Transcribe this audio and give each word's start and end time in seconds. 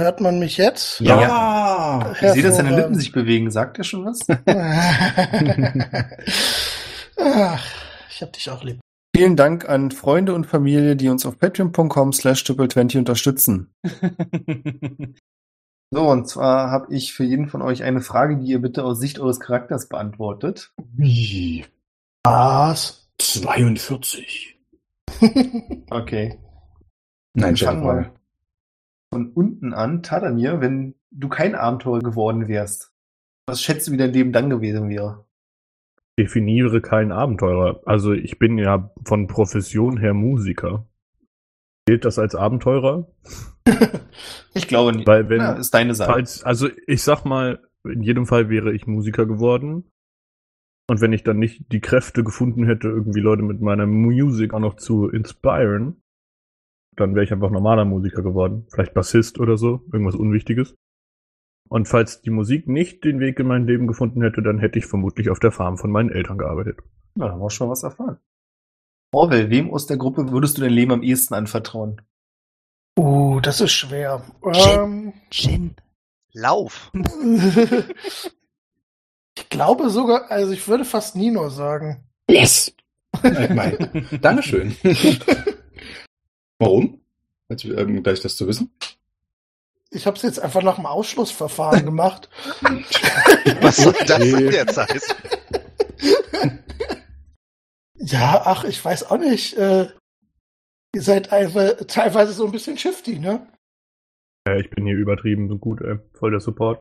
Hört 0.00 0.20
man 0.20 0.40
mich 0.40 0.56
jetzt? 0.56 1.00
Ja. 1.00 2.12
Ich 2.12 2.18
sehe, 2.18 2.42
dass 2.42 2.56
Hervorragend. 2.56 2.76
Lippen 2.76 2.94
sich 2.96 3.12
bewegen. 3.12 3.50
Sagt 3.52 3.78
er 3.78 3.84
schon 3.84 4.04
was? 4.04 4.18
Ach, 7.16 7.64
ich 8.10 8.20
hab 8.22 8.32
dich 8.32 8.50
auch 8.50 8.64
lieb. 8.64 8.80
Vielen 9.14 9.36
Dank 9.36 9.68
an 9.68 9.92
Freunde 9.92 10.34
und 10.34 10.46
Familie, 10.46 10.96
die 10.96 11.08
uns 11.08 11.24
auf 11.24 11.38
patreon.com 11.38 12.12
slash 12.12 12.42
triple20 12.42 12.98
unterstützen. 12.98 13.72
So, 15.90 16.08
und 16.10 16.26
zwar 16.28 16.72
habe 16.72 16.92
ich 16.92 17.12
für 17.12 17.22
jeden 17.22 17.46
von 17.46 17.62
euch 17.62 17.84
eine 17.84 18.00
Frage, 18.00 18.36
die 18.38 18.46
ihr 18.46 18.60
bitte 18.60 18.82
aus 18.82 18.98
Sicht 18.98 19.20
eures 19.20 19.38
Charakters 19.38 19.88
beantwortet. 19.88 20.72
Wie? 20.92 21.66
Was? 22.24 23.06
42. 23.20 24.58
Okay. 25.90 26.40
Nein, 27.34 27.56
Wir 27.56 27.66
fangen 27.66 27.78
Chef, 27.78 27.84
mal 27.84 28.12
von 29.14 29.30
unten 29.32 29.72
an. 29.72 30.02
Tadamir, 30.02 30.60
wenn 30.60 30.96
du 31.12 31.28
kein 31.28 31.54
Abenteurer 31.54 32.00
geworden 32.00 32.48
wärst, 32.48 32.92
was 33.46 33.62
schätzt 33.62 33.86
du, 33.86 33.92
wie 33.92 33.96
dein 33.96 34.12
Leben 34.12 34.32
dann 34.32 34.50
gewesen 34.50 34.88
wäre? 34.88 35.24
definiere 36.18 36.80
keinen 36.80 37.12
Abenteurer. 37.12 37.80
Also 37.86 38.12
ich 38.12 38.38
bin 38.38 38.58
ja 38.58 38.90
von 39.04 39.26
Profession 39.26 39.98
her 39.98 40.14
Musiker. 40.14 40.86
Gilt 41.86 42.04
das 42.04 42.18
als 42.18 42.34
Abenteurer? 42.34 43.08
Ich 44.56 44.68
glaube 44.68 44.92
nicht. 44.92 45.08
Weil 45.08 45.28
wenn, 45.28 45.40
Ja, 45.40 45.54
ist 45.54 45.74
deine 45.74 45.96
Sache. 45.96 46.12
falls, 46.12 46.44
also 46.44 46.68
ich 46.86 47.02
sag 47.02 47.24
mal, 47.24 47.58
in 47.82 48.02
jedem 48.02 48.24
Fall 48.24 48.48
wäre 48.48 48.72
ich 48.72 48.86
Musiker 48.86 49.26
geworden. 49.26 49.90
Und 50.88 51.00
wenn 51.00 51.12
ich 51.12 51.24
dann 51.24 51.40
nicht 51.40 51.72
die 51.72 51.80
Kräfte 51.80 52.22
gefunden 52.22 52.64
hätte, 52.64 52.86
irgendwie 52.86 53.18
Leute 53.18 53.42
mit 53.42 53.60
meiner 53.60 53.86
Musik 53.86 54.54
auch 54.54 54.60
noch 54.60 54.76
zu 54.76 55.08
inspirieren, 55.08 56.03
dann 56.96 57.14
wäre 57.14 57.24
ich 57.24 57.32
einfach 57.32 57.50
normaler 57.50 57.84
Musiker 57.84 58.22
geworden. 58.22 58.66
Vielleicht 58.70 58.94
Bassist 58.94 59.38
oder 59.38 59.56
so, 59.56 59.82
irgendwas 59.92 60.14
Unwichtiges. 60.14 60.74
Und 61.68 61.88
falls 61.88 62.20
die 62.20 62.30
Musik 62.30 62.68
nicht 62.68 63.04
den 63.04 63.20
Weg 63.20 63.40
in 63.40 63.46
mein 63.46 63.66
Leben 63.66 63.86
gefunden 63.86 64.22
hätte, 64.22 64.42
dann 64.42 64.58
hätte 64.58 64.78
ich 64.78 64.86
vermutlich 64.86 65.30
auf 65.30 65.38
der 65.40 65.50
Farm 65.50 65.78
von 65.78 65.90
meinen 65.90 66.10
Eltern 66.10 66.38
gearbeitet. 66.38 66.78
Na, 67.14 67.26
da 67.26 67.32
haben 67.32 67.40
wir 67.40 67.50
schon 67.50 67.70
was 67.70 67.82
erfahren. 67.82 68.18
Orwell, 69.12 69.50
wem 69.50 69.72
aus 69.72 69.86
der 69.86 69.96
Gruppe 69.96 70.30
würdest 70.30 70.58
du 70.58 70.62
dein 70.62 70.72
Leben 70.72 70.92
am 70.92 71.02
ehesten 71.02 71.34
anvertrauen? 71.34 72.02
Uh, 72.98 73.40
das 73.40 73.60
ist 73.60 73.72
schwer. 73.72 74.22
Ähm, 74.44 75.14
Shin, 75.30 75.74
lauf. 76.32 76.92
ich 79.36 79.48
glaube 79.48 79.90
sogar, 79.90 80.30
also 80.30 80.52
ich 80.52 80.66
würde 80.68 80.84
fast 80.84 81.16
Nino 81.16 81.48
sagen. 81.48 82.04
Yes! 82.28 82.74
Dankeschön. 84.20 84.76
Warum? 86.58 87.00
Jetzt, 87.48 87.64
ähm, 87.64 88.02
gleich 88.02 88.20
das 88.20 88.36
zu 88.36 88.46
wissen. 88.46 88.70
Ich 89.90 90.06
habe 90.06 90.16
es 90.16 90.22
jetzt 90.22 90.40
einfach 90.40 90.62
nach 90.62 90.76
dem 90.76 90.86
Ausschlussverfahren 90.86 91.84
gemacht. 91.84 92.28
Was 93.60 93.76
soll 93.76 93.92
das 94.06 94.18
denn 94.18 94.50
jetzt 94.52 94.76
heißen? 94.76 95.14
Ja, 97.96 98.42
ach, 98.44 98.64
ich 98.64 98.84
weiß 98.84 99.10
auch 99.10 99.18
nicht. 99.18 99.54
Äh, 99.56 99.88
ihr 100.94 101.02
seid 101.02 101.32
einfach 101.32 101.74
teilweise 101.86 102.32
so 102.32 102.44
ein 102.46 102.52
bisschen 102.52 102.76
shifty, 102.76 103.18
ne? 103.18 103.46
Ja, 104.46 104.56
ich 104.56 104.68
bin 104.70 104.84
hier 104.86 104.96
übertrieben 104.96 105.48
so 105.48 105.56
gut, 105.58 105.80
ey. 105.80 105.98
Voll 106.14 106.32
der 106.32 106.40
Support. 106.40 106.80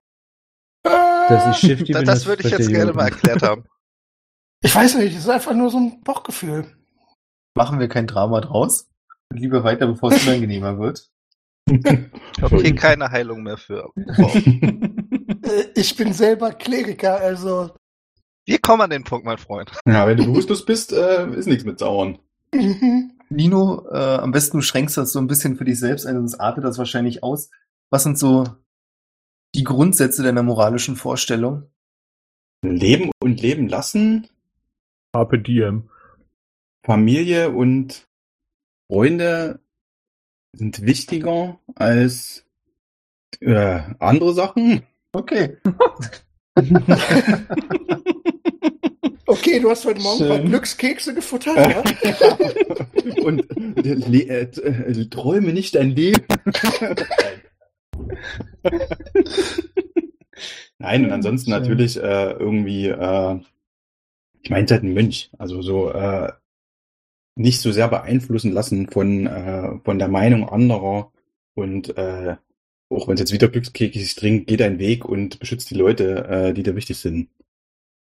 Dass 0.83 1.55
ich 1.55 1.69
Shifty 1.69 1.93
Da- 1.93 1.99
bin, 1.99 2.08
Das 2.08 2.25
würde 2.25 2.43
ich 2.45 2.52
jetzt 2.52 2.67
gerne 2.69 2.91
mal 2.93 3.05
erklärt 3.05 3.41
haben. 3.43 3.65
Ich 4.61 4.73
weiß 4.75 4.95
nicht, 4.95 5.13
es 5.13 5.19
ist 5.23 5.30
einfach 5.30 5.53
nur 5.53 5.69
so 5.69 5.77
ein 5.77 6.02
Bauchgefühl. 6.03 6.65
Machen 7.55 7.80
wir 7.80 7.87
kein 7.87 8.08
Drama 8.08 8.41
draus? 8.41 8.89
Lieber 9.34 9.64
weiter, 9.64 9.88
bevor 9.88 10.12
es 10.12 10.26
unangenehmer 10.26 10.78
wird. 10.80 11.09
Okay, 12.42 12.76
keine 12.76 13.09
Heilung 13.09 13.44
mehr 13.44 13.58
für. 13.58 13.89
Äh, 13.95 15.66
ich 15.76 15.95
bin 15.95 16.14
selber 16.14 16.52
Kleriker, 16.52 17.20
also. 17.20 17.72
Wir 18.45 18.59
kommen 18.59 18.81
an 18.81 18.89
den 18.89 19.04
Punkt, 19.04 19.26
mein 19.26 19.38
Freund. 19.38 19.72
Ja, 19.88 20.06
wenn 20.06 20.17
du 20.17 20.26
bewusstlos 20.26 20.66
bist, 20.66 20.92
äh, 20.92 21.30
ist 21.32 21.48
nichts 21.48 21.64
mit 21.64 21.80
Sauern. 21.80 22.20
Nino, 23.30 23.88
äh, 23.89 24.17
am 24.17 24.32
besten 24.32 24.58
du 24.58 24.61
schränkst 24.61 24.98
das 24.98 25.14
so 25.14 25.20
ein 25.20 25.27
bisschen 25.27 25.55
für 25.55 25.66
dich 25.66 25.80
selbst 25.80 26.05
ein, 26.05 26.16
sonst 26.16 26.36
artet 26.36 26.64
das 26.64 26.77
wahrscheinlich 26.77 27.23
aus. 27.23 27.49
Was 27.89 28.04
sind 28.04 28.20
so 28.20 28.45
die 29.55 29.64
Grundsätze 29.64 30.23
deiner 30.23 30.43
moralischen 30.43 30.95
Vorstellung? 30.95 31.70
Leben 32.64 33.11
und 33.22 33.42
leben 33.42 33.67
lassen, 33.67 34.27
Carpe 35.14 35.39
Diem. 35.39 35.89
Familie 36.86 37.52
und 37.52 38.08
Freunde 38.93 39.59
sind 40.52 40.86
wichtiger 40.86 41.59
als 41.73 42.45
äh, 43.39 43.81
andere 43.98 44.33
Sachen. 44.36 44.83
Okay. 45.11 45.58
Okay, 49.26 49.59
du 49.59 49.71
hast 49.71 49.86
heute 49.86 50.02
Morgen 50.02 50.20
Schön. 50.20 50.49
Glückskekse 50.49 51.15
gefuttert, 51.15 51.58
ja? 51.58 51.81
und 53.23 53.43
äh, 53.83 54.42
äh, 54.42 55.10
träume 55.10 55.54
nicht 55.54 55.73
dein 55.73 55.89
Leben. 55.92 56.23
Nein, 60.77 61.05
und 61.05 61.11
ansonsten 61.11 61.52
Schön. 61.52 61.60
natürlich 61.60 61.98
äh, 61.98 62.31
irgendwie, 62.33 62.89
äh, 62.89 63.39
ich 64.43 64.52
meine 64.52 64.67
halt 64.67 64.83
ein 64.83 64.93
Mönch, 64.93 65.31
also 65.39 65.64
so 65.64 65.92
äh, 65.92 66.31
nicht 67.36 67.61
so 67.61 67.71
sehr 67.71 67.88
beeinflussen 67.88 68.52
lassen 68.52 68.89
von, 68.89 69.27
äh, 69.27 69.80
von 69.83 69.99
der 69.99 70.08
Meinung 70.08 70.48
anderer 70.48 71.11
und 71.55 71.98
äh, 71.98 72.38
auch 72.89 73.08
wenn 73.08 73.16
es 73.16 73.21
jetzt 73.21 73.33
wieder 73.33 73.48
Glückskekse 73.48 73.99
sich 73.99 74.16
trinkt, 74.16 74.48
geh 74.48 74.58
deinen 74.58 74.80
Weg 74.80 75.05
und 75.05 75.39
beschützt 75.39 75.70
die 75.72 75.76
Leute, 75.76 76.26
äh, 76.26 76.54
die 76.54 76.64
dir 76.64 76.76
wichtig 76.76 76.98
sind. 76.98 77.30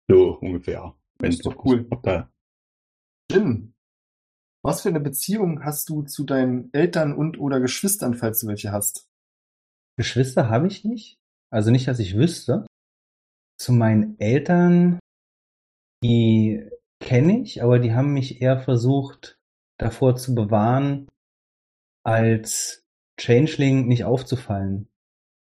So 0.09 0.38
ungefähr. 0.38 0.94
Wenn 1.19 1.31
ist 1.31 1.44
doch 1.44 1.65
cool. 1.65 1.88
Da, 2.03 2.31
Jim, 3.31 3.75
was 4.62 4.82
für 4.82 4.88
eine 4.88 5.00
Beziehung 5.00 5.65
hast 5.65 5.88
du 5.88 6.03
zu 6.03 6.25
deinen 6.25 6.72
Eltern 6.72 7.15
und 7.15 7.38
oder 7.38 7.60
Geschwistern, 7.60 8.15
falls 8.15 8.41
du 8.41 8.48
welche 8.48 8.72
hast? 8.72 9.09
Geschwister 9.97 10.48
habe 10.48 10.66
ich 10.66 10.84
nicht. 10.84 11.19
Also 11.50 11.70
nicht, 11.70 11.88
dass 11.88 11.98
ich 11.98 12.16
wüsste. 12.16 12.66
Zu 13.59 13.72
meinen 13.72 14.19
Eltern, 14.20 14.98
die 16.03 16.69
kenne 17.00 17.42
ich, 17.42 17.62
aber 17.62 17.78
die 17.78 17.94
haben 17.94 18.12
mich 18.12 18.40
eher 18.40 18.58
versucht, 18.58 19.38
davor 19.78 20.16
zu 20.16 20.34
bewahren, 20.34 21.08
als 22.04 22.84
Changeling 23.18 23.86
nicht 23.86 24.04
aufzufallen. 24.04 24.88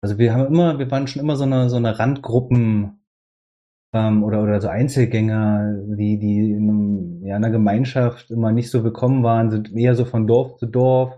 Also 0.03 0.19
wir 0.19 0.33
haben 0.33 0.47
immer, 0.47 0.79
wir 0.79 0.91
waren 0.91 1.07
schon 1.07 1.23
immer 1.23 1.37
so 1.37 1.45
eine, 1.45 1.69
so 1.69 1.77
eine 1.77 1.99
Randgruppen 1.99 3.05
ähm, 3.93 4.25
oder, 4.25 4.43
oder 4.43 4.61
so 4.61 4.69
Einzelgänger, 4.69 5.83
die, 5.97 6.19
die 6.19 6.53
in 6.53 6.69
einem, 6.69 7.25
ja, 7.25 7.37
einer 7.37 7.51
Gemeinschaft 7.51 8.31
immer 8.31 8.53
nicht 8.53 8.71
so 8.71 8.83
willkommen 8.83 9.23
waren, 9.23 9.51
sind 9.51 9.73
eher 9.73 9.95
so 9.95 10.05
von 10.05 10.27
Dorf 10.27 10.57
zu 10.57 10.67
Dorf 10.67 11.17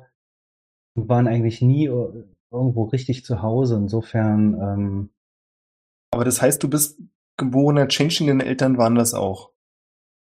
und 0.96 1.08
waren 1.08 1.28
eigentlich 1.28 1.62
nie 1.62 1.84
irgendwo 1.86 2.84
richtig 2.84 3.24
zu 3.24 3.42
Hause. 3.42 3.76
Insofern, 3.76 4.54
ähm, 4.54 5.10
Aber 6.12 6.24
das 6.24 6.42
heißt, 6.42 6.62
du 6.62 6.68
bist 6.68 7.00
geborener 7.38 7.88
Changeling, 7.88 8.38
deine 8.38 8.44
Eltern 8.48 8.78
waren 8.78 8.94
das 8.96 9.14
auch. 9.14 9.51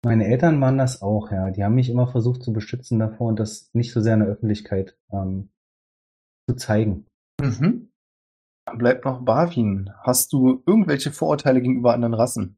Meine 0.05 0.27
Eltern 0.27 0.61
waren 0.61 0.77
das 0.77 1.01
auch, 1.01 1.31
ja. 1.31 1.49
Die 1.49 1.63
haben 1.63 1.73
mich 1.73 1.89
immer 1.89 2.07
versucht 2.07 2.43
zu 2.43 2.53
beschützen 2.53 2.99
davor 2.99 3.27
und 3.27 3.39
das 3.39 3.71
nicht 3.73 3.91
so 3.91 4.01
sehr 4.01 4.13
in 4.13 4.19
der 4.19 4.29
Öffentlichkeit 4.29 4.95
ähm, 5.11 5.49
zu 6.47 6.55
zeigen. 6.55 7.07
Mhm. 7.41 7.91
Dann 8.65 8.77
bleibt 8.77 9.03
noch 9.03 9.25
Barwin. 9.25 9.91
Hast 10.03 10.31
du 10.31 10.63
irgendwelche 10.67 11.11
Vorurteile 11.11 11.59
gegenüber 11.59 11.93
anderen 11.93 12.13
Rassen? 12.13 12.57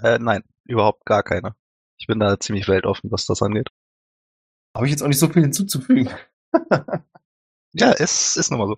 Äh, 0.00 0.18
nein, 0.18 0.42
überhaupt 0.64 1.04
gar 1.04 1.22
keine. 1.22 1.54
Ich 1.98 2.06
bin 2.06 2.20
da 2.20 2.40
ziemlich 2.40 2.68
weltoffen, 2.68 3.10
was 3.10 3.26
das 3.26 3.42
angeht. 3.42 3.68
Habe 4.74 4.86
ich 4.86 4.92
jetzt 4.92 5.02
auch 5.02 5.08
nicht 5.08 5.18
so 5.18 5.28
viel 5.28 5.42
hinzuzufügen. 5.42 6.10
Ja, 7.74 7.92
es 7.98 8.36
ist 8.36 8.50
nun 8.50 8.60
mal 8.60 8.66
so. 8.66 8.76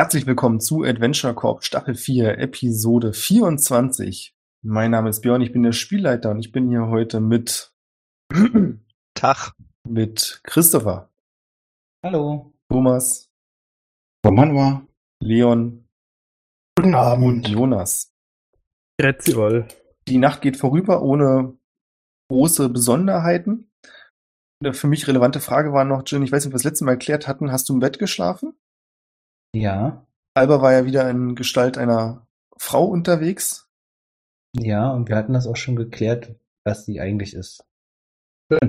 Herzlich 0.00 0.26
willkommen 0.26 0.60
zu 0.60 0.82
Adventure 0.82 1.34
Corp 1.34 1.62
Staffel 1.62 1.94
4, 1.94 2.38
Episode 2.38 3.12
24. 3.12 4.34
Mein 4.62 4.92
Name 4.92 5.10
ist 5.10 5.20
Björn, 5.20 5.42
ich 5.42 5.52
bin 5.52 5.62
der 5.62 5.72
Spielleiter 5.72 6.30
und 6.30 6.38
ich 6.38 6.52
bin 6.52 6.70
hier 6.70 6.86
heute 6.86 7.20
mit, 7.20 7.74
Tag. 9.14 9.52
mit 9.86 10.40
Christopher, 10.42 11.10
Hallo. 12.02 12.50
Thomas, 12.70 13.30
Roman 14.24 14.54
war. 14.54 14.86
Leon 15.22 15.86
Guten 16.78 16.88
und 16.88 16.94
Abend. 16.94 17.48
Jonas. 17.48 18.10
Grazie. 18.98 19.66
Die 20.08 20.16
Nacht 20.16 20.40
geht 20.40 20.56
vorüber 20.56 21.02
ohne 21.02 21.58
große 22.30 22.70
Besonderheiten. 22.70 23.70
Eine 24.64 24.72
für 24.72 24.86
mich 24.86 25.06
relevante 25.06 25.40
Frage 25.40 25.74
war 25.74 25.84
noch, 25.84 26.04
Jin, 26.06 26.22
ich 26.22 26.32
weiß 26.32 26.46
nicht, 26.46 26.54
ob 26.54 26.54
wir 26.54 26.62
das 26.62 26.64
letzte 26.64 26.86
Mal 26.86 26.92
erklärt 26.92 27.28
hatten, 27.28 27.52
hast 27.52 27.68
du 27.68 27.74
im 27.74 27.80
Bett 27.80 27.98
geschlafen? 27.98 28.54
Ja. 29.54 30.06
Alba 30.34 30.62
war 30.62 30.72
ja 30.72 30.84
wieder 30.84 31.08
in 31.10 31.34
Gestalt 31.34 31.76
einer 31.76 32.26
Frau 32.56 32.84
unterwegs. 32.84 33.68
Ja, 34.56 34.90
und 34.90 35.08
wir 35.08 35.16
hatten 35.16 35.32
das 35.32 35.46
auch 35.46 35.56
schon 35.56 35.76
geklärt, 35.76 36.34
was 36.64 36.84
sie 36.84 37.00
eigentlich 37.00 37.34
ist. 37.34 37.64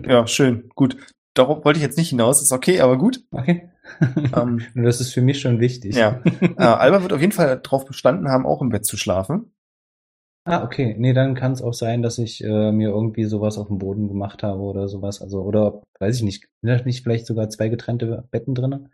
Ja, 0.06 0.28
schön, 0.28 0.70
gut. 0.76 0.98
Darauf 1.34 1.64
wollte 1.64 1.78
ich 1.78 1.84
jetzt 1.84 1.98
nicht 1.98 2.10
hinaus, 2.10 2.42
ist 2.42 2.52
okay, 2.52 2.82
aber 2.82 2.98
gut. 2.98 3.24
Okay. 3.32 3.70
Ähm, 4.38 4.62
das 4.76 5.02
ist 5.02 5.12
für 5.14 5.22
mich 5.22 5.42
schon 5.42 5.60
wichtig. 5.60 5.96
Ja. 5.96 6.22
Äh, 6.42 6.64
Alba 6.64 7.02
wird 7.02 7.12
auf 7.12 7.20
jeden 7.20 7.34
Fall 7.34 7.60
darauf 7.60 7.86
bestanden 7.86 8.30
haben, 8.30 8.46
auch 8.46 8.62
im 8.62 8.70
Bett 8.70 8.86
zu 8.86 8.96
schlafen. 8.96 9.52
Ah, 10.46 10.64
okay. 10.64 10.96
Nee, 10.98 11.14
dann 11.14 11.36
kann 11.36 11.52
es 11.52 11.62
auch 11.62 11.74
sein, 11.74 12.02
dass 12.02 12.18
ich 12.18 12.44
äh, 12.44 12.72
mir 12.72 12.90
irgendwie 12.90 13.26
sowas 13.26 13.58
auf 13.58 13.68
dem 13.68 13.80
Boden 13.80 14.08
gemacht 14.08 14.44
habe 14.44 14.62
oder 14.62 14.88
sowas. 14.88 15.22
Also, 15.22 15.42
oder 15.42 15.82
weiß 16.00 16.18
ich 16.18 16.24
nicht. 16.24 16.48
Sind 16.62 16.70
da 16.70 16.84
nicht 16.84 17.04
vielleicht 17.04 17.26
sogar 17.26 17.50
zwei 17.50 17.70
getrennte 17.70 18.28
Betten 18.32 18.56
drinne? 18.56 18.90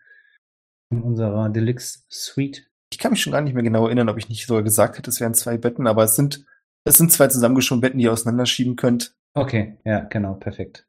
In 0.90 1.02
unserer 1.02 1.50
Deluxe 1.50 2.04
Suite. 2.10 2.70
Ich 2.92 2.98
kann 2.98 3.12
mich 3.12 3.22
schon 3.22 3.34
gar 3.34 3.42
nicht 3.42 3.54
mehr 3.54 3.64
genau 3.64 3.86
erinnern, 3.86 4.10
ob 4.10 4.18
ich 4.18 4.30
nicht 4.30 4.48
sogar 4.48 4.64
gesagt 4.64 4.98
hätte, 4.98 5.10
es 5.10 5.20
wären 5.20 5.34
zwei 5.34 5.58
Betten, 5.58 5.88
aber 5.88 6.04
es 6.04 6.16
sind, 6.16 6.46
es 6.86 6.98
sind 6.98 7.12
zwei 7.12 7.28
zusammengeschobene 7.28 7.82
Betten, 7.82 7.98
die 7.98 8.06
ihr 8.06 8.14
auseinanderschieben 8.14 8.78
könnt. 8.78 9.16
Okay, 9.34 9.78
ja, 9.84 10.00
genau, 10.06 10.36
perfekt. 10.36 10.88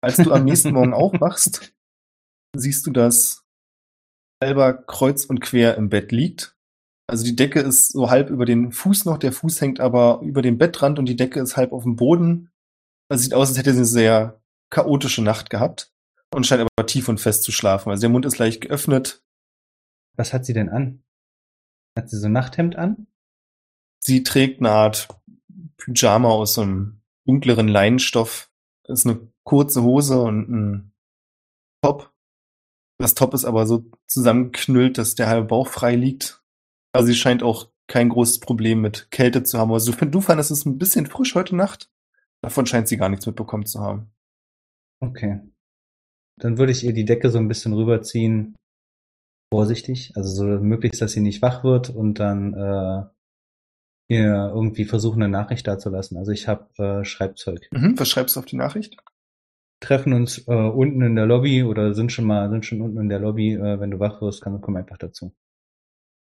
Als 0.00 0.16
du 0.16 0.32
am 0.32 0.44
nächsten 0.44 0.72
Morgen 0.72 0.92
aufwachst, 0.94 1.74
siehst 2.56 2.86
du, 2.86 2.92
dass 2.92 3.44
Alba 4.40 4.72
kreuz 4.72 5.24
und 5.24 5.40
quer 5.40 5.76
im 5.76 5.88
Bett 5.88 6.12
liegt. 6.12 6.56
Also 7.08 7.24
die 7.24 7.34
Decke 7.34 7.60
ist 7.60 7.92
so 7.92 8.10
halb 8.10 8.30
über 8.30 8.44
den 8.44 8.70
Fuß 8.70 9.04
noch, 9.04 9.18
der 9.18 9.32
Fuß 9.32 9.60
hängt 9.60 9.80
aber 9.80 10.20
über 10.22 10.42
dem 10.42 10.58
Bettrand 10.58 10.98
und 10.98 11.06
die 11.06 11.16
Decke 11.16 11.40
ist 11.40 11.56
halb 11.56 11.72
auf 11.72 11.82
dem 11.82 11.96
Boden. 11.96 12.52
Also 13.10 13.24
sieht 13.24 13.34
aus, 13.34 13.48
als 13.48 13.58
hätte 13.58 13.72
sie 13.72 13.78
eine 13.78 13.86
sehr 13.86 14.40
chaotische 14.70 15.22
Nacht 15.22 15.50
gehabt 15.50 15.92
und 16.34 16.46
scheint 16.46 16.60
aber 16.60 16.86
tief 16.86 17.08
und 17.08 17.20
fest 17.20 17.42
zu 17.42 17.52
schlafen. 17.52 17.90
Also 17.90 18.02
der 18.02 18.10
Mund 18.10 18.26
ist 18.26 18.38
leicht 18.38 18.60
geöffnet. 18.60 19.22
Was 20.16 20.32
hat 20.32 20.44
sie 20.44 20.52
denn 20.52 20.68
an? 20.68 21.02
Hat 21.96 22.10
sie 22.10 22.18
so 22.18 22.26
ein 22.26 22.32
Nachthemd 22.32 22.76
an? 22.76 23.06
Sie 24.00 24.22
trägt 24.22 24.60
eine 24.60 24.70
Art 24.70 25.08
Pyjama 25.76 26.28
aus 26.28 26.54
so 26.54 26.62
einem 26.62 27.00
dunkleren 27.26 27.68
Leinenstoff. 27.68 28.50
Das 28.84 29.00
ist 29.00 29.06
eine 29.06 29.32
kurze 29.44 29.82
Hose 29.82 30.20
und 30.20 30.48
ein 30.48 30.92
Top. 31.82 32.12
Das 32.98 33.14
Top 33.14 33.34
ist 33.34 33.44
aber 33.44 33.66
so 33.66 33.84
zusammengeknüllt, 34.06 34.98
dass 34.98 35.14
der 35.14 35.28
halbe 35.28 35.46
Bauch 35.46 35.68
frei 35.68 35.94
liegt. 35.94 36.42
Also 36.92 37.08
sie 37.08 37.14
scheint 37.14 37.42
auch 37.42 37.70
kein 37.86 38.08
großes 38.08 38.40
Problem 38.40 38.80
mit 38.80 39.10
Kälte 39.10 39.44
zu 39.44 39.58
haben. 39.58 39.72
Also 39.72 39.92
du, 39.92 40.06
du 40.06 40.20
fandest 40.20 40.50
es 40.50 40.64
ein 40.64 40.78
bisschen 40.78 41.06
frisch 41.06 41.34
heute 41.34 41.54
Nacht. 41.54 41.90
Davon 42.42 42.66
scheint 42.66 42.88
sie 42.88 42.96
gar 42.96 43.08
nichts 43.08 43.26
mitbekommen 43.26 43.66
zu 43.66 43.80
haben. 43.80 44.10
Okay. 45.00 45.40
Dann 46.38 46.58
würde 46.58 46.72
ich 46.72 46.84
ihr 46.84 46.92
die 46.92 47.04
Decke 47.04 47.30
so 47.30 47.38
ein 47.38 47.48
bisschen 47.48 47.72
rüberziehen. 47.72 48.56
Vorsichtig. 49.52 50.12
Also 50.14 50.28
so 50.28 50.44
möglichst, 50.44 51.00
dass 51.00 51.12
sie 51.12 51.20
nicht 51.20 51.42
wach 51.42 51.64
wird 51.64 51.90
und 51.90 52.20
dann 52.20 52.54
äh, 52.54 53.02
ihr 54.08 54.50
irgendwie 54.54 54.84
versuchen, 54.84 55.22
eine 55.22 55.30
Nachricht 55.30 55.66
dazulassen. 55.66 56.16
Also 56.16 56.32
ich 56.32 56.48
habe 56.48 56.68
äh, 56.82 57.04
Schreibzeug. 57.04 57.68
Mhm, 57.70 57.98
was 57.98 58.08
schreibst 58.08 58.36
du 58.36 58.40
auf 58.40 58.46
die 58.46 58.56
Nachricht? 58.56 58.96
Treffen 59.80 60.12
uns 60.12 60.46
äh, 60.48 60.52
unten 60.52 61.02
in 61.02 61.14
der 61.14 61.26
Lobby 61.26 61.62
oder 61.62 61.94
sind 61.94 62.10
schon 62.10 62.24
mal, 62.24 62.50
sind 62.50 62.66
schon 62.66 62.80
unten 62.80 62.98
in 62.98 63.08
der 63.08 63.20
Lobby. 63.20 63.54
Äh, 63.54 63.80
wenn 63.80 63.90
du 63.90 64.00
wach 64.00 64.20
wirst, 64.20 64.42
kann, 64.42 64.60
komm 64.60 64.76
einfach 64.76 64.98
dazu. 64.98 65.34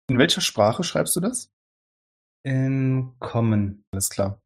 In 0.10 0.18
welcher 0.18 0.42
Sprache 0.42 0.84
schreibst 0.84 1.16
du 1.16 1.20
das? 1.20 1.52
In 2.44 3.14
Common. 3.20 3.84
Alles 3.92 4.10
klar. 4.10 4.42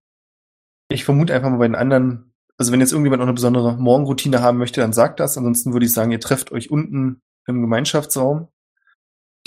Ich 0.89 1.03
vermute 1.03 1.33
einfach 1.33 1.49
mal 1.49 1.57
bei 1.57 1.67
den 1.67 1.75
anderen, 1.75 2.28
also 2.59 2.71
wenn 2.71 2.81
jetzt 2.81 2.91
irgendjemand 2.91 3.21
noch 3.21 3.27
eine 3.27 3.33
besondere 3.33 3.77
Morgenroutine 3.77 4.41
haben 4.41 4.57
möchte, 4.57 4.81
dann 4.81 4.93
sagt 4.93 5.19
das. 5.19 5.37
Ansonsten 5.37 5.71
würde 5.73 5.85
ich 5.85 5.93
sagen, 5.93 6.11
ihr 6.11 6.19
trefft 6.19 6.51
euch 6.51 6.69
unten 6.69 7.21
im 7.47 7.61
Gemeinschaftsraum. 7.61 8.49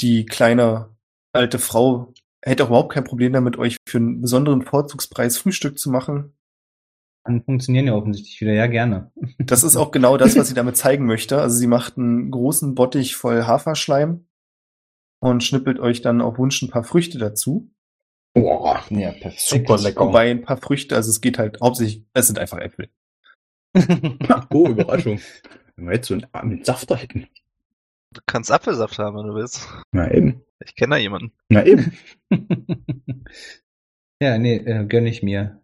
Die 0.01 0.25
kleine 0.25 0.89
alte 1.33 1.59
Frau 1.59 2.13
hätte 2.43 2.65
auch 2.65 2.69
überhaupt 2.69 2.93
kein 2.93 3.05
Problem 3.05 3.33
damit, 3.35 3.59
euch 3.59 3.77
für 3.87 3.99
einen 3.99 4.23
besonderen 4.23 4.63
Vorzugspreis 4.63 5.37
Frühstück 5.37 5.79
zu 5.79 5.91
machen. 5.91 6.33
Dann 7.25 7.45
funktionieren 7.45 7.87
ja 7.87 7.95
offensichtlich 7.95 8.41
wieder. 8.41 8.55
Ja, 8.55 8.67
gerne. 8.67 9.13
Das 9.39 9.63
ist 9.63 9.77
auch 9.77 9.91
genau 9.93 10.17
das, 10.17 10.37
was 10.37 10.49
sie 10.49 10.55
damit 10.55 10.77
zeigen 10.77 11.07
möchte. 11.07 11.41
Also 11.41 11.57
sie 11.57 11.69
macht 11.69 11.99
einen 11.99 12.31
großen 12.31 12.75
Bottich 12.75 13.15
voll 13.15 13.45
Haferschleim 13.45 14.27
und 15.21 15.45
schnippelt 15.45 15.79
euch 15.79 16.01
dann 16.01 16.21
auf 16.21 16.39
Wunsch 16.39 16.61
ein 16.63 16.71
paar 16.71 16.83
Früchte 16.83 17.19
dazu. 17.19 17.71
Boah, 18.35 18.83
Ja, 18.89 19.13
perfekt. 19.13 19.41
super 19.41 19.77
lecker. 19.79 20.07
Wobei 20.07 20.31
ein 20.31 20.43
paar 20.43 20.57
Früchte, 20.57 20.97
also 20.97 21.11
es 21.11 21.21
geht 21.21 21.39
halt 21.39 21.61
hauptsächlich, 21.61 22.05
es 22.15 22.27
sind 22.27 22.39
einfach 22.39 22.59
Äpfel. 22.59 22.89
oh, 24.51 24.69
Überraschung. 24.69 25.21
Wenn 25.77 25.87
wir 25.87 25.95
jetzt 25.95 26.09
so 26.09 26.15
einen 26.15 26.49
mit 26.49 26.67
Safter 26.67 26.97
hätten. 26.97 27.29
Du 28.13 28.21
kannst 28.27 28.53
Apfelsaft 28.53 28.99
haben, 28.99 29.17
wenn 29.17 29.27
du 29.27 29.35
willst. 29.35 29.67
Na 29.91 30.11
eben. 30.13 30.43
Ich 30.63 30.75
kenne 30.75 30.97
da 30.97 31.01
jemanden. 31.01 31.33
Na 31.49 31.65
eben. 31.65 31.97
ja, 34.21 34.37
nee, 34.37 34.57
äh, 34.57 34.85
gönn 34.85 35.07
ich 35.07 35.23
mir. 35.23 35.63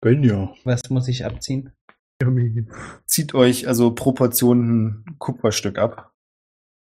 Gönn 0.00 0.22
ja. 0.22 0.54
Was 0.62 0.88
muss 0.90 1.08
ich 1.08 1.24
abziehen? 1.24 1.72
Zieht 3.06 3.34
euch 3.34 3.66
also 3.66 3.92
pro 3.92 4.12
Portion 4.12 5.04
ein 5.08 5.18
Kupferstück 5.18 5.78
ab. 5.78 6.12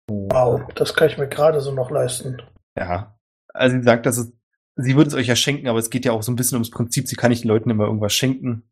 Wow, 0.10 0.72
das 0.75 0.94
kann 0.94 1.10
ich 1.10 1.18
mir 1.18 1.27
gerade 1.27 1.62
so 1.62 1.74
noch 1.74 1.92
leisten. 1.92 2.42
Ja. 2.77 3.18
Also 3.54 3.77
sie 3.77 3.84
sagt, 3.84 4.06
dass 4.06 4.18
es, 4.18 4.34
sie 4.75 4.95
würde 4.95 5.10
es 5.10 5.13
euch 5.13 5.27
ja 5.27 5.36
schenken, 5.36 5.68
aber 5.68 5.80
es 5.80 5.89
geht 5.89 6.06
ja 6.06 6.12
auch 6.12 6.24
so 6.24 6.31
ein 6.31 6.36
bisschen 6.36 6.56
ums 6.56 6.69
Prinzip, 6.69 7.07
sie 7.07 7.16
kann 7.16 7.31
nicht 7.31 7.44
den 7.44 7.50
Leuten 7.50 7.69
immer 7.69 7.86
irgendwas 7.86 8.13
schenken. 8.13 8.63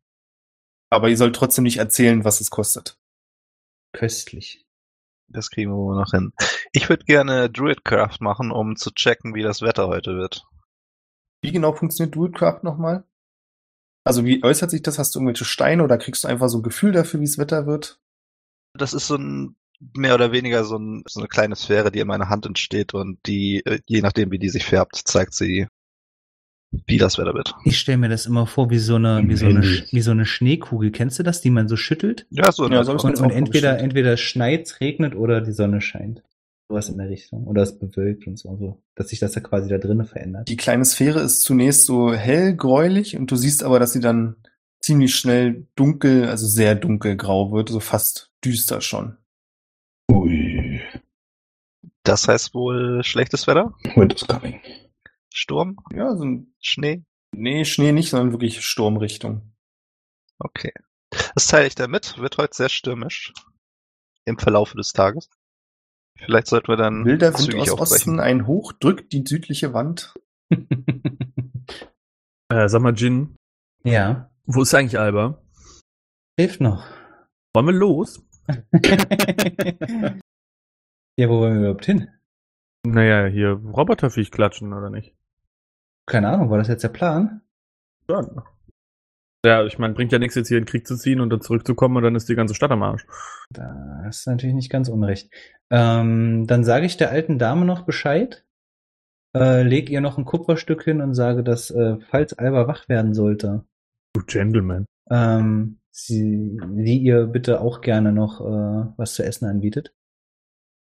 Aber 0.90 1.10
ihr 1.10 1.18
sollt 1.18 1.36
trotzdem 1.36 1.64
nicht 1.64 1.78
erzählen, 1.78 2.24
was 2.24 2.42
es 2.42 2.50
kostet. 2.50 2.98
Köstlich. 3.94 4.66
Das 5.28 5.52
kriegen 5.52 5.72
wir 5.72 5.78
wohl 5.78 5.96
noch 5.96 6.12
hin. 6.12 6.34
Ich 6.72 6.90
würde 6.90 7.06
gerne 7.06 7.50
Druidcraft 7.50 8.20
machen, 8.20 8.52
um 8.52 8.76
zu 8.76 8.92
checken, 8.92 9.34
wie 9.34 9.44
das 9.44 9.62
Wetter 9.62 9.88
heute 9.88 10.16
wird. 10.16 10.46
Wie 11.42 11.52
genau 11.52 11.74
funktioniert 11.74 12.16
Druidcraft 12.16 12.64
nochmal? 12.64 13.04
Also 14.04 14.26
wie 14.26 14.44
äußert 14.44 14.72
sich 14.72 14.82
das? 14.82 14.98
Hast 14.98 15.14
du 15.14 15.20
irgendwelche 15.20 15.46
Steine 15.46 15.84
oder 15.84 15.98
kriegst 15.98 16.24
du 16.24 16.28
einfach 16.28 16.50
so 16.50 16.60
ein 16.60 16.64
Gefühl 16.64 16.92
dafür, 16.92 17.20
wie 17.20 17.26
es 17.26 17.38
Wetter 17.38 17.68
wird? 17.68 18.00
Das 18.74 18.94
ist 18.94 19.08
so 19.08 19.16
ein 19.16 19.56
mehr 19.80 20.14
oder 20.14 20.32
weniger 20.32 20.64
so, 20.64 20.78
ein, 20.78 21.04
so 21.08 21.20
eine 21.20 21.30
kleine 21.30 21.56
Sphäre, 21.56 21.92
die 21.92 22.00
in 22.00 22.08
meiner 22.08 22.30
Hand 22.30 22.46
entsteht 22.46 22.94
und 22.94 23.20
die, 23.26 23.66
äh, 23.66 23.80
je 23.86 24.02
nachdem 24.02 24.32
wie 24.32 24.40
die 24.40 24.50
sich 24.50 24.66
färbt, 24.66 24.96
zeigt 24.96 25.34
sie, 25.34 25.68
wie 26.72 26.98
das 26.98 27.18
Wetter 27.18 27.34
wird. 27.34 27.56
Ich 27.66 27.80
stelle 27.80 27.98
mir 27.98 28.10
das 28.10 28.26
immer 28.26 28.46
vor 28.46 28.70
wie 28.70 28.78
so 28.78 28.96
eine, 28.96 29.24
wie 29.28 29.36
so 29.36 29.48
eine, 29.48 29.62
wie 29.64 30.02
so 30.02 30.12
eine 30.12 30.26
Schneekugel. 30.26 30.92
Kennst 30.92 31.18
du 31.20 31.24
das, 31.24 31.42
die 31.42 31.50
man 31.50 31.68
so 31.68 31.76
schüttelt? 31.76 32.28
Ja, 32.30 32.52
so, 32.52 32.68
Ja, 32.70 32.84
so 32.84 32.92
Und, 32.92 33.02
und 33.04 33.14
entweder, 33.32 33.32
vorgestellt. 33.32 33.80
entweder 33.82 34.14
es 34.14 34.20
schneit, 34.20 34.78
regnet 34.80 35.16
oder 35.16 35.42
die 35.42 35.52
Sonne 35.52 35.82
scheint. 35.82 36.24
Sowas 36.68 36.90
in 36.90 37.00
der 37.00 37.10
Richtung. 37.10 37.48
Oder 37.48 37.64
es 37.64 37.80
bewölkt 37.80 38.28
und 38.28 38.38
so, 38.38 38.56
so. 38.58 38.84
Dass 38.96 39.10
sich 39.10 39.18
das 39.20 39.34
ja 39.34 39.42
quasi 39.42 39.70
da 39.70 39.80
drinnen 39.80 40.06
verändert. 40.06 40.48
Die 40.48 40.58
kleine 40.58 40.86
Sphäre 40.86 41.20
ist 41.22 41.42
zunächst 41.42 41.86
so 41.86 42.14
hell 42.14 42.56
gräulich 42.56 43.18
und 43.18 43.32
du 43.32 43.36
siehst 43.36 43.64
aber, 43.64 43.80
dass 43.80 43.94
sie 43.94 44.02
dann 44.02 44.36
ziemlich 44.80 45.16
schnell 45.16 45.66
dunkel, 45.76 46.28
also 46.28 46.46
sehr 46.46 46.76
dunkelgrau 46.76 47.52
wird, 47.52 47.70
so 47.70 47.80
fast 47.80 48.32
düster 48.46 48.82
schon. 48.82 49.18
Ui. 50.12 50.80
das 52.04 52.28
heißt 52.28 52.54
wohl 52.54 53.04
schlechtes 53.04 53.48
Wetter? 53.48 53.74
Winter's 53.96 54.26
coming. 54.28 54.60
Sturm? 55.40 55.78
Ja, 55.94 56.16
so 56.16 56.26
ein, 56.26 56.54
Schnee? 56.60 57.04
nee, 57.32 57.66
Schnee 57.66 57.92
nicht, 57.92 58.10
sondern 58.10 58.32
wirklich 58.32 58.64
Sturmrichtung. 58.64 59.54
Okay. 60.40 60.74
Das 61.36 61.48
teile 61.48 61.68
ich 61.68 61.76
damit. 61.76 62.18
Wird 62.18 62.38
heute 62.38 62.56
sehr 62.56 62.70
stürmisch. 62.70 63.34
Im 64.26 64.38
Verlauf 64.38 64.74
des 64.74 64.94
Tages. 64.94 65.30
Vielleicht 66.18 66.48
sollten 66.48 66.68
wir 66.68 66.76
dann 66.76 67.06
Wilder 67.06 67.34
Wind 67.34 67.56
aus 67.56 67.70
aufbrechen. 67.72 67.80
Osten, 67.80 68.20
ein 68.20 68.46
Hoch 68.46 68.74
drückt 68.74 69.14
die 69.14 69.24
südliche 69.26 69.74
Wand. 69.74 70.14
Äh, 72.52 72.68
sag 72.68 72.82
mal, 72.82 72.96
Jin, 72.96 73.36
ja. 73.84 74.32
wo 74.48 74.64
ist 74.64 74.74
eigentlich 74.74 74.98
Alba? 74.98 75.40
Hilft 76.36 76.62
noch. 76.62 76.84
Wollen 77.54 77.68
wir 77.68 77.74
los? 77.74 78.26
ja, 81.16 81.30
wo 81.30 81.42
wollen 81.42 81.54
wir 81.54 81.60
überhaupt 81.60 81.86
hin? 81.86 82.10
Naja, 82.84 83.28
hier 83.28 83.52
Roboterviech 83.52 84.32
klatschen, 84.32 84.74
oder 84.74 84.90
nicht? 84.90 85.14
Keine 86.10 86.30
Ahnung, 86.30 86.50
war 86.50 86.58
das 86.58 86.68
jetzt 86.68 86.84
der 86.84 86.90
Plan? 86.90 87.42
Ja, 88.10 88.26
ja 89.46 89.66
ich 89.66 89.78
meine, 89.78 89.94
bringt 89.94 90.12
ja 90.12 90.18
nichts, 90.20 90.36
jetzt 90.36 90.48
hier 90.48 90.58
in 90.58 90.64
den 90.64 90.70
Krieg 90.70 90.88
zu 90.88 90.98
ziehen 90.98 91.22
und 91.22 91.30
dann 91.30 91.42
zurückzukommen 91.42 91.98
und 91.98 92.04
dann 92.04 92.16
ist 92.16 92.28
die 92.28 92.36
ganze 92.36 92.56
Stadt 92.56 92.72
am 92.72 92.82
Arsch. 92.82 93.06
Da 93.52 94.06
ist 94.10 94.26
natürlich 94.28 94.56
nicht 94.56 94.72
ganz 94.72 94.90
unrecht. 94.90 95.32
Ähm, 95.70 96.48
dann 96.48 96.64
sage 96.64 96.88
ich 96.88 96.98
der 96.98 97.12
alten 97.12 97.38
Dame 97.38 97.66
noch 97.66 97.84
Bescheid. 97.84 98.44
äh, 99.38 99.62
leg 99.62 99.92
ihr 99.92 100.02
noch 100.02 100.18
ein 100.18 100.26
Kupferstück 100.26 100.84
hin 100.84 101.02
und 101.02 101.14
sage, 101.14 101.44
dass 101.44 101.70
äh, 101.70 101.98
falls 102.10 102.34
Alba 102.34 102.68
wach 102.68 102.90
werden 102.90 103.14
sollte, 103.14 103.64
Du 104.14 104.24
Gentleman. 104.26 104.86
ähm, 105.12 105.80
sie, 105.92 106.60
sie 106.78 106.98
ihr 106.98 107.28
bitte 107.28 107.62
auch 107.62 107.82
gerne 107.82 108.12
noch 108.12 108.42
äh, 108.42 108.92
was 108.98 109.14
zu 109.14 109.24
essen 109.24 109.46
anbietet. 109.46 109.94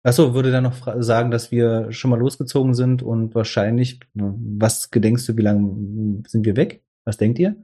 Achso, 0.05 0.33
würde 0.35 0.51
dann 0.51 0.63
noch 0.63 0.87
sagen, 1.01 1.31
dass 1.31 1.51
wir 1.51 1.91
schon 1.91 2.11
mal 2.11 2.19
losgezogen 2.19 2.75
sind 2.75 3.01
und 3.01 3.33
wahrscheinlich, 3.33 3.99
was 4.13 4.91
gedenkst 4.91 5.27
du, 5.27 5.35
wie 5.35 5.41
lange 5.41 6.21
sind 6.27 6.45
wir 6.45 6.55
weg? 6.55 6.83
Was 7.05 7.17
denkt 7.17 7.39
ihr? 7.39 7.55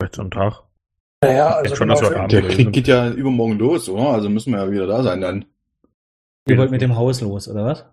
Vielleicht 0.00 0.14
so 0.16 0.22
ein 0.22 0.30
Tag. 0.30 0.62
Naja, 1.22 1.50
Ich 1.50 1.56
also 1.56 1.76
schon, 1.76 1.88
genau 1.88 2.00
dass 2.00 2.08
wir 2.10 2.14
für- 2.16 2.20
Abend- 2.20 2.32
Der 2.32 2.42
Krieg 2.42 2.72
geht 2.72 2.88
ja 2.88 3.10
übermorgen 3.10 3.58
los, 3.58 3.88
oder? 3.90 4.08
Also 4.10 4.30
müssen 4.30 4.52
wir 4.52 4.60
ja 4.64 4.70
wieder 4.70 4.86
da 4.86 5.02
sein 5.02 5.20
dann. 5.20 5.44
Ihr 6.48 6.56
wollt 6.56 6.70
mit 6.70 6.80
dem 6.80 6.96
Haus 6.96 7.20
los, 7.20 7.48
oder 7.48 7.64
was? 7.64 7.84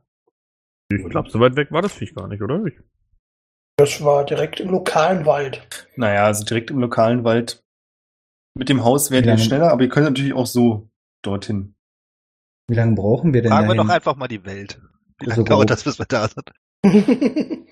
Ich 0.92 1.04
glaube, 1.10 1.30
so 1.30 1.40
weit 1.40 1.56
weg 1.56 1.72
war 1.72 1.82
das 1.82 1.92
Viech 1.94 2.14
gar 2.16 2.28
nicht, 2.28 2.42
oder? 2.42 2.64
Ich, 2.66 2.76
das 3.78 4.04
war 4.04 4.26
direkt 4.26 4.60
im 4.60 4.70
lokalen 4.70 5.26
Wald. 5.26 5.88
Naja, 5.96 6.26
also 6.26 6.46
direkt 6.46 6.70
im 6.72 6.80
lokalen 6.80 7.24
Wald. 7.24 7.64
Mit 8.56 8.70
dem 8.70 8.84
Haus 8.84 9.10
werdet 9.12 9.26
ihr 9.28 9.38
schneller, 9.44 9.72
aber 9.72 9.82
ihr 9.82 9.90
könnt 9.90 10.06
natürlich 10.06 10.34
auch 10.34 10.46
so 10.46 10.90
dorthin. 11.24 11.74
Wie 12.68 12.76
lange 12.76 12.96
brauchen 12.96 13.34
wir 13.34 13.42
denn 13.42 13.52
Fragen 13.52 13.68
wir 13.68 13.76
dahin? 13.76 13.88
doch 13.88 13.94
einfach 13.94 14.16
mal 14.16 14.28
die 14.28 14.46
Welt. 14.46 14.82
Wie 15.20 15.26
lange 15.26 15.42
So 15.42 15.44
dauert 15.44 15.70
das, 15.70 15.84
bis 15.84 16.00
wir 16.00 16.06
da 16.06 16.28
sind? 16.28 16.52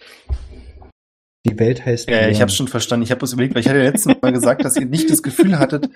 Die 1.46 1.58
Welt 1.58 1.84
heißt 1.86 2.08
Ja, 2.10 2.28
ich 2.30 2.40
habe 2.40 2.52
schon 2.52 2.68
verstanden. 2.68 3.04
Ich 3.04 3.12
habe 3.12 3.26
es 3.26 3.34
überlegt, 3.34 3.56
weil 3.56 3.62
ich 3.62 3.68
hatte 3.68 3.80
ja 3.80 3.86
letztes 3.86 4.16
Mal 4.22 4.32
gesagt, 4.32 4.64
dass 4.64 4.76
ihr 4.76 4.86
nicht 4.86 5.10
das 5.10 5.24
Gefühl 5.24 5.58
hattet, 5.58 5.90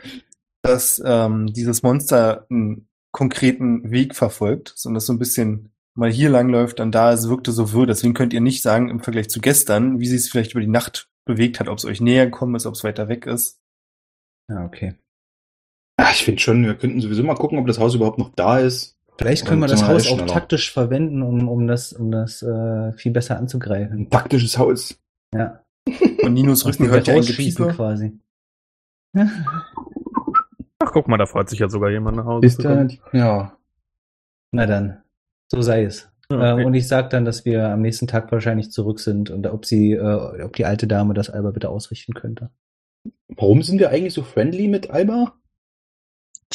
dass 0.63 0.99
ähm, 1.05 1.53
dieses 1.53 1.83
Monster 1.83 2.47
einen 2.49 2.89
konkreten 3.11 3.91
Weg 3.91 4.15
verfolgt, 4.15 4.73
sondern 4.75 4.95
dass 4.95 5.05
so 5.05 5.13
ein 5.13 5.19
bisschen 5.19 5.71
mal 5.93 6.11
hier 6.11 6.29
lang 6.29 6.49
läuft, 6.49 6.79
dann 6.79 6.91
da, 6.91 7.13
es 7.13 7.29
wirkte 7.29 7.51
so 7.51 7.71
wirr. 7.71 7.85
Deswegen 7.85 8.15
könnt 8.15 8.33
ihr 8.33 8.41
nicht 8.41 8.61
sagen, 8.61 8.89
im 8.89 9.01
Vergleich 9.01 9.29
zu 9.29 9.39
gestern, 9.39 9.99
wie 9.99 10.07
sie 10.07 10.15
es 10.15 10.29
vielleicht 10.29 10.51
über 10.51 10.61
die 10.61 10.67
Nacht 10.67 11.09
bewegt 11.25 11.59
hat, 11.59 11.69
ob 11.69 11.77
es 11.77 11.85
euch 11.85 12.01
näher 12.01 12.25
gekommen 12.25 12.55
ist, 12.55 12.65
ob 12.65 12.73
es 12.73 12.83
weiter 12.83 13.07
weg 13.07 13.25
ist. 13.27 13.61
Ja, 14.49 14.65
okay. 14.65 14.95
Ja, 15.99 16.09
ich 16.11 16.23
finde 16.23 16.41
schon, 16.41 16.65
wir 16.65 16.75
könnten 16.75 16.99
sowieso 17.01 17.23
mal 17.23 17.35
gucken, 17.35 17.57
ob 17.57 17.67
das 17.67 17.79
Haus 17.79 17.95
überhaupt 17.95 18.17
noch 18.17 18.31
da 18.35 18.59
ist. 18.59 18.97
Vielleicht 19.17 19.45
können 19.45 19.61
wir 19.61 19.67
das 19.67 19.87
Haus 19.87 20.07
auch 20.07 20.15
schneller. 20.17 20.27
taktisch 20.27 20.71
verwenden, 20.73 21.21
um, 21.21 21.47
um 21.47 21.67
das, 21.67 21.93
um 21.93 22.11
das 22.11 22.41
äh, 22.43 22.91
viel 22.93 23.13
besser 23.13 23.37
anzugreifen. 23.37 23.99
Ein 23.99 24.09
taktisches 24.09 24.57
Haus. 24.57 24.99
Ja. 25.33 25.61
Und 26.21 26.33
Ninos 26.33 26.65
Rücken 26.65 26.89
hört 26.89 27.07
ihr 27.07 27.13
ein 27.15 27.21
Gepiepe. 27.21 27.67
quasi. 27.67 28.19
ach, 29.13 30.91
guck 30.91 31.07
mal, 31.07 31.17
da 31.17 31.25
freut 31.25 31.49
sich 31.49 31.59
ja 31.59 31.69
sogar 31.69 31.91
jemand 31.91 32.17
nach 32.17 32.25
Hause. 32.25 32.45
Ist 32.45 32.55
zu 32.57 32.63
da, 32.63 32.75
kommen. 32.75 32.99
ja. 33.13 33.57
Na 34.51 34.65
dann, 34.65 35.01
so 35.47 35.61
sei 35.61 35.83
es. 35.83 36.09
Ja, 36.29 36.37
okay. 36.37 36.61
Ähm, 36.61 36.65
und 36.65 36.73
ich 36.73 36.87
sag 36.87 37.09
dann, 37.11 37.23
dass 37.23 37.45
wir 37.45 37.69
am 37.69 37.81
nächsten 37.81 38.07
Tag 38.07 38.31
wahrscheinlich 38.31 38.71
zurück 38.71 38.99
sind 38.99 39.29
und 39.29 39.47
ob 39.47 39.65
sie, 39.65 39.93
äh, 39.93 40.41
ob 40.43 40.55
die 40.55 40.65
alte 40.65 40.87
Dame 40.87 41.13
das 41.13 41.29
Alba 41.29 41.51
bitte 41.51 41.69
ausrichten 41.69 42.13
könnte. 42.13 42.49
Warum 43.27 43.61
sind 43.61 43.79
wir 43.79 43.91
eigentlich 43.91 44.13
so 44.13 44.23
friendly 44.23 44.67
mit 44.67 44.89
Alba? 44.89 45.33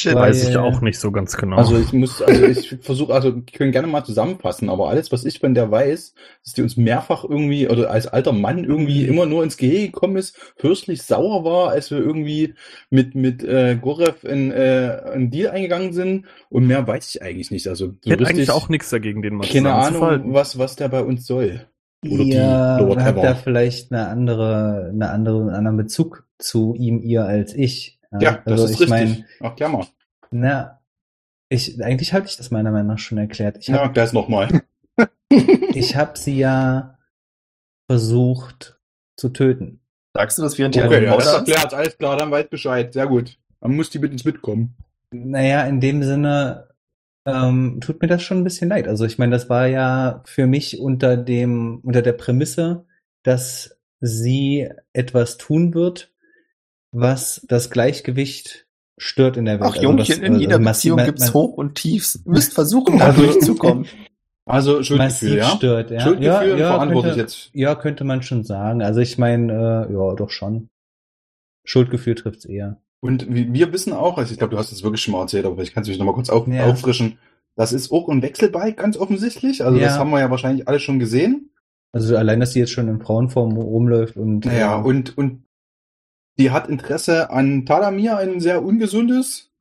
Weiß 0.03 0.49
ich 0.49 0.57
auch 0.57 0.81
nicht 0.81 0.99
so 0.99 1.11
ganz 1.11 1.35
genau. 1.35 1.57
Also 1.57 1.77
ich 1.77 1.91
muss, 1.91 2.21
also 2.21 2.45
ich 2.45 2.77
versuche, 2.81 3.13
also 3.13 3.35
wir 3.35 3.43
können 3.43 3.71
gerne 3.71 3.87
mal 3.87 4.03
zusammenfassen, 4.03 4.69
aber 4.69 4.89
alles, 4.89 5.11
was 5.11 5.25
ich 5.25 5.39
von 5.39 5.53
der 5.53 5.69
weiß, 5.69 6.13
dass 6.43 6.53
die 6.53 6.61
uns 6.61 6.77
mehrfach 6.77 7.23
irgendwie, 7.23 7.67
oder 7.67 7.91
als 7.91 8.07
alter 8.07 8.31
Mann 8.31 8.63
irgendwie 8.63 9.05
immer 9.05 9.25
nur 9.25 9.43
ins 9.43 9.57
Gehege 9.57 9.87
gekommen 9.87 10.15
ist, 10.15 10.37
fürstlich 10.55 11.03
sauer 11.03 11.43
war, 11.43 11.69
als 11.69 11.91
wir 11.91 11.97
irgendwie 11.97 12.55
mit, 12.89 13.15
mit 13.15 13.43
äh, 13.43 13.75
Gorev 13.75 14.23
in 14.23 14.51
äh, 14.51 15.01
einen 15.13 15.29
Deal 15.29 15.51
eingegangen 15.51 15.93
sind 15.93 16.25
und 16.49 16.67
mehr 16.67 16.87
weiß 16.87 17.13
ich 17.13 17.21
eigentlich 17.21 17.51
nicht. 17.51 17.67
Also 17.67 17.87
so 17.87 17.93
ich 18.03 18.11
hätte 18.11 18.25
eigentlich 18.25 18.51
auch 18.51 18.69
nichts 18.69 18.89
dagegen, 18.89 19.21
den 19.21 19.35
mal 19.35 19.47
keine 19.47 19.73
Ahnung, 19.73 20.33
was, 20.33 20.57
was 20.57 20.77
der 20.77 20.87
bei 20.87 21.03
uns 21.03 21.27
soll. 21.27 21.67
Oder 22.03 22.23
die, 22.23 22.31
Ihr 22.31 22.87
oder 22.89 23.05
habt 23.05 23.17
whatever. 23.17 23.21
da 23.21 23.35
vielleicht 23.35 23.91
eine 23.91 24.07
andere, 24.07 24.89
eine 24.91 25.09
andere, 25.11 25.41
einen 25.41 25.49
anderen 25.49 25.77
Bezug 25.77 26.25
zu 26.39 26.73
ihm, 26.75 27.01
ihr 27.01 27.25
als 27.25 27.53
ich. 27.53 27.99
Ja, 28.19 28.41
das 28.45 28.61
also 28.61 28.65
ist 28.65 28.71
ich 28.71 28.79
richtig. 28.81 28.89
meine, 28.89 29.25
Ach, 29.39 29.69
mal. 29.69 29.87
na, 30.31 30.81
ich, 31.49 31.83
eigentlich 31.83 32.13
habe 32.13 32.25
ich 32.25 32.37
das 32.37 32.51
meiner 32.51 32.71
Meinung 32.71 32.87
nach 32.87 32.99
schon 32.99 33.17
erklärt. 33.17 33.57
Ich 33.59 33.67
Ja, 33.67 33.79
habe 33.79 33.93
klär's 33.93 34.13
nochmal. 34.13 34.61
ich 35.29 35.95
hab 35.95 36.17
sie 36.17 36.37
ja 36.37 36.97
versucht 37.89 38.79
zu 39.17 39.29
töten. 39.29 39.81
Sagst 40.13 40.37
du 40.37 40.41
das 40.41 40.57
während 40.57 40.75
ihr 40.75 40.85
Okay, 40.85 41.05
ja, 41.05 41.15
das 41.15 41.33
erklärt, 41.33 41.73
alles 41.73 41.97
klar, 41.97 42.17
dann 42.17 42.31
weiß 42.31 42.49
Bescheid. 42.49 42.93
Sehr 42.93 43.07
gut. 43.07 43.37
Dann 43.61 43.75
muss 43.75 43.89
die 43.89 43.99
mit 43.99 44.11
ins 44.11 44.25
Mitkommen. 44.25 44.75
Naja, 45.13 45.65
in 45.65 45.79
dem 45.79 46.03
Sinne 46.03 46.69
ähm, 47.25 47.79
tut 47.81 48.01
mir 48.01 48.07
das 48.07 48.23
schon 48.23 48.39
ein 48.39 48.43
bisschen 48.43 48.69
leid. 48.69 48.87
Also 48.87 49.05
ich 49.05 49.17
meine, 49.17 49.31
das 49.31 49.49
war 49.49 49.67
ja 49.67 50.21
für 50.25 50.47
mich 50.47 50.79
unter 50.79 51.17
dem, 51.17 51.79
unter 51.83 52.01
der 52.01 52.13
Prämisse, 52.13 52.85
dass 53.23 53.77
sie 53.99 54.69
etwas 54.93 55.37
tun 55.37 55.73
wird, 55.73 56.10
was 56.91 57.45
das 57.47 57.69
Gleichgewicht 57.69 58.67
stört 58.97 59.37
in 59.37 59.45
der 59.45 59.55
Welt. 59.55 59.63
Ach, 59.63 59.71
Also 59.75 59.81
Jungchen, 59.83 60.19
das, 60.21 60.27
in 60.29 60.35
äh, 60.35 60.39
jeder 60.39 60.57
massiv- 60.57 60.65
Beziehung 60.73 60.97
ma- 60.97 61.05
gibt's 61.05 61.33
Hoch 61.33 61.53
und 61.57 61.75
Tiefs. 61.75 62.21
Ihr 62.25 62.31
müsst 62.31 62.53
versuchen, 62.55 62.99
da 62.99 63.05
Also- 63.07 63.21
durchzukommen. 63.23 63.85
Also 64.43 64.81
Schuldgefühl, 64.83 64.97
massiv 64.97 65.33
ja? 65.35 65.49
stört. 65.51 65.91
Ja, 65.91 65.99
Schuldgefühl 66.01 66.25
ja, 66.47 66.53
und 66.53 66.59
ja, 66.59 66.67
verantwortlich 66.71 67.13
könnte, 67.13 67.21
jetzt. 67.21 67.49
ja, 67.53 67.75
könnte 67.75 68.03
man 68.03 68.23
schon 68.23 68.43
sagen. 68.43 68.81
Also 68.81 68.99
ich 68.99 69.17
meine, 69.19 69.87
äh, 69.89 69.93
ja, 69.93 70.15
doch 70.15 70.31
schon. 70.31 70.67
Schuldgefühl 71.63 72.15
trifft's 72.15 72.45
eher. 72.45 72.81
Und 73.01 73.27
wir 73.29 73.71
wissen 73.71 73.93
auch, 73.93 74.17
also 74.17 74.31
ich 74.31 74.39
glaube, 74.39 74.51
du 74.51 74.57
hast 74.57 74.71
es 74.71 74.83
wirklich 74.83 75.01
schon 75.01 75.13
mal 75.13 75.21
erzählt, 75.21 75.45
aber 75.45 75.61
ich 75.61 75.73
kann 75.73 75.83
es 75.83 75.89
mich 75.89 75.99
noch 75.99 76.05
mal 76.05 76.13
kurz 76.13 76.29
auf, 76.29 76.47
Ja. 76.47 76.65
auffrischen. 76.65 77.17
Das 77.55 77.71
ist 77.71 77.91
auch 77.91 78.09
ein 78.09 78.21
Wechselbike, 78.23 78.77
ganz 78.77 78.97
offensichtlich. 78.97 79.63
Also 79.63 79.77
Ja. 79.77 79.85
das 79.85 79.97
haben 79.99 80.09
wir 80.09 80.19
ja 80.19 80.29
wahrscheinlich 80.31 80.67
alle 80.67 80.79
schon 80.79 80.99
gesehen. 80.99 81.51
Also 81.93 82.17
allein, 82.17 82.39
dass 82.39 82.53
sie 82.53 82.59
jetzt 82.59 82.71
schon 82.71 82.87
in 82.87 82.99
Frauenform 82.99 83.55
rumläuft 83.57 84.17
und 84.17 84.45
Naja, 84.45 84.79
äh, 84.79 84.83
und, 84.83 85.17
und 85.17 85.43
die 86.39 86.51
hat 86.51 86.67
Interesse 86.69 87.29
an 87.29 87.65
Talamir, 87.65 88.17
ein 88.17 88.39
sehr 88.39 88.63
ungesundes. 88.63 89.51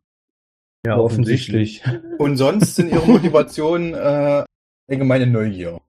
ja, 0.87 0.97
offensichtlich. 0.99 1.83
Und 2.19 2.37
sonst 2.37 2.77
sind 2.77 2.91
ihre 2.93 3.07
Motivationen 3.11 3.95
äh, 3.95 4.45
allgemeine 4.89 5.27
Neugier. 5.27 5.81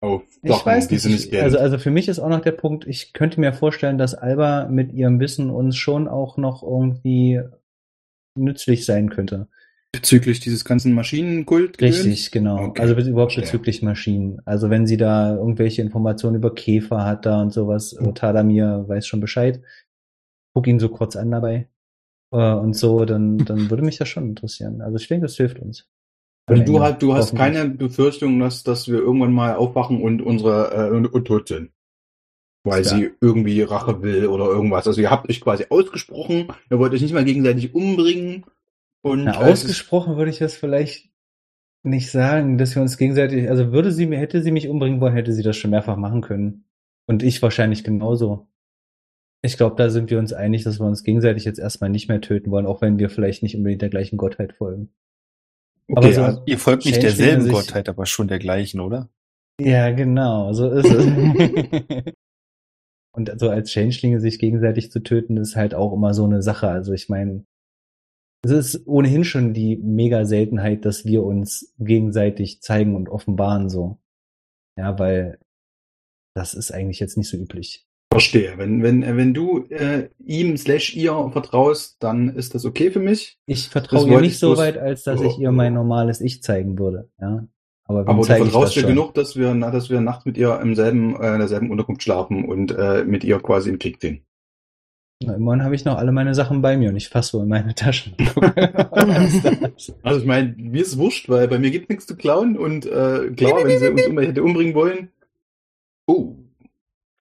Auf 0.00 0.22
Ich 0.42 0.50
Sachen, 0.50 0.66
weiß 0.66 0.90
nicht. 0.90 1.00
sie 1.02 1.08
nicht 1.12 1.32
Ich, 1.32 1.40
also, 1.42 1.58
also 1.58 1.78
für 1.78 1.90
mich 1.90 2.08
ist 2.08 2.18
auch 2.18 2.28
noch 2.28 2.42
der 2.42 2.52
Punkt, 2.52 2.86
ich 2.86 3.14
könnte 3.14 3.40
mir 3.40 3.54
vorstellen, 3.54 3.96
dass 3.96 4.14
Alba 4.14 4.66
mit 4.68 4.92
ihrem 4.92 5.18
Wissen 5.20 5.48
uns 5.50 5.76
schon 5.76 6.08
auch 6.08 6.36
noch 6.36 6.62
irgendwie 6.62 7.40
nützlich 8.36 8.84
sein 8.84 9.08
könnte. 9.10 9.48
Bezüglich 9.92 10.40
dieses 10.40 10.64
ganzen 10.64 10.92
Maschinenkult. 10.92 11.80
Richtig, 11.80 12.32
genau. 12.32 12.58
Okay, 12.64 12.82
Also 12.82 12.96
be- 12.96 13.02
überhaupt 13.08 13.36
bezüglich 13.36 13.80
Maschinen. 13.80 14.42
Also 14.44 14.68
wenn 14.68 14.86
sie 14.88 14.96
da 14.96 15.36
irgendwelche 15.36 15.82
Informationen 15.82 16.34
über 16.36 16.52
Käfer 16.52 17.04
hat 17.04 17.24
da 17.26 17.40
und 17.40 17.52
sowas, 17.52 17.92
äh, 17.92 18.12
Tadamir 18.12 18.84
weiß 18.88 19.06
schon 19.06 19.20
Bescheid. 19.20 19.62
Guck 20.54 20.66
ihn 20.66 20.78
so 20.78 20.88
kurz 20.88 21.16
an 21.16 21.30
dabei. 21.30 21.68
Äh, 22.32 22.54
und 22.54 22.74
so, 22.74 23.04
dann, 23.04 23.38
dann 23.38 23.70
würde 23.70 23.82
mich 23.82 23.98
das 23.98 24.08
schon 24.08 24.28
interessieren. 24.28 24.80
Also 24.80 24.96
ich 24.96 25.08
denke, 25.08 25.26
das 25.26 25.36
hilft 25.36 25.58
uns. 25.58 25.88
Also 26.46 26.62
du, 26.62 26.82
hast, 26.82 27.02
du 27.02 27.14
hast 27.14 27.34
keine 27.34 27.68
Befürchtung, 27.68 28.38
dass, 28.38 28.64
dass 28.64 28.86
wir 28.88 28.98
irgendwann 28.98 29.32
mal 29.32 29.54
aufwachen 29.56 30.02
und 30.02 30.20
unsere 30.20 30.88
äh, 30.88 30.90
und, 30.94 31.06
und 31.06 31.24
tot 31.26 31.48
sind. 31.48 31.70
Weil 32.64 32.82
Ja. 32.82 32.88
sie 32.90 33.10
irgendwie 33.20 33.62
Rache 33.62 34.02
will 34.02 34.26
oder 34.26 34.46
irgendwas. 34.46 34.86
Also 34.86 35.00
ihr 35.00 35.10
habt 35.10 35.28
euch 35.28 35.40
quasi 35.40 35.66
ausgesprochen, 35.70 36.48
ihr 36.70 36.78
wollt 36.78 36.92
euch 36.92 37.02
nicht 37.02 37.14
mal 37.14 37.24
gegenseitig 37.24 37.74
umbringen. 37.74 38.44
Und 39.02 39.24
Na, 39.24 39.38
ausgesprochen 39.38 40.16
würde 40.16 40.30
ich 40.30 40.38
das 40.38 40.54
vielleicht 40.54 41.10
nicht 41.82 42.10
sagen, 42.10 42.56
dass 42.56 42.74
wir 42.74 42.80
uns 42.82 42.96
gegenseitig, 42.96 43.50
also 43.50 43.72
würde 43.72 43.92
sie 43.92 44.06
mir, 44.06 44.18
hätte 44.18 44.42
sie 44.42 44.50
mich 44.50 44.68
umbringen 44.68 45.00
wollen, 45.00 45.14
hätte 45.14 45.32
sie 45.32 45.42
das 45.42 45.56
schon 45.56 45.70
mehrfach 45.70 45.96
machen 45.96 46.22
können. 46.22 46.64
Und 47.06 47.22
ich 47.22 47.42
wahrscheinlich 47.42 47.84
genauso. 47.84 48.48
Ich 49.44 49.56
glaube, 49.58 49.76
da 49.76 49.90
sind 49.90 50.08
wir 50.10 50.18
uns 50.18 50.32
einig, 50.32 50.64
dass 50.64 50.80
wir 50.80 50.86
uns 50.86 51.04
gegenseitig 51.04 51.44
jetzt 51.44 51.58
erstmal 51.58 51.90
nicht 51.90 52.08
mehr 52.08 52.20
töten 52.20 52.50
wollen, 52.50 52.66
auch 52.66 52.80
wenn 52.80 52.98
wir 52.98 53.10
vielleicht 53.10 53.42
nicht 53.42 53.54
unbedingt 53.56 53.82
der 53.82 53.90
gleichen 53.90 54.16
Gottheit 54.16 54.54
folgen. 54.54 54.92
okay, 55.88 55.96
aber 55.98 56.12
so- 56.12 56.22
also, 56.22 56.42
Ihr 56.46 56.58
folgt 56.58 56.86
nicht 56.86 57.02
derselben 57.02 57.48
Gottheit, 57.50 57.88
aber 57.88 58.06
schon 58.06 58.28
der 58.28 58.38
gleichen, 58.38 58.80
oder? 58.80 59.10
Ja, 59.60 59.90
genau, 59.90 60.52
so 60.52 60.70
ist 60.70 60.86
es. 60.86 61.04
Und 63.14 63.38
so 63.38 63.48
als 63.50 63.70
Changelinge 63.70 64.18
sich 64.18 64.38
gegenseitig 64.40 64.90
zu 64.90 65.00
töten, 65.00 65.36
ist 65.36 65.54
halt 65.54 65.74
auch 65.74 65.92
immer 65.92 66.14
so 66.14 66.24
eine 66.24 66.42
Sache. 66.42 66.68
Also 66.68 66.92
ich 66.92 67.08
meine, 67.08 67.44
es 68.44 68.50
ist 68.50 68.86
ohnehin 68.88 69.22
schon 69.24 69.52
die 69.54 69.76
mega 69.76 70.24
Seltenheit, 70.24 70.84
dass 70.84 71.04
wir 71.04 71.22
uns 71.22 71.72
gegenseitig 71.78 72.60
zeigen 72.62 72.96
und 72.96 73.08
offenbaren 73.08 73.68
so. 73.68 73.98
Ja, 74.76 74.98
weil 74.98 75.38
das 76.34 76.54
ist 76.54 76.72
eigentlich 76.72 76.98
jetzt 76.98 77.16
nicht 77.16 77.28
so 77.28 77.36
üblich. 77.36 77.83
Verstehe. 78.14 78.54
Wenn, 78.56 78.82
wenn, 78.82 79.16
wenn 79.16 79.34
du 79.34 79.64
äh, 79.68 80.08
ihm 80.24 80.56
slash 80.56 80.94
ihr 80.94 81.30
vertraust, 81.32 81.96
dann 82.00 82.34
ist 82.34 82.54
das 82.54 82.64
okay 82.64 82.90
für 82.90 83.00
mich. 83.00 83.38
Ich 83.46 83.68
vertraue 83.68 84.08
ihr 84.08 84.20
nicht 84.20 84.32
ich 84.32 84.38
so 84.38 84.56
weit, 84.56 84.78
als 84.78 85.04
dass 85.04 85.20
ich 85.20 85.38
ihr 85.38 85.52
mein 85.52 85.74
normales 85.74 86.20
Ich 86.20 86.42
zeigen 86.42 86.78
würde. 86.78 87.08
Ja, 87.20 87.46
aber 87.84 88.08
Aber 88.08 88.14
du 88.14 88.24
vertraust 88.24 88.76
dir 88.76 88.84
genug, 88.84 89.14
dass 89.14 89.36
wir, 89.36 89.54
na, 89.54 89.70
dass 89.70 89.90
wir 89.90 90.00
nachts 90.00 90.24
mit 90.24 90.36
ihr 90.38 90.58
im 90.60 90.74
selben, 90.74 91.14
äh, 91.20 91.32
in 91.32 91.38
derselben 91.38 91.70
Unterkunft 91.70 92.02
schlafen 92.02 92.44
und 92.44 92.72
äh, 92.72 93.04
mit 93.04 93.24
ihr 93.24 93.38
quasi 93.40 93.70
im 93.70 93.78
Krieg 93.78 94.00
ziehen. 94.00 94.24
Na, 95.22 95.34
immerhin 95.34 95.62
habe 95.62 95.74
ich 95.74 95.84
noch 95.84 95.96
alle 95.96 96.12
meine 96.12 96.34
Sachen 96.34 96.60
bei 96.62 96.76
mir 96.76 96.90
und 96.90 96.96
ich 96.96 97.08
fasse 97.08 97.32
so 97.32 97.42
in 97.42 97.48
meine 97.48 97.74
Taschen. 97.74 98.14
Also 100.02 100.20
ich 100.20 100.26
meine, 100.26 100.54
mir 100.56 100.82
ist 100.82 100.98
wurscht, 100.98 101.28
weil 101.28 101.48
bei 101.48 101.58
mir 101.58 101.70
gibt 101.70 101.90
nichts 101.90 102.06
zu 102.06 102.16
klauen 102.16 102.56
und 102.56 102.86
äh, 102.86 103.30
klar, 103.36 103.64
wenn 103.64 103.78
sie 103.78 103.88
uns 103.90 104.06
um, 104.06 104.18
hätte 104.18 104.42
umbringen 104.42 104.74
wollen, 104.74 105.10
Oh. 106.06 106.36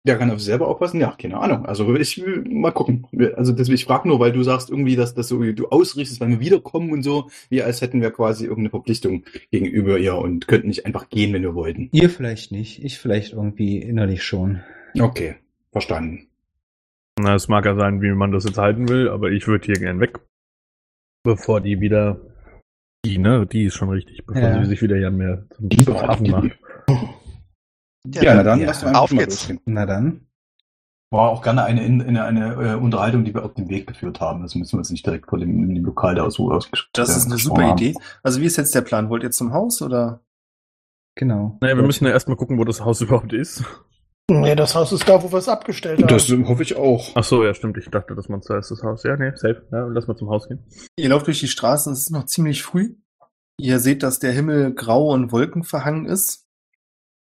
Der 0.05 0.17
kann 0.17 0.29
auf 0.29 0.37
sich 0.37 0.45
selber 0.45 0.67
aufpassen? 0.67 1.01
Ja, 1.01 1.15
keine 1.19 1.37
Ahnung. 1.39 1.65
Also 1.65 1.95
ich 1.95 2.23
will 2.23 2.43
mal 2.47 2.71
gucken. 2.71 3.07
Also 3.35 3.51
das, 3.53 3.69
ich 3.69 3.85
frage 3.85 4.07
nur, 4.07 4.19
weil 4.19 4.31
du 4.31 4.43
sagst 4.43 4.69
irgendwie, 4.69 4.95
dass 4.95 5.15
das 5.15 5.27
so 5.27 5.41
du 5.41 5.67
ausrichtest, 5.69 6.21
wenn 6.21 6.29
wir 6.29 6.39
wiederkommen 6.39 6.91
und 6.91 7.01
so, 7.01 7.29
wie 7.49 7.63
als 7.63 7.81
hätten 7.81 8.01
wir 8.01 8.11
quasi 8.11 8.43
irgendeine 8.43 8.69
Verpflichtung 8.69 9.23
gegenüber 9.51 9.97
ihr 9.97 10.15
und 10.15 10.47
könnten 10.47 10.67
nicht 10.67 10.85
einfach 10.85 11.09
gehen, 11.09 11.33
wenn 11.33 11.41
wir 11.41 11.55
wollten. 11.55 11.89
Ihr 11.91 12.11
vielleicht 12.11 12.51
nicht, 12.51 12.83
ich 12.83 12.99
vielleicht 12.99 13.33
irgendwie 13.33 13.79
innerlich 13.79 14.23
schon. 14.23 14.61
Okay, 14.99 15.35
verstanden. 15.71 16.27
Na, 17.19 17.33
es 17.33 17.47
mag 17.47 17.65
ja 17.65 17.75
sein, 17.75 18.01
wie 18.01 18.11
man 18.11 18.31
das 18.31 18.43
jetzt 18.43 18.57
halten 18.59 18.87
will, 18.89 19.09
aber 19.09 19.31
ich 19.31 19.47
würde 19.47 19.65
hier 19.65 19.79
gern 19.79 19.99
weg. 19.99 20.19
Bevor 21.23 21.61
die 21.61 21.79
wieder. 21.81 22.21
Die, 23.05 23.17
ne? 23.17 23.47
Die 23.47 23.65
ist 23.65 23.75
schon 23.75 23.89
richtig, 23.89 24.25
bevor 24.25 24.41
Ja. 24.41 24.63
sie 24.63 24.69
sich 24.69 24.81
wieder 24.81 24.97
ja 24.97 25.09
mehr 25.09 25.45
zum 25.59 25.69
Hafen 25.95 26.29
macht. 26.29 26.51
Ja, 28.13 28.35
na 28.35 28.43
dann 28.43 28.59
Ja, 28.59 28.67
lass 28.67 28.79
doch 28.81 28.87
einfach 28.87 29.01
auf 29.01 29.11
mal 29.11 29.19
geht's. 29.19 29.51
Na 29.65 29.85
dann. 29.85 30.27
War 31.11 31.29
auch 31.29 31.41
gerne 31.41 31.63
eine, 31.63 31.81
eine, 31.81 32.23
eine 32.23 32.53
äh, 32.53 32.75
Unterhaltung, 32.75 33.23
die 33.23 33.33
wir 33.33 33.45
auf 33.45 33.53
dem 33.53 33.69
Weg 33.69 33.87
geführt 33.87 34.19
haben. 34.19 34.41
Das 34.41 34.55
müssen 34.55 34.73
wir 34.73 34.79
jetzt 34.81 34.91
nicht 34.91 35.05
direkt 35.05 35.29
vor 35.29 35.39
dem, 35.39 35.73
dem 35.73 35.85
Lokal 35.85 36.15
da 36.15 36.29
so 36.29 36.51
ausgesprochen 36.51 36.91
Das 36.93 37.15
ist 37.15 37.27
eine 37.27 37.37
super 37.37 37.71
Idee. 37.71 37.93
Also 38.23 38.41
wie 38.41 38.45
ist 38.45 38.57
jetzt 38.57 38.75
der 38.75 38.81
Plan? 38.81 39.09
Wollt 39.09 39.23
ihr 39.23 39.31
zum 39.31 39.53
Haus 39.53 39.81
oder? 39.81 40.21
Genau. 41.15 41.57
Naja, 41.61 41.75
wir 41.77 41.83
müssen 41.83 42.05
ja 42.05 42.11
erstmal 42.11 42.35
gucken, 42.35 42.57
wo 42.57 42.65
das 42.65 42.83
Haus 42.83 43.01
überhaupt 43.01 43.33
ist. 43.33 43.63
Nee, 44.29 44.55
das 44.55 44.73
Haus 44.73 44.91
ist 44.91 45.07
da, 45.07 45.21
wo 45.21 45.31
wir 45.31 45.37
es 45.37 45.47
abgestellt 45.47 46.01
haben. 46.01 46.07
Das 46.07 46.27
hoffe 46.29 46.63
ich 46.63 46.75
auch. 46.75 47.11
Ach 47.13 47.23
so, 47.23 47.43
ja, 47.43 47.53
stimmt. 47.53 47.77
Ich 47.77 47.89
dachte, 47.89 48.15
das 48.15 48.27
Monster 48.27 48.57
ist 48.57 48.71
das 48.71 48.81
Haus. 48.81 49.03
Ja, 49.03 49.15
nee, 49.15 49.31
safe. 49.35 49.67
Ja, 49.71 49.85
lass 49.85 50.07
mal 50.07 50.17
zum 50.17 50.29
Haus 50.29 50.47
gehen. 50.47 50.65
Ihr 50.97 51.09
lauft 51.09 51.27
durch 51.27 51.39
die 51.39 51.47
Straßen, 51.47 51.93
es 51.93 51.99
ist 51.99 52.11
noch 52.11 52.25
ziemlich 52.25 52.63
früh. 52.63 52.95
Ihr 53.57 53.79
seht, 53.79 54.01
dass 54.01 54.19
der 54.19 54.31
Himmel 54.31 54.73
grau 54.73 55.13
und 55.13 55.31
wolkenverhangen 55.31 56.07
ist, 56.07 56.44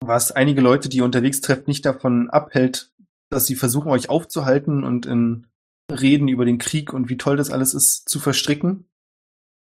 was 0.06 0.32
einige 0.32 0.60
Leute, 0.60 0.88
die 0.88 0.98
ihr 0.98 1.04
unterwegs 1.04 1.40
trefft, 1.40 1.68
nicht 1.68 1.84
davon 1.84 2.30
abhält, 2.30 2.92
dass 3.30 3.46
sie 3.46 3.54
versuchen, 3.54 3.90
euch 3.90 4.10
aufzuhalten 4.10 4.84
und 4.84 5.06
in 5.06 5.46
Reden 5.90 6.28
über 6.28 6.44
den 6.44 6.58
Krieg 6.58 6.92
und 6.92 7.08
wie 7.08 7.16
toll 7.16 7.36
das 7.36 7.50
alles 7.50 7.74
ist, 7.74 8.08
zu 8.08 8.18
verstricken. 8.20 8.88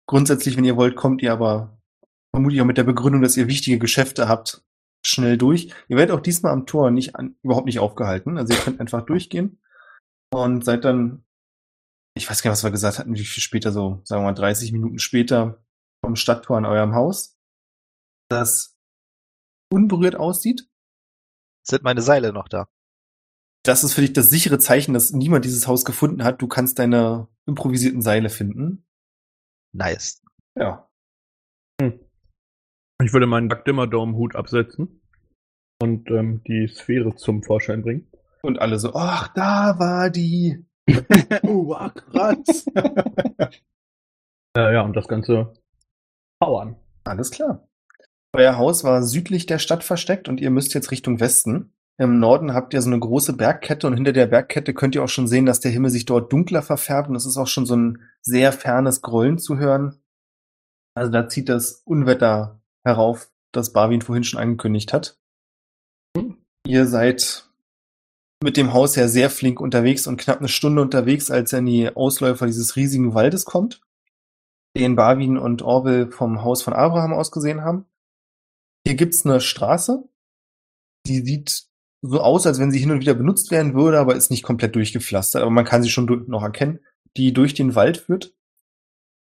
Grundsätzlich, 0.06 0.56
wenn 0.56 0.64
ihr 0.64 0.76
wollt, 0.76 0.96
kommt 0.96 1.22
ihr 1.22 1.32
aber 1.32 1.78
vermutlich 2.34 2.60
auch 2.60 2.66
mit 2.66 2.78
der 2.78 2.84
Begründung, 2.84 3.22
dass 3.22 3.36
ihr 3.36 3.48
wichtige 3.48 3.78
Geschäfte 3.78 4.28
habt, 4.28 4.64
schnell 5.04 5.36
durch. 5.36 5.72
Ihr 5.88 5.96
werdet 5.96 6.14
auch 6.16 6.20
diesmal 6.20 6.52
am 6.52 6.66
Tor 6.66 6.90
nicht 6.90 7.16
an, 7.16 7.36
überhaupt 7.42 7.66
nicht 7.66 7.78
aufgehalten. 7.78 8.38
Also 8.38 8.54
ihr 8.54 8.60
könnt 8.60 8.80
einfach 8.80 9.04
durchgehen 9.04 9.60
und 10.32 10.64
seid 10.64 10.84
dann 10.84 11.24
ich 12.18 12.28
weiß 12.28 12.42
gar 12.42 12.50
nicht, 12.50 12.58
was 12.58 12.64
wir 12.64 12.70
gesagt 12.70 12.98
hatten, 12.98 13.14
wie 13.14 13.24
viel 13.24 13.42
später, 13.42 13.72
so, 13.72 14.00
sagen 14.04 14.22
wir 14.22 14.26
mal, 14.26 14.34
30 14.34 14.72
Minuten 14.72 14.98
später 14.98 15.62
vom 16.04 16.16
Stadttor 16.16 16.56
an 16.56 16.66
eurem 16.66 16.94
Haus, 16.94 17.38
das 18.28 18.77
unberührt 19.70 20.16
aussieht. 20.16 20.68
Sind 21.66 21.82
meine 21.82 22.02
Seile 22.02 22.32
noch 22.32 22.48
da? 22.48 22.68
Das 23.64 23.84
ist 23.84 23.94
für 23.94 24.00
dich 24.00 24.12
das 24.12 24.30
sichere 24.30 24.58
Zeichen, 24.58 24.94
dass 24.94 25.12
niemand 25.12 25.44
dieses 25.44 25.66
Haus 25.66 25.84
gefunden 25.84 26.24
hat. 26.24 26.40
Du 26.40 26.48
kannst 26.48 26.78
deine 26.78 27.28
improvisierten 27.46 28.02
Seile 28.02 28.30
finden. 28.30 28.86
Nice. 29.72 30.22
Ja. 30.54 30.88
Ich 31.80 33.12
würde 33.12 33.26
meinen 33.26 33.48
Backdimmer-Dome-Hut 33.48 34.34
absetzen 34.34 35.02
und 35.80 36.10
ähm, 36.10 36.42
die 36.44 36.66
Sphäre 36.66 37.14
zum 37.14 37.42
Vorschein 37.42 37.82
bringen. 37.82 38.10
Und 38.42 38.58
alle 38.58 38.78
so, 38.78 38.94
ach, 38.94 39.28
da 39.34 39.78
war 39.78 40.10
die. 40.10 40.66
oh, 41.42 41.68
wow, 41.68 41.92
krass. 41.94 42.66
Äh, 44.56 44.74
ja, 44.74 44.82
und 44.82 44.96
das 44.96 45.06
Ganze 45.06 45.54
powern. 46.40 46.76
Alles 47.04 47.30
klar. 47.30 47.67
Euer 48.32 48.58
Haus 48.58 48.84
war 48.84 49.02
südlich 49.02 49.46
der 49.46 49.58
Stadt 49.58 49.84
versteckt 49.84 50.28
und 50.28 50.40
ihr 50.40 50.50
müsst 50.50 50.74
jetzt 50.74 50.90
Richtung 50.90 51.20
Westen. 51.20 51.72
Im 51.96 52.20
Norden 52.20 52.54
habt 52.54 52.74
ihr 52.74 52.82
so 52.82 52.90
eine 52.90 53.00
große 53.00 53.32
Bergkette 53.32 53.86
und 53.86 53.94
hinter 53.94 54.12
der 54.12 54.26
Bergkette 54.26 54.74
könnt 54.74 54.94
ihr 54.94 55.02
auch 55.02 55.08
schon 55.08 55.26
sehen, 55.26 55.46
dass 55.46 55.60
der 55.60 55.72
Himmel 55.72 55.90
sich 55.90 56.04
dort 56.04 56.32
dunkler 56.32 56.62
verfärbt 56.62 57.08
und 57.08 57.16
es 57.16 57.26
ist 57.26 57.36
auch 57.36 57.48
schon 57.48 57.66
so 57.66 57.74
ein 57.74 58.02
sehr 58.22 58.52
fernes 58.52 59.02
Grollen 59.02 59.38
zu 59.38 59.58
hören. 59.58 60.00
Also 60.94 61.10
da 61.10 61.28
zieht 61.28 61.48
das 61.48 61.82
Unwetter 61.84 62.60
herauf, 62.84 63.30
das 63.52 63.72
Barwin 63.72 64.02
vorhin 64.02 64.24
schon 64.24 64.40
angekündigt 64.40 64.92
hat. 64.92 65.18
Ihr 66.66 66.86
seid 66.86 67.48
mit 68.42 68.56
dem 68.56 68.72
Haus 68.72 68.94
ja 68.94 69.08
sehr 69.08 69.30
flink 69.30 69.60
unterwegs 69.60 70.06
und 70.06 70.20
knapp 70.20 70.38
eine 70.38 70.48
Stunde 70.48 70.82
unterwegs, 70.82 71.30
als 71.30 71.52
ihr 71.52 71.58
an 71.58 71.66
die 71.66 71.96
Ausläufer 71.96 72.46
dieses 72.46 72.76
riesigen 72.76 73.14
Waldes 73.14 73.44
kommt, 73.44 73.80
den 74.76 74.94
Barwin 74.94 75.38
und 75.38 75.62
Orwell 75.62 76.10
vom 76.10 76.42
Haus 76.44 76.62
von 76.62 76.74
Abraham 76.74 77.12
aus 77.12 77.32
gesehen 77.32 77.62
haben. 77.62 77.86
Hier 78.86 78.94
gibt's 78.94 79.24
eine 79.24 79.40
Straße, 79.40 80.04
die 81.06 81.20
sieht 81.20 81.64
so 82.02 82.20
aus, 82.20 82.46
als 82.46 82.58
wenn 82.58 82.70
sie 82.70 82.78
hin 82.78 82.90
und 82.90 83.00
wieder 83.00 83.14
benutzt 83.14 83.50
werden 83.50 83.74
würde, 83.74 83.98
aber 83.98 84.14
ist 84.14 84.30
nicht 84.30 84.44
komplett 84.44 84.74
durchgepflastert, 84.76 85.42
aber 85.42 85.50
man 85.50 85.64
kann 85.64 85.82
sie 85.82 85.90
schon 85.90 86.06
du- 86.06 86.24
noch 86.26 86.42
erkennen, 86.42 86.80
die 87.16 87.32
durch 87.32 87.54
den 87.54 87.74
Wald 87.74 87.96
führt. 87.98 88.34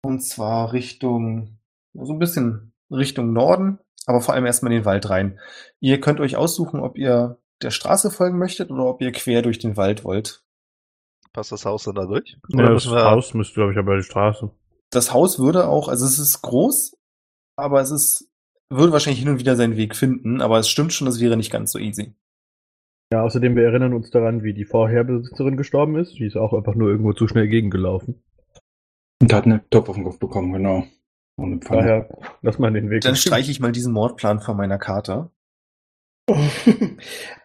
Und 0.02 0.20
zwar 0.22 0.72
Richtung, 0.72 1.58
so 1.94 2.12
ein 2.12 2.18
bisschen 2.18 2.72
Richtung 2.90 3.32
Norden, 3.32 3.78
aber 4.06 4.20
vor 4.20 4.34
allem 4.34 4.46
erstmal 4.46 4.72
in 4.72 4.78
den 4.80 4.84
Wald 4.84 5.10
rein. 5.10 5.38
Ihr 5.80 6.00
könnt 6.00 6.20
euch 6.20 6.36
aussuchen, 6.36 6.80
ob 6.80 6.96
ihr 6.96 7.38
der 7.62 7.70
Straße 7.70 8.10
folgen 8.10 8.38
möchtet 8.38 8.70
oder 8.70 8.86
ob 8.86 9.02
ihr 9.02 9.12
quer 9.12 9.42
durch 9.42 9.58
den 9.58 9.76
Wald 9.76 10.04
wollt. 10.04 10.42
Passt 11.32 11.52
das 11.52 11.64
Haus 11.64 11.84
dann 11.84 11.94
da 11.96 12.06
durch? 12.06 12.38
Ja, 12.48 12.70
das 12.72 12.86
Haus 12.86 13.34
müsste, 13.34 13.54
glaube 13.54 13.72
ich, 13.72 13.78
aber 13.78 13.96
die 13.96 14.02
Straße. 14.02 14.50
Das 14.90 15.12
Haus 15.12 15.38
würde 15.38 15.68
auch, 15.68 15.88
also 15.88 16.06
es 16.06 16.18
ist 16.18 16.40
groß, 16.42 16.96
aber 17.56 17.80
es 17.80 17.90
ist, 17.90 18.29
würde 18.70 18.92
wahrscheinlich 18.92 19.20
hin 19.20 19.28
und 19.28 19.40
wieder 19.40 19.56
seinen 19.56 19.76
Weg 19.76 19.96
finden, 19.96 20.40
aber 20.40 20.58
es 20.58 20.68
stimmt 20.68 20.92
schon, 20.92 21.06
das 21.06 21.20
wäre 21.20 21.36
nicht 21.36 21.50
ganz 21.50 21.72
so 21.72 21.78
easy. 21.78 22.14
Ja, 23.12 23.22
außerdem, 23.22 23.56
wir 23.56 23.64
erinnern 23.64 23.92
uns 23.92 24.10
daran, 24.10 24.44
wie 24.44 24.54
die 24.54 24.64
Vorherbesitzerin 24.64 25.56
gestorben 25.56 25.96
ist. 25.96 26.14
Die 26.14 26.26
ist 26.26 26.36
auch 26.36 26.52
einfach 26.52 26.76
nur 26.76 26.90
irgendwo 26.90 27.12
zu 27.12 27.26
schnell 27.26 27.48
gegengelaufen. 27.48 28.22
Und 29.20 29.32
hat 29.32 29.46
einen 29.46 29.68
Topf 29.70 29.88
auf 29.88 29.96
den 29.96 30.04
Kopf 30.04 30.20
bekommen, 30.20 30.52
genau. 30.52 30.86
Und. 31.36 31.68
Daher, 31.68 32.08
lass 32.42 32.60
mal 32.60 32.72
den 32.72 32.88
Weg. 32.88 33.02
Dann 33.02 33.16
streiche 33.16 33.50
ich 33.50 33.58
mal 33.58 33.72
diesen 33.72 33.92
Mordplan 33.92 34.40
von 34.40 34.56
meiner 34.56 34.78
Karte. 34.78 35.30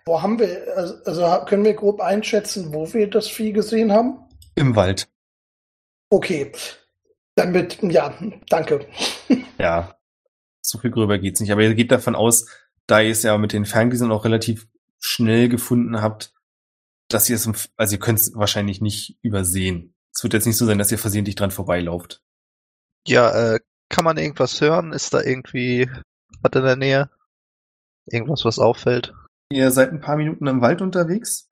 Wo 0.06 0.22
haben 0.22 0.38
wir, 0.38 0.78
also, 0.78 0.94
also 1.06 1.46
können 1.46 1.66
wir 1.66 1.74
grob 1.74 2.02
einschätzen, 2.02 2.72
wo 2.72 2.94
wir 2.94 3.10
das 3.10 3.28
Vieh 3.28 3.52
gesehen 3.52 3.92
haben? 3.92 4.20
Im 4.54 4.76
Wald. 4.76 5.10
Okay. 6.12 6.52
Damit, 7.34 7.82
ja, 7.82 8.14
danke. 8.48 8.86
Ja. 9.58 9.96
So 10.68 10.80
viel 10.80 10.92
gröber 10.92 11.18
geht's 11.20 11.40
nicht. 11.40 11.52
Aber 11.52 11.62
ihr 11.62 11.76
geht 11.76 11.92
davon 11.92 12.16
aus, 12.16 12.48
da 12.88 13.02
ihr 13.02 13.12
es 13.12 13.24
ja 13.24 13.38
mit 13.38 13.54
den 13.54 13.66
Ferngläsern 13.66 14.12
auch 14.12 14.26
relativ 14.26 14.68
schnell 15.00 15.50
gefunden 15.50 16.02
habt, 16.02 16.34
dass 17.10 17.30
ihr 17.30 17.36
es, 17.36 17.70
also 17.78 17.96
ihr 17.96 18.00
könnt 18.00 18.20
es 18.20 18.34
wahrscheinlich 18.36 18.82
nicht 18.82 19.18
übersehen. 19.22 19.94
Es 20.14 20.24
wird 20.24 20.34
jetzt 20.34 20.46
nicht 20.46 20.58
so 20.58 20.66
sein, 20.66 20.80
dass 20.80 20.92
ihr 20.92 20.98
versehentlich 20.98 21.36
dran 21.36 21.52
vorbeilauft. 21.52 22.22
Ja, 23.08 23.54
äh, 23.54 23.60
kann 23.90 24.06
man 24.06 24.18
irgendwas 24.18 24.60
hören? 24.62 24.94
Ist 24.94 25.14
da 25.14 25.22
irgendwie 25.22 25.90
was 26.42 26.52
in 26.54 26.64
der 26.64 26.76
Nähe? 26.76 27.10
Irgendwas, 28.08 28.46
was 28.46 28.60
auffällt? 28.60 29.14
Ihr 29.52 29.70
seid 29.72 29.92
ein 29.92 30.02
paar 30.02 30.18
Minuten 30.18 30.48
im 30.48 30.62
Wald 30.62 30.82
unterwegs. 30.82 31.50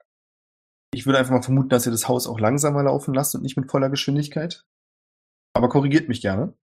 Ich 0.93 1.05
würde 1.05 1.19
einfach 1.19 1.33
mal 1.33 1.41
vermuten, 1.41 1.69
dass 1.69 1.85
ihr 1.85 1.91
das 1.91 2.07
Haus 2.07 2.27
auch 2.27 2.39
langsamer 2.39 2.83
laufen 2.83 3.13
lasst 3.13 3.35
und 3.35 3.41
nicht 3.41 3.57
mit 3.57 3.69
voller 3.69 3.89
Geschwindigkeit. 3.89 4.65
Aber 5.53 5.69
korrigiert 5.69 6.07
mich 6.09 6.21
gerne. 6.21 6.53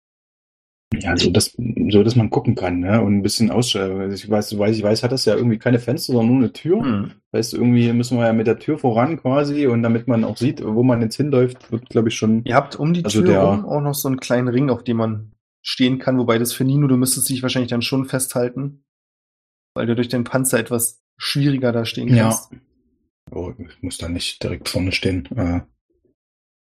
Ja, 0.92 1.16
so 1.16 1.30
dass, 1.30 1.56
so 1.90 2.02
dass 2.02 2.16
man 2.16 2.30
gucken 2.30 2.56
kann, 2.56 2.80
ne? 2.80 3.00
Und 3.00 3.14
ein 3.18 3.22
bisschen 3.22 3.50
ausstellen. 3.50 4.00
Also 4.00 4.14
ich 4.14 4.28
weiß, 4.28 4.58
weiß, 4.58 4.76
ich 4.76 4.82
weiß, 4.82 5.02
hat 5.04 5.12
das 5.12 5.24
ja 5.24 5.36
irgendwie 5.36 5.58
keine 5.58 5.78
Fenster, 5.78 6.12
sondern 6.12 6.28
nur 6.34 6.38
eine 6.44 6.52
Tür. 6.52 6.82
Hm. 6.82 7.10
Heißt, 7.32 7.54
irgendwie 7.54 7.92
müssen 7.92 8.18
wir 8.18 8.26
ja 8.26 8.32
mit 8.32 8.48
der 8.48 8.58
Tür 8.58 8.76
voran 8.76 9.16
quasi 9.20 9.66
und 9.68 9.84
damit 9.84 10.08
man 10.08 10.24
auch 10.24 10.36
sieht, 10.36 10.64
wo 10.64 10.82
man 10.82 11.00
jetzt 11.00 11.16
hinläuft, 11.16 11.70
wird, 11.70 11.88
glaube 11.90 12.08
ich, 12.08 12.16
schon. 12.16 12.44
Ihr 12.44 12.56
habt 12.56 12.74
um 12.74 12.92
die 12.92 13.04
Also 13.04 13.20
Tür 13.20 13.28
der- 13.30 13.42
rum 13.42 13.64
auch 13.66 13.80
noch 13.80 13.94
so 13.94 14.08
einen 14.08 14.18
kleinen 14.18 14.48
Ring, 14.48 14.68
auf 14.68 14.82
dem 14.82 14.96
man 14.96 15.32
stehen 15.62 15.98
kann, 16.00 16.18
wobei 16.18 16.38
das 16.38 16.52
für 16.52 16.64
Nino, 16.64 16.88
du 16.88 16.96
müsstest 16.96 17.28
dich 17.28 17.42
wahrscheinlich 17.42 17.70
dann 17.70 17.82
schon 17.82 18.06
festhalten, 18.06 18.82
weil 19.74 19.86
du 19.86 19.94
durch 19.94 20.08
den 20.08 20.24
Panzer 20.24 20.58
etwas 20.58 21.02
schwieriger 21.18 21.70
da 21.70 21.84
stehen 21.84 22.08
Ja. 22.08 22.24
kannst. 22.24 22.50
Oh, 23.30 23.52
ich 23.58 23.80
muss 23.82 23.98
da 23.98 24.08
nicht 24.08 24.42
direkt 24.42 24.68
vorne 24.68 24.90
stehen. 24.90 25.28
Äh, 25.36 25.60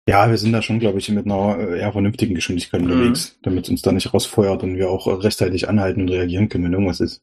ja, 0.09 0.27
wir 0.27 0.39
sind 0.39 0.53
da 0.53 0.63
schon, 0.63 0.79
glaube 0.79 0.97
ich, 0.97 1.07
mit 1.09 1.27
einer 1.27 1.59
äh, 1.59 1.79
eher 1.79 1.91
vernünftigen 1.91 2.33
Geschwindigkeit 2.33 2.81
Mhm. 2.81 2.91
unterwegs, 2.91 3.37
damit 3.43 3.65
es 3.65 3.69
uns 3.69 3.83
da 3.83 3.91
nicht 3.91 4.11
rausfeuert 4.11 4.63
und 4.63 4.75
wir 4.75 4.89
auch 4.89 5.05
äh, 5.05 5.11
rechtzeitig 5.11 5.69
anhalten 5.69 6.01
und 6.01 6.09
reagieren 6.09 6.49
können, 6.49 6.63
wenn 6.65 6.73
irgendwas 6.73 6.99
ist. 6.99 7.21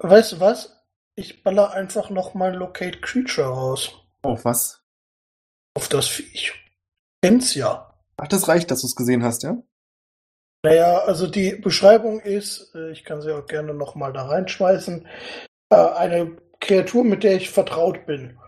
Weißt 0.00 0.32
du 0.32 0.40
was? 0.40 0.76
Ich 1.14 1.42
baller 1.42 1.72
einfach 1.72 2.10
noch 2.10 2.34
mal 2.34 2.54
Locate 2.54 3.00
Creature 3.00 3.48
raus. 3.48 3.92
Auf 4.20 4.44
was? 4.44 4.82
Auf 5.74 5.88
das 5.88 6.06
Viech. 6.06 6.52
Kennt's 7.22 7.54
ja. 7.54 7.94
Ach, 8.18 8.28
das 8.28 8.46
reicht, 8.46 8.70
dass 8.70 8.82
du 8.82 8.88
es 8.88 8.96
gesehen 8.96 9.22
hast, 9.22 9.42
ja? 9.42 9.56
Naja, 10.64 10.98
also 10.98 11.26
die 11.26 11.52
Beschreibung 11.54 12.20
ist, 12.20 12.74
äh, 12.74 12.90
ich 12.90 13.04
kann 13.04 13.22
sie 13.22 13.34
auch 13.34 13.46
gerne 13.46 13.72
noch 13.72 13.94
mal 13.94 14.12
da 14.12 14.26
reinschmeißen, 14.26 15.06
äh, 15.70 15.76
eine 15.76 16.36
Kreatur, 16.60 17.04
mit 17.04 17.22
der 17.24 17.36
ich 17.36 17.48
vertraut 17.48 18.04
bin. 18.04 18.38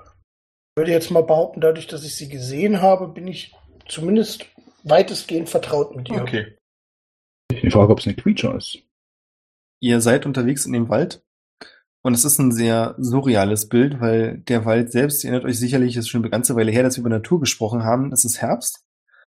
Ich 0.78 0.80
würde 0.80 0.92
jetzt 0.92 1.10
mal 1.10 1.24
behaupten, 1.24 1.60
dadurch, 1.60 1.88
dass 1.88 2.04
ich 2.04 2.14
sie 2.14 2.28
gesehen 2.28 2.80
habe, 2.80 3.08
bin 3.08 3.26
ich 3.26 3.52
zumindest 3.88 4.46
weitestgehend 4.84 5.48
vertraut 5.48 5.96
mit 5.96 6.08
ihr. 6.08 6.22
Okay. 6.22 6.56
Ich 7.50 7.72
frage, 7.72 7.90
ob 7.90 7.98
es 7.98 8.06
eine 8.06 8.14
Creature 8.14 8.56
ist. 8.56 8.78
Ihr 9.80 10.00
seid 10.00 10.24
unterwegs 10.24 10.66
in 10.66 10.72
dem 10.72 10.88
Wald 10.88 11.20
Und 12.02 12.14
es 12.14 12.24
ist 12.24 12.38
ein 12.38 12.52
sehr 12.52 12.94
surreales 12.96 13.68
Bild, 13.68 14.00
weil 14.00 14.38
der 14.38 14.66
Wald 14.66 14.92
selbst, 14.92 15.24
ihr 15.24 15.30
erinnert 15.30 15.50
euch 15.50 15.58
sicherlich, 15.58 15.96
ist 15.96 16.08
schon 16.10 16.22
eine 16.22 16.30
ganze 16.30 16.54
Weile 16.54 16.70
her, 16.70 16.84
dass 16.84 16.96
wir 16.96 17.00
über 17.00 17.10
Natur 17.10 17.40
gesprochen 17.40 17.82
haben. 17.82 18.12
Es 18.12 18.24
ist 18.24 18.40
Herbst. 18.40 18.86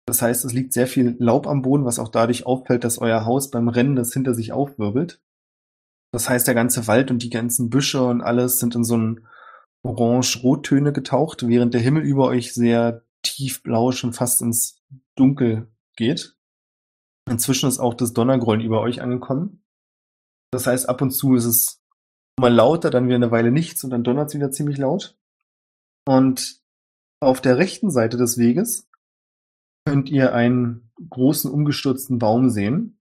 Das 0.04 0.20
heißt, 0.20 0.44
es 0.44 0.52
liegt 0.52 0.74
sehr 0.74 0.86
viel 0.86 1.16
Laub 1.20 1.46
am 1.46 1.62
Boden, 1.62 1.86
was 1.86 1.98
auch 1.98 2.08
dadurch 2.08 2.44
auffällt, 2.44 2.84
dass 2.84 2.98
euer 2.98 3.24
Haus 3.24 3.50
beim 3.50 3.70
Rennen 3.70 3.96
das 3.96 4.12
hinter 4.12 4.34
sich 4.34 4.52
aufwirbelt. 4.52 5.22
Das 6.12 6.28
heißt, 6.28 6.46
der 6.46 6.54
ganze 6.54 6.86
Wald 6.86 7.10
und 7.10 7.22
die 7.22 7.30
ganzen 7.30 7.70
Büsche 7.70 8.04
und 8.04 8.20
alles 8.20 8.58
sind 8.58 8.74
in 8.74 8.84
so 8.84 8.92
einen 8.92 9.26
Orange-Rottöne 9.82 10.92
getaucht, 10.92 11.46
während 11.46 11.74
der 11.74 11.80
Himmel 11.80 12.02
über 12.02 12.26
euch 12.26 12.52
sehr 12.52 13.04
tiefblau 13.22 13.92
schon 13.92 14.12
fast 14.12 14.42
ins 14.42 14.82
Dunkel 15.14 15.68
geht. 15.96 16.36
Inzwischen 17.28 17.68
ist 17.68 17.78
auch 17.78 17.94
das 17.94 18.12
Donnergrollen 18.12 18.64
über 18.64 18.80
euch 18.80 19.02
angekommen. 19.02 19.62
Das 20.52 20.66
heißt, 20.66 20.88
ab 20.88 21.00
und 21.00 21.12
zu 21.12 21.34
ist 21.34 21.44
es 21.44 21.82
mal 22.38 22.52
lauter, 22.52 22.90
dann 22.90 23.06
wieder 23.06 23.16
eine 23.16 23.30
Weile 23.30 23.52
nichts 23.52 23.84
und 23.84 23.90
dann 23.90 24.02
donnert 24.02 24.28
es 24.28 24.34
wieder 24.34 24.50
ziemlich 24.50 24.78
laut. 24.78 25.16
Und 26.06 26.60
auf 27.20 27.40
der 27.40 27.58
rechten 27.58 27.90
Seite 27.90 28.16
des 28.16 28.38
Weges 28.38 28.88
könnt 29.86 30.08
ihr 30.10 30.34
einen 30.34 30.90
großen 31.08 31.50
umgestürzten 31.50 32.18
Baum 32.18 32.50
sehen. 32.50 32.98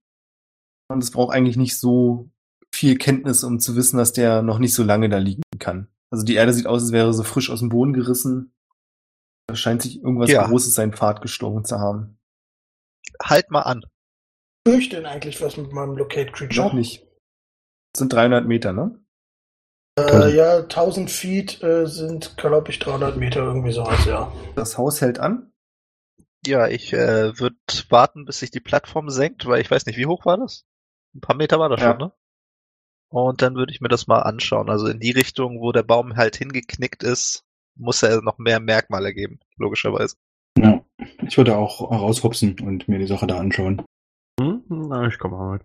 Und 0.90 1.04
es 1.04 1.12
braucht 1.12 1.34
eigentlich 1.34 1.58
nicht 1.58 1.78
so 1.78 2.30
viel 2.74 2.98
Kenntnis, 2.98 3.44
um 3.44 3.60
zu 3.60 3.76
wissen, 3.76 3.98
dass 3.98 4.14
der 4.14 4.42
noch 4.42 4.60
nicht 4.60 4.74
so 4.74 4.84
lange 4.84 5.10
da 5.10 5.18
liegen 5.18 5.44
kann. 5.58 5.88
Also 6.12 6.26
die 6.26 6.36
Erde 6.36 6.54
sieht 6.54 6.68
aus, 6.68 6.82
als 6.84 6.92
wäre 6.92 7.14
sie 7.14 7.24
frisch 7.24 7.50
aus 7.50 7.60
dem 7.60 7.70
Boden 7.70 7.94
gerissen. 7.94 8.54
Da 9.48 9.56
scheint 9.56 9.82
sich 9.82 10.02
irgendwas 10.02 10.30
Ja. 10.32 10.48
Großes 10.48 10.74
seinen 10.74 10.94
Pfad 10.94 11.22
gestochen 11.22 11.66
zu 11.66 11.80
haben. 11.80 12.20
Halt 13.22 13.52
mal 13.52 13.62
an. 13.62 13.86
Tue 14.66 14.78
ich 14.78 14.90
denn 14.90 15.06
eigentlich 15.06 15.42
was 15.42 15.58
mit 15.58 15.72
meinem 15.72 15.98
Locate 15.98 16.32
Creature? 16.32 16.68
Noch 16.68 16.74
nicht. 16.74 17.06
Das 17.94 18.00
sind 18.00 18.14
300 18.14 18.46
Meter, 18.46 18.74
ne? 18.74 19.00
Äh, 20.00 20.36
ja, 20.36 20.60
1000 20.60 21.10
Feet 21.10 21.62
äh, 21.64 21.86
sind, 21.88 22.38
glaube 22.38 22.70
ich, 22.72 22.80
300 22.80 23.18
Meter 23.18 23.42
irgendwie 23.42 23.72
sowas, 23.72 24.06
ja. 24.06 24.32
Das 24.56 24.78
Haus 24.78 25.02
hält 25.02 25.20
an. 25.20 25.52
Ja, 26.46 26.68
ich 26.68 26.94
äh, 26.94 27.38
würde 27.38 27.58
warten, 27.90 28.26
bis 28.26 28.40
sich 28.40 28.52
die 28.52 28.62
Plattform 28.62 29.10
senkt, 29.10 29.46
weil 29.46 29.62
ich 29.62 29.70
weiß 29.70 29.86
nicht, 29.88 29.98
wie 29.98 30.06
hoch 30.06 30.26
war 30.26 30.38
das? 30.38 30.66
Ein 31.14 31.22
paar 31.22 31.36
Meter 31.36 31.60
war 31.60 31.68
das 31.70 31.82
Ja. 31.82 31.90
schon, 31.92 31.98
ne? 31.98 32.14
Und 33.10 33.42
dann 33.42 33.56
würde 33.56 33.72
ich 33.72 33.82
mir 33.82 33.88
das 33.90 34.08
mal 34.08 34.20
anschauen. 34.20 34.70
Also 34.70 34.88
in 34.88 35.00
die 35.00 35.12
Richtung, 35.12 35.62
wo 35.62 35.72
der 35.72 35.84
Baum 35.84 36.16
halt 36.16 36.36
hingeknickt 36.36 37.04
ist, 37.04 37.44
muss 37.76 38.04
er 38.04 38.22
noch 38.22 38.38
mehr 38.38 38.60
Merkmale 38.60 39.14
geben, 39.14 39.40
logischerweise. 39.58 40.16
Ja. 40.58 40.84
Ich 41.26 41.38
würde 41.38 41.58
auch 41.58 41.82
raushupsen 41.92 42.60
und 42.60 42.88
mir 42.88 43.00
die 43.00 43.08
Sache 43.08 43.26
da 43.28 43.38
anschauen. 43.38 43.82
Hm? 44.40 44.64
Na, 44.70 45.08
ich 45.08 45.18
komme 45.18 45.38
mal 45.38 45.54
mit. 45.54 45.64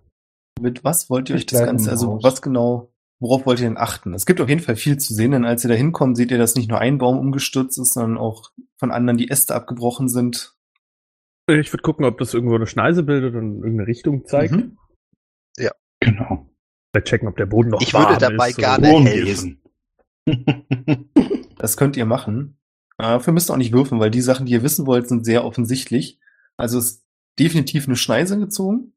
Mit 0.60 0.84
was 0.84 1.10
wollt 1.10 1.28
ihr 1.28 1.36
Ich 1.36 1.42
euch 1.42 1.46
das 1.46 1.64
Ganze, 1.64 1.90
also 1.90 2.12
Haus. 2.12 2.22
was 2.22 2.40
genau, 2.42 2.92
worauf 3.20 3.44
wollt 3.44 3.58
ihr 3.60 3.66
denn 3.66 3.76
achten? 3.76 4.14
Es 4.14 4.24
gibt 4.24 4.40
auf 4.40 4.48
jeden 4.48 4.60
Fall 4.62 4.76
viel 4.76 4.96
zu 4.98 5.12
sehen, 5.12 5.32
denn 5.32 5.44
als 5.44 5.64
ihr 5.64 5.68
da 5.68 5.74
hinkommt, 5.74 6.16
seht 6.16 6.30
ihr, 6.30 6.38
dass 6.38 6.54
nicht 6.54 6.70
nur 6.70 6.78
ein 6.78 6.98
Baum 6.98 7.18
umgestürzt 7.18 7.78
ist, 7.78 7.94
sondern 7.94 8.18
auch 8.18 8.52
von 8.78 8.92
anderen 8.92 9.18
die 9.18 9.28
Äste 9.30 9.54
abgebrochen 9.54 10.08
sind. 10.08 10.54
Ich 11.50 11.72
würde 11.72 11.82
gucken, 11.82 12.06
ob 12.06 12.18
das 12.18 12.32
irgendwo 12.32 12.54
eine 12.54 12.66
Schneise 12.68 13.02
bildet 13.02 13.34
und 13.34 13.56
irgendeine 13.56 13.86
Richtung 13.88 14.24
zeigt. 14.26 14.52
Mhm. 14.52 14.78
Genau. 16.00 16.46
Vielleicht 16.94 17.08
checken, 17.08 17.26
ob 17.28 17.36
der 17.36 17.46
Boden 17.46 17.70
noch 17.70 17.80
Ich 17.82 17.92
warm 17.92 18.10
würde 18.12 18.20
dabei 18.30 18.50
ist. 18.50 18.58
gar 18.58 18.78
oder- 18.78 18.86
nicht- 18.88 18.92
Wurmwesen. 18.94 19.60
Das 21.58 21.76
könnt 21.76 21.96
ihr 21.96 22.04
machen. 22.06 22.58
Äh, 22.98 23.02
Dafür 23.04 23.32
müsst 23.32 23.48
ihr 23.50 23.54
auch 23.54 23.58
nicht 23.58 23.72
würfeln, 23.72 24.00
weil 24.00 24.10
die 24.10 24.20
Sachen, 24.20 24.44
die 24.46 24.52
ihr 24.52 24.62
wissen 24.62 24.86
wollt, 24.86 25.08
sind 25.08 25.24
sehr 25.24 25.44
offensichtlich. 25.44 26.20
Also 26.56 26.78
es 26.78 26.84
ist 26.86 27.06
definitiv 27.38 27.86
eine 27.86 27.96
Schneise 27.96 28.38
gezogen. 28.38 28.92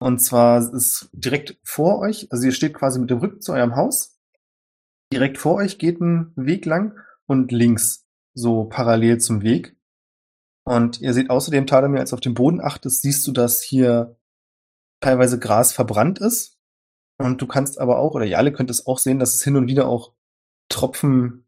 Und 0.00 0.18
zwar 0.20 0.58
ist 0.74 1.08
direkt 1.12 1.58
vor 1.62 2.00
euch, 2.00 2.26
also 2.30 2.44
ihr 2.46 2.52
steht 2.52 2.74
quasi 2.74 2.98
mit 3.00 3.10
dem 3.10 3.18
Rücken 3.18 3.40
zu 3.40 3.52
eurem 3.52 3.76
Haus. 3.76 4.18
Direkt 5.12 5.38
vor 5.38 5.54
euch 5.54 5.78
geht 5.78 6.00
ein 6.00 6.32
Weg 6.36 6.66
lang 6.66 6.98
und 7.26 7.52
links 7.52 8.06
so 8.34 8.64
parallel 8.64 9.18
zum 9.18 9.42
Weg. 9.42 9.76
Und 10.64 11.00
ihr 11.00 11.14
seht 11.14 11.30
außerdem, 11.30 11.66
Tadamir, 11.66 12.00
als 12.00 12.10
du 12.10 12.14
auf 12.14 12.20
den 12.20 12.34
Boden 12.34 12.60
achtest, 12.60 13.02
siehst 13.02 13.26
du, 13.26 13.32
dass 13.32 13.62
hier 13.62 14.16
teilweise 15.00 15.38
Gras 15.38 15.72
verbrannt 15.72 16.18
ist. 16.18 16.57
Und 17.18 17.42
du 17.42 17.46
kannst 17.46 17.80
aber 17.80 17.98
auch, 17.98 18.14
oder 18.14 18.24
ihr 18.24 18.38
alle 18.38 18.52
könnt 18.52 18.70
es 18.70 18.86
auch 18.86 18.98
sehen, 18.98 19.18
dass 19.18 19.34
es 19.34 19.42
hin 19.42 19.56
und 19.56 19.66
wieder 19.66 19.88
auch 19.88 20.12
Tropfen, 20.68 21.46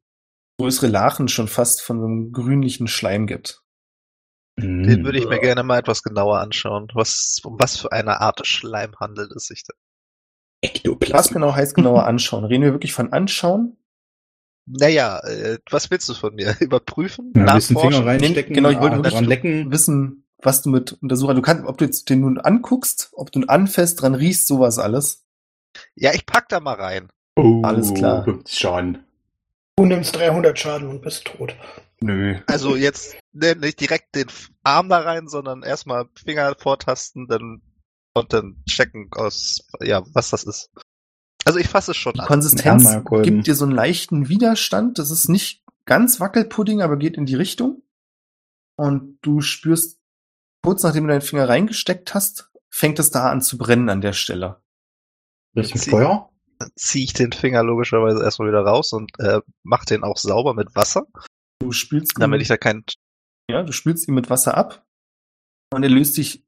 größere 0.59 0.88
Lachen 0.88 1.28
schon 1.28 1.48
fast 1.48 1.80
von 1.83 2.00
so 2.00 2.06
einem 2.06 2.33
grünlichen 2.33 2.88
Schleim 2.88 3.26
gibt. 3.26 3.62
Mhm. 4.56 4.83
Den 4.83 5.04
würde 5.04 5.18
ich 5.18 5.28
mir 5.28 5.38
gerne 5.38 5.62
mal 5.62 5.78
etwas 5.78 6.02
genauer 6.02 6.40
anschauen. 6.40 6.88
Was, 6.94 7.40
um 7.44 7.59
was 7.59 7.76
für 7.76 7.92
eine 7.92 8.20
Art 8.20 8.46
Schleim 8.46 8.94
handelt 8.98 9.33
es 9.33 9.46
sich 9.46 9.62
denn? 9.62 9.76
Was 10.62 10.70
Ektoplasma. 10.70 11.35
genau 11.35 11.54
heißt 11.54 11.74
genauer 11.74 12.06
anschauen? 12.06 12.44
Reden 12.44 12.64
wir 12.64 12.72
wirklich 12.72 12.92
von 12.92 13.12
anschauen? 13.12 13.76
Naja, 14.66 15.18
äh, 15.20 15.59
was 15.70 15.90
willst 15.90 16.09
du 16.09 16.14
von 16.14 16.35
mir? 16.35 16.56
Überprüfen? 16.61 17.33
Ja, 17.35 17.46
ein 17.46 17.54
bisschen 17.54 17.76
Finger 17.76 18.00
Nachforschen? 18.00 18.09
reinstecken, 18.09 18.52
Nee, 18.52 18.56
genau, 18.56 18.70
ich 18.70 18.80
wollte 18.80 18.96
ah, 18.96 18.98
wirklich 18.98 19.14
daran 19.14 19.28
lecken. 19.28 19.70
Wissen, 19.72 20.26
was 20.38 20.62
du 20.62 20.70
mit 20.70 20.92
untersuchen. 20.94 21.37
Du 21.37 21.42
kannst, 21.42 21.64
ob 21.64 21.78
du 21.78 21.85
jetzt 21.85 22.09
den 22.11 22.20
nun 22.20 22.38
anguckst, 22.38 23.11
ob 23.12 23.33
du 23.33 23.40
ihn 23.40 23.48
anfasst, 23.48 24.02
dran 24.02 24.14
riechst, 24.14 24.46
sowas 24.46 24.78
alles. 24.78 25.26
Ja, 25.94 26.12
ich 26.14 26.26
pack 26.26 26.48
da 26.48 26.61
mal 26.61 26.74
rein. 26.74 27.09
Oh, 27.37 27.62
Alles 27.62 27.94
klar. 27.94 28.26
Schaden. 28.46 29.04
Du 29.76 29.87
nimmst 29.87 30.16
300 30.16 30.59
Schaden 30.59 30.88
und 30.88 31.02
bist 31.02 31.24
tot. 31.24 31.54
Nö. 32.00 32.38
Also 32.46 32.76
jetzt 32.76 33.16
ne, 33.33 33.54
nicht 33.54 33.80
direkt 33.80 34.14
den 34.14 34.26
Arm 34.62 34.88
da 34.88 35.00
rein, 35.00 35.28
sondern 35.28 35.62
erstmal 35.62 36.06
Finger 36.14 36.54
vortasten, 36.59 37.26
dann 37.28 37.62
und 38.14 38.33
dann 38.33 38.62
checken 38.68 39.09
aus, 39.12 39.66
ja, 39.80 40.02
was 40.12 40.30
das 40.30 40.44
ist. 40.44 40.70
Also 41.44 41.59
ich 41.59 41.68
fasse 41.68 41.92
es 41.92 41.96
schon 41.96 42.14
Die 42.14 42.20
an. 42.20 42.26
Konsistenz 42.26 42.98
gibt 43.22 43.46
dir 43.46 43.54
so 43.54 43.64
einen 43.64 43.74
leichten 43.74 44.28
Widerstand. 44.28 44.98
Das 44.98 45.11
ist 45.11 45.28
nicht 45.28 45.62
ganz 45.87 46.20
Wackelpudding, 46.20 46.83
aber 46.83 46.96
geht 46.96 47.16
in 47.16 47.26
die 47.26 47.35
Richtung. 47.35 47.83
Und 48.76 49.18
du 49.22 49.40
spürst, 49.40 49.98
kurz 50.62 50.83
nachdem 50.83 51.04
du 51.04 51.11
deinen 51.11 51.20
Finger 51.20 51.48
reingesteckt 51.48 52.14
hast, 52.14 52.50
fängt 52.68 52.98
es 52.98 53.11
da 53.11 53.30
an 53.30 53.42
zu 53.42 53.59
brennen 53.59 53.88
an 53.88 54.00
der 54.00 54.12
Stelle. 54.12 54.61
Richtung 55.56 55.80
Sie- 55.80 55.90
Feuer? 55.90 56.30
Dann 56.58 56.70
ziehe 56.76 57.04
ich 57.04 57.14
den 57.14 57.32
Finger 57.32 57.62
logischerweise 57.62 58.22
erstmal 58.22 58.48
wieder 58.48 58.60
raus 58.60 58.92
und 58.92 59.10
äh, 59.18 59.40
mach 59.62 59.86
den 59.86 60.02
auch 60.04 60.18
sauber 60.18 60.52
mit 60.54 60.74
Wasser, 60.76 61.06
Du 61.62 61.72
spülst 61.72 62.16
ihn, 62.16 62.20
damit 62.20 62.40
ich 62.42 62.48
da 62.48 62.56
kein 62.56 62.84
ja, 63.50 63.62
du 63.62 63.72
spülst 63.72 64.08
ihn 64.08 64.14
mit 64.14 64.30
Wasser 64.30 64.56
ab. 64.56 64.86
Und 65.72 65.82
er 65.82 65.88
löst 65.90 66.14
sich, 66.14 66.44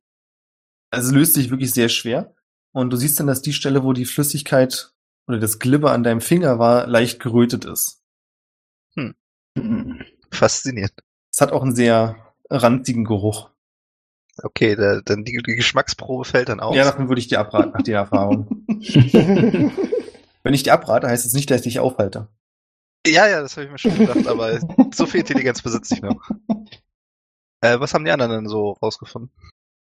also 0.91 1.15
löst 1.15 1.35
sich 1.35 1.51
wirklich 1.51 1.73
sehr 1.73 1.89
schwer. 1.89 2.35
Und 2.75 2.91
du 2.91 2.97
siehst 2.97 3.19
dann, 3.21 3.27
dass 3.27 3.43
die 3.43 3.53
Stelle, 3.53 3.83
wo 3.85 3.93
die 3.93 4.05
Flüssigkeit 4.05 4.95
oder 5.29 5.39
das 5.39 5.59
Glibber 5.59 5.93
an 5.93 6.03
deinem 6.03 6.21
Finger 6.21 6.59
war, 6.59 6.87
leicht 6.87 7.21
gerötet 7.21 7.65
ist. 7.65 8.03
Mhm. 8.95 10.05
faszinierend. 10.31 10.99
Es 11.33 11.41
hat 11.41 11.53
auch 11.53 11.63
einen 11.63 11.75
sehr 11.75 12.35
ranzigen 12.51 13.05
Geruch. 13.05 13.51
Okay, 14.43 14.77
der, 14.77 15.03
dann 15.03 15.25
die, 15.25 15.43
die 15.47 15.57
Geschmacksprobe 15.57 16.25
fällt 16.25 16.49
dann 16.49 16.61
aus. 16.61 16.77
Ja, 16.77 16.85
davon 16.85 17.09
würde 17.09 17.21
ich 17.21 17.29
dir 17.29 17.41
abraten, 17.41 17.73
nach 17.73 17.83
der 17.83 17.99
Erfahrung. 17.99 18.65
Wenn 20.43 20.55
ich 20.55 20.63
dir 20.63 20.73
abrate, 20.73 21.09
heißt 21.09 21.27
es 21.27 21.35
nicht, 21.35 21.51
dass 21.51 21.59
ich 21.59 21.65
dich 21.65 21.81
aufhalte. 21.81 22.29
ja, 23.07 23.29
ja, 23.29 23.43
das 23.43 23.57
habe 23.57 23.67
ich 23.67 23.73
mir 23.73 23.79
schon 23.79 23.97
gedacht, 23.97 24.27
aber 24.27 24.59
so 24.93 25.07
viel 25.07 25.21
Intelligenz 25.21 25.63
besitze 25.63 25.95
ich 25.95 26.03
noch. 26.03 26.21
Äh, 27.65 27.79
was 27.79 27.95
haben 27.95 28.05
die 28.05 28.11
anderen 28.11 28.33
denn 28.33 28.49
so 28.49 28.73
rausgefunden? 28.83 29.31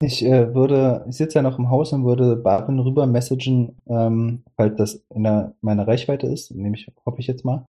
Ich 0.02 0.24
äh, 0.24 0.56
würde, 0.56 1.06
ich 1.10 1.18
sitze 1.18 1.36
ja 1.36 1.42
noch 1.42 1.60
im 1.60 1.70
Haus 1.70 1.92
und 1.92 2.06
würde 2.06 2.38
Barin 2.38 2.80
rüber 2.80 3.06
messagen, 3.06 3.78
ähm, 3.88 4.44
falls 4.56 4.78
das 4.78 5.06
in 5.14 5.24
der, 5.24 5.56
meiner 5.60 5.86
Reichweite 5.86 6.28
ist, 6.28 6.52
nehme 6.52 6.78
ich, 6.78 6.90
hoffe 7.06 7.20
ich 7.20 7.28
jetzt 7.28 7.44
mal. 7.44 7.66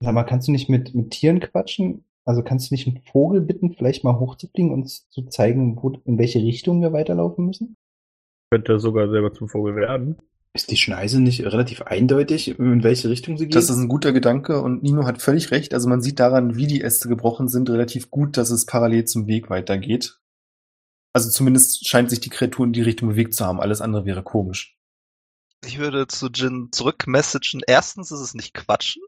Sag 0.00 0.14
mal, 0.14 0.22
kannst 0.22 0.46
du 0.46 0.52
nicht 0.52 0.68
mit, 0.68 0.94
mit 0.94 1.10
Tieren 1.10 1.40
quatschen? 1.40 2.04
Also 2.24 2.42
kannst 2.42 2.70
du 2.70 2.74
nicht 2.74 2.86
einen 2.86 3.02
Vogel 3.02 3.40
bitten, 3.40 3.74
vielleicht 3.74 4.04
mal 4.04 4.18
hochzufliegen 4.18 4.72
und 4.72 4.82
uns 4.82 5.08
zu 5.10 5.22
zeigen, 5.26 5.76
wo, 5.82 5.90
in 6.04 6.18
welche 6.18 6.40
Richtung 6.40 6.80
wir 6.82 6.92
weiterlaufen 6.92 7.46
müssen? 7.46 7.76
Könnte 8.50 8.78
sogar 8.78 9.08
selber 9.08 9.32
zum 9.32 9.48
Vogel 9.48 9.76
werden. 9.76 10.18
Ist 10.52 10.70
die 10.72 10.76
Schneise 10.76 11.20
nicht 11.20 11.44
relativ 11.44 11.82
eindeutig, 11.82 12.58
in 12.58 12.82
welche 12.82 13.08
Richtung 13.08 13.38
sie 13.38 13.44
geht? 13.44 13.54
Das 13.54 13.70
ist 13.70 13.76
ein 13.76 13.88
guter 13.88 14.12
Gedanke 14.12 14.60
und 14.60 14.82
Nino 14.82 15.06
hat 15.06 15.22
völlig 15.22 15.52
recht. 15.52 15.72
Also 15.74 15.88
man 15.88 16.02
sieht 16.02 16.18
daran, 16.18 16.56
wie 16.56 16.66
die 16.66 16.82
Äste 16.82 17.08
gebrochen 17.08 17.46
sind, 17.46 17.70
relativ 17.70 18.10
gut, 18.10 18.36
dass 18.36 18.50
es 18.50 18.66
parallel 18.66 19.04
zum 19.04 19.28
Weg 19.28 19.48
weitergeht. 19.48 20.18
Also 21.12 21.30
zumindest 21.30 21.88
scheint 21.88 22.10
sich 22.10 22.20
die 22.20 22.30
Kreatur 22.30 22.66
in 22.66 22.72
die 22.72 22.82
Richtung 22.82 23.10
bewegt 23.10 23.34
zu 23.34 23.46
haben. 23.46 23.60
Alles 23.60 23.80
andere 23.80 24.04
wäre 24.06 24.24
komisch. 24.24 24.76
Ich 25.64 25.78
würde 25.78 26.08
zu 26.08 26.28
Jin 26.28 26.68
zurückmessagen. 26.72 27.60
Erstens 27.66 28.10
ist 28.10 28.20
es 28.20 28.34
nicht 28.34 28.54
Quatschen. 28.54 29.02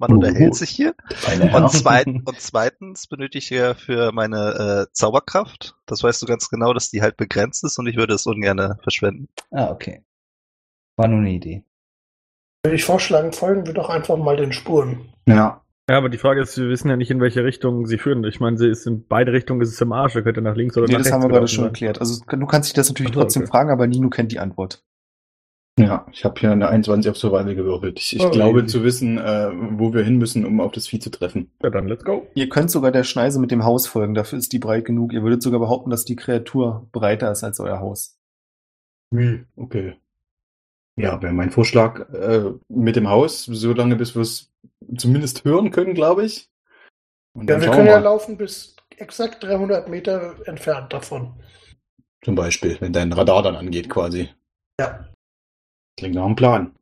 Man 0.00 0.12
unterhält 0.14 0.54
sich 0.54 0.70
hier. 0.70 0.94
Und, 1.52 1.70
zweit, 1.70 2.06
und 2.24 2.40
zweitens 2.40 3.06
benötige 3.06 3.38
ich 3.38 3.50
ja 3.50 3.74
für 3.74 4.12
meine 4.12 4.86
äh, 4.88 4.92
Zauberkraft. 4.94 5.76
Das 5.84 6.02
weißt 6.02 6.22
du 6.22 6.26
ganz 6.26 6.48
genau, 6.48 6.72
dass 6.72 6.90
die 6.90 7.02
halt 7.02 7.18
begrenzt 7.18 7.62
ist 7.64 7.78
und 7.78 7.86
ich 7.86 7.96
würde 7.96 8.14
es 8.14 8.26
ungern 8.26 8.78
verschwenden. 8.82 9.28
Ah, 9.50 9.70
okay. 9.70 10.02
War 10.96 11.06
nur 11.06 11.18
eine 11.18 11.30
Idee. 11.30 11.64
Würde 12.64 12.76
ich 12.76 12.84
vorschlagen, 12.84 13.32
folgen 13.32 13.66
wir 13.66 13.74
doch 13.74 13.90
einfach 13.90 14.16
mal 14.16 14.36
den 14.36 14.52
Spuren. 14.52 15.12
Ja. 15.26 15.62
Ja, 15.88 15.98
aber 15.98 16.08
die 16.08 16.18
Frage 16.18 16.40
ist, 16.40 16.56
wir 16.56 16.68
wissen 16.68 16.88
ja 16.88 16.96
nicht, 16.96 17.10
in 17.10 17.20
welche 17.20 17.42
Richtung 17.42 17.84
sie 17.84 17.98
führen. 17.98 18.22
Ich 18.24 18.38
meine, 18.38 18.56
sie 18.56 18.68
ist 18.68 18.86
in 18.86 19.06
beide 19.08 19.32
Richtungen, 19.32 19.60
ist 19.60 19.72
es 19.72 19.80
im 19.80 19.92
Arsch. 19.92 20.14
Er 20.14 20.22
könnte 20.22 20.40
nach 20.40 20.54
links 20.54 20.76
oder 20.76 20.86
Nee, 20.86 20.92
nach 20.92 20.98
das 21.00 21.06
rechts 21.08 21.14
haben 21.14 21.22
wir 21.24 21.34
gerade 21.34 21.48
schon 21.48 21.64
erklärt. 21.64 22.00
Also 22.00 22.22
du 22.24 22.46
kannst 22.46 22.68
dich 22.68 22.74
das 22.74 22.88
natürlich 22.88 23.10
Ach 23.10 23.14
so, 23.14 23.20
trotzdem 23.22 23.42
okay. 23.42 23.50
fragen, 23.50 23.70
aber 23.70 23.86
Nino 23.88 24.08
kennt 24.08 24.30
die 24.30 24.38
Antwort. 24.38 24.84
Ja, 25.78 26.06
ich 26.12 26.24
habe 26.24 26.38
hier 26.38 26.50
eine 26.52 26.68
21 26.68 27.10
auf 27.10 27.16
Survival 27.16 27.54
gewürfelt. 27.54 27.98
Ich, 27.98 28.14
ich 28.16 28.22
Oh, 28.22 28.30
glaube 28.30 28.60
easy. 28.60 28.68
zu 28.68 28.84
wissen, 28.84 29.16
äh, 29.18 29.50
wo 29.78 29.94
wir 29.94 30.02
hin 30.04 30.18
müssen, 30.18 30.44
um 30.44 30.60
auf 30.60 30.72
das 30.72 30.86
Vieh 30.88 30.98
zu 30.98 31.10
treffen. 31.10 31.50
Ja, 31.62 31.70
dann 31.70 31.88
let's 31.88 32.04
go. 32.04 32.26
Ihr 32.34 32.48
könnt 32.50 32.70
sogar 32.70 32.90
der 32.92 33.04
Schneise 33.04 33.40
mit 33.40 33.50
dem 33.50 33.64
Haus 33.64 33.86
folgen, 33.86 34.14
dafür 34.14 34.38
ist 34.38 34.52
die 34.52 34.58
breit 34.58 34.84
genug. 34.84 35.12
Ihr 35.12 35.22
würdet 35.22 35.42
sogar 35.42 35.58
behaupten, 35.60 35.88
dass 35.90 36.04
die 36.04 36.16
Kreatur 36.16 36.86
breiter 36.92 37.30
ist 37.32 37.44
als 37.44 37.60
euer 37.60 37.80
Haus. 37.80 38.18
Hm, 39.12 39.46
okay. 39.56 39.96
Ja, 40.96 41.22
wäre 41.22 41.32
mein 41.32 41.50
Vorschlag 41.50 42.12
äh, 42.12 42.50
mit 42.68 42.96
dem 42.96 43.08
Haus, 43.08 43.44
so 43.44 43.72
lange 43.72 43.96
bis 43.96 44.14
wir 44.14 44.22
es 44.22 44.52
zumindest 44.98 45.44
hören 45.44 45.70
können, 45.70 45.94
glaube 45.94 46.26
ich. 46.26 46.50
Und 47.32 47.48
Ja, 47.48 47.54
dann 47.56 47.62
wir 47.62 47.70
können 47.70 47.86
wir 47.86 47.92
ja 47.92 47.98
laufen 48.00 48.36
bis 48.36 48.76
exakt 48.98 49.42
300 49.44 49.88
Meter 49.88 50.34
entfernt 50.46 50.92
davon. 50.92 51.32
Zum 52.22 52.34
Beispiel, 52.34 52.76
wenn 52.80 52.92
dein 52.92 53.12
Radar 53.14 53.42
dann 53.42 53.56
angeht 53.56 53.88
quasi. 53.88 54.28
Ja. 54.78 55.06
Klingt 56.00 56.14
nach 56.14 56.24
einem 56.24 56.34
Plan. 56.34 56.74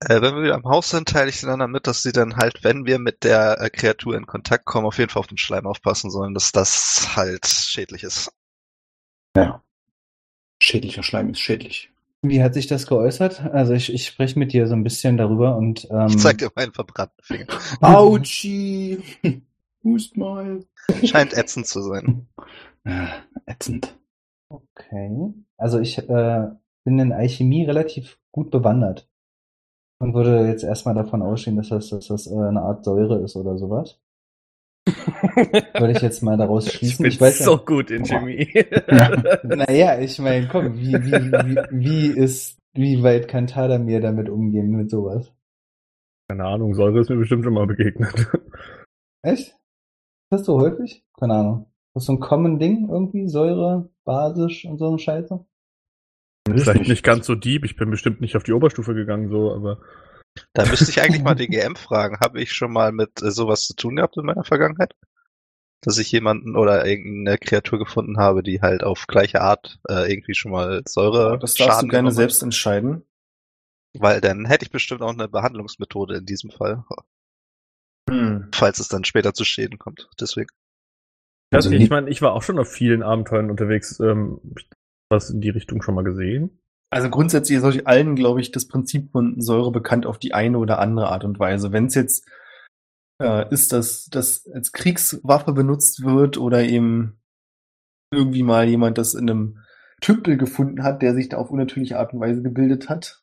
Äh, 0.00 0.20
wenn 0.20 0.34
wir 0.34 0.42
wieder 0.42 0.56
am 0.56 0.64
Haus 0.64 0.90
sind, 0.90 1.08
teile 1.08 1.30
ich 1.30 1.38
den 1.38 1.48
anderen 1.48 1.70
mit, 1.70 1.86
dass 1.86 2.02
sie 2.02 2.10
dann 2.10 2.36
halt, 2.36 2.64
wenn 2.64 2.86
wir 2.86 2.98
mit 2.98 3.22
der 3.22 3.60
äh, 3.60 3.70
Kreatur 3.70 4.16
in 4.16 4.26
Kontakt 4.26 4.64
kommen, 4.64 4.84
auf 4.84 4.98
jeden 4.98 5.10
Fall 5.10 5.20
auf 5.20 5.28
den 5.28 5.38
Schleim 5.38 5.64
aufpassen 5.64 6.10
sollen, 6.10 6.34
dass 6.34 6.50
das 6.50 7.14
halt 7.14 7.46
schädlich 7.46 8.02
ist. 8.02 8.32
Ja. 9.36 9.62
Schädlicher 10.60 11.04
Schleim 11.04 11.30
ist 11.30 11.38
schädlich. 11.38 11.92
Wie 12.20 12.42
hat 12.42 12.54
sich 12.54 12.66
das 12.66 12.88
geäußert? 12.88 13.42
Also 13.52 13.74
ich, 13.74 13.92
ich 13.92 14.08
spreche 14.08 14.36
mit 14.40 14.52
dir 14.52 14.66
so 14.66 14.74
ein 14.74 14.82
bisschen 14.82 15.16
darüber 15.16 15.56
und 15.56 15.86
ähm, 15.92 16.08
Ich 16.08 16.18
zeig 16.18 16.38
dir 16.38 16.50
meinen 16.56 16.72
verbrannten 16.72 17.22
Finger. 17.22 17.46
Autschi! 17.80 19.00
Hust 19.84 20.16
mal. 20.16 20.66
Scheint 21.04 21.32
ätzend 21.32 21.68
zu 21.68 21.80
sein. 21.80 22.26
Ätzend. 23.46 23.96
Okay. 24.48 25.32
Also 25.56 25.78
ich 25.78 25.98
äh, 25.98 26.48
bin 26.84 26.98
in 26.98 27.12
Alchemie 27.12 27.64
relativ 27.64 28.18
gut 28.32 28.50
bewandert. 28.50 29.08
Und 30.00 30.14
würde 30.14 30.48
jetzt 30.48 30.64
erstmal 30.64 30.94
davon 30.94 31.22
ausgehen, 31.22 31.56
dass 31.56 31.68
das, 31.68 31.90
dass 31.90 32.08
das 32.08 32.26
äh, 32.26 32.34
eine 32.34 32.62
Art 32.62 32.84
Säure 32.84 33.22
ist 33.22 33.36
oder 33.36 33.56
sowas. 33.56 34.00
Würde 34.86 35.92
ich 35.92 36.02
jetzt 36.02 36.22
mal 36.22 36.36
daraus 36.36 36.66
Ich 36.66 36.72
schließen. 36.72 37.04
bin 37.04 37.12
Ich 37.12 37.20
weiß 37.20 37.38
so 37.38 37.52
ja, 37.52 37.62
gut 37.64 37.90
in 37.92 38.04
Chemie. 38.04 38.48
naja, 39.44 40.00
ich 40.00 40.18
meine, 40.18 40.48
komm, 40.48 40.76
wie, 40.76 40.92
wie, 40.92 41.12
wie, 41.12 41.56
wie 41.70 42.06
ist, 42.08 42.58
wie 42.74 43.02
weit 43.04 43.28
kann 43.28 43.46
Tadamir 43.46 44.00
damit 44.00 44.28
umgehen 44.28 44.70
mit 44.70 44.90
sowas? 44.90 45.32
Keine 46.28 46.46
Ahnung, 46.46 46.74
Säure 46.74 47.00
ist 47.00 47.10
mir 47.10 47.16
bestimmt 47.16 47.44
schon 47.44 47.54
mal 47.54 47.66
begegnet. 47.66 48.26
Echt? 49.22 49.48
Ist 49.50 49.58
das 50.30 50.44
so 50.46 50.60
häufig? 50.60 51.04
Keine 51.18 51.34
Ahnung. 51.34 51.66
Das 51.94 52.02
ist 52.02 52.06
so 52.06 52.14
ein 52.14 52.20
common 52.20 52.58
Ding 52.58 52.88
irgendwie? 52.90 53.28
Säure, 53.28 53.90
basisch 54.04 54.64
und 54.64 54.78
so 54.78 54.88
eine 54.88 54.98
Scheiße? 54.98 55.44
Vielleicht 56.48 56.88
nicht 56.88 57.04
ganz 57.04 57.26
so 57.26 57.34
deep, 57.34 57.64
ich 57.64 57.76
bin 57.76 57.90
bestimmt 57.90 58.20
nicht 58.20 58.36
auf 58.36 58.42
die 58.42 58.52
Oberstufe 58.52 58.94
gegangen, 58.94 59.28
so, 59.28 59.54
aber 59.54 59.78
Da 60.54 60.66
müsste 60.66 60.90
ich 60.90 61.00
eigentlich 61.00 61.22
mal 61.22 61.34
die 61.36 61.48
GM 61.48 61.76
fragen. 61.76 62.18
Habe 62.20 62.40
ich 62.40 62.52
schon 62.52 62.72
mal 62.72 62.92
mit 62.92 63.22
äh, 63.22 63.30
sowas 63.30 63.64
zu 63.66 63.74
tun 63.76 63.96
gehabt 63.96 64.16
in 64.16 64.24
meiner 64.24 64.44
Vergangenheit? 64.44 64.94
Dass 65.84 65.98
ich 65.98 66.12
jemanden 66.12 66.56
oder 66.56 66.86
irgendeine 66.86 67.38
Kreatur 67.38 67.78
gefunden 67.78 68.18
habe, 68.18 68.42
die 68.42 68.60
halt 68.60 68.84
auf 68.84 69.06
gleiche 69.08 69.40
Art 69.40 69.78
äh, 69.88 70.10
irgendwie 70.12 70.34
schon 70.34 70.52
mal 70.52 70.82
Säure 70.86 71.38
Das 71.40 71.54
darfst 71.54 71.58
du 71.60 71.64
Schaden 71.64 71.88
gerne 71.88 71.90
genommen 71.90 72.06
hat? 72.08 72.14
selbst 72.14 72.42
entscheiden. 72.42 73.02
Weil 73.98 74.20
dann 74.20 74.44
hätte 74.46 74.64
ich 74.64 74.70
bestimmt 74.70 75.02
auch 75.02 75.12
eine 75.12 75.28
Behandlungsmethode 75.28 76.16
in 76.16 76.24
diesem 76.26 76.50
Fall, 76.50 76.84
Hm. 78.08 78.48
falls 78.52 78.78
es 78.78 78.88
dann 78.88 79.04
später 79.04 79.34
zu 79.34 79.44
Schäden 79.44 79.78
kommt. 79.78 80.08
Deswegen. 80.20 80.48
Also 81.52 81.70
ich 81.70 81.90
meine, 81.90 82.08
ich 82.08 82.22
war 82.22 82.32
auch 82.32 82.42
schon 82.42 82.58
auf 82.58 82.70
vielen 82.70 83.02
Abenteuern 83.02 83.50
unterwegs, 83.50 84.00
ähm, 84.00 84.40
was 85.12 85.30
in 85.30 85.40
die 85.40 85.50
Richtung 85.50 85.82
schon 85.82 85.94
mal 85.94 86.02
gesehen. 86.02 86.58
Also 86.90 87.08
grundsätzlich 87.08 87.56
ist 87.58 87.64
euch 87.64 87.86
allen, 87.86 88.16
glaube 88.16 88.40
ich, 88.40 88.50
das 88.50 88.66
Prinzip 88.66 89.12
von 89.12 89.40
Säure 89.40 89.70
bekannt 89.70 90.04
auf 90.04 90.18
die 90.18 90.34
eine 90.34 90.58
oder 90.58 90.78
andere 90.80 91.08
Art 91.08 91.24
und 91.24 91.38
Weise. 91.38 91.72
Wenn 91.72 91.86
es 91.86 91.94
jetzt 91.94 92.28
äh, 93.20 93.50
ist, 93.50 93.72
dass 93.72 94.06
das 94.06 94.46
als 94.52 94.72
Kriegswaffe 94.72 95.52
benutzt 95.52 96.04
wird 96.04 96.36
oder 96.36 96.62
eben 96.64 97.18
irgendwie 98.12 98.42
mal 98.42 98.68
jemand 98.68 98.98
das 98.98 99.14
in 99.14 99.30
einem 99.30 99.58
Tümpel 100.02 100.36
gefunden 100.36 100.82
hat, 100.82 101.00
der 101.00 101.14
sich 101.14 101.30
da 101.30 101.38
auf 101.38 101.50
unnatürliche 101.50 101.98
Art 101.98 102.12
und 102.12 102.20
Weise 102.20 102.42
gebildet 102.42 102.88
hat. 102.88 103.22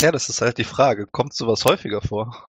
Ja, 0.00 0.12
das 0.12 0.28
ist 0.28 0.40
halt 0.40 0.58
die 0.58 0.64
Frage. 0.64 1.06
Kommt 1.06 1.34
sowas 1.34 1.64
häufiger 1.64 2.00
vor? 2.00 2.47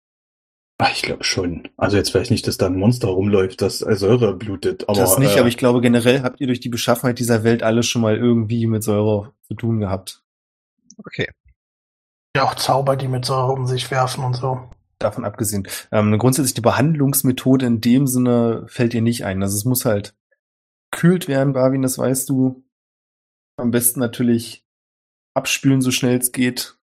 Ach, 0.78 0.92
ich 0.92 1.04
glaube 1.04 1.24
schon. 1.24 1.70
Also 1.78 1.96
jetzt 1.96 2.12
vielleicht 2.12 2.32
nicht, 2.32 2.48
dass 2.48 2.58
da 2.58 2.66
ein 2.66 2.76
Monster 2.76 3.08
rumläuft, 3.08 3.62
das 3.62 3.80
Säure 3.80 4.36
blutet, 4.36 4.90
aber. 4.90 5.00
das 5.00 5.18
nicht, 5.18 5.38
äh, 5.38 5.40
aber 5.40 5.48
ich 5.48 5.58
glaube 5.58 5.80
generell 5.80 6.22
habt 6.24 6.42
ihr 6.42 6.48
durch 6.48 6.60
die 6.60 6.70
Beschaffenheit 6.70 7.20
dieser 7.20 7.44
Welt 7.44 7.64
alle 7.64 7.82
schon 7.82 8.02
mal 8.02 8.18
irgendwie 8.18 8.68
mit 8.68 8.84
Säure 8.84 9.34
zu 9.44 9.54
tun 9.54 9.80
gehabt. 9.80 10.24
Okay. 10.98 11.30
Ja, 12.36 12.44
auch 12.44 12.56
Zauber, 12.56 12.98
die 12.98 13.08
mit 13.08 13.24
Säure 13.24 13.54
um 13.54 13.68
sich 13.68 13.90
werfen 13.90 14.26
und 14.26 14.36
so. 14.36 14.70
Davon 15.00 15.24
abgesehen. 15.24 15.68
Ähm, 15.92 16.08
eine 16.08 16.18
grundsätzliche 16.18 16.62
Behandlungsmethode 16.62 17.66
in 17.66 17.80
dem 17.80 18.08
Sinne 18.08 18.66
fällt 18.68 18.92
dir 18.92 19.02
nicht 19.02 19.24
ein. 19.24 19.42
Also 19.42 19.56
es 19.56 19.66
muss 19.66 19.86
halt 19.86 20.14
kühlt 20.92 21.30
werden, 21.30 21.54
Barwin, 21.54 21.82
das 21.82 21.98
weißt 21.98 22.30
du. 22.30 22.64
Am 23.58 23.72
besten 23.72 24.02
natürlich 24.02 24.66
abspülen, 25.34 25.82
so 25.82 25.92
schnell 25.92 26.18
es 26.18 26.34
geht, 26.34 26.78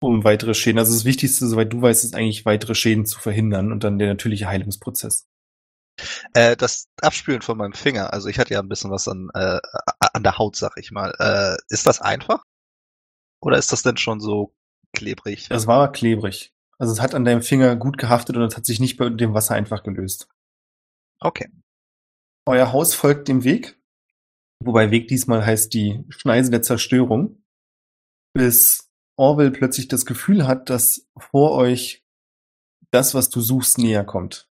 um 0.00 0.24
weitere 0.24 0.54
Schäden. 0.54 0.78
Also 0.78 0.92
das 0.92 1.04
Wichtigste, 1.04 1.46
soweit 1.46 1.72
du 1.72 1.80
weißt, 1.80 2.04
ist 2.04 2.14
eigentlich 2.14 2.44
weitere 2.44 2.74
Schäden 2.74 3.06
zu 3.06 3.18
verhindern 3.18 3.72
und 3.72 3.84
dann 3.84 3.98
der 3.98 4.08
natürliche 4.08 4.46
Heilungsprozess. 4.46 5.26
Äh, 6.34 6.56
das 6.56 6.88
Abspülen 7.00 7.40
von 7.40 7.56
meinem 7.56 7.72
Finger, 7.72 8.12
also 8.12 8.28
ich 8.28 8.38
hatte 8.38 8.52
ja 8.52 8.60
ein 8.60 8.68
bisschen 8.68 8.90
was 8.90 9.08
an, 9.08 9.30
äh, 9.34 9.60
an 10.00 10.22
der 10.22 10.38
Haut, 10.38 10.56
sag 10.56 10.76
ich 10.76 10.90
mal. 10.90 11.14
Äh, 11.18 11.56
ist 11.72 11.86
das 11.86 12.00
einfach? 12.00 12.44
Oder 13.40 13.58
ist 13.58 13.72
das 13.72 13.82
denn 13.82 13.96
schon 13.96 14.20
so 14.20 14.54
klebrig? 14.92 15.48
Das 15.48 15.66
war 15.66 15.90
klebrig. 15.92 16.52
Also 16.78 16.92
es 16.92 17.00
hat 17.00 17.14
an 17.14 17.24
deinem 17.24 17.42
Finger 17.42 17.76
gut 17.76 17.96
gehaftet 17.96 18.36
und 18.36 18.42
es 18.42 18.56
hat 18.56 18.66
sich 18.66 18.80
nicht 18.80 18.98
bei 18.98 19.08
dem 19.08 19.32
Wasser 19.32 19.54
einfach 19.54 19.82
gelöst. 19.82 20.28
Okay. 21.20 21.48
Euer 22.46 22.72
Haus 22.72 22.94
folgt 22.94 23.28
dem 23.28 23.44
Weg, 23.44 23.80
wobei 24.62 24.90
Weg 24.90 25.08
diesmal 25.08 25.44
heißt 25.44 25.72
die 25.72 26.04
Schneise 26.10 26.50
der 26.50 26.62
Zerstörung, 26.62 27.42
bis 28.34 28.85
Orwell 29.16 29.50
plötzlich 29.50 29.88
das 29.88 30.06
Gefühl 30.06 30.46
hat, 30.46 30.70
dass 30.70 31.06
vor 31.16 31.52
euch 31.52 32.04
das, 32.90 33.14
was 33.14 33.30
du 33.30 33.40
suchst, 33.40 33.78
näher 33.78 34.04
kommt. 34.04 34.48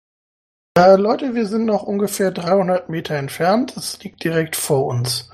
Äh, 0.76 0.96
Leute, 0.96 1.34
wir 1.34 1.46
sind 1.46 1.64
noch 1.64 1.82
ungefähr 1.82 2.30
300 2.30 2.88
Meter 2.88 3.14
entfernt. 3.16 3.76
Das 3.76 4.02
liegt 4.02 4.22
direkt 4.22 4.56
vor 4.56 4.86
uns. 4.86 5.30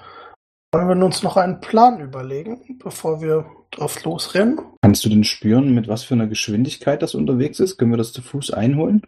Wollen 0.72 0.88
wir 0.98 1.04
uns 1.04 1.22
noch 1.22 1.37
einen 1.37 1.60
Plan 1.60 2.00
überlegen, 2.00 2.78
bevor 2.82 3.20
wir 3.20 3.46
drauf 3.70 4.02
losrennen? 4.04 4.58
Kannst 4.82 5.04
du 5.04 5.08
denn 5.08 5.24
spüren, 5.24 5.74
mit 5.74 5.88
was 5.88 6.02
für 6.04 6.14
einer 6.14 6.26
Geschwindigkeit 6.26 7.02
das 7.02 7.14
unterwegs 7.14 7.60
ist? 7.60 7.76
Können 7.76 7.92
wir 7.92 7.98
das 7.98 8.12
zu 8.12 8.22
Fuß 8.22 8.52
einholen? 8.52 9.02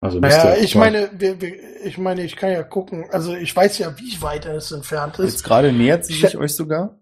Also 0.00 0.20
müsste 0.20 0.38
Ja, 0.48 0.54
ja 0.56 0.62
ich 0.62 0.74
meine, 0.74 1.10
wir, 1.18 1.40
wir, 1.40 1.84
ich 1.84 1.98
meine, 1.98 2.22
ich 2.22 2.36
kann 2.36 2.50
ja 2.52 2.62
gucken. 2.62 3.06
Also 3.10 3.34
ich 3.34 3.54
weiß 3.54 3.78
ja, 3.78 3.98
wie 3.98 4.20
weit 4.22 4.46
es 4.46 4.70
entfernt 4.72 5.18
Jetzt 5.18 5.34
ist. 5.36 5.44
gerade 5.44 5.72
nähert 5.72 6.04
sie 6.04 6.14
Ich- 6.14 6.20
sich 6.20 6.36
euch 6.36 6.54
sogar. 6.54 6.98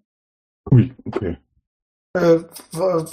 Ui, 0.71 0.95
okay. 1.05 1.37
Äh, 2.17 2.45
wa- 2.73 3.07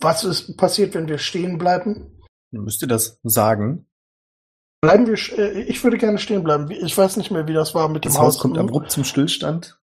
was 0.00 0.24
ist 0.24 0.56
passiert, 0.56 0.94
wenn 0.94 1.08
wir 1.08 1.18
stehen 1.18 1.58
bleiben? 1.58 2.20
Dann 2.52 2.64
müsst 2.64 2.82
ihr 2.82 2.88
das 2.88 3.18
sagen. 3.22 3.86
Bleiben 4.80 5.06
wir, 5.06 5.14
äh, 5.38 5.62
ich 5.62 5.82
würde 5.82 5.98
gerne 5.98 6.18
stehen 6.18 6.44
bleiben. 6.44 6.70
Ich 6.70 6.96
weiß 6.96 7.16
nicht 7.16 7.30
mehr, 7.30 7.46
wie 7.48 7.52
das 7.52 7.74
war 7.74 7.88
mit 7.88 8.04
Das 8.04 8.14
dem 8.14 8.18
Haus 8.20 8.34
Haus. 8.34 8.38
kommt 8.42 8.58
abrupt 8.58 8.90
zum 8.90 9.04
Stillstand. 9.04 9.78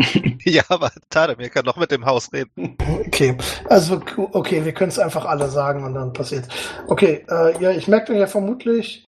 Ja, 0.44 0.62
aber 0.68 0.92
Tadamir 1.10 1.50
kann 1.50 1.66
noch 1.66 1.76
mit 1.76 1.90
dem 1.90 2.06
Haus 2.06 2.32
reden. 2.32 2.76
Okay, 3.06 3.36
also 3.68 4.00
okay, 4.32 4.64
wir 4.64 4.72
können 4.72 4.90
es 4.90 4.98
einfach 4.98 5.24
alle 5.26 5.50
sagen 5.50 5.84
und 5.84 5.92
dann 5.94 6.12
passiert. 6.12 6.48
Okay, 6.86 7.26
äh, 7.28 7.60
ja, 7.62 7.72
ich 7.72 7.88
merke 7.88 8.12
dann 8.12 8.20
ja 8.20 8.28
vermutlich, 8.28 9.04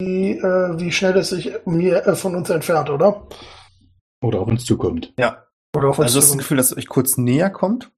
wie, 0.00 0.32
äh, 0.32 0.78
wie 0.78 0.90
schnell 0.92 1.16
es 1.16 1.30
sich 1.30 1.52
mir 1.64 2.04
äh, 2.06 2.16
von 2.16 2.34
uns 2.34 2.50
entfernt, 2.50 2.90
oder? 2.90 3.26
Oder 4.22 4.40
auf 4.40 4.48
uns 4.48 4.64
zukommt. 4.64 5.14
Ja. 5.16 5.46
Oder 5.74 5.88
auf 5.90 5.98
uns 6.00 6.06
Also 6.08 6.18
das 6.18 6.24
ist 6.26 6.30
das 6.32 6.38
Gefühl, 6.38 6.56
dass 6.58 6.72
es 6.72 6.76
euch 6.76 6.88
kurz 6.88 7.16
näher 7.16 7.48
kommt 7.50 7.90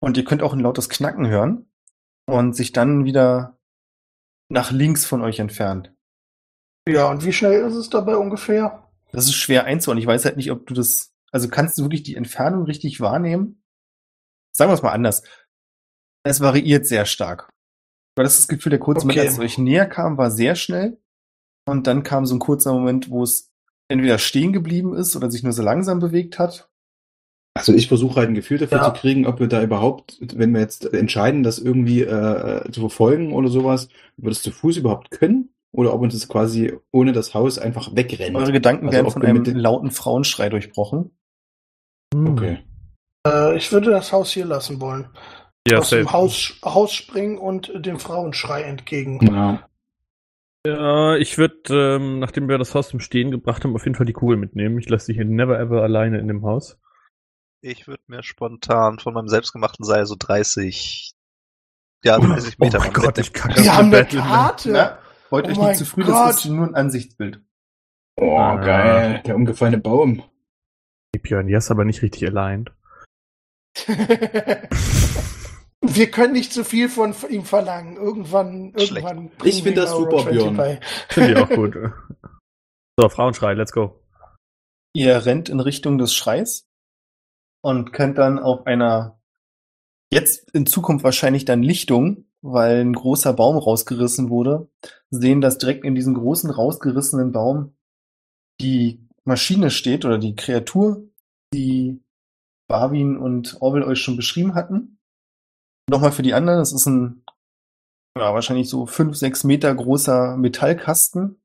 und 0.00 0.16
ihr 0.16 0.24
könnt 0.24 0.42
auch 0.42 0.52
ein 0.52 0.60
lautes 0.60 0.88
Knacken 0.88 1.26
hören 1.26 1.70
und 2.26 2.54
sich 2.54 2.72
dann 2.72 3.04
wieder 3.04 3.58
nach 4.48 4.70
links 4.70 5.04
von 5.04 5.22
euch 5.22 5.38
entfernt. 5.38 5.94
Ja, 6.88 7.10
und 7.10 7.24
wie 7.24 7.32
schnell 7.32 7.62
ist 7.66 7.74
es 7.74 7.90
dabei 7.90 8.16
ungefähr? 8.16 8.88
Das 9.12 9.26
ist 9.26 9.34
schwer 9.34 9.64
einzuordnen. 9.64 10.02
Ich 10.02 10.06
weiß 10.06 10.24
halt 10.24 10.36
nicht, 10.36 10.50
ob 10.50 10.66
du 10.66 10.74
das, 10.74 11.12
also 11.32 11.48
kannst 11.48 11.78
du 11.78 11.82
wirklich 11.82 12.02
die 12.02 12.14
Entfernung 12.16 12.64
richtig 12.64 13.00
wahrnehmen? 13.00 13.62
Sagen 14.52 14.70
wir 14.70 14.74
es 14.74 14.82
mal 14.82 14.92
anders. 14.92 15.22
Es 16.24 16.40
variiert 16.40 16.86
sehr 16.86 17.04
stark. 17.04 17.48
Du 18.14 18.22
hattest 18.22 18.40
das 18.40 18.48
Gefühl, 18.48 18.70
der 18.70 18.80
kurze 18.80 19.02
Moment, 19.02 19.18
Okay. 19.18 19.26
als 19.28 19.34
es 19.34 19.40
euch 19.40 19.58
näher 19.58 19.86
kam, 19.86 20.18
war 20.18 20.30
sehr 20.30 20.54
schnell. 20.56 21.00
Und 21.66 21.86
dann 21.86 22.02
kam 22.02 22.26
so 22.26 22.34
ein 22.34 22.40
kurzer 22.40 22.72
Moment, 22.72 23.10
wo 23.10 23.22
es 23.22 23.52
entweder 23.88 24.18
stehen 24.18 24.52
geblieben 24.52 24.94
ist 24.94 25.14
oder 25.14 25.30
sich 25.30 25.42
nur 25.42 25.52
so 25.52 25.62
langsam 25.62 25.98
bewegt 26.00 26.38
hat. 26.38 26.70
Also 27.58 27.74
ich 27.74 27.88
versuche 27.88 28.16
halt 28.16 28.28
ein 28.28 28.34
Gefühl 28.34 28.58
dafür 28.58 28.78
Ja. 28.78 28.84
zu 28.94 29.00
kriegen, 29.00 29.26
ob 29.26 29.40
wir 29.40 29.46
da 29.48 29.62
überhaupt, 29.62 30.18
wenn 30.20 30.52
wir 30.52 30.60
jetzt 30.60 30.92
entscheiden, 30.92 31.42
das 31.42 31.58
irgendwie 31.58 32.02
äh, 32.02 32.70
zu 32.70 32.80
verfolgen 32.80 33.32
oder 33.32 33.48
sowas, 33.48 33.88
ob 34.18 34.24
wir 34.24 34.30
das 34.30 34.42
zu 34.42 34.50
Fuß 34.50 34.76
überhaupt 34.78 35.10
können 35.10 35.50
oder 35.72 35.92
ob 35.94 36.00
uns 36.02 36.14
das 36.14 36.28
quasi 36.28 36.72
ohne 36.90 37.12
das 37.12 37.34
Haus 37.34 37.58
einfach 37.58 37.94
wegrennt. 37.94 38.36
Eure 38.36 38.52
Gedanken 38.52 38.86
Also 38.86 38.96
werden 38.96 39.10
von 39.10 39.22
einem 39.22 39.38
mit 39.38 39.46
den- 39.46 39.56
lauten 39.58 39.90
Frauenschrei 39.90 40.48
durchbrochen. 40.48 41.10
Okay. 42.14 42.58
Äh, 43.26 43.56
ich 43.56 43.70
würde 43.72 43.90
das 43.90 44.12
Haus 44.12 44.32
hier 44.32 44.46
lassen 44.46 44.80
wollen. 44.80 45.08
Ja, 45.68 45.78
Aus 45.78 45.90
dem 45.90 46.04
safe. 46.04 46.12
Haus, 46.16 46.54
Haus 46.64 46.92
springen 46.94 47.36
und 47.38 47.70
dem 47.74 47.98
Frauenschrei 47.98 48.62
entgegen. 48.62 49.20
Ja. 49.26 49.68
Ja, 50.66 51.16
ich 51.16 51.38
würde, 51.38 51.56
ähm, 51.70 52.18
nachdem 52.18 52.48
wir 52.48 52.58
das 52.58 52.74
Haus 52.74 52.88
zum 52.88 53.00
Stehen 53.00 53.30
gebracht 53.30 53.64
haben, 53.64 53.74
auf 53.74 53.84
jeden 53.84 53.94
Fall 53.94 54.06
die 54.06 54.12
Kugel 54.12 54.36
mitnehmen. 54.36 54.78
Ich 54.78 54.88
lasse 54.88 55.06
dich 55.06 55.16
hier 55.16 55.24
never 55.24 55.58
ever 55.58 55.82
alleine 55.82 56.18
in 56.18 56.28
dem 56.28 56.42
Haus. 56.44 56.78
Ich 57.60 57.88
würde 57.88 58.02
mir 58.06 58.22
spontan 58.22 58.98
von 59.00 59.14
meinem 59.14 59.28
selbstgemachten 59.28 59.84
Seil 59.84 60.06
so 60.06 60.14
30, 60.18 61.12
ja, 62.04 62.18
30 62.18 62.58
Meter 62.58 62.78
oh 62.78 62.82
mein 62.82 62.92
Gott, 62.92 63.16
mitnehmen. 63.16 63.24
ich 63.26 63.32
kacke 63.32 63.64
Wir 63.64 63.74
haben 63.74 63.86
eine 63.92 64.04
Bett. 64.04 64.10
Karte. 64.10 64.70
Na, 64.70 64.98
freut 65.28 65.46
Oh 65.46 65.48
euch 65.50 65.58
nicht 65.58 65.76
zu 65.76 65.84
früh, 65.84 66.04
Gott. 66.04 66.28
das 66.30 66.44
ist 66.44 66.50
nur 66.50 66.66
ein 66.66 66.74
Ansichtsbild. 66.76 67.40
Oh, 68.20 68.36
Ah. 68.38 68.56
geil. 68.56 69.22
Der 69.26 69.34
umgefallene 69.36 69.78
Baum. 69.78 70.22
Hey, 71.14 71.20
Björn, 71.22 71.46
die 71.48 71.56
hast 71.56 71.70
aber 71.70 71.84
nicht 71.84 72.02
richtig 72.02 72.26
aligned. 72.28 72.70
Wir 75.80 76.10
können 76.10 76.32
nicht 76.34 76.52
zu 76.52 76.64
viel 76.64 76.88
von 76.88 77.14
ihm 77.28 77.44
verlangen. 77.44 77.96
Irgendwann, 77.96 78.72
Schlecht. 78.76 79.06
irgendwann. 79.06 79.30
Ich 79.44 79.62
find 79.62 79.76
das 79.76 79.90
super, 79.90 80.24
Björn. 80.24 80.56
bei. 80.56 80.80
Finde 81.08 81.32
ich 81.32 81.38
auch 81.38 81.48
gut. 81.54 81.76
So, 83.00 83.08
Frauenschrei, 83.08 83.54
let's 83.54 83.72
go. 83.72 84.00
Ihr 84.92 85.24
rennt 85.24 85.48
in 85.48 85.60
Richtung 85.60 85.98
des 85.98 86.14
Schreis 86.14 86.67
und 87.62 87.92
könnt 87.92 88.18
dann 88.18 88.38
auf 88.38 88.66
einer 88.66 89.20
jetzt 90.12 90.50
in 90.52 90.66
Zukunft 90.66 91.04
wahrscheinlich 91.04 91.44
dann 91.44 91.62
Lichtung, 91.62 92.26
weil 92.40 92.80
ein 92.80 92.92
großer 92.92 93.32
Baum 93.32 93.56
rausgerissen 93.56 94.30
wurde, 94.30 94.70
sehen, 95.10 95.40
dass 95.40 95.58
direkt 95.58 95.84
in 95.84 95.94
diesem 95.94 96.14
großen 96.14 96.50
rausgerissenen 96.50 97.32
Baum 97.32 97.76
die 98.60 99.06
Maschine 99.24 99.70
steht 99.70 100.04
oder 100.04 100.18
die 100.18 100.34
Kreatur, 100.34 101.08
die 101.52 102.02
Barwin 102.68 103.16
und 103.16 103.60
Orwell 103.60 103.82
euch 103.82 104.00
schon 104.00 104.16
beschrieben 104.16 104.54
hatten. 104.54 104.98
Nochmal 105.90 106.12
für 106.12 106.22
die 106.22 106.34
anderen, 106.34 106.60
es 106.60 106.72
ist 106.72 106.86
ein 106.86 107.24
ja, 108.18 108.34
wahrscheinlich 108.34 108.68
so 108.68 108.86
fünf, 108.86 109.16
sechs 109.16 109.44
Meter 109.44 109.72
großer 109.74 110.36
Metallkasten, 110.36 111.40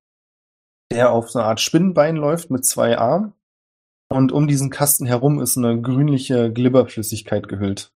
der 0.92 1.12
auf 1.12 1.30
so 1.30 1.40
eine 1.40 1.48
Art 1.48 1.60
Spinnenbein 1.60 2.16
läuft 2.16 2.50
mit 2.50 2.66
zwei 2.66 2.98
Armen. 2.98 3.34
Und 4.14 4.32
um 4.32 4.48
diesen 4.48 4.70
Kasten 4.70 5.08
herum 5.08 5.42
ist 5.42 5.58
eine 5.58 5.82
grünliche 5.82 6.54
Glibberflüssigkeit 6.54 7.48
gehüllt. 7.48 7.92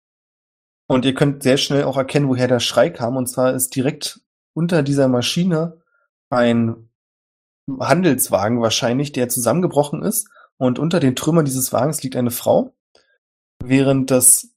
Und 0.88 1.04
ihr 1.04 1.12
könnt 1.12 1.42
sehr 1.42 1.58
schnell 1.58 1.84
auch 1.84 1.98
erkennen, 1.98 2.28
woher 2.28 2.48
der 2.48 2.58
Schrei 2.58 2.88
kam. 2.88 3.18
Und 3.18 3.26
zwar 3.26 3.52
ist 3.52 3.76
direkt 3.76 4.22
unter 4.54 4.82
dieser 4.82 5.08
Maschine 5.08 5.82
ein 6.30 6.88
Handelswagen 7.68 8.62
wahrscheinlich, 8.62 9.12
der 9.12 9.28
zusammengebrochen 9.28 10.02
ist. 10.02 10.30
Und 10.56 10.78
unter 10.78 11.00
den 11.00 11.16
Trümmern 11.16 11.44
dieses 11.44 11.74
Wagens 11.74 12.02
liegt 12.02 12.16
eine 12.16 12.30
Frau, 12.30 12.74
während 13.62 14.10
das 14.10 14.54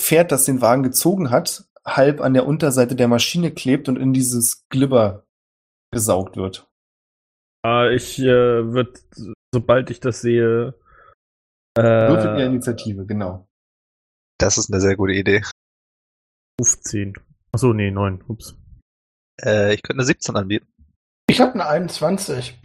Pferd, 0.00 0.30
das 0.30 0.44
den 0.44 0.60
Wagen 0.60 0.84
gezogen 0.84 1.30
hat, 1.30 1.64
halb 1.84 2.20
an 2.20 2.34
der 2.34 2.46
Unterseite 2.46 2.94
der 2.94 3.08
Maschine 3.08 3.50
klebt 3.50 3.88
und 3.88 3.96
in 3.96 4.12
dieses 4.12 4.68
Glibber 4.68 5.26
gesaugt 5.90 6.36
wird. 6.36 6.68
Äh, 7.66 7.96
ich 7.96 8.20
äh, 8.20 8.72
würde, 8.72 8.92
sobald 9.52 9.90
ich 9.90 9.98
das 9.98 10.20
sehe, 10.20 10.74
Würfelt 11.76 12.38
ihr 12.38 12.44
äh, 12.44 12.46
Initiative, 12.46 13.06
genau. 13.06 13.46
Das 14.38 14.58
ist 14.58 14.72
eine 14.72 14.80
sehr 14.80 14.96
gute 14.96 15.12
Idee. 15.12 15.42
15. 16.60 17.14
Achso, 17.52 17.72
nee, 17.72 17.90
9. 17.90 18.22
Ups. 18.28 18.56
Äh, 19.42 19.74
ich 19.74 19.82
könnte 19.82 20.00
eine 20.00 20.06
17 20.06 20.36
anbieten. 20.36 20.66
Ich 21.28 21.40
habe 21.40 21.54
eine 21.54 21.66
21. 21.66 22.60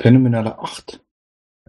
Phänomenale 0.00 0.58
8. 0.58 1.00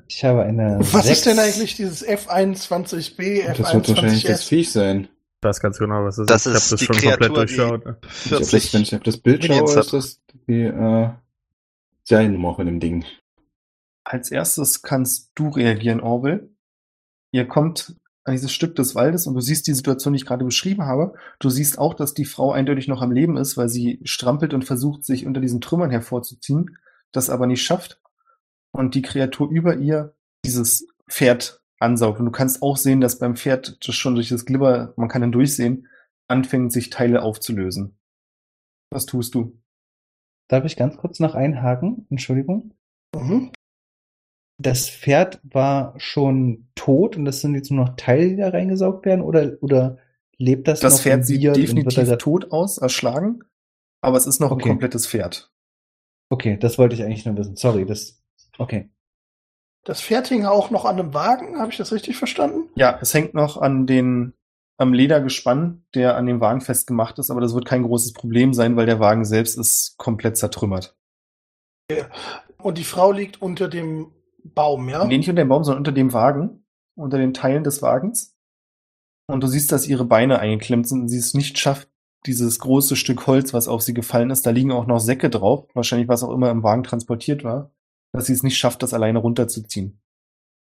Ich 0.08 0.24
habe 0.24 0.44
eine. 0.44 0.78
Was 0.80 1.10
ist 1.10 1.26
denn 1.26 1.36
6. 1.38 1.40
eigentlich 1.56 1.76
dieses 1.76 2.08
F21B, 2.08 3.46
Das 3.58 3.74
wird 3.74 3.90
wahrscheinlich 3.90 4.24
das 4.24 4.44
F21S? 4.44 4.48
Viech 4.48 4.72
sein. 4.72 5.08
Ich 5.42 5.48
weiß 5.48 5.60
ganz 5.60 5.78
genau, 5.80 6.04
was 6.06 6.16
das, 6.18 6.26
Das 6.28 6.46
ist. 6.46 6.54
Ich 6.54 6.56
ist 6.56 6.64
habe 6.64 6.70
das 6.72 6.80
die 6.80 6.86
schon 6.86 6.96
Kreatur, 6.96 7.28
komplett 7.28 7.50
die- 7.50 7.56
durchschaut. 7.56 7.82
Ich 8.24 8.30
das, 8.30 8.50
40 8.50 8.74
wenn 8.74 8.82
ich 8.84 8.96
auf 8.96 9.02
das 9.04 9.18
Bild 9.18 9.42
Minions 9.44 9.70
schaue, 9.72 9.78
hat. 9.80 9.86
ist 9.86 9.94
das 9.94 10.22
die 10.48 10.62
äh, 10.62 11.10
Seriennummer 12.04 12.56
von 12.56 12.66
dem 12.68 12.80
Ding. 12.80 13.06
Als 14.04 14.32
erstes 14.32 14.82
kannst 14.84 15.32
du 15.36 15.50
reagieren, 15.50 16.00
Orwell. 16.02 16.50
Ihr 17.36 17.46
kommt 17.46 17.98
an 18.24 18.34
dieses 18.34 18.54
Stück 18.54 18.78
des 18.78 18.96
Waldes 18.96 19.28
und 19.28 19.34
du 19.34 19.42
siehst 19.42 19.68
die 19.68 19.74
Situation, 19.74 20.14
die 20.14 20.20
ich 20.22 20.26
gerade 20.26 20.46
beschrieben 20.46 20.84
habe. 20.84 21.16
Du 21.40 21.50
siehst 21.50 21.78
auch, 21.78 21.94
dass 21.94 22.14
die 22.14 22.24
Frau 22.24 22.54
eindeutig 22.54 22.88
noch 22.88 23.02
am 23.02 23.12
Leben 23.12 23.36
ist, 23.36 23.58
weil 23.58 23.68
sie 23.68 24.00
strampelt 24.06 24.54
und 24.54 24.64
versucht, 24.64 25.04
sich 25.04 25.26
unter 25.26 25.42
diesen 25.42 25.60
Trümmern 25.60 25.92
hervorzuziehen, 25.92 26.78
das 27.12 27.30
aber 27.30 27.46
nicht 27.46 27.62
schafft. 27.62 28.00
Und 28.72 28.96
die 28.96 29.02
Kreatur 29.02 29.50
über 29.52 29.76
ihr 29.76 30.16
dieses 30.46 30.88
Pferd 31.10 31.62
ansaugt. 31.78 32.22
Und 32.22 32.26
du 32.28 32.32
kannst 32.32 32.62
auch 32.62 32.78
sehen, 32.78 33.02
dass 33.02 33.20
beim 33.20 33.36
Pferd 33.36 33.86
das 33.86 33.96
schon 33.96 34.16
durch 34.16 34.30
das 34.30 34.46
Glibber, 34.46 34.94
man 34.96 35.10
kann 35.10 35.20
dann 35.20 35.34
durchsehen, 35.34 35.90
anfängt, 36.30 36.72
sich 36.72 36.90
Teile 36.90 37.22
aufzulösen. 37.22 37.98
Was 38.92 39.06
tust 39.06 39.36
du? 39.36 39.60
Darf 40.48 40.64
ich 40.64 40.78
ganz 40.78 40.96
kurz 40.96 41.20
noch 41.20 41.36
einhaken? 41.36 42.08
Entschuldigung. 42.10 42.76
Mhm. 43.14 43.52
Das 44.58 44.90
Pferd 44.90 45.40
war 45.44 45.94
schon 46.00 46.68
tot 46.76 47.18
und 47.18 47.26
das 47.26 47.42
sind 47.42 47.56
jetzt 47.56 47.72
nur 47.72 47.86
noch 47.86 47.96
Teile, 47.98 48.30
die 48.30 48.36
da 48.38 48.50
reingesaugt 48.50 49.06
werden? 49.06 49.22
Oder, 49.22 49.58
oder 49.62 49.98
lebt 50.38 50.68
das, 50.68 50.80
Das 50.80 50.94
noch 50.96 51.02
Pferd 51.02 51.18
in 51.20 51.24
sieht 51.24 51.44
definitiv 51.56 52.08
da- 52.08 52.16
tot 52.16 52.52
aus, 52.52 52.78
erschlagen, 52.78 53.40
aber 54.02 54.18
es 54.18 54.28
ist 54.28 54.40
noch 54.40 54.52
Okay. 54.52 54.64
ein 54.64 54.70
komplettes 54.70 55.08
Pferd. 55.08 55.52
Okay, 56.30 56.58
das 56.58 56.78
wollte 56.78 56.96
ich 56.96 57.04
eigentlich 57.04 57.26
nur 57.26 57.36
wissen. 57.38 57.56
Sorry, 57.56 57.86
das. 57.86 58.22
Okay. 58.58 58.90
Das 59.84 60.02
Pferd 60.02 60.28
hing 60.30 60.46
auch 60.46 60.72
noch 60.72 60.86
an 60.86 61.00
einem 61.00 61.14
Wagen, 61.14 61.60
habe 61.60 61.72
ich 61.72 61.78
das 61.78 61.92
richtig 61.92 62.18
verstanden? 62.18 62.70
Ja, 62.76 62.98
es 63.02 63.14
hängt 63.14 63.34
noch 63.36 63.58
an 63.58 63.86
den, 63.86 64.34
am 64.78 64.94
Ledergespann, 64.94 65.84
der 65.94 66.16
an 66.18 66.26
dem 66.26 66.40
Wagen 66.40 66.62
festgemacht 66.62 67.20
ist, 67.20 67.30
aber 67.30 67.42
das 67.42 67.54
wird 67.54 67.66
kein 67.66 67.84
großes 67.84 68.14
Problem 68.14 68.54
sein, 68.54 68.76
weil 68.78 68.86
der 68.88 69.00
Wagen 69.00 69.26
selbst 69.26 69.58
ist 69.60 69.96
komplett 69.98 70.38
zertrümmert. 70.38 70.96
Und 72.58 72.78
die 72.78 72.84
Frau 72.84 73.12
liegt 73.12 73.42
unter 73.42 73.68
dem 73.68 74.12
Baum, 74.54 74.90
ja? 74.90 75.06
Nee, 75.06 75.18
nicht 75.18 75.30
unter 75.30 75.42
dem 75.42 75.50
Baum, 75.50 75.64
sondern 75.64 75.80
unter 75.80 75.92
dem 75.92 76.14
Wagen, 76.14 76.66
unter 76.96 77.18
den 77.18 77.34
Teilen 77.34 77.64
des 77.64 77.82
Wagens. 77.82 78.36
Und 79.28 79.42
du 79.42 79.48
siehst, 79.48 79.72
dass 79.72 79.88
ihre 79.88 80.06
Beine 80.06 80.40
eingeklemmt 80.40 80.88
sind 80.88 81.02
und 81.02 81.08
sie 81.08 81.18
es 81.18 81.34
nicht 81.34 81.58
schafft, 81.58 81.90
dieses 82.26 82.60
große 82.60 82.96
Stück 82.96 83.28
Holz, 83.28 83.54
was 83.54 83.68
auf 83.68 83.82
sie 83.82 83.94
gefallen 83.94 84.30
ist, 84.30 84.46
da 84.46 84.52
liegen 84.52 84.72
auch 84.72 84.88
noch 84.88 85.00
Säcke 85.00 85.30
drauf, 85.30 85.68
wahrscheinlich 85.74 86.08
was 86.08 86.24
auch 86.24 86.32
immer 86.32 86.50
im 86.50 86.64
Wagen 86.64 86.84
transportiert 86.84 87.44
war, 87.44 87.72
dass 88.14 88.28
sie 88.28 88.34
es 88.34 88.44
nicht 88.44 88.58
schafft, 88.58 88.84
das 88.84 88.94
alleine 88.94 89.20
runterzuziehen. 89.20 90.02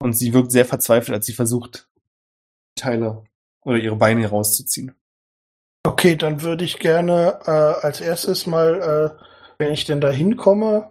Und 0.00 0.14
sie 0.14 0.32
wirkt 0.32 0.52
sehr 0.52 0.64
verzweifelt, 0.64 1.14
als 1.14 1.26
sie 1.26 1.32
versucht, 1.32 1.88
Teile 2.76 3.24
oder 3.64 3.78
ihre 3.78 3.96
Beine 3.96 4.22
herauszuziehen. 4.22 4.94
Okay, 5.86 6.16
dann 6.16 6.42
würde 6.42 6.64
ich 6.64 6.78
gerne 6.78 7.40
äh, 7.46 7.50
als 7.50 8.00
erstes 8.00 8.46
mal, 8.46 9.16
äh, 9.18 9.22
wenn 9.58 9.72
ich 9.72 9.84
denn 9.84 10.00
da 10.00 10.10
hinkomme, 10.10 10.90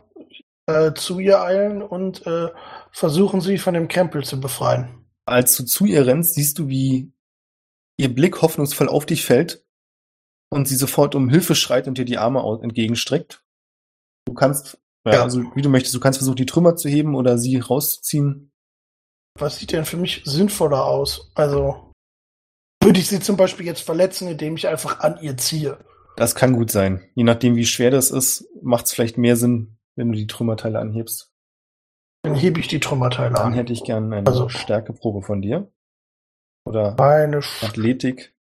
zu 0.93 1.19
ihr 1.19 1.41
eilen 1.41 1.81
und 1.81 2.25
äh, 2.25 2.49
versuchen, 2.91 3.41
sie 3.41 3.57
von 3.57 3.73
dem 3.73 3.87
Krempel 3.87 4.23
zu 4.23 4.39
befreien. 4.39 5.05
Als 5.25 5.55
du 5.57 5.63
zu 5.65 5.85
ihr 5.85 6.05
rennst, 6.05 6.35
siehst 6.35 6.59
du, 6.59 6.67
wie 6.67 7.11
ihr 7.97 8.13
Blick 8.13 8.41
hoffnungsvoll 8.41 8.89
auf 8.89 9.05
dich 9.05 9.23
fällt 9.25 9.63
und 10.51 10.67
sie 10.67 10.75
sofort 10.75 11.15
um 11.15 11.29
Hilfe 11.29 11.55
schreit 11.55 11.87
und 11.87 11.97
dir 11.97 12.05
die 12.05 12.17
Arme 12.17 12.41
entgegenstreckt. 12.61 13.43
Du 14.25 14.33
kannst, 14.33 14.79
ja, 15.05 15.13
Ja. 15.13 15.23
also 15.23 15.43
wie 15.55 15.61
du 15.61 15.69
möchtest, 15.69 15.95
du 15.95 15.99
kannst 15.99 16.19
versuchen, 16.19 16.37
die 16.37 16.45
Trümmer 16.45 16.75
zu 16.75 16.89
heben 16.89 17.15
oder 17.15 17.37
sie 17.37 17.57
rauszuziehen. 17.57 18.51
Was 19.37 19.57
sieht 19.57 19.71
denn 19.71 19.85
für 19.85 19.97
mich 19.97 20.21
sinnvoller 20.25 20.85
aus? 20.85 21.31
Also 21.35 21.91
würde 22.81 22.99
ich 22.99 23.07
sie 23.07 23.19
zum 23.19 23.37
Beispiel 23.37 23.65
jetzt 23.65 23.81
verletzen, 23.81 24.27
indem 24.27 24.55
ich 24.55 24.67
einfach 24.67 24.99
an 24.99 25.19
ihr 25.21 25.37
ziehe. 25.37 25.77
Das 26.17 26.35
kann 26.35 26.53
gut 26.53 26.71
sein. 26.71 27.09
Je 27.15 27.23
nachdem, 27.23 27.55
wie 27.55 27.65
schwer 27.65 27.91
das 27.91 28.11
ist, 28.11 28.47
macht 28.61 28.85
es 28.85 28.93
vielleicht 28.93 29.17
mehr 29.17 29.35
Sinn, 29.35 29.74
wenn 29.95 30.11
du 30.11 30.17
die 30.17 30.27
Trümmerteile 30.27 30.79
anhebst. 30.79 31.31
Dann 32.23 32.35
hebe 32.35 32.59
ich 32.59 32.67
die 32.67 32.79
Trümmerteile 32.79 33.35
Dann 33.35 33.47
an. 33.47 33.53
hätte 33.53 33.71
ich 33.73 33.83
gerne 33.83 34.15
eine 34.17 34.27
Also- 34.27 34.49
Stärkeprobe 34.49 35.21
von 35.21 35.41
dir. 35.41 35.71
Oder 36.65 36.99
Eine 36.99 37.37
Athletik. 37.61 38.33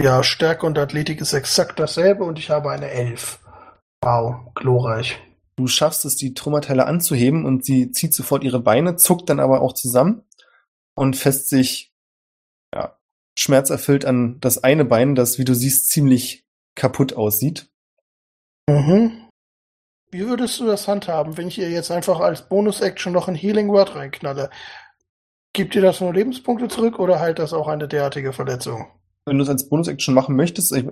ja, 0.00 0.22
Stärke 0.22 0.64
und 0.66 0.78
Athletik 0.78 1.20
ist 1.20 1.34
exakt 1.34 1.78
dasselbe 1.78 2.24
und 2.24 2.38
ich 2.38 2.48
habe 2.50 2.70
eine 2.70 2.90
Elf. 2.90 3.40
Wow, 4.02 4.54
glorreich. 4.54 5.18
Du 5.56 5.66
schaffst 5.66 6.04
es, 6.04 6.16
die 6.16 6.34
Trümmerteile 6.34 6.86
anzuheben 6.86 7.44
und 7.44 7.64
sie 7.64 7.92
zieht 7.92 8.14
sofort 8.14 8.42
ihre 8.44 8.60
Beine, 8.60 8.96
zuckt 8.96 9.28
dann 9.28 9.40
aber 9.40 9.60
auch 9.60 9.74
zusammen 9.74 10.22
und 10.96 11.16
fässt 11.16 11.48
sich 11.48 11.92
ja, 12.74 12.98
schmerzerfüllt 13.38 14.04
an 14.04 14.40
das 14.40 14.64
eine 14.64 14.84
Bein, 14.84 15.14
das, 15.14 15.38
wie 15.38 15.44
du 15.44 15.54
siehst, 15.54 15.90
ziemlich 15.90 16.44
kaputt 16.74 17.12
aussieht. 17.12 17.70
Mhm. 18.68 19.23
Wie 20.14 20.28
würdest 20.28 20.60
du 20.60 20.66
das 20.66 20.86
handhaben, 20.86 21.36
wenn 21.36 21.48
ich 21.48 21.58
ihr 21.58 21.68
jetzt 21.70 21.90
einfach 21.90 22.20
als 22.20 22.48
Bonus-Action 22.48 23.12
noch 23.12 23.26
ein 23.26 23.34
Healing 23.34 23.68
Word 23.70 23.96
reinknalle? 23.96 24.48
Gibt 25.52 25.74
dir 25.74 25.82
das 25.82 26.00
nur 26.00 26.14
Lebenspunkte 26.14 26.68
zurück 26.68 27.00
oder 27.00 27.18
heilt 27.18 27.40
das 27.40 27.52
auch 27.52 27.66
eine 27.66 27.88
derartige 27.88 28.32
Verletzung? 28.32 28.86
Wenn 29.26 29.38
du 29.38 29.42
es 29.42 29.50
als 29.50 29.68
Bonus-Action 29.68 30.14
machen 30.14 30.36
möchtest, 30.36 30.70
ich, 30.70 30.86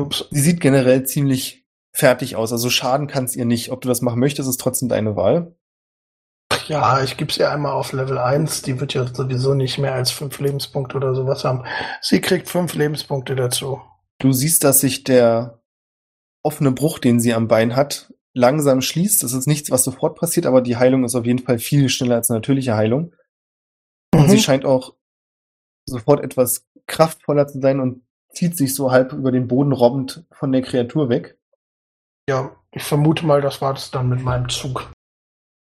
Ups. 0.00 0.28
sie 0.30 0.40
sieht 0.40 0.60
generell 0.60 1.02
ziemlich 1.02 1.66
fertig 1.92 2.36
aus. 2.36 2.52
Also 2.52 2.70
schaden 2.70 3.08
kann 3.08 3.24
es 3.24 3.34
ihr 3.34 3.46
nicht. 3.46 3.72
Ob 3.72 3.80
du 3.80 3.88
das 3.88 4.00
machen 4.00 4.20
möchtest, 4.20 4.48
ist 4.48 4.60
trotzdem 4.60 4.88
deine 4.88 5.16
Wahl. 5.16 5.56
ja, 6.68 7.02
ich 7.02 7.16
gebe 7.16 7.32
sie 7.32 7.44
einmal 7.44 7.72
auf 7.72 7.90
Level 7.90 8.18
1. 8.18 8.62
Die 8.62 8.78
wird 8.78 8.94
ja 8.94 9.12
sowieso 9.12 9.54
nicht 9.54 9.78
mehr 9.78 9.94
als 9.94 10.12
fünf 10.12 10.38
Lebenspunkte 10.38 10.98
oder 10.98 11.16
sowas 11.16 11.42
haben. 11.42 11.64
Sie 12.00 12.20
kriegt 12.20 12.48
fünf 12.48 12.74
Lebenspunkte 12.74 13.34
dazu. 13.34 13.80
Du 14.20 14.30
siehst, 14.30 14.62
dass 14.62 14.82
sich 14.82 15.02
der 15.02 15.63
offene 16.44 16.72
Bruch, 16.72 16.98
den 16.98 17.18
sie 17.20 17.34
am 17.34 17.48
Bein 17.48 17.74
hat, 17.74 18.12
langsam 18.34 18.80
schließt. 18.82 19.22
Das 19.22 19.32
ist 19.32 19.46
nichts, 19.46 19.70
was 19.70 19.84
sofort 19.84 20.18
passiert, 20.18 20.46
aber 20.46 20.60
die 20.60 20.76
Heilung 20.76 21.04
ist 21.04 21.14
auf 21.14 21.24
jeden 21.26 21.38
Fall 21.40 21.58
viel 21.58 21.88
schneller 21.88 22.16
als 22.16 22.30
eine 22.30 22.38
natürliche 22.38 22.76
Heilung. 22.76 23.14
Und 24.14 24.24
Mhm. 24.24 24.28
sie 24.28 24.38
scheint 24.40 24.64
auch 24.64 24.94
sofort 25.86 26.22
etwas 26.22 26.66
kraftvoller 26.86 27.46
zu 27.46 27.60
sein 27.60 27.80
und 27.80 28.04
zieht 28.32 28.56
sich 28.56 28.74
so 28.74 28.90
halb 28.90 29.12
über 29.12 29.32
den 29.32 29.48
Boden 29.48 29.72
robbend 29.72 30.24
von 30.32 30.52
der 30.52 30.62
Kreatur 30.62 31.08
weg. 31.08 31.38
Ja, 32.28 32.56
ich 32.72 32.82
vermute 32.82 33.26
mal, 33.26 33.40
das 33.40 33.60
war 33.60 33.74
es 33.74 33.90
dann 33.90 34.08
mit 34.08 34.22
meinem 34.22 34.48
Zug. 34.48 34.90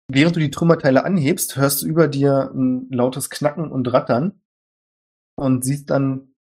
Während 0.08 0.36
du 0.36 0.40
die 0.40 0.50
Trümmerteile 0.50 1.04
anhebst, 1.04 1.56
hörst 1.56 1.82
du 1.82 1.86
über 1.86 2.08
dir 2.08 2.50
ein 2.54 2.88
lautes 2.90 3.30
Knacken 3.30 3.70
und 3.72 3.92
Rattern 3.92 4.40
und 5.36 5.64
siehst 5.64 5.90
dann, 5.90 6.34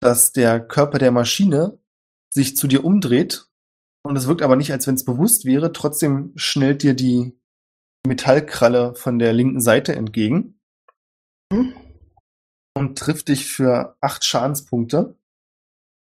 dass 0.00 0.32
der 0.32 0.60
Körper 0.60 0.98
der 0.98 1.10
Maschine 1.10 1.78
sich 2.30 2.56
zu 2.56 2.68
dir 2.68 2.84
umdreht 2.84 3.48
und 4.06 4.16
es 4.16 4.26
wirkt 4.26 4.42
aber 4.42 4.56
nicht, 4.56 4.72
als 4.72 4.86
wenn 4.86 4.94
es 4.94 5.04
bewusst 5.04 5.44
wäre. 5.44 5.72
Trotzdem 5.72 6.32
schnellt 6.36 6.82
dir 6.82 6.94
die 6.94 7.38
Metallkralle 8.06 8.94
von 8.94 9.18
der 9.18 9.32
linken 9.32 9.60
Seite 9.60 9.94
entgegen 9.94 10.58
Hm? 11.52 11.74
und 12.76 12.98
trifft 12.98 13.28
dich 13.28 13.46
für 13.46 13.96
acht 14.00 14.24
Schadenspunkte. 14.24 15.16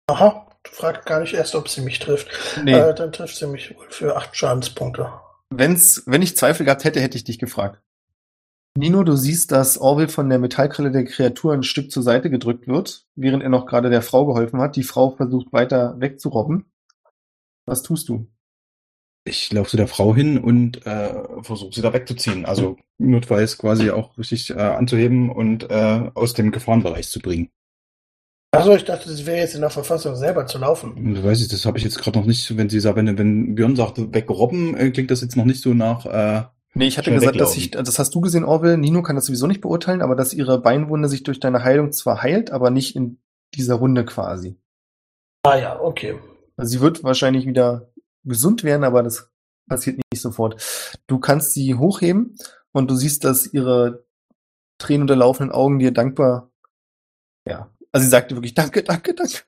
Aha, 0.08 0.47
du 0.64 0.72
fragst 0.72 1.06
gar 1.06 1.20
nicht 1.22 1.34
erst, 1.34 1.56
ob 1.56 1.68
sie 1.70 1.82
mich 1.82 1.99
trifft. 1.99 2.28
Nee, 2.64 2.74
Äh, 2.74 2.93
dann 2.93 3.12
trifft 3.12 3.36
sie 3.38 3.47
mich 3.47 3.76
wohl 3.78 3.89
für 3.89 4.16
acht 4.16 4.36
Schadenspunkte. 4.36 5.12
wenn's, 5.54 6.04
wenn 6.06 6.22
ich 6.22 6.38
Zweifel 6.38 6.66
gehabt 6.66 6.84
hätte, 6.84 7.02
hätte 7.02 7.18
ich 7.18 7.24
dich 7.24 7.39
gefragt. 7.39 7.82
Nino, 8.78 9.04
du 9.04 9.18
siehst, 9.18 9.52
dass 9.52 9.78
Orwell 9.78 10.08
von 10.08 10.30
der 10.30 10.39
Metallkralle 10.39 10.91
der 10.91 11.04
Kreatur 11.04 11.52
ein 11.54 11.64
Stück 11.64 11.91
zur 11.91 12.04
Seite 12.04 12.30
gedrückt 12.30 12.68
wird, 12.70 13.06
während 13.16 13.43
er 13.43 13.49
noch 13.49 13.66
gerade 13.66 13.89
der 13.89 14.02
Frau 14.02 14.26
geholfen 14.26 14.62
hat. 14.62 14.78
Die 14.78 14.84
Frau 14.84 15.12
versucht 15.12 15.52
weiter 15.52 15.99
wegzurobben. 15.99 16.70
Was 17.66 17.84
tust 17.84 18.09
du? 18.09 18.28
Ich 19.24 19.51
laufe 19.53 19.70
zu 19.70 19.78
der 19.78 19.88
Frau 19.88 20.16
hin 20.16 20.39
und 20.39 20.86
äh, 20.86 21.43
versuche 21.43 21.74
sie 21.74 21.82
da 21.82 21.93
wegzuziehen. 21.93 22.45
Also 22.45 22.78
notfalls 22.97 23.57
quasi 23.57 23.91
auch 23.91 24.18
richtig 24.18 24.49
äh, 24.49 24.53
anzuheben 24.53 25.30
und 25.30 25.70
äh, 25.70 26.09
aus 26.16 26.34
dem 26.34 26.51
Gefahrenbereich 26.51 27.07
zu 27.09 27.20
bringen. 27.20 27.49
Achso, 28.53 28.76
ich 28.76 28.84
dachte, 28.84 29.09
sie 29.14 29.26
wäre 29.26 29.38
jetzt 29.38 29.55
in 29.55 29.62
der 29.62 29.70
Verfassung, 29.70 30.16
selber 30.16 30.45
zu 30.45 30.57
laufen. 30.57 30.93
Und 30.93 31.24
weiß 31.24 31.41
ich, 31.41 31.47
das 31.47 31.66
habe 31.66 31.78
ich 31.78 31.84
jetzt 31.84 31.99
gerade 31.99 32.20
noch 32.20 32.26
nicht, 32.26 32.57
wenn 32.57 32.70
sie 32.70 32.82
sagt, 32.82 32.97
wenn, 32.97 33.18
wenn 33.18 33.55
Björn 33.55 33.76
sagt, 33.76 34.14
weggerobben, 34.14 34.76
äh, 34.76 34.91
klingt 34.91 35.12
das 35.12 35.22
jetzt 35.22 35.38
noch 35.38 35.45
nicht 35.45 35.62
so 35.62 35.74
nach 35.74 36.05
äh, 36.05 36.43
Nee, 36.74 36.88
ich 36.88 36.97
hatte 36.97 37.12
gesagt, 37.12 37.39
dass 37.39 37.57
ich, 37.57 37.72
das 37.72 37.99
hast 37.99 38.16
du 38.16 38.22
gesehen, 38.22 38.45
Orwell. 38.45 38.78
Nino 38.78 39.03
kann 39.03 39.18
das 39.18 39.26
sowieso 39.26 39.45
nicht 39.45 39.59
beurteilen, 39.59 40.01
aber 40.01 40.16
dass 40.16 40.34
ihre 40.34 40.59
Beinwunde 40.59 41.09
sich 41.09 41.24
durch 41.24 41.39
deine 41.39 41.64
Heilung 41.64 41.91
zwar 41.91 42.22
heilt, 42.24 42.51
aber 42.51 42.70
nicht 42.70 42.95
in 42.95 43.20
dieser 43.53 43.76
Runde 43.76 44.05
quasi. 44.05 44.57
Ah 45.43 45.57
ja, 45.57 45.82
okay. 45.82 46.16
Also 46.62 46.74
sie 46.74 46.82
wird 46.82 47.03
wahrscheinlich 47.03 47.47
wieder 47.47 47.91
gesund 48.24 48.64
werden, 48.64 48.84
aber 48.84 49.01
das 49.01 49.32
passiert 49.68 49.99
nicht 50.14 50.22
sofort. 50.22 50.62
Du 51.07 51.18
kannst 51.18 51.53
sie 51.53 51.74
hochheben 51.74 52.38
und 52.72 52.91
du 52.91 52.95
siehst, 52.95 53.24
dass 53.24 53.51
ihre 53.51 54.05
tränenunterlaufenden 54.78 55.51
Augen 55.51 55.80
dir 55.80 55.91
dankbar, 55.91 56.51
ja, 57.49 57.72
also 57.91 58.03
sie 58.03 58.12
sagte 58.12 58.36
wirklich 58.36 58.53
Danke, 58.53 58.84
danke, 58.84 59.16
danke 59.16 59.39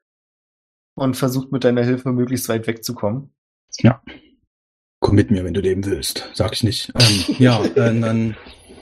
und 0.96 1.16
versucht 1.16 1.52
mit 1.52 1.64
deiner 1.64 1.84
Hilfe 1.84 2.12
möglichst 2.12 2.50
weit 2.50 2.66
wegzukommen. 2.66 3.32
Komm 5.00 5.14
mit 5.14 5.30
mir, 5.30 5.44
wenn 5.44 5.54
du 5.54 5.62
leben 5.62 5.86
willst. 5.86 6.32
Sag 6.34 6.54
ich 6.54 6.64
nicht. 6.64 6.92
Ähm, 7.00 7.36
ja, 7.38 7.64
äh, 7.76 8.00
dann 8.00 8.36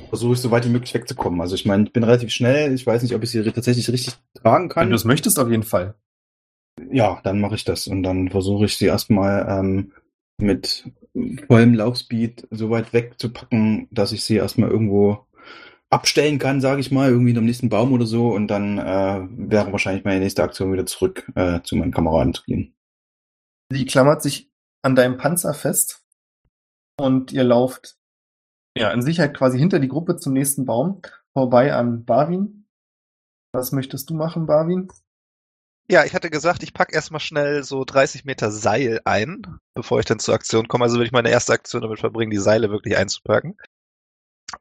versuche 0.07 0.35
ich 0.35 0.39
so 0.39 0.51
weit 0.51 0.63
wie 0.65 0.71
möglich 0.71 0.93
wegzukommen. 0.93 1.41
Also 1.41 1.55
ich 1.55 1.65
meine, 1.65 1.83
ich 1.83 1.91
bin 1.91 2.05
relativ 2.05 2.31
schnell. 2.31 2.73
Ich 2.73 2.87
weiß 2.87 3.01
nicht, 3.01 3.13
ob 3.13 3.23
ich 3.23 3.31
sie 3.31 3.43
tatsächlich 3.51 3.89
richtig 3.89 4.13
tragen 4.35 4.69
Wenn 4.69 4.69
kann. 4.69 4.89
du 4.89 4.95
es 4.95 5.03
möchtest, 5.03 5.37
auf 5.37 5.49
jeden 5.49 5.63
Fall. 5.63 5.95
Ja, 6.91 7.19
dann 7.23 7.41
mache 7.41 7.55
ich 7.55 7.63
das. 7.63 7.87
Und 7.87 8.03
dann 8.03 8.29
versuche 8.29 8.65
ich 8.65 8.77
sie 8.77 8.85
erstmal 8.85 9.45
ähm, 9.49 9.91
mit 10.37 10.89
vollem 11.47 11.73
Laufspeed 11.73 12.47
so 12.51 12.69
weit 12.69 12.93
wegzupacken, 12.93 13.87
dass 13.91 14.11
ich 14.11 14.23
sie 14.23 14.35
erstmal 14.35 14.69
irgendwo 14.69 15.25
abstellen 15.89 16.39
kann, 16.39 16.61
sage 16.61 16.79
ich 16.79 16.91
mal, 16.91 17.09
irgendwie 17.09 17.31
in 17.31 17.37
einem 17.37 17.45
nächsten 17.45 17.69
Baum 17.69 17.91
oder 17.91 18.05
so. 18.05 18.33
Und 18.33 18.47
dann 18.47 18.77
äh, 18.77 19.27
wäre 19.29 19.71
wahrscheinlich 19.71 20.05
meine 20.05 20.19
nächste 20.19 20.43
Aktion 20.43 20.71
wieder 20.71 20.85
zurück 20.85 21.29
äh, 21.35 21.61
zu 21.63 21.75
meinen 21.75 21.91
Kameraden 21.91 22.33
zu 22.33 22.43
gehen. 22.43 22.73
Sie 23.71 23.85
klammert 23.85 24.21
sich 24.21 24.49
an 24.83 24.95
deinem 24.95 25.17
Panzer 25.17 25.53
fest 25.53 26.03
und 26.99 27.31
ihr 27.31 27.43
lauft 27.43 27.97
ja 28.77 28.91
in 28.91 29.01
Sicherheit 29.01 29.35
quasi 29.35 29.59
hinter 29.59 29.79
die 29.79 29.87
Gruppe 29.87 30.17
zum 30.17 30.33
nächsten 30.33 30.65
Baum 30.65 31.01
vorbei 31.33 31.73
an 31.73 32.05
Barwin. 32.05 32.65
Was 33.53 33.71
möchtest 33.71 34.09
du 34.09 34.13
machen, 34.13 34.45
Barwin? 34.45 34.87
Ja, 35.91 36.05
ich 36.05 36.13
hatte 36.13 36.29
gesagt, 36.29 36.63
ich 36.63 36.73
pack 36.73 36.93
erstmal 36.93 37.19
schnell 37.19 37.65
so 37.65 37.83
30 37.83 38.23
Meter 38.23 38.49
Seil 38.49 39.01
ein, 39.03 39.59
bevor 39.73 39.99
ich 39.99 40.05
dann 40.05 40.19
zur 40.19 40.33
Aktion 40.33 40.69
komme. 40.69 40.85
Also 40.85 40.97
will 40.97 41.05
ich 41.05 41.11
meine 41.11 41.29
erste 41.29 41.51
Aktion 41.51 41.81
damit 41.81 41.99
verbringen, 41.99 42.31
die 42.31 42.37
Seile 42.37 42.69
wirklich 42.69 42.95
einzupacken. 42.95 43.57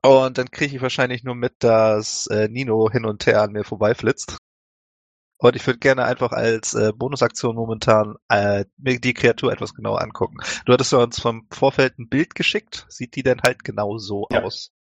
Und 0.03 0.39
dann 0.39 0.51
kriege 0.51 0.75
ich 0.75 0.83
wahrscheinlich 0.83 1.23
nur 1.23 1.37
mit, 1.37 1.55
dass 1.61 2.27
äh, 2.27 2.49
Nino 2.49 2.91
hin 2.91 3.05
und 3.05 3.27
her 3.27 3.43
an 3.43 3.53
mir 3.53 3.63
vorbeiflitzt. 3.63 4.39
Und 5.39 5.55
ich 5.55 5.65
würde 5.69 5.79
gerne 5.79 6.05
einfach 6.05 6.33
als 6.33 6.75
äh, 6.75 6.93
Bonusaktion 6.93 7.55
momentan 7.55 8.17
äh, 8.29 8.65
mir 8.77 8.99
die 8.99 9.15
Kreatur 9.15 9.53
etwas 9.53 9.73
genauer 9.73 10.03
angucken. 10.03 10.39
Du 10.67 10.73
hattest 10.73 10.91
ja 10.91 10.99
uns 10.99 11.21
vom 11.21 11.47
Vorfeld 11.53 11.97
ein 12.01 12.09
Bild 12.09 12.35
geschickt. 12.35 12.87
Sieht 12.89 13.15
die 13.15 13.23
denn 13.23 13.41
halt 13.43 13.63
genau 13.63 13.99
so 13.99 14.27
Ja. 14.33 14.43
aus? 14.43 14.73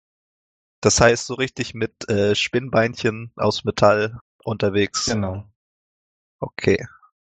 Das 0.81 0.99
heißt, 0.99 1.27
so 1.27 1.35
richtig 1.35 1.75
mit 1.75 2.09
äh, 2.09 2.33
Spinnbeinchen 2.33 3.33
aus 3.35 3.65
Metall 3.65 4.17
unterwegs. 4.43 5.05
Genau. 5.05 5.45
Okay. 6.39 6.85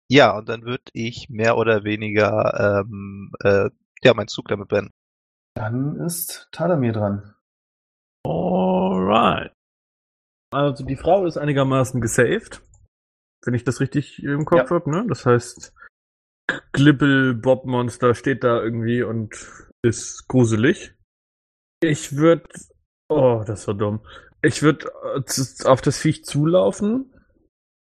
Ja, 0.10 0.38
und 0.38 0.50
dann 0.50 0.64
würde 0.64 0.84
ich 0.94 1.30
mehr 1.30 1.58
oder 1.58 1.84
weniger 1.84 2.84
ähm, 2.84 3.32
äh, 3.44 3.70
ja 4.04 4.14
meinen 4.14 4.28
Zug 4.28 4.48
damit 4.48 4.68
beenden. 4.68 4.92
Dann 5.56 5.96
ist 6.00 6.48
Tadamir 6.52 6.94
dran. 6.94 7.34
Alright. 8.26 9.52
Also 10.54 10.84
die 10.86 10.96
Frau 10.96 11.26
ist 11.26 11.38
einigermaßen 11.38 12.02
gesaved. 12.02 12.62
Wenn 13.44 13.54
ich 13.54 13.64
das 13.64 13.80
richtig 13.80 14.22
im 14.24 14.46
Kopf 14.46 14.70
Ja. 14.70 14.76
hab, 14.76 14.88
ne? 14.88 15.06
Das 15.08 15.26
heißt, 15.26 15.74
Glibbel 16.74 17.34
Bob 17.36 17.66
Monster 17.66 18.14
steht 18.16 18.44
da 18.44 18.62
irgendwie 18.62 19.04
und 19.04 19.36
ist 19.84 20.28
gruselig. 20.28 20.96
Ich 21.82 22.16
würde 22.16 22.48
Oh, 23.10 23.44
das 23.46 23.68
war 23.68 23.76
dumm. 23.76 24.04
Ich 24.42 24.64
würde 24.64 24.92
auf 25.66 25.82
das 25.82 26.00
Viech 26.00 26.26
zulaufen. 26.26 27.14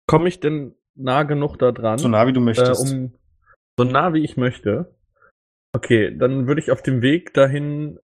Komme 0.06 0.28
ich 0.28 0.40
denn 0.40 0.77
nah 0.98 1.24
genug 1.24 1.58
da 1.58 1.72
dran? 1.72 1.98
So 1.98 2.08
nah 2.08 2.28
wie 2.28 2.34
du 2.34 2.42
äh, 2.42 2.44
möchtest. 2.44 2.92
um 2.92 3.14
so 3.80 3.84
nah 3.86 4.14
wie 4.14 4.24
ich 4.24 4.38
möchte. 4.38 4.96
Okay, 5.74 6.16
dann 6.16 6.48
würde 6.48 6.62
ich 6.62 6.72
auf 6.72 6.82
dem 6.82 7.02
Weg 7.02 7.34
dahin 7.34 8.00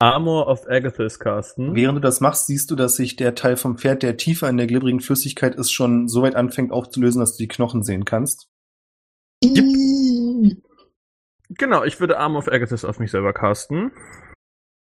Armor 0.00 0.48
of 0.48 0.68
Agathis 0.68 1.20
casten. 1.20 1.76
Während 1.76 1.96
du 1.96 2.00
das 2.00 2.20
machst, 2.20 2.48
siehst 2.48 2.72
du, 2.72 2.74
dass 2.74 2.96
sich 2.96 3.14
der 3.14 3.36
Teil 3.36 3.56
vom 3.56 3.78
Pferd, 3.78 4.02
der 4.02 4.16
tiefer 4.16 4.48
in 4.48 4.56
der 4.56 4.66
glibberigen 4.66 4.98
Flüssigkeit 4.98 5.54
ist, 5.54 5.70
schon 5.70 6.08
so 6.08 6.22
weit 6.22 6.34
anfängt 6.34 6.72
aufzulösen, 6.72 7.20
dass 7.20 7.36
du 7.36 7.44
die 7.44 7.48
Knochen 7.48 7.84
sehen 7.84 8.04
kannst. 8.04 8.48
Genau, 11.50 11.84
ich 11.84 12.00
würde 12.00 12.18
Armor 12.18 12.38
of 12.40 12.48
Agathis 12.48 12.84
auf 12.84 12.98
mich 12.98 13.12
selber 13.12 13.32
casten. 13.32 13.92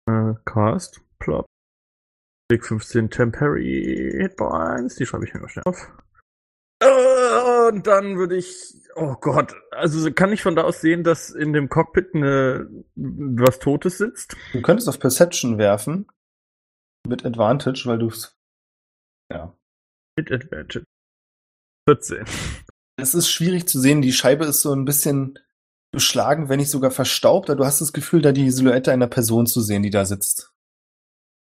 Äh, 0.09 0.33
cast, 0.47 1.03
plop. 1.19 1.45
Weg 2.51 2.65
15 2.65 3.11
Temporary 3.11 4.15
Hitpoints, 4.19 4.97
die 4.97 5.05
schreibe 5.05 5.27
ich 5.27 5.35
mir 5.35 5.41
mal 5.41 5.49
schnell 5.49 5.65
auf. 5.67 5.91
Äh, 6.83 7.69
Und 7.69 7.87
dann 7.87 8.17
würde 8.19 8.37
ich, 8.37 8.75
oh 8.97 9.15
Gott, 9.21 9.55
also 9.71 10.13
kann 10.13 10.33
ich 10.33 10.43
von 10.43 10.57
da 10.57 10.63
aus 10.63 10.81
sehen, 10.81 11.05
dass 11.05 11.31
in 11.31 11.53
dem 11.53 11.69
Cockpit 11.69 12.15
eine, 12.15 12.69
was 12.95 13.59
Totes 13.59 13.99
sitzt? 13.99 14.37
Du 14.53 14.63
könntest 14.63 14.89
auf 14.89 14.99
Perception 14.99 15.59
werfen. 15.59 16.07
Mit 17.07 17.25
Advantage, 17.25 17.85
weil 17.87 17.99
du 17.99 18.09
es. 18.09 18.37
Ja. 19.33 19.57
Mit 20.17 20.31
Advantage. 20.31 20.85
14. 21.89 22.25
Es 22.97 23.15
ist 23.15 23.31
schwierig 23.31 23.67
zu 23.67 23.81
sehen. 23.81 24.03
Die 24.03 24.13
Scheibe 24.13 24.45
ist 24.45 24.63
so 24.63 24.73
ein 24.73 24.85
bisschen 24.85 25.39
beschlagen, 25.93 26.49
wenn 26.49 26.59
nicht 26.61 26.71
sogar 26.71 26.91
verstaubt. 26.91 27.51
Aber 27.51 27.57
du 27.59 27.65
hast 27.65 27.81
das 27.81 27.93
Gefühl, 27.93 28.23
da 28.23 28.33
die 28.33 28.51
Silhouette 28.51 28.93
einer 28.93 29.09
Person 29.09 29.47
zu 29.47 29.61
sehen, 29.61 29.83
die 29.83 29.91
da 29.91 30.05
sitzt. 30.05 30.53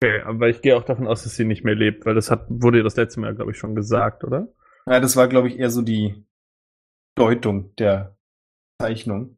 Okay, 0.02 0.20
aber 0.22 0.48
ich 0.50 0.60
gehe 0.60 0.76
auch 0.76 0.84
davon 0.84 1.06
aus, 1.06 1.22
dass 1.22 1.36
sie 1.36 1.46
nicht 1.46 1.64
mehr 1.64 1.74
lebt, 1.74 2.04
weil 2.04 2.14
das 2.14 2.30
hat, 2.30 2.44
wurde 2.48 2.78
ihr 2.78 2.84
das 2.84 2.96
letzte 2.96 3.20
Mal, 3.20 3.34
glaube 3.34 3.52
ich, 3.52 3.58
schon 3.58 3.74
gesagt, 3.74 4.24
oder? 4.24 4.48
Ja, 4.88 5.00
das 5.00 5.16
war, 5.16 5.28
glaube 5.28 5.48
ich, 5.48 5.58
eher 5.58 5.70
so 5.70 5.82
die 5.82 6.24
Deutung 7.16 7.74
der 7.76 8.16
Zeichnung. 8.80 9.36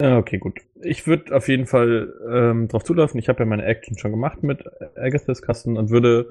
Ja, 0.00 0.18
okay, 0.18 0.38
gut. 0.38 0.60
Ich 0.80 1.06
würde 1.06 1.36
auf 1.36 1.48
jeden 1.48 1.66
Fall 1.66 2.12
ähm, 2.28 2.68
drauf 2.68 2.84
zulaufen. 2.84 3.18
Ich 3.18 3.28
habe 3.28 3.40
ja 3.40 3.46
meine 3.46 3.64
Action 3.64 3.98
schon 3.98 4.10
gemacht 4.10 4.42
mit 4.42 4.64
Agathis 4.96 5.42
Kasten 5.42 5.76
und 5.76 5.90
würde 5.90 6.30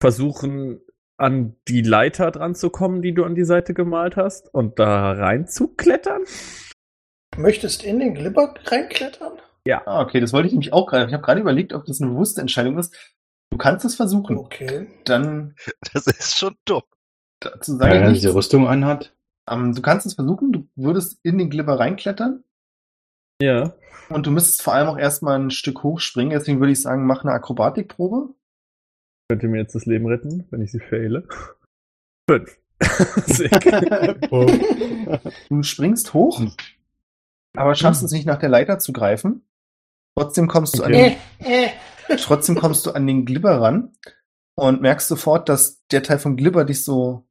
versuchen, 0.00 0.80
an 1.18 1.56
die 1.66 1.82
Leiter 1.82 2.30
dran 2.30 2.54
zu 2.54 2.70
kommen, 2.70 3.02
die 3.02 3.14
du 3.14 3.24
an 3.24 3.34
die 3.34 3.44
Seite 3.44 3.74
gemalt 3.74 4.16
hast 4.16 4.52
und 4.52 4.78
da 4.78 5.12
rein 5.12 5.48
zu 5.48 5.68
klettern. 5.68 6.22
Möchtest 7.36 7.82
in 7.84 7.98
den 8.00 8.14
Glibber 8.14 8.54
reinklettern? 8.64 9.40
Ah, 9.86 10.02
okay, 10.02 10.20
das 10.20 10.32
wollte 10.32 10.46
ich 10.46 10.52
nämlich 10.52 10.72
auch 10.72 10.86
gerade. 10.86 11.06
Ich 11.06 11.12
habe 11.12 11.24
gerade 11.24 11.40
überlegt, 11.40 11.72
ob 11.72 11.86
das 11.86 12.00
eine 12.00 12.10
bewusste 12.10 12.40
Entscheidung 12.40 12.78
ist. 12.78 12.94
Du 13.50 13.58
kannst 13.58 13.84
es 13.84 13.96
versuchen. 13.96 14.36
Okay. 14.36 14.86
Dann 15.04 15.54
Das 15.92 16.06
ist 16.06 16.38
schon 16.38 16.54
dumm. 16.64 16.82
Dazu 17.40 17.76
sage 17.76 17.94
er 17.96 18.08
ich 18.08 18.14
diese 18.14 18.26
nichts. 18.28 18.36
Rüstung 18.36 18.66
anhat. 18.68 19.14
Ähm, 19.48 19.74
du 19.74 19.82
kannst 19.82 20.06
es 20.06 20.14
versuchen, 20.14 20.52
du 20.52 20.66
würdest 20.76 21.18
in 21.22 21.38
den 21.38 21.50
Glibber 21.50 21.78
reinklettern 21.78 22.42
Ja. 23.40 23.74
und 24.08 24.26
du 24.26 24.30
müsstest 24.30 24.62
vor 24.62 24.74
allem 24.74 24.88
auch 24.88 24.98
erstmal 24.98 25.38
ein 25.38 25.50
Stück 25.50 25.82
hochspringen. 25.82 26.30
Deswegen 26.36 26.60
würde 26.60 26.72
ich 26.72 26.82
sagen, 26.82 27.06
mach 27.06 27.22
eine 27.22 27.32
Akrobatikprobe. 27.32 28.34
Könnt 29.28 29.42
ihr 29.42 29.48
mir 29.48 29.58
jetzt 29.58 29.74
das 29.74 29.86
Leben 29.86 30.06
retten, 30.06 30.46
wenn 30.50 30.62
ich 30.62 30.72
sie 30.72 30.80
fehle? 30.80 31.26
Fünf. 32.30 32.56
Sick. 33.26 33.52
Du 35.48 35.62
springst 35.62 36.12
hoch, 36.14 36.42
aber 37.56 37.74
schaffst 37.76 38.02
es 38.02 38.10
nicht 38.10 38.26
nach 38.26 38.38
der 38.40 38.48
Leiter 38.48 38.78
zu 38.80 38.92
greifen. 38.92 39.46
Trotzdem 40.16 40.48
kommst 40.48 40.78
du 40.78 40.82
an 40.82 40.92
den, 40.92 41.16
trotzdem 42.18 42.56
kommst 42.56 42.84
du 42.86 42.90
an 42.90 43.06
den 43.06 43.24
Glibber 43.24 43.60
ran 43.60 43.92
und 44.56 44.80
merkst 44.82 45.06
sofort, 45.08 45.48
dass 45.48 45.86
der 45.88 46.02
Teil 46.02 46.18
vom 46.18 46.36
Glibber 46.36 46.64
dich 46.64 46.84
so 46.84 47.25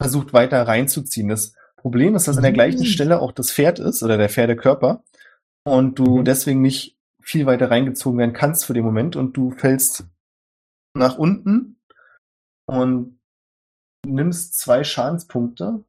versucht 0.00 0.32
weiter 0.32 0.62
reinzuziehen. 0.62 1.28
Das 1.28 1.54
Problem 1.76 2.14
ist, 2.14 2.28
dass 2.28 2.36
an 2.36 2.42
der 2.42 2.52
gleichen 2.52 2.84
Stelle 2.84 3.20
auch 3.20 3.32
das 3.32 3.52
Pferd 3.52 3.78
ist 3.78 4.02
oder 4.02 4.16
der 4.16 4.28
Pferdekörper 4.28 5.04
und 5.64 5.98
du 5.98 6.18
Mhm. 6.18 6.24
deswegen 6.24 6.60
nicht 6.62 6.98
viel 7.20 7.46
weiter 7.46 7.70
reingezogen 7.70 8.18
werden 8.18 8.32
kannst 8.34 8.64
für 8.66 8.72
den 8.74 8.84
Moment 8.84 9.16
und 9.16 9.36
du 9.36 9.50
fällst 9.50 10.06
nach 10.94 11.18
unten 11.18 11.80
und 12.66 13.18
nimmst 14.06 14.58
zwei 14.58 14.84
Schadenspunkte. 14.84 15.84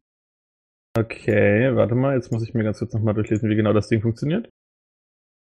Okay, 0.98 1.76
warte 1.76 1.94
mal, 1.96 2.16
jetzt 2.16 2.32
muss 2.32 2.44
ich 2.44 2.54
mir 2.56 2.64
ganz 2.64 2.80
kurz 2.80 2.94
nochmal 2.94 3.14
durchlesen, 3.14 3.50
wie 3.50 3.56
genau 3.56 3.74
das 3.74 3.88
Ding 3.88 4.02
funktioniert. 4.02 4.50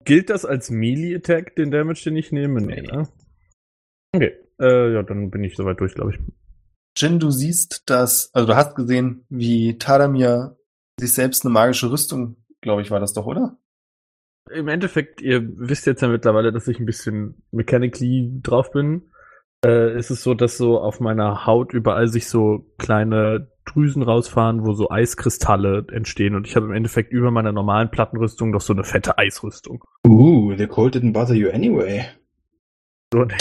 Gilt 0.04 0.28
das 0.30 0.44
als 0.44 0.70
Melee-Attack, 0.70 1.54
den 1.54 1.70
Damage, 1.70 2.02
den 2.04 2.16
ich 2.16 2.32
nehme? 2.32 2.60
Nee, 2.60 2.82
ne? 2.82 3.08
Okay, 4.14 4.36
äh, 4.60 4.92
ja, 4.94 5.02
dann 5.02 5.30
bin 5.30 5.44
ich 5.44 5.56
soweit 5.56 5.78
durch, 5.80 5.94
glaube 5.94 6.14
ich. 6.14 6.20
Jin, 6.96 7.18
du 7.18 7.30
siehst, 7.30 7.90
dass, 7.90 8.32
also 8.34 8.46
du 8.46 8.56
hast 8.56 8.76
gesehen, 8.76 9.24
wie 9.28 9.78
Tadamir 9.78 10.56
sich 10.98 11.12
selbst 11.12 11.44
eine 11.44 11.52
magische 11.52 11.90
Rüstung, 11.90 12.36
glaube 12.60 12.82
ich, 12.82 12.90
war 12.90 13.00
das 13.00 13.12
doch, 13.12 13.26
oder? 13.26 13.58
Im 14.50 14.68
Endeffekt, 14.68 15.20
ihr 15.20 15.42
wisst 15.56 15.86
jetzt 15.86 16.02
ja 16.02 16.08
mittlerweile, 16.08 16.52
dass 16.52 16.68
ich 16.68 16.78
ein 16.78 16.86
bisschen 16.86 17.42
mechanically 17.50 18.30
drauf 18.42 18.70
bin. 18.70 19.10
Äh, 19.64 19.96
ist 19.98 20.10
es 20.10 20.22
so, 20.22 20.34
dass 20.34 20.58
so 20.58 20.78
auf 20.78 21.00
meiner 21.00 21.46
Haut 21.46 21.72
überall 21.72 22.08
sich 22.08 22.28
so 22.28 22.66
kleine 22.78 23.48
Drüsen 23.64 24.02
rausfahren, 24.02 24.66
wo 24.66 24.74
so 24.74 24.90
Eiskristalle 24.90 25.86
entstehen. 25.90 26.34
Und 26.34 26.46
ich 26.46 26.54
habe 26.54 26.66
im 26.66 26.72
Endeffekt 26.72 27.12
über 27.12 27.30
meiner 27.30 27.52
normalen 27.52 27.90
Plattenrüstung 27.90 28.50
noch 28.50 28.60
so 28.60 28.74
eine 28.74 28.84
fette 28.84 29.16
Eisrüstung. 29.16 29.82
Uh, 30.06 30.54
the 30.56 30.66
cold 30.66 30.94
didn't 30.94 31.12
bother 31.12 31.34
you 31.34 31.48
anyway. 31.48 32.04
So, 33.12 33.20
und 33.20 33.32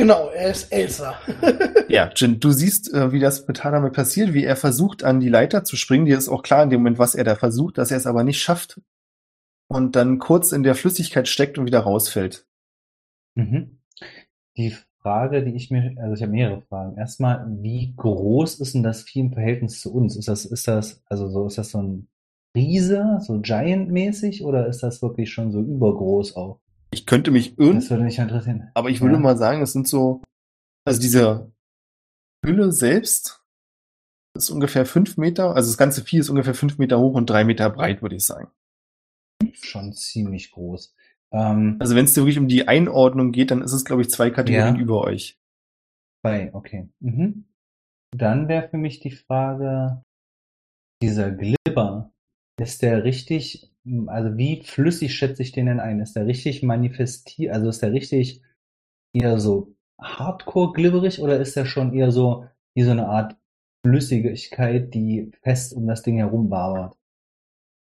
Genau, 0.00 0.30
er 0.30 0.50
ist 0.50 0.72
Elsa. 0.72 1.14
Ja, 1.88 2.08
Jin, 2.14 2.38
du 2.38 2.52
siehst, 2.52 2.94
äh, 2.94 3.10
wie 3.12 3.18
das 3.18 3.48
mit 3.48 3.56
Tadamir 3.58 3.90
passiert, 3.90 4.32
wie 4.32 4.44
er 4.44 4.54
versucht, 4.54 5.02
an 5.02 5.18
die 5.18 5.28
Leiter 5.28 5.64
zu 5.64 5.76
springen. 5.76 6.06
Dir 6.06 6.16
ist 6.16 6.28
auch 6.28 6.44
klar 6.44 6.62
in 6.62 6.70
dem 6.70 6.80
Moment, 6.80 7.00
was 7.00 7.16
er 7.16 7.24
da 7.24 7.34
versucht, 7.34 7.78
dass 7.78 7.90
er 7.90 7.96
es 7.96 8.06
aber 8.06 8.22
nicht 8.22 8.40
schafft 8.40 8.80
und 9.68 9.96
dann 9.96 10.18
kurz 10.20 10.52
in 10.52 10.62
der 10.62 10.76
Flüssigkeit 10.76 11.26
steckt 11.26 11.58
und 11.58 11.66
wieder 11.66 11.80
rausfällt. 11.80 12.46
Mhm. 13.34 13.80
Die 14.56 14.74
Frage, 15.02 15.44
die 15.44 15.54
ich 15.54 15.70
mir, 15.70 15.96
also 15.98 16.14
ich 16.14 16.22
habe 16.22 16.32
mehrere 16.32 16.62
Fragen. 16.62 16.96
Erstmal, 16.96 17.44
wie 17.60 17.92
groß 17.96 18.60
ist 18.60 18.74
denn 18.74 18.84
das 18.84 19.02
Vieh 19.02 19.20
im 19.20 19.32
Verhältnis 19.32 19.80
zu 19.80 19.92
uns? 19.92 20.16
Ist 20.16 20.28
das, 20.28 20.44
ist 20.44 20.68
das, 20.68 21.02
also 21.06 21.28
so, 21.28 21.46
ist 21.46 21.58
das 21.58 21.72
so 21.72 21.82
ein 21.82 22.08
Riese, 22.54 23.18
so 23.20 23.40
Giant-mäßig, 23.40 24.44
oder 24.44 24.66
ist 24.68 24.82
das 24.82 25.02
wirklich 25.02 25.32
schon 25.32 25.52
so 25.52 25.60
übergroß 25.60 26.36
auch? 26.36 26.60
Ich 26.92 27.06
könnte 27.06 27.30
mich 27.30 27.58
irren, 27.58 27.76
Das 27.76 27.90
würde 27.90 28.04
mich 28.04 28.18
interessieren. 28.18 28.70
aber 28.74 28.90
ich 28.90 29.00
würde 29.00 29.14
Ja. 29.14 29.20
mal 29.20 29.36
sagen, 29.36 29.62
es 29.62 29.72
sind 29.72 29.86
so, 29.86 30.22
also 30.84 31.00
diese 31.00 31.52
Hülle 32.44 32.72
selbst 32.72 33.44
ist 34.36 34.50
ungefähr 34.50 34.86
fünf 34.86 35.16
Meter, 35.16 35.54
also 35.54 35.68
das 35.70 35.78
ganze 35.78 36.02
Vieh 36.04 36.18
ist 36.18 36.30
ungefähr 36.30 36.54
fünf 36.54 36.78
Meter 36.78 36.98
hoch 36.98 37.14
und 37.14 37.28
drei 37.28 37.44
Meter 37.44 37.68
breit, 37.70 38.02
würde 38.02 38.16
ich 38.16 38.24
sagen. 38.24 38.50
Schon 39.52 39.92
ziemlich 39.92 40.50
groß. 40.52 40.94
Ähm, 41.32 41.76
Also 41.80 41.94
wenn 41.94 42.04
es 42.04 42.14
dir 42.14 42.22
wirklich 42.22 42.38
um 42.38 42.48
die 42.48 42.66
Einordnung 42.68 43.32
geht, 43.32 43.50
dann 43.50 43.62
ist 43.62 43.72
es, 43.72 43.84
glaube 43.84 44.02
ich, 44.02 44.10
zwei 44.10 44.30
Kategorien 44.30 44.76
Ja. 44.76 44.80
über 44.80 45.02
euch. 45.02 45.38
Zwei, 46.24 46.52
okay. 46.54 46.88
Mhm. 47.00 47.44
Dann 48.16 48.48
wäre 48.48 48.68
für 48.68 48.76
mich 48.78 49.00
die 49.00 49.12
Frage, 49.12 50.02
dieser 51.02 51.30
Glibber, 51.30 52.12
ist 52.60 52.82
der 52.82 53.04
richtig, 53.04 53.69
also 54.06 54.36
wie 54.36 54.62
flüssig 54.62 55.14
schätze 55.14 55.42
ich 55.42 55.52
den 55.52 55.66
denn 55.66 55.80
ein? 55.80 56.00
Ist 56.00 56.16
der 56.16 56.26
richtig 56.26 56.62
manifestiert, 56.62 57.54
also 57.54 57.68
ist 57.68 57.82
der 57.82 57.92
richtig 57.92 58.42
eher 59.12 59.38
so 59.38 59.74
hardcore 60.00 60.72
glibberig 60.72 61.20
oder 61.20 61.38
ist 61.40 61.56
der 61.56 61.66
schon 61.66 61.92
eher 61.92 62.10
so 62.10 62.46
wie 62.74 62.82
so 62.82 62.90
eine 62.90 63.08
Art 63.08 63.36
Flüssigkeit, 63.84 64.94
die 64.94 65.32
fest 65.42 65.74
um 65.74 65.86
das 65.86 66.02
Ding 66.02 66.16
herum 66.16 66.50
wabert? 66.50 66.96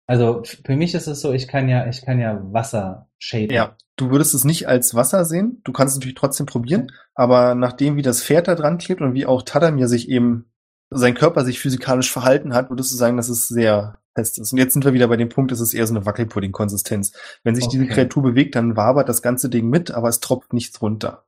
Also 0.07 0.43
für 0.65 0.77
mich 0.77 0.95
ist 0.95 1.07
es 1.07 1.21
so, 1.21 1.33
ich 1.33 1.49
kann 1.49 1.69
ja, 1.69 1.87
ich 1.87 2.03
kann 2.03 2.19
ja 2.19 2.41
Wasser 2.53 3.09
shaden. 3.19 3.55
Ja, 3.55 3.77
du 3.97 4.11
würdest 4.11 4.35
es 4.35 4.45
nicht 4.45 4.67
als 4.67 4.95
Wasser 4.95 5.27
sehen. 5.27 5.61
Du 5.65 5.73
kannst 5.73 5.93
es 5.93 5.99
natürlich 5.99 6.17
trotzdem 6.17 6.47
probieren, 6.47 6.91
aber 7.15 7.55
nachdem 7.55 7.97
wie 7.97 8.03
das 8.03 8.23
Pferd 8.23 8.49
da 8.49 8.55
dran 8.55 8.79
klebt 8.79 9.03
und 9.03 9.13
wie 9.13 9.27
auch 9.27 9.43
Tadamir 9.43 9.87
sich 9.87 10.09
eben, 10.09 10.47
sein 10.91 11.13
Körper 11.13 11.45
sich 11.45 11.61
physikalisch 11.61 12.11
verhalten 12.11 12.55
hat, 12.55 12.71
würdest 12.71 12.91
du 12.91 12.97
sagen, 12.97 13.19
dass 13.19 13.29
es 13.29 13.49
sehr 13.49 13.99
fest 14.15 14.39
ist. 14.39 14.53
Und 14.53 14.59
jetzt 14.59 14.73
sind 14.73 14.85
wir 14.85 14.93
wieder 14.93 15.09
bei 15.09 15.17
dem 15.17 15.29
Punkt, 15.29 15.53
es 15.53 15.61
ist 15.61 15.75
eher 15.75 15.87
so 15.87 15.95
eine 15.95 16.07
Wackelpudding-Konsistenz. 16.07 17.13
Wenn 17.45 17.55
sich 17.55 17.69
diese 17.69 17.85
Okay. 17.85 17.95
Kreatur 17.95 18.23
bewegt, 18.23 18.55
dann 18.55 18.77
wabert 18.77 19.09
das 19.09 19.23
ganze 19.23 19.49
Ding 19.49 19.69
mit, 19.69 19.91
aber 19.91 20.09
es 20.09 20.21
tropft 20.21 20.53
nichts 20.53 20.81
runter. 20.83 21.25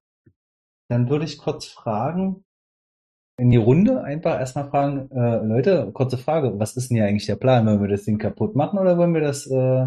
Dann 0.89 1.09
würde 1.09 1.24
ich 1.24 1.39
kurz 1.39 1.66
fragen, 1.66 2.45
in 3.37 3.51
die 3.51 3.57
Runde 3.57 4.03
einfach 4.05 4.39
erstmal 4.39 4.68
fragen, 4.68 5.11
äh, 5.12 5.43
Leute, 5.45 5.91
kurze 5.93 6.18
Frage, 6.18 6.59
was 6.59 6.76
ist 6.76 6.91
denn 6.91 6.97
hier 6.97 7.07
eigentlich 7.07 7.26
der 7.26 7.37
Plan? 7.37 7.64
Wollen 7.66 7.81
wir 7.81 7.89
das 7.89 8.05
Ding 8.05 8.18
kaputt 8.18 8.55
machen 8.55 8.78
oder 8.78 8.99
wollen 8.99 9.14
wir 9.14 9.22
das 9.22 9.47
äh, 9.47 9.87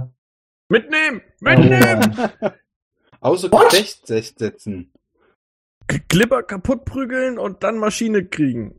mitnehmen! 0.69 1.21
Mitnehmen! 1.39 2.17
erobern? 2.17 2.53
Außer? 3.19 3.49
Gefecht 3.49 4.07
setzen. 4.07 4.91
Glibber 6.07 6.43
kaputt 6.43 6.85
prügeln 6.85 7.37
und 7.37 7.63
dann 7.63 7.77
Maschine 7.77 8.25
kriegen. 8.25 8.75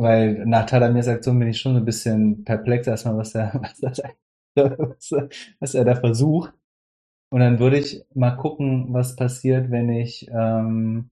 Weil 0.00 0.44
nach 0.46 0.66
Tadamirs 0.66 1.08
Aktion 1.08 1.38
bin 1.38 1.48
ich 1.48 1.60
schon 1.60 1.72
so 1.74 1.78
ein 1.80 1.84
bisschen 1.84 2.44
perplex 2.44 2.86
erstmal, 2.86 3.16
was 3.16 3.34
er, 3.34 3.52
was, 3.62 3.80
das, 3.80 4.02
was, 4.54 5.12
er- 5.12 5.28
was 5.60 5.74
er 5.74 5.84
da 5.84 5.94
versucht. 5.96 6.52
Und 7.32 7.40
dann 7.40 7.58
würde 7.58 7.78
ich 7.78 8.02
mal 8.14 8.36
gucken, 8.36 8.92
was 8.92 9.16
passiert, 9.16 9.70
wenn 9.70 9.90
ich 9.90 10.28
ähm, 10.30 11.10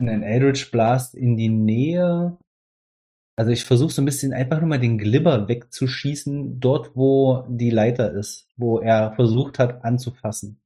einen 0.00 0.22
Eldritch 0.22 0.70
Blast 0.70 1.14
in 1.14 1.36
die 1.36 1.48
Nähe. 1.48 2.36
Also 3.36 3.50
ich 3.52 3.64
versuche 3.64 3.90
so 3.90 4.02
ein 4.02 4.04
bisschen 4.04 4.32
einfach 4.32 4.60
nur 4.60 4.68
mal 4.68 4.80
den 4.80 4.98
Glibber 4.98 5.48
wegzuschießen, 5.48 6.60
dort 6.60 6.96
wo 6.96 7.44
die 7.48 7.70
Leiter 7.70 8.12
ist, 8.12 8.48
wo 8.56 8.78
er 8.80 9.12
versucht 9.12 9.58
hat 9.58 9.84
anzufassen. 9.84 10.60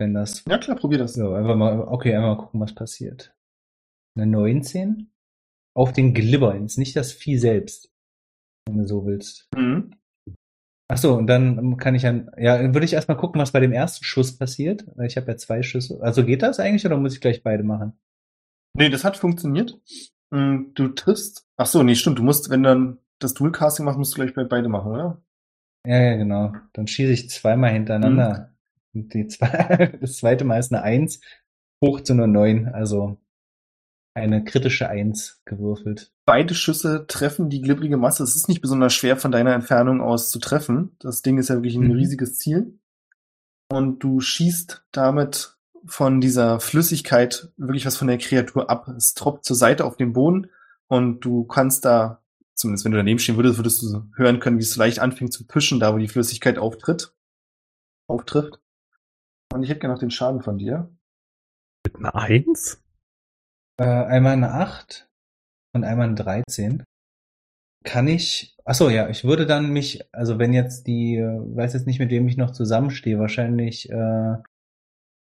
Wenn 0.00 0.14
das. 0.14 0.44
Ja 0.48 0.58
klar, 0.58 0.76
probier 0.76 0.98
das. 0.98 1.14
So, 1.14 1.32
einfach 1.34 1.56
mal, 1.56 1.80
okay, 1.80 2.14
einfach 2.14 2.36
mal 2.36 2.42
gucken, 2.42 2.60
was 2.60 2.74
passiert. 2.74 3.34
Eine 4.16 4.26
19 4.26 5.10
auf 5.76 5.92
den 5.92 6.14
Glibber, 6.14 6.56
jetzt 6.56 6.78
nicht 6.78 6.96
das 6.96 7.12
Vieh 7.12 7.38
selbst, 7.38 7.90
wenn 8.66 8.78
du 8.78 8.86
so 8.86 9.06
willst. 9.06 9.48
Mhm. 9.56 9.94
Ach 10.92 10.98
so, 10.98 11.14
und 11.16 11.28
dann 11.28 11.76
kann 11.76 11.94
ich 11.94 12.02
dann, 12.02 12.32
ja, 12.36 12.58
dann 12.58 12.74
würde 12.74 12.84
ich 12.84 12.94
erstmal 12.94 13.16
gucken, 13.16 13.40
was 13.40 13.52
bei 13.52 13.60
dem 13.60 13.72
ersten 13.72 14.04
Schuss 14.04 14.36
passiert. 14.36 14.84
Ich 15.04 15.16
habe 15.16 15.30
ja 15.30 15.36
zwei 15.36 15.62
Schüsse. 15.62 16.00
Also 16.02 16.24
geht 16.24 16.42
das 16.42 16.58
eigentlich 16.58 16.84
oder 16.84 16.96
muss 16.96 17.14
ich 17.14 17.20
gleich 17.20 17.44
beide 17.44 17.62
machen? 17.62 17.92
Nee, 18.76 18.88
das 18.88 19.04
hat 19.04 19.16
funktioniert. 19.16 19.78
Mm, 20.30 20.72
Du 20.74 20.88
triffst. 20.88 21.46
Ach 21.56 21.66
so, 21.66 21.84
nee, 21.84 21.94
stimmt. 21.94 22.18
Du 22.18 22.24
musst, 22.24 22.50
wenn 22.50 22.64
dann 22.64 22.98
das 23.20 23.34
Dual-Casting 23.34 23.84
machst, 23.84 23.98
musst 23.98 24.14
du 24.14 24.16
gleich 24.16 24.34
bei 24.34 24.42
beide 24.42 24.68
machen, 24.68 24.90
oder? 24.90 25.22
Ja, 25.86 26.00
ja, 26.00 26.16
genau. 26.16 26.54
Dann 26.72 26.88
schieße 26.88 27.12
ich 27.12 27.30
zweimal 27.30 27.70
hintereinander. 27.70 28.52
Und 28.92 29.14
die 29.14 29.28
zwei, 29.28 29.96
das 30.00 30.16
zweite 30.16 30.44
Mal 30.44 30.58
ist 30.58 30.72
eine 30.72 30.82
Eins 30.82 31.20
hoch 31.84 32.00
zu 32.00 32.14
einer 32.14 32.26
Neun, 32.26 32.66
also 32.66 33.18
eine 34.20 34.44
kritische 34.44 34.88
Eins 34.88 35.40
gewürfelt. 35.44 36.12
Beide 36.26 36.54
Schüsse 36.54 37.06
treffen 37.08 37.50
die 37.50 37.60
glibbrige 37.60 37.96
Masse. 37.96 38.22
Es 38.22 38.36
ist 38.36 38.48
nicht 38.48 38.60
besonders 38.60 38.94
schwer 38.94 39.16
von 39.16 39.32
deiner 39.32 39.54
Entfernung 39.54 40.00
aus 40.00 40.30
zu 40.30 40.38
treffen. 40.38 40.96
Das 41.00 41.22
Ding 41.22 41.38
ist 41.38 41.48
ja 41.48 41.56
wirklich 41.56 41.76
ein 41.76 41.88
Mhm. 41.88 41.92
riesiges 41.92 42.38
Ziel. 42.38 42.78
Und 43.68 44.00
du 44.02 44.20
schießt 44.20 44.84
damit 44.92 45.56
von 45.86 46.20
dieser 46.20 46.60
Flüssigkeit 46.60 47.52
wirklich 47.56 47.86
was 47.86 47.96
von 47.96 48.08
der 48.08 48.18
Kreatur 48.18 48.68
ab. 48.68 48.88
Es 48.88 49.14
tropft 49.14 49.44
zur 49.44 49.56
Seite 49.56 49.84
auf 49.84 49.96
den 49.96 50.12
Boden 50.12 50.50
und 50.88 51.20
du 51.24 51.44
kannst 51.44 51.84
da, 51.84 52.22
zumindest 52.54 52.84
wenn 52.84 52.92
du 52.92 52.98
daneben 52.98 53.18
stehen 53.18 53.36
würdest, 53.36 53.58
würdest 53.58 53.82
du 53.82 54.04
hören 54.16 54.40
können, 54.40 54.58
wie 54.58 54.62
es 54.62 54.72
so 54.72 54.80
leicht 54.80 54.98
anfängt 54.98 55.32
zu 55.32 55.46
pischen, 55.46 55.80
da 55.80 55.94
wo 55.94 55.98
die 55.98 56.08
Flüssigkeit 56.08 56.58
auftritt, 56.58 57.14
auftrifft. 58.08 58.60
Und 59.52 59.62
ich 59.62 59.70
hätte 59.70 59.80
gerne 59.80 59.94
noch 59.94 60.00
den 60.00 60.10
Schaden 60.10 60.42
von 60.42 60.58
dir. 60.58 60.90
Mit 61.84 61.96
einer 61.96 62.14
Eins? 62.14 62.82
Äh, 63.80 63.84
einmal 63.84 64.32
eine 64.34 64.52
Acht 64.52 65.08
und 65.74 65.84
einmal 65.84 66.06
eine 66.08 66.14
13. 66.16 66.82
kann 67.84 68.08
ich, 68.08 68.56
ach 68.64 68.74
so, 68.74 68.90
ja, 68.90 69.08
ich 69.08 69.24
würde 69.24 69.46
dann 69.46 69.70
mich, 69.72 70.04
also 70.12 70.38
wenn 70.38 70.52
jetzt 70.52 70.86
die, 70.86 71.16
äh, 71.16 71.24
weiß 71.56 71.72
jetzt 71.72 71.86
nicht, 71.86 71.98
mit 71.98 72.10
wem 72.10 72.28
ich 72.28 72.36
noch 72.36 72.50
zusammenstehe, 72.50 73.18
wahrscheinlich 73.18 73.88
äh, 73.90 74.36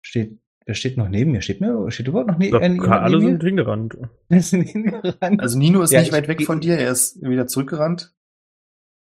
steht, 0.04 0.40
wer 0.66 0.76
steht 0.76 0.98
noch 0.98 1.08
neben 1.08 1.32
mir? 1.32 1.42
Steht 1.42 1.62
mir, 1.62 1.90
steht 1.92 2.08
überhaupt 2.10 2.30
noch 2.30 2.38
ne, 2.40 2.48
äh, 2.50 2.80
alle 2.90 3.20
neben 3.20 3.32
sind 3.32 3.44
hingerannt. 3.44 3.98
mir? 4.30 4.42
sind 4.42 4.64
hingerannt. 4.68 5.40
Also 5.40 5.58
Nino 5.58 5.82
ist 5.82 5.92
Ja, 5.94 6.00
nicht 6.00 6.10
ich- 6.10 6.14
weit 6.14 6.28
weg 6.28 6.44
von 6.44 6.60
dir, 6.60 6.78
er 6.78 6.92
ist 6.92 7.22
wieder 7.22 7.48
zurückgerannt. 7.48 8.14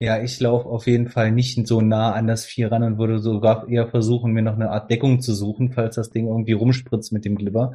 Ja, 0.02 0.22
ich 0.22 0.40
laufe 0.40 0.68
auf 0.68 0.86
jeden 0.88 1.08
Fall 1.10 1.32
nicht 1.32 1.66
so 1.68 1.80
nah 1.82 2.12
an 2.14 2.28
das 2.28 2.46
Vieh 2.46 2.66
ran 2.66 2.84
und 2.84 2.98
würde 2.98 3.20
sogar 3.20 3.68
eher 3.70 3.88
versuchen, 3.88 4.34
mir 4.34 4.42
noch 4.42 4.56
eine 4.56 4.70
Art 4.70 4.90
Deckung 4.92 5.22
zu 5.22 5.34
suchen, 5.34 5.72
falls 5.72 5.96
das 5.96 6.10
Ding 6.10 6.28
irgendwie 6.28 6.52
rumspritzt 6.54 7.14
mit 7.14 7.24
dem 7.26 7.36
Glibber. 7.36 7.74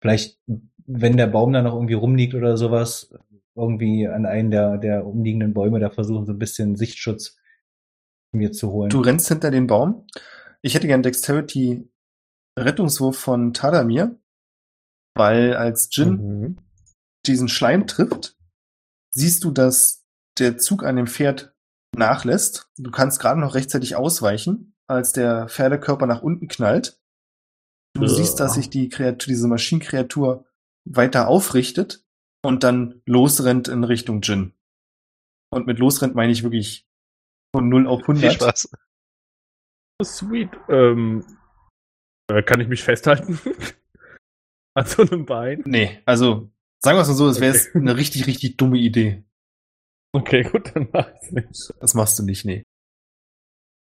Vielleicht, 0.00 0.40
wenn 0.86 1.16
der 1.16 1.26
Baum 1.26 1.52
da 1.52 1.62
noch 1.62 1.74
irgendwie 1.74 1.94
rumliegt 1.94 2.34
oder 2.34 2.56
sowas, 2.56 3.12
irgendwie 3.54 4.06
an 4.08 4.26
einen 4.26 4.50
der, 4.50 4.78
der 4.78 5.06
umliegenden 5.06 5.52
Bäume 5.54 5.80
da 5.80 5.90
versuchen, 5.90 6.26
so 6.26 6.32
ein 6.32 6.38
bisschen 6.38 6.76
Sichtschutz 6.76 7.36
mir 8.32 8.52
zu 8.52 8.70
holen. 8.70 8.90
Du 8.90 9.00
rennst 9.00 9.28
hinter 9.28 9.50
den 9.50 9.66
Baum. 9.66 10.06
Ich 10.62 10.74
hätte 10.74 10.86
gern 10.86 11.02
Dexterity 11.02 11.90
Rettungswurf 12.58 13.18
von 13.18 13.52
Tadamir, 13.52 14.18
weil 15.14 15.54
als 15.54 15.88
Jin 15.92 16.10
Mhm. 16.40 16.56
diesen 17.26 17.48
Schleim 17.48 17.86
trifft, 17.86 18.36
siehst 19.10 19.44
du, 19.44 19.50
dass 19.50 20.06
der 20.38 20.58
Zug 20.58 20.84
an 20.84 20.96
dem 20.96 21.06
Pferd 21.06 21.54
nachlässt. 21.96 22.70
Du 22.78 22.90
kannst 22.90 23.20
gerade 23.20 23.40
noch 23.40 23.54
rechtzeitig 23.54 23.96
ausweichen, 23.96 24.74
als 24.86 25.12
der 25.12 25.48
Pferdekörper 25.48 26.06
nach 26.06 26.22
unten 26.22 26.46
knallt. 26.48 26.99
Du 27.94 28.02
Ja. 28.02 28.08
siehst, 28.08 28.40
dass 28.40 28.54
sich 28.54 28.70
die 28.70 28.88
Kreatur, 28.88 29.26
diese 29.28 29.48
Maschinenkreatur 29.48 30.46
weiter 30.88 31.28
aufrichtet 31.28 32.04
und 32.44 32.62
dann 32.64 33.02
losrennt 33.06 33.68
in 33.68 33.84
Richtung 33.84 34.20
Jin. 34.22 34.54
Und 35.52 35.66
mit 35.66 35.78
losrennt 35.78 36.14
meine 36.14 36.32
ich 36.32 36.42
wirklich 36.42 36.86
von 37.54 37.68
0 37.68 37.86
auf 37.86 38.02
100. 38.02 38.20
Viel 38.20 38.30
Spaß. 38.32 38.70
Sweet. 40.04 40.50
Ähm, 40.68 41.24
äh, 42.30 42.42
kann 42.42 42.60
ich 42.60 42.68
mich 42.68 42.82
festhalten? 42.82 43.38
An 44.76 44.86
so 44.86 45.02
einem 45.02 45.26
Bein? 45.26 45.62
Nee, 45.66 46.00
also 46.06 46.50
sagen 46.82 46.96
wir 46.96 47.02
es 47.02 47.08
mal 47.08 47.14
so, 47.14 47.28
es 47.28 47.40
wäre 47.40 47.56
Okay. 47.56 47.70
eine 47.78 47.96
richtig, 47.96 48.26
richtig 48.28 48.56
dumme 48.56 48.78
Idee. 48.78 49.24
Okay, 50.12 50.42
gut, 50.44 50.74
dann 50.74 50.88
mach 50.92 51.12
ich's 51.14 51.32
nicht. 51.32 51.74
Das 51.80 51.94
machst 51.94 52.18
du 52.18 52.22
nicht, 52.22 52.44
nee. 52.44 52.62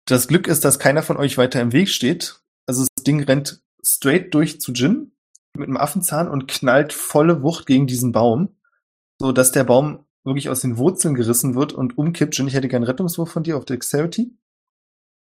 Das 0.07 0.29
Glück 0.29 0.47
ist, 0.47 0.65
dass 0.67 0.79
keiner 0.79 1.03
von 1.03 1.17
euch 1.17 1.39
weiter 1.39 1.61
im 1.63 1.73
Weg 1.73 1.89
steht. 1.89 2.41
Also 2.69 2.83
das 2.95 3.05
Ding 3.05 3.23
rennt 3.25 3.63
straight 3.85 4.35
durch 4.35 4.61
zu 4.61 4.73
Jin 4.73 5.13
mit 5.57 5.69
einem 5.69 5.77
Affenzahn 5.77 6.29
und 6.29 6.49
knallt 6.49 6.93
volle 6.93 7.43
Wucht 7.43 7.67
gegen 7.67 7.87
diesen 7.87 8.13
Baum, 8.13 8.57
so 9.21 9.33
dass 9.33 9.53
der 9.53 9.65
Baum 9.65 10.05
wirklich 10.25 10.49
aus 10.49 10.61
den 10.61 10.79
Wurzeln 10.79 11.15
gerissen 11.15 11.55
wird 11.55 11.73
und 11.73 11.99
umkippt. 11.99 12.37
Jin, 12.37 12.49
ich 12.49 12.55
hätte 12.55 12.69
gern 12.69 12.83
einen 12.83 12.91
Rettungswurf 12.91 13.31
von 13.31 13.43
dir 13.43 13.57
auf 13.57 13.65
Dexterity. 13.65 14.37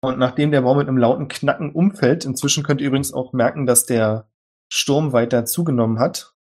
Und 0.02 0.18
nachdem 0.18 0.50
der 0.50 0.62
Baum 0.62 0.78
mit 0.78 0.88
einem 0.88 0.98
lauten 0.98 1.28
Knacken 1.28 1.72
umfällt, 1.72 2.24
inzwischen 2.24 2.62
könnt 2.62 2.80
ihr 2.80 2.88
übrigens 2.88 3.12
auch 3.12 3.32
merken, 3.32 3.66
dass 3.66 3.86
der 3.86 4.28
Sturm 4.70 5.12
weiter 5.12 5.46
zugenommen 5.46 5.98
hat. 5.98 6.34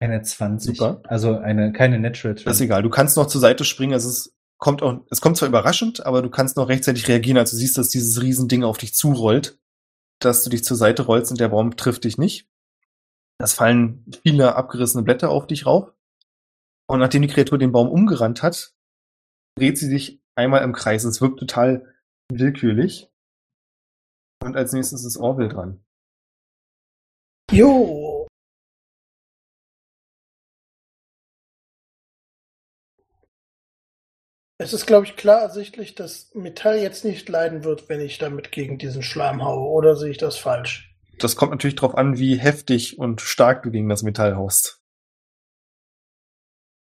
Eine 0.00 0.22
20. 0.22 0.76
Super. 0.76 1.02
Also 1.04 1.36
eine, 1.36 1.72
keine 1.72 1.98
Natural 1.98 2.34
Das 2.34 2.40
ist 2.40 2.46
20. 2.46 2.64
egal. 2.64 2.82
Du 2.82 2.90
kannst 2.90 3.16
noch 3.16 3.26
zur 3.26 3.40
Seite 3.40 3.64
springen. 3.64 3.92
Es 3.92 4.04
ist, 4.04 4.34
kommt 4.58 4.82
auch, 4.82 5.00
es 5.10 5.20
kommt 5.20 5.36
zwar 5.36 5.48
überraschend, 5.48 6.04
aber 6.04 6.22
du 6.22 6.30
kannst 6.30 6.56
noch 6.56 6.68
rechtzeitig 6.68 7.08
reagieren, 7.08 7.38
als 7.38 7.50
du 7.50 7.56
siehst, 7.56 7.78
dass 7.78 7.88
dieses 7.88 8.20
Riesending 8.22 8.64
auf 8.64 8.78
dich 8.78 8.94
zurollt, 8.94 9.58
dass 10.18 10.44
du 10.44 10.50
dich 10.50 10.64
zur 10.64 10.76
Seite 10.76 11.02
rollst 11.02 11.30
und 11.30 11.40
der 11.40 11.48
Baum 11.48 11.76
trifft 11.76 12.04
dich 12.04 12.18
nicht. 12.18 12.48
Es 13.38 13.52
fallen 13.52 14.04
viele 14.22 14.56
abgerissene 14.56 15.02
Blätter 15.02 15.30
auf 15.30 15.46
dich 15.46 15.66
rauf. 15.66 15.92
Und 16.88 17.00
nachdem 17.00 17.22
die 17.22 17.28
Kreatur 17.28 17.58
den 17.58 17.72
Baum 17.72 17.88
umgerannt 17.88 18.42
hat, 18.42 18.74
dreht 19.58 19.76
sie 19.76 19.88
sich 19.88 20.22
einmal 20.36 20.62
im 20.62 20.72
Kreis. 20.72 21.04
Es 21.04 21.20
wirkt 21.20 21.38
total 21.38 21.94
willkürlich. 22.30 23.10
Und 24.42 24.56
als 24.56 24.72
nächstes 24.72 25.04
ist 25.04 25.16
Orville 25.16 25.48
dran. 25.48 25.84
Jo. 27.50 28.05
Es 34.58 34.72
ist, 34.72 34.86
glaube 34.86 35.06
ich, 35.06 35.16
klar 35.16 35.42
ersichtlich, 35.42 35.94
dass 35.94 36.30
Metall 36.34 36.78
jetzt 36.78 37.04
nicht 37.04 37.28
leiden 37.28 37.64
wird, 37.64 37.88
wenn 37.88 38.00
ich 38.00 38.18
damit 38.18 38.52
gegen 38.52 38.78
diesen 38.78 39.02
Schleim 39.02 39.44
haue. 39.44 39.68
Oder 39.68 39.96
sehe 39.96 40.10
ich 40.10 40.18
das 40.18 40.38
falsch? 40.38 40.94
Das 41.18 41.36
kommt 41.36 41.52
natürlich 41.52 41.76
darauf 41.76 41.94
an, 41.94 42.18
wie 42.18 42.36
heftig 42.36 42.98
und 42.98 43.20
stark 43.20 43.62
du 43.62 43.70
gegen 43.70 43.88
das 43.88 44.02
Metall 44.02 44.36
haust. 44.36 44.80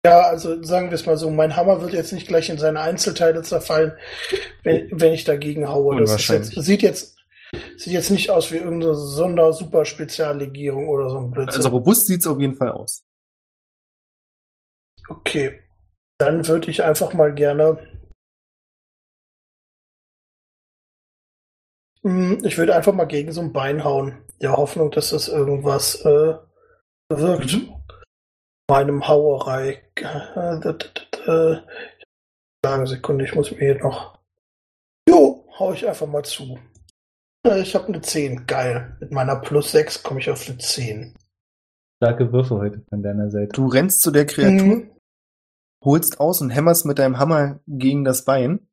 Ja, 0.06 0.22
also 0.22 0.64
sagen 0.64 0.90
wir 0.90 0.96
es 0.96 1.06
mal 1.06 1.18
so, 1.18 1.30
mein 1.30 1.58
Hammer 1.58 1.82
wird 1.82 1.92
jetzt 1.92 2.14
nicht 2.14 2.28
gleich 2.28 2.50
in 2.50 2.58
seine 2.58 2.80
Einzelteile 2.80 3.42
zerfallen, 3.42 3.98
wenn, 4.64 4.88
wenn 4.92 5.12
ich 5.12 5.26
dagegen 5.26 5.68
haue. 5.68 6.00
Das 6.00 6.26
jetzt, 6.30 6.54
sieht 6.56 6.82
jetzt 6.82 7.18
sieht 7.76 7.94
jetzt 7.94 8.12
nicht 8.12 8.30
aus 8.30 8.52
wie 8.52 8.58
irgendeine 8.58 8.96
Sonder-Super-Speziallegierung 8.96 10.88
oder 10.88 11.10
so 11.10 11.18
ein 11.18 11.32
Blödsinn. 11.32 11.58
Also 11.58 11.70
robust 11.70 12.08
sieht's 12.08 12.28
auf 12.28 12.40
jeden 12.40 12.56
Fall 12.56 12.72
aus. 12.72 13.04
Okay, 15.10 15.60
dann 16.20 16.48
würde 16.48 16.70
ich 16.70 16.84
einfach 16.84 17.14
mal 17.14 17.34
gerne. 17.34 17.80
Hm, 22.04 22.44
Ich 22.46 22.58
würde 22.58 22.76
einfach 22.76 22.94
mal 22.94 23.06
gegen 23.06 23.32
so 23.32 23.42
ein 23.42 23.54
Bein 23.54 23.84
hauen. 23.84 24.24
Der 24.42 24.54
Hoffnung, 24.56 24.92
dass 24.92 25.10
das 25.10 25.28
irgendwas 25.28 25.96
äh, 26.06 26.36
bewirkt. 27.10 27.58
Meinem 28.70 29.08
Hauerei. 29.08 29.84
Eine 32.66 32.88
Sekunde, 32.88 33.26
ich 33.26 33.36
muss 33.36 33.52
mir 33.52 33.58
hier 33.58 33.80
noch. 33.80 34.20
Jo, 35.10 35.46
hau 35.58 35.74
ich 35.74 35.88
einfach 35.88 36.08
mal 36.08 36.24
zu. 36.24 36.60
Äh, 37.46 37.62
Ich 37.62 37.74
habe 37.76 37.88
eine 37.88 38.02
10. 38.02 38.46
Geil. 38.46 38.96
Mit 39.00 39.12
meiner 39.12 39.38
plus 39.38 39.72
6 39.72 40.04
komme 40.04 40.20
ich 40.20 40.30
auf 40.30 40.48
eine 40.48 40.58
10. 40.58 41.16
Starke 42.02 42.32
Würfe 42.32 42.56
heute 42.58 42.82
von 42.90 43.02
deiner 43.04 43.30
Seite. 43.30 43.50
Du 43.54 43.68
rennst 43.68 44.02
zu 44.02 44.12
der 44.12 44.26
Kreatur, 44.26 44.68
Mhm. 44.68 44.92
Holst 45.84 46.20
aus 46.20 46.42
und 46.42 46.50
hämmerst 46.50 46.86
mit 46.86 47.00
deinem 47.00 47.20
Hammer 47.20 47.60
gegen 47.68 48.04
das 48.04 48.26
Bein 48.26 48.68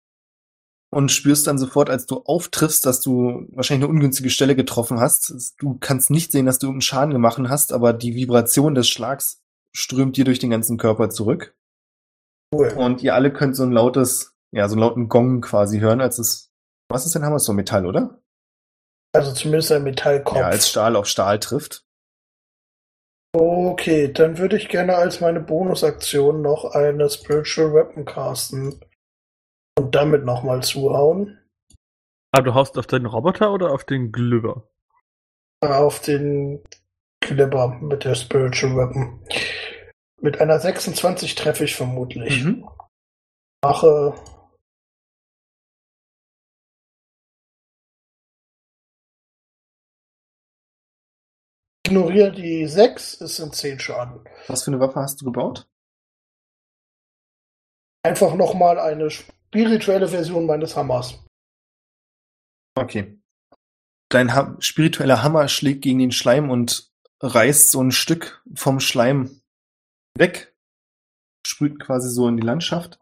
und 0.90 1.10
spürst 1.10 1.46
dann 1.46 1.58
sofort, 1.58 1.90
als 1.90 2.06
du 2.06 2.22
auftriffst, 2.24 2.86
dass 2.86 3.00
du 3.00 3.46
wahrscheinlich 3.50 3.84
eine 3.84 3.92
ungünstige 3.92 4.30
Stelle 4.30 4.56
getroffen 4.56 5.00
hast. 5.00 5.54
Du 5.58 5.76
kannst 5.78 6.10
nicht 6.10 6.32
sehen, 6.32 6.46
dass 6.46 6.58
du 6.58 6.66
irgendeinen 6.66 6.82
Schaden 6.82 7.12
gemacht 7.12 7.40
hast, 7.48 7.72
aber 7.72 7.92
die 7.92 8.14
Vibration 8.14 8.74
des 8.74 8.88
Schlags 8.88 9.42
strömt 9.72 10.16
dir 10.16 10.24
durch 10.24 10.38
den 10.38 10.50
ganzen 10.50 10.78
Körper 10.78 11.10
zurück. 11.10 11.54
Cool. 12.54 12.68
Und 12.76 13.02
ihr 13.02 13.14
alle 13.14 13.32
könnt 13.32 13.56
so 13.56 13.64
ein 13.64 13.72
lautes, 13.72 14.34
ja, 14.52 14.68
so 14.68 14.74
einen 14.74 14.80
lauten 14.80 15.08
Gong 15.08 15.40
quasi 15.40 15.80
hören, 15.80 16.00
als 16.00 16.18
es, 16.18 16.52
was 16.88 17.04
ist 17.04 17.14
denn 17.14 17.24
Hammer? 17.24 17.38
So 17.38 17.52
Metall, 17.52 17.86
oder? 17.86 18.22
Also 19.12 19.32
zumindest 19.32 19.72
ein 19.72 19.82
Metallkopf. 19.82 20.38
Ja, 20.38 20.46
als 20.46 20.68
Stahl 20.68 20.96
auf 20.96 21.06
Stahl 21.06 21.40
trifft. 21.40 21.85
Okay, 23.38 24.10
dann 24.10 24.38
würde 24.38 24.56
ich 24.56 24.70
gerne 24.70 24.96
als 24.96 25.20
meine 25.20 25.40
Bonusaktion 25.40 26.40
noch 26.40 26.64
eine 26.64 27.10
Spiritual 27.10 27.74
Weapon 27.74 28.06
casten 28.06 28.80
und 29.78 29.94
damit 29.94 30.24
nochmal 30.24 30.62
zuhauen. 30.62 31.38
Ah, 32.32 32.40
du 32.40 32.54
haust 32.54 32.78
auf 32.78 32.86
den 32.86 33.04
Roboter 33.04 33.52
oder 33.52 33.72
auf 33.72 33.84
den 33.84 34.10
Glüber? 34.10 34.70
Auf 35.60 36.00
den 36.00 36.64
Glibber 37.20 37.76
mit 37.78 38.04
der 38.04 38.14
Spiritual 38.14 38.74
Weapon. 38.74 39.20
Mit 40.22 40.40
einer 40.40 40.58
26 40.58 41.34
treffe 41.34 41.64
ich 41.64 41.76
vermutlich. 41.76 42.42
Mhm. 42.42 42.66
Mache. 43.62 44.14
Ignoriere 51.86 52.32
die 52.32 52.66
6, 52.66 53.20
es 53.20 53.36
sind 53.36 53.54
10 53.54 53.78
Schaden. 53.78 54.20
Was 54.48 54.64
für 54.64 54.72
eine 54.72 54.80
Waffe 54.80 54.98
hast 54.98 55.20
du 55.20 55.24
gebaut? 55.24 55.68
Einfach 58.02 58.34
nochmal 58.34 58.80
eine 58.80 59.08
spirituelle 59.08 60.08
Version 60.08 60.46
meines 60.46 60.76
Hammers. 60.76 61.24
Okay. 62.74 63.16
Dein 64.08 64.34
ha 64.34 64.56
spiritueller 64.58 65.22
Hammer 65.22 65.46
schlägt 65.46 65.82
gegen 65.82 66.00
den 66.00 66.10
Schleim 66.10 66.50
und 66.50 66.92
reißt 67.20 67.70
so 67.70 67.80
ein 67.82 67.92
Stück 67.92 68.42
vom 68.52 68.80
Schleim 68.80 69.40
weg. 70.14 70.56
Sprüht 71.46 71.78
quasi 71.78 72.10
so 72.10 72.26
in 72.26 72.36
die 72.36 72.46
Landschaft. 72.46 72.98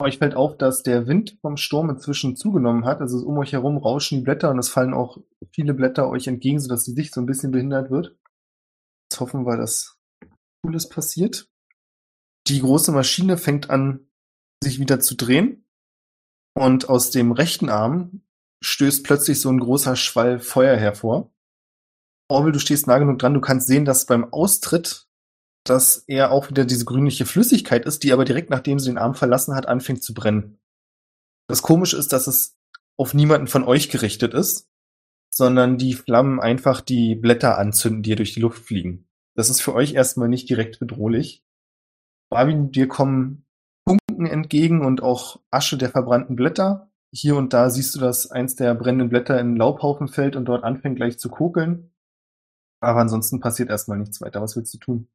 Euch 0.00 0.18
fällt 0.18 0.36
auf, 0.36 0.56
dass 0.56 0.84
der 0.84 1.08
Wind 1.08 1.38
vom 1.40 1.56
Sturm 1.56 1.90
inzwischen 1.90 2.36
zugenommen 2.36 2.84
hat. 2.84 3.00
Also 3.00 3.26
um 3.26 3.36
euch 3.38 3.52
herum 3.52 3.78
rauschen 3.78 4.18
die 4.18 4.24
Blätter 4.24 4.50
und 4.50 4.58
es 4.58 4.68
fallen 4.68 4.94
auch 4.94 5.18
viele 5.52 5.74
Blätter 5.74 6.08
euch 6.08 6.28
entgegen, 6.28 6.60
sodass 6.60 6.84
die 6.84 6.92
Sicht 6.92 7.12
so 7.12 7.20
ein 7.20 7.26
bisschen 7.26 7.50
behindert 7.50 7.90
wird. 7.90 8.16
Jetzt 9.10 9.20
hoffen 9.20 9.44
wir, 9.44 9.56
dass 9.56 9.98
Cooles 10.62 10.88
passiert. 10.88 11.50
Die 12.46 12.60
große 12.60 12.92
Maschine 12.92 13.38
fängt 13.38 13.70
an, 13.70 14.08
sich 14.62 14.78
wieder 14.78 15.00
zu 15.00 15.16
drehen. 15.16 15.64
Und 16.54 16.88
aus 16.88 17.10
dem 17.10 17.32
rechten 17.32 17.68
Arm 17.68 18.22
stößt 18.62 19.04
plötzlich 19.04 19.40
so 19.40 19.50
ein 19.50 19.60
großer 19.60 19.96
Schwall 19.96 20.38
Feuer 20.38 20.76
hervor. 20.76 21.32
Orwell, 22.30 22.52
du 22.52 22.60
stehst 22.60 22.86
nah 22.86 22.98
genug 22.98 23.18
dran, 23.18 23.34
du 23.34 23.40
kannst 23.40 23.66
sehen, 23.66 23.84
dass 23.84 24.06
beim 24.06 24.32
Austritt 24.32 25.07
dass 25.70 26.04
er 26.06 26.30
auch 26.30 26.50
wieder 26.50 26.64
diese 26.64 26.84
grünliche 26.84 27.26
Flüssigkeit 27.26 27.84
ist, 27.84 28.02
die 28.02 28.12
aber 28.12 28.24
direkt 28.24 28.50
nachdem 28.50 28.78
sie 28.78 28.90
den 28.90 28.98
Arm 28.98 29.14
verlassen 29.14 29.54
hat, 29.54 29.66
anfängt 29.66 30.02
zu 30.02 30.14
brennen. 30.14 30.58
Das 31.48 31.62
Komische 31.62 31.96
ist, 31.96 32.12
dass 32.12 32.26
es 32.26 32.56
auf 32.96 33.14
niemanden 33.14 33.46
von 33.46 33.64
euch 33.64 33.88
gerichtet 33.88 34.34
ist, 34.34 34.68
sondern 35.30 35.78
die 35.78 35.94
Flammen 35.94 36.40
einfach 36.40 36.80
die 36.80 37.14
Blätter 37.14 37.58
anzünden, 37.58 38.02
die 38.02 38.14
durch 38.16 38.34
die 38.34 38.40
Luft 38.40 38.64
fliegen. 38.64 39.08
Das 39.34 39.50
ist 39.50 39.60
für 39.60 39.74
euch 39.74 39.94
erstmal 39.94 40.28
nicht 40.28 40.50
direkt 40.50 40.80
bedrohlich. 40.80 41.44
Barwin, 42.28 42.72
dir 42.72 42.88
kommen 42.88 43.46
Funken 43.88 44.26
entgegen 44.26 44.84
und 44.84 45.02
auch 45.02 45.40
Asche 45.50 45.78
der 45.78 45.90
verbrannten 45.90 46.36
Blätter. 46.36 46.90
Hier 47.12 47.36
und 47.36 47.52
da 47.52 47.70
siehst 47.70 47.94
du, 47.94 48.00
dass 48.00 48.30
eins 48.30 48.56
der 48.56 48.74
brennenden 48.74 49.08
Blätter 49.08 49.34
in 49.34 49.46
einen 49.46 49.56
Laubhaufen 49.56 50.08
fällt 50.08 50.36
und 50.36 50.44
dort 50.44 50.64
anfängt 50.64 50.96
gleich 50.96 51.18
zu 51.18 51.30
kokeln. 51.30 51.92
Aber 52.80 53.00
ansonsten 53.00 53.40
passiert 53.40 53.70
erstmal 53.70 53.98
nichts 53.98 54.20
weiter. 54.20 54.42
Was 54.42 54.56
willst 54.56 54.74
du 54.74 54.78
tun? 54.78 55.08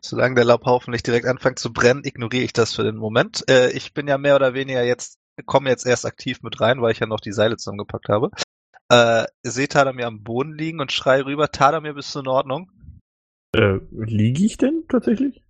Solange 0.00 0.34
der 0.34 0.44
Laubhaufen 0.44 0.90
nicht 0.90 1.06
direkt 1.06 1.26
anfängt 1.26 1.58
zu 1.58 1.72
brennen, 1.72 2.04
ignoriere 2.04 2.44
ich 2.44 2.52
das 2.52 2.74
für 2.74 2.84
den 2.84 2.96
Moment. 2.96 3.44
Äh, 3.48 3.70
ich 3.72 3.94
bin 3.94 4.06
ja 4.06 4.18
mehr 4.18 4.36
oder 4.36 4.54
weniger 4.54 4.82
jetzt, 4.82 5.18
komme 5.46 5.70
jetzt 5.70 5.86
erst 5.86 6.04
aktiv 6.04 6.42
mit 6.42 6.60
rein, 6.60 6.82
weil 6.82 6.92
ich 6.92 7.00
ja 7.00 7.06
noch 7.06 7.20
die 7.20 7.32
Seile 7.32 7.56
zusammengepackt 7.56 8.08
habe. 8.08 8.30
Äh, 8.90 9.24
sehe 9.42 9.68
Tadamir 9.68 10.06
am 10.06 10.22
Boden 10.22 10.52
liegen 10.52 10.80
und 10.80 10.92
schrei 10.92 11.22
rüber, 11.22 11.50
Tadamir, 11.50 11.94
bist 11.94 12.14
du 12.14 12.20
in 12.20 12.28
Ordnung? 12.28 12.70
Äh, 13.54 13.78
liege 13.90 14.44
ich 14.44 14.58
denn 14.58 14.84
tatsächlich? 14.88 15.42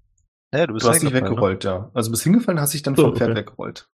Ja, 0.54 0.66
du 0.66 0.74
bist 0.74 0.84
Du 0.84 0.90
hast 0.90 0.96
dich 0.96 1.08
hingefallen, 1.08 1.24
ne? 1.24 1.30
weggerollt, 1.30 1.64
ja. 1.64 1.90
Also 1.94 2.10
bist 2.10 2.22
hingefallen, 2.22 2.60
hast 2.60 2.74
dich 2.74 2.82
dann 2.82 2.94
So, 2.94 3.06
vom 3.06 3.16
Pferd 3.16 3.30
okay. 3.30 3.40
weggerollt. 3.40 3.88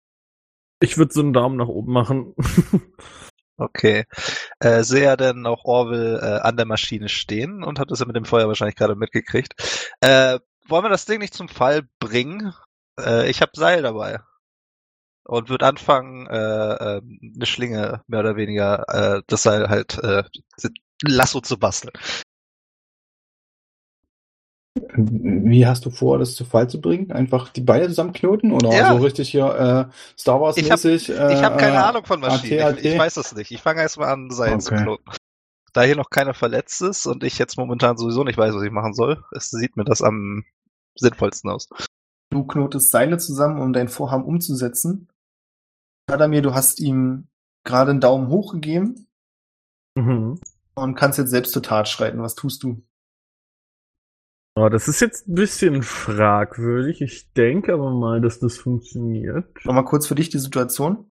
Ich 0.80 0.98
würde 0.98 1.12
so 1.12 1.20
einen 1.20 1.32
Daumen 1.32 1.56
nach 1.56 1.68
oben 1.68 1.92
machen. 1.92 2.34
Okay. 3.58 4.04
Äh, 4.60 4.84
sehe 4.84 5.04
ja 5.04 5.16
dann 5.16 5.44
auch 5.46 5.64
Orwell 5.64 6.20
äh, 6.22 6.40
an 6.46 6.56
der 6.56 6.66
Maschine 6.66 7.08
stehen 7.08 7.64
und 7.64 7.80
hat 7.80 7.90
das 7.90 7.98
ja 7.98 8.06
mit 8.06 8.14
dem 8.14 8.24
Feuer 8.24 8.46
wahrscheinlich 8.46 8.76
gerade 8.76 8.94
mitgekriegt. 8.94 9.54
Äh, 10.00 10.38
wollen 10.68 10.84
wir 10.84 10.90
das 10.90 11.06
Ding 11.06 11.18
nicht 11.18 11.34
zum 11.34 11.48
Fall 11.48 11.82
bringen? 11.98 12.54
Äh, 13.00 13.28
ich 13.28 13.42
habe 13.42 13.52
Seil 13.54 13.82
dabei. 13.82 14.20
Und 15.24 15.50
würde 15.50 15.66
anfangen, 15.66 16.26
äh, 16.28 16.36
äh, 16.98 17.02
eine 17.02 17.46
Schlinge 17.46 18.02
mehr 18.06 18.20
oder 18.20 18.36
weniger, 18.36 18.84
äh, 19.18 19.22
das 19.26 19.42
Seil 19.42 19.68
halt 19.68 19.98
äh, 20.02 20.22
Lasso 21.02 21.40
zu 21.40 21.58
basteln. 21.58 21.92
Wie 24.76 25.66
hast 25.66 25.84
du 25.86 25.90
vor, 25.90 26.18
das 26.18 26.34
zu 26.34 26.44
Fall 26.44 26.68
zu 26.70 26.80
bringen? 26.80 27.10
Einfach 27.10 27.48
die 27.48 27.60
Beine 27.60 27.88
zusammenknoten 27.88 28.52
oder 28.52 28.72
Ja. 28.72 28.92
so 28.96 29.02
richtig 29.02 29.30
hier 29.30 29.88
äh, 29.90 30.18
Star 30.18 30.40
Wars 30.40 30.56
Ich 30.56 30.70
hab- 30.70 30.82
mäßig? 30.84 31.10
Äh, 31.10 31.34
Ich 31.34 31.42
habe 31.42 31.56
keine 31.56 31.76
äh, 31.76 31.80
Ahnung 31.80 32.04
von 32.04 32.20
Maschinen. 32.20 32.62
AT, 32.62 32.78
Ich, 32.78 32.84
ich 32.84 32.98
weiß 32.98 33.14
das 33.14 33.34
nicht. 33.34 33.50
Ich 33.50 33.60
fange 33.62 33.80
erstmal 33.80 34.10
an, 34.10 34.30
Seil 34.30 34.60
zu 34.60 34.72
Okay. 34.72 34.82
knoten. 34.84 35.10
Da 35.72 35.82
hier 35.82 35.96
noch 35.96 36.10
keiner 36.10 36.32
verletzt 36.34 36.80
ist 36.80 37.06
und 37.06 37.24
ich 37.24 37.38
jetzt 37.38 37.58
momentan 37.58 37.96
sowieso 37.98 38.24
nicht 38.24 38.38
weiß, 38.38 38.54
was 38.54 38.62
ich 38.62 38.70
machen 38.70 38.94
soll, 38.94 39.22
es 39.32 39.50
sieht 39.50 39.76
mir 39.76 39.84
das 39.84 40.00
am 40.00 40.44
sinnvollsten 40.96 41.50
aus. 41.50 41.68
Du 42.30 42.44
knotest 42.44 42.90
Seile 42.90 43.18
zusammen, 43.18 43.60
um 43.60 43.72
dein 43.72 43.88
Vorhaben 43.88 44.24
umzusetzen. 44.24 45.08
Tadamir, 46.06 46.42
du 46.42 46.54
hast 46.54 46.80
ihm 46.80 47.28
gerade 47.64 47.90
einen 47.90 48.00
Daumen 48.00 48.28
hoch 48.28 48.52
gegeben 48.52 49.06
mhm. 49.94 50.40
und 50.74 50.94
kannst 50.94 51.18
jetzt 51.18 51.30
selbst 51.30 51.52
zur 51.52 51.62
Tat 51.62 51.88
schreiten. 51.88 52.22
Was 52.22 52.34
tust 52.34 52.62
du? 52.62 52.82
Oh, 54.58 54.68
das 54.68 54.88
ist 54.88 55.00
jetzt 55.00 55.28
ein 55.28 55.34
bisschen 55.34 55.84
fragwürdig. 55.84 57.00
Ich 57.00 57.32
denke 57.32 57.72
aber 57.72 57.92
mal, 57.92 58.20
dass 58.20 58.40
das 58.40 58.58
funktioniert. 58.58 59.64
Nochmal 59.64 59.84
kurz 59.84 60.08
für 60.08 60.16
dich 60.16 60.30
die 60.30 60.40
Situation. 60.40 61.08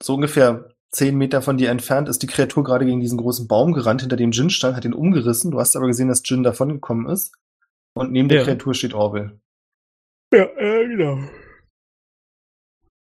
So 0.00 0.14
ungefähr 0.14 0.72
zehn 0.92 1.18
Meter 1.18 1.42
von 1.42 1.56
dir 1.56 1.68
entfernt 1.70 2.08
ist 2.08 2.22
die 2.22 2.28
Kreatur 2.28 2.62
gerade 2.62 2.86
gegen 2.86 3.00
diesen 3.00 3.18
großen 3.18 3.48
Baum 3.48 3.72
gerannt, 3.72 4.02
hinter 4.02 4.16
dem 4.16 4.30
Jin 4.30 4.50
stand, 4.50 4.76
hat 4.76 4.84
ihn 4.84 4.94
umgerissen. 4.94 5.50
Du 5.50 5.58
hast 5.58 5.74
aber 5.74 5.88
gesehen, 5.88 6.06
dass 6.06 6.22
Jin 6.24 6.44
davongekommen 6.44 7.08
ist. 7.08 7.34
Und 7.92 8.12
neben 8.12 8.28
der 8.28 8.38
Ja. 8.38 8.44
Kreatur 8.44 8.74
steht 8.74 8.94
Orwell. 8.94 9.40
Ja, 10.32 10.44
äh, 10.44 10.86
genau. 10.86 11.28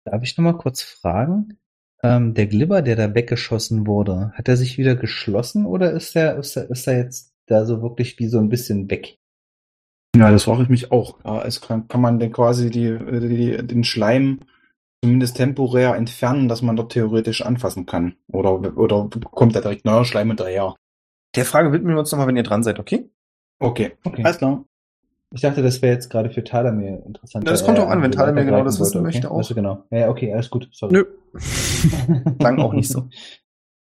Darf 0.07 0.23
ich 0.25 0.37
noch 0.37 0.43
mal 0.45 0.59
kurz 0.59 0.83
fragen? 0.83 1.61
Ähm, 2.03 2.35
der 2.35 2.49
Glibber, 2.49 2.83
der 2.83 2.97
da 2.97 3.15
weggeschossen 3.15 3.87
wurde, 3.87 4.33
hat 4.33 4.49
er 4.49 4.57
sich 4.57 4.77
wieder 4.77 4.97
geschlossen 4.97 5.67
oder 5.67 5.93
ist 5.93 6.17
er, 6.17 6.37
ist 6.37 6.57
ist 6.57 6.87
er 6.89 6.99
jetzt 6.99 7.38
da 7.51 7.65
so 7.65 7.83
wirklich 7.83 8.19
wie 8.19 8.29
so 8.29 8.39
ein 8.39 8.49
bisschen 8.49 8.91
weg? 8.91 9.19
Ja, 10.17 10.31
das 10.31 10.45
frage 10.45 10.63
ich 10.63 10.69
mich 10.69 10.91
auch. 10.91 11.19
Ja, 11.25 11.43
es 11.43 11.61
kann, 11.61 11.89
kann 11.89 12.01
man 12.01 12.19
denn 12.19 12.33
quasi 12.33 12.71
die, 12.71 12.99
die, 12.99 13.67
den 13.67 13.85
Schleim 13.85 14.41
zumindest 15.03 15.37
temporär 15.37 15.95
entfernen, 15.95 16.49
dass 16.49 16.63
man 16.63 16.77
dort 16.77 16.93
theoretisch 16.93 17.43
anfassen 17.43 17.87
kann? 17.87 18.17
Oder, 18.29 18.77
oder 18.77 19.09
kommt 19.31 19.55
da 19.55 19.61
direkt 19.61 19.85
neuer 19.85 20.05
Schleim 20.05 20.29
hinterher? 20.29 20.75
Der 21.37 21.45
Frage 21.45 21.73
widmen 21.73 21.95
wir 21.95 22.01
uns 22.01 22.11
nochmal, 22.11 22.27
wenn 22.27 22.37
ihr 22.37 22.43
dran 22.43 22.63
seid, 22.63 22.79
okay? 22.79 23.11
Okay, 23.61 23.93
Okay. 24.05 24.25
alles 24.25 24.39
klar. 24.39 24.65
Ich 25.35 25.43
dachte, 25.43 25.63
das 25.63 25.83
wäre 25.83 25.93
jetzt 25.93 26.09
gerade 26.09 26.31
für 26.31 26.43
Tadamir 26.43 27.03
interessant. 27.05 27.45
Ja, 27.45 27.53
das 27.53 27.63
kommt 27.63 27.77
drauf 27.77 27.91
an, 27.91 28.01
wenn 28.01 28.13
Tadamir 28.13 28.45
genau 28.45 28.65
das 28.65 28.81
wissen 28.81 28.99
okay. 28.99 29.05
möchte 29.05 29.31
auch. 29.31 29.37
Also 29.37 29.55
genau. 29.55 29.85
Ja, 29.91 29.99
ja, 29.99 30.09
okay, 30.09 30.33
alles 30.33 30.49
gut. 30.49 30.71
Sorry. 30.73 30.95
Nö. 30.95 31.05
Klang 32.39 32.59
auch 32.59 32.73
nicht 32.73 32.89
so. 32.89 33.09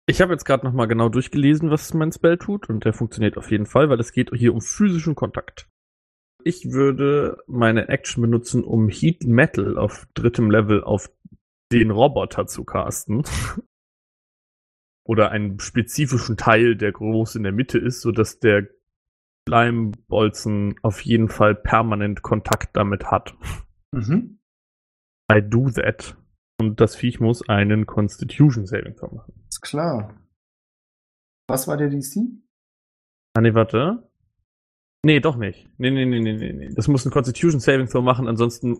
Ich 0.05 0.21
habe 0.21 0.33
jetzt 0.33 0.43
gerade 0.43 0.65
nochmal 0.65 0.87
genau 0.87 1.07
durchgelesen, 1.07 1.69
was 1.69 1.93
mein 1.93 2.11
Spell 2.11 2.37
tut 2.37 2.69
und 2.69 2.83
der 2.83 2.93
funktioniert 2.93 3.37
auf 3.37 3.51
jeden 3.51 3.65
Fall, 3.65 3.89
weil 3.89 3.99
es 3.99 4.11
geht 4.11 4.31
hier 4.33 4.53
um 4.53 4.61
physischen 4.61 5.15
Kontakt. 5.15 5.69
Ich 6.43 6.71
würde 6.71 7.41
meine 7.47 7.87
Action 7.87 8.21
benutzen, 8.21 8.65
um 8.65 8.89
Heat 8.89 9.23
Metal 9.23 9.77
auf 9.77 10.07
drittem 10.13 10.51
Level 10.51 10.83
auf 10.83 11.09
den 11.71 11.89
Roboter 11.89 12.47
zu 12.47 12.65
casten. 12.65 13.23
Oder 15.05 15.31
einen 15.31 15.59
spezifischen 15.59 16.37
Teil, 16.37 16.75
der 16.75 16.91
groß 16.91 17.35
in 17.35 17.43
der 17.43 17.51
Mitte 17.51 17.77
ist, 17.77 18.01
sodass 18.01 18.39
der 18.39 18.67
Schleimbolzen 19.47 20.75
auf 20.81 21.01
jeden 21.01 21.29
Fall 21.29 21.55
permanent 21.55 22.21
Kontakt 22.21 22.75
damit 22.75 23.11
hat. 23.11 23.35
Mhm. 23.91 24.39
I 25.31 25.41
do 25.41 25.69
that. 25.71 26.17
Und 26.59 26.79
das 26.79 26.95
Viech 26.95 27.19
muss 27.19 27.47
einen 27.49 27.85
Constitution 27.85 28.65
Saving 28.65 28.95
Throw 28.95 29.11
machen. 29.11 29.42
Klar. 29.63 30.13
Was 31.47 31.67
war 31.67 31.77
der 31.77 31.89
DC? 31.89 32.17
Ah, 33.35 33.41
nee, 33.41 33.53
warte. 33.53 34.09
Nee, 35.05 35.19
doch 35.19 35.35
nicht. 35.35 35.67
Nee, 35.77 35.91
nee, 35.91 36.05
nee, 36.05 36.19
nee, 36.19 36.33
nee, 36.33 36.53
nee. 36.53 36.69
Das 36.75 36.87
muss 36.87 37.05
ein 37.05 37.11
Constitution 37.11 37.59
Saving 37.59 37.87
Throw 37.87 38.03
machen, 38.03 38.27
ansonsten 38.27 38.77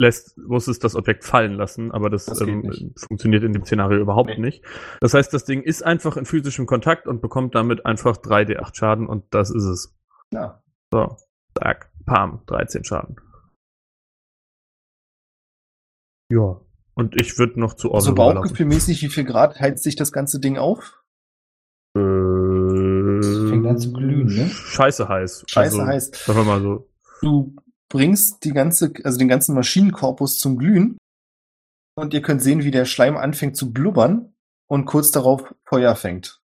lässt, 0.00 0.36
muss 0.38 0.66
es 0.66 0.78
das 0.80 0.96
Objekt 0.96 1.24
fallen 1.24 1.52
lassen, 1.54 1.92
aber 1.92 2.10
das, 2.10 2.26
Das 2.26 2.40
ähm, 2.40 2.94
funktioniert 2.96 3.44
in 3.44 3.52
dem 3.52 3.64
Szenario 3.64 4.00
überhaupt 4.00 4.30
Nee. 4.30 4.38
nicht. 4.38 4.64
Das 5.00 5.14
heißt, 5.14 5.32
das 5.32 5.44
Ding 5.44 5.62
ist 5.62 5.82
einfach 5.82 6.16
in 6.16 6.24
physischem 6.24 6.66
Kontakt 6.66 7.06
und 7.06 7.20
bekommt 7.20 7.54
damit 7.54 7.86
einfach 7.86 8.16
3d8 8.16 8.74
Schaden 8.76 9.06
und 9.06 9.32
das 9.32 9.50
ist 9.50 9.64
es. 9.64 9.96
Ja. 10.32 10.62
So, 10.92 11.16
zack, 11.56 11.92
pam, 12.06 12.42
13 12.46 12.84
Schaden. 12.84 13.16
Ja. 16.30 16.60
Und 16.94 17.20
ich 17.20 17.38
würde 17.38 17.58
noch 17.58 17.74
zu 17.74 17.92
Also 17.92 18.10
Orwell 18.10 18.24
rüberlaufen. 18.24 18.42
bauchgefühlmäßig, 18.42 19.02
wie 19.02 19.08
viel 19.08 19.24
Grad 19.24 19.60
heizt 19.60 19.82
sich 19.82 19.96
das 19.96 20.12
ganze 20.12 20.40
Ding 20.40 20.58
auf? 20.58 21.02
Äh, 21.96 22.00
fängt 22.00 23.66
an 23.66 23.78
zu 23.78 23.92
glühen, 23.92 24.26
ne? 24.26 24.48
Scheiße 24.48 25.08
heiß. 25.08 25.44
Scheiße 25.46 25.80
also, 25.80 25.86
heiß. 25.86 26.10
Sagen 26.26 26.38
wir 26.38 26.44
mal 26.44 26.60
so. 26.60 26.88
Du 27.20 27.56
bringst 27.88 28.44
die 28.44 28.52
ganze, 28.52 28.92
also 29.04 29.18
den 29.18 29.28
ganzen 29.28 29.54
Maschinenkorpus 29.54 30.38
zum 30.38 30.58
Glühen 30.58 30.98
und 31.94 32.14
ihr 32.14 32.22
könnt 32.22 32.42
sehen, 32.42 32.64
wie 32.64 32.70
der 32.70 32.84
Schleim 32.84 33.16
anfängt 33.16 33.56
zu 33.56 33.72
blubbern 33.72 34.34
und 34.68 34.86
kurz 34.86 35.10
darauf 35.10 35.54
Feuer 35.64 35.94
fängt. 35.94 36.40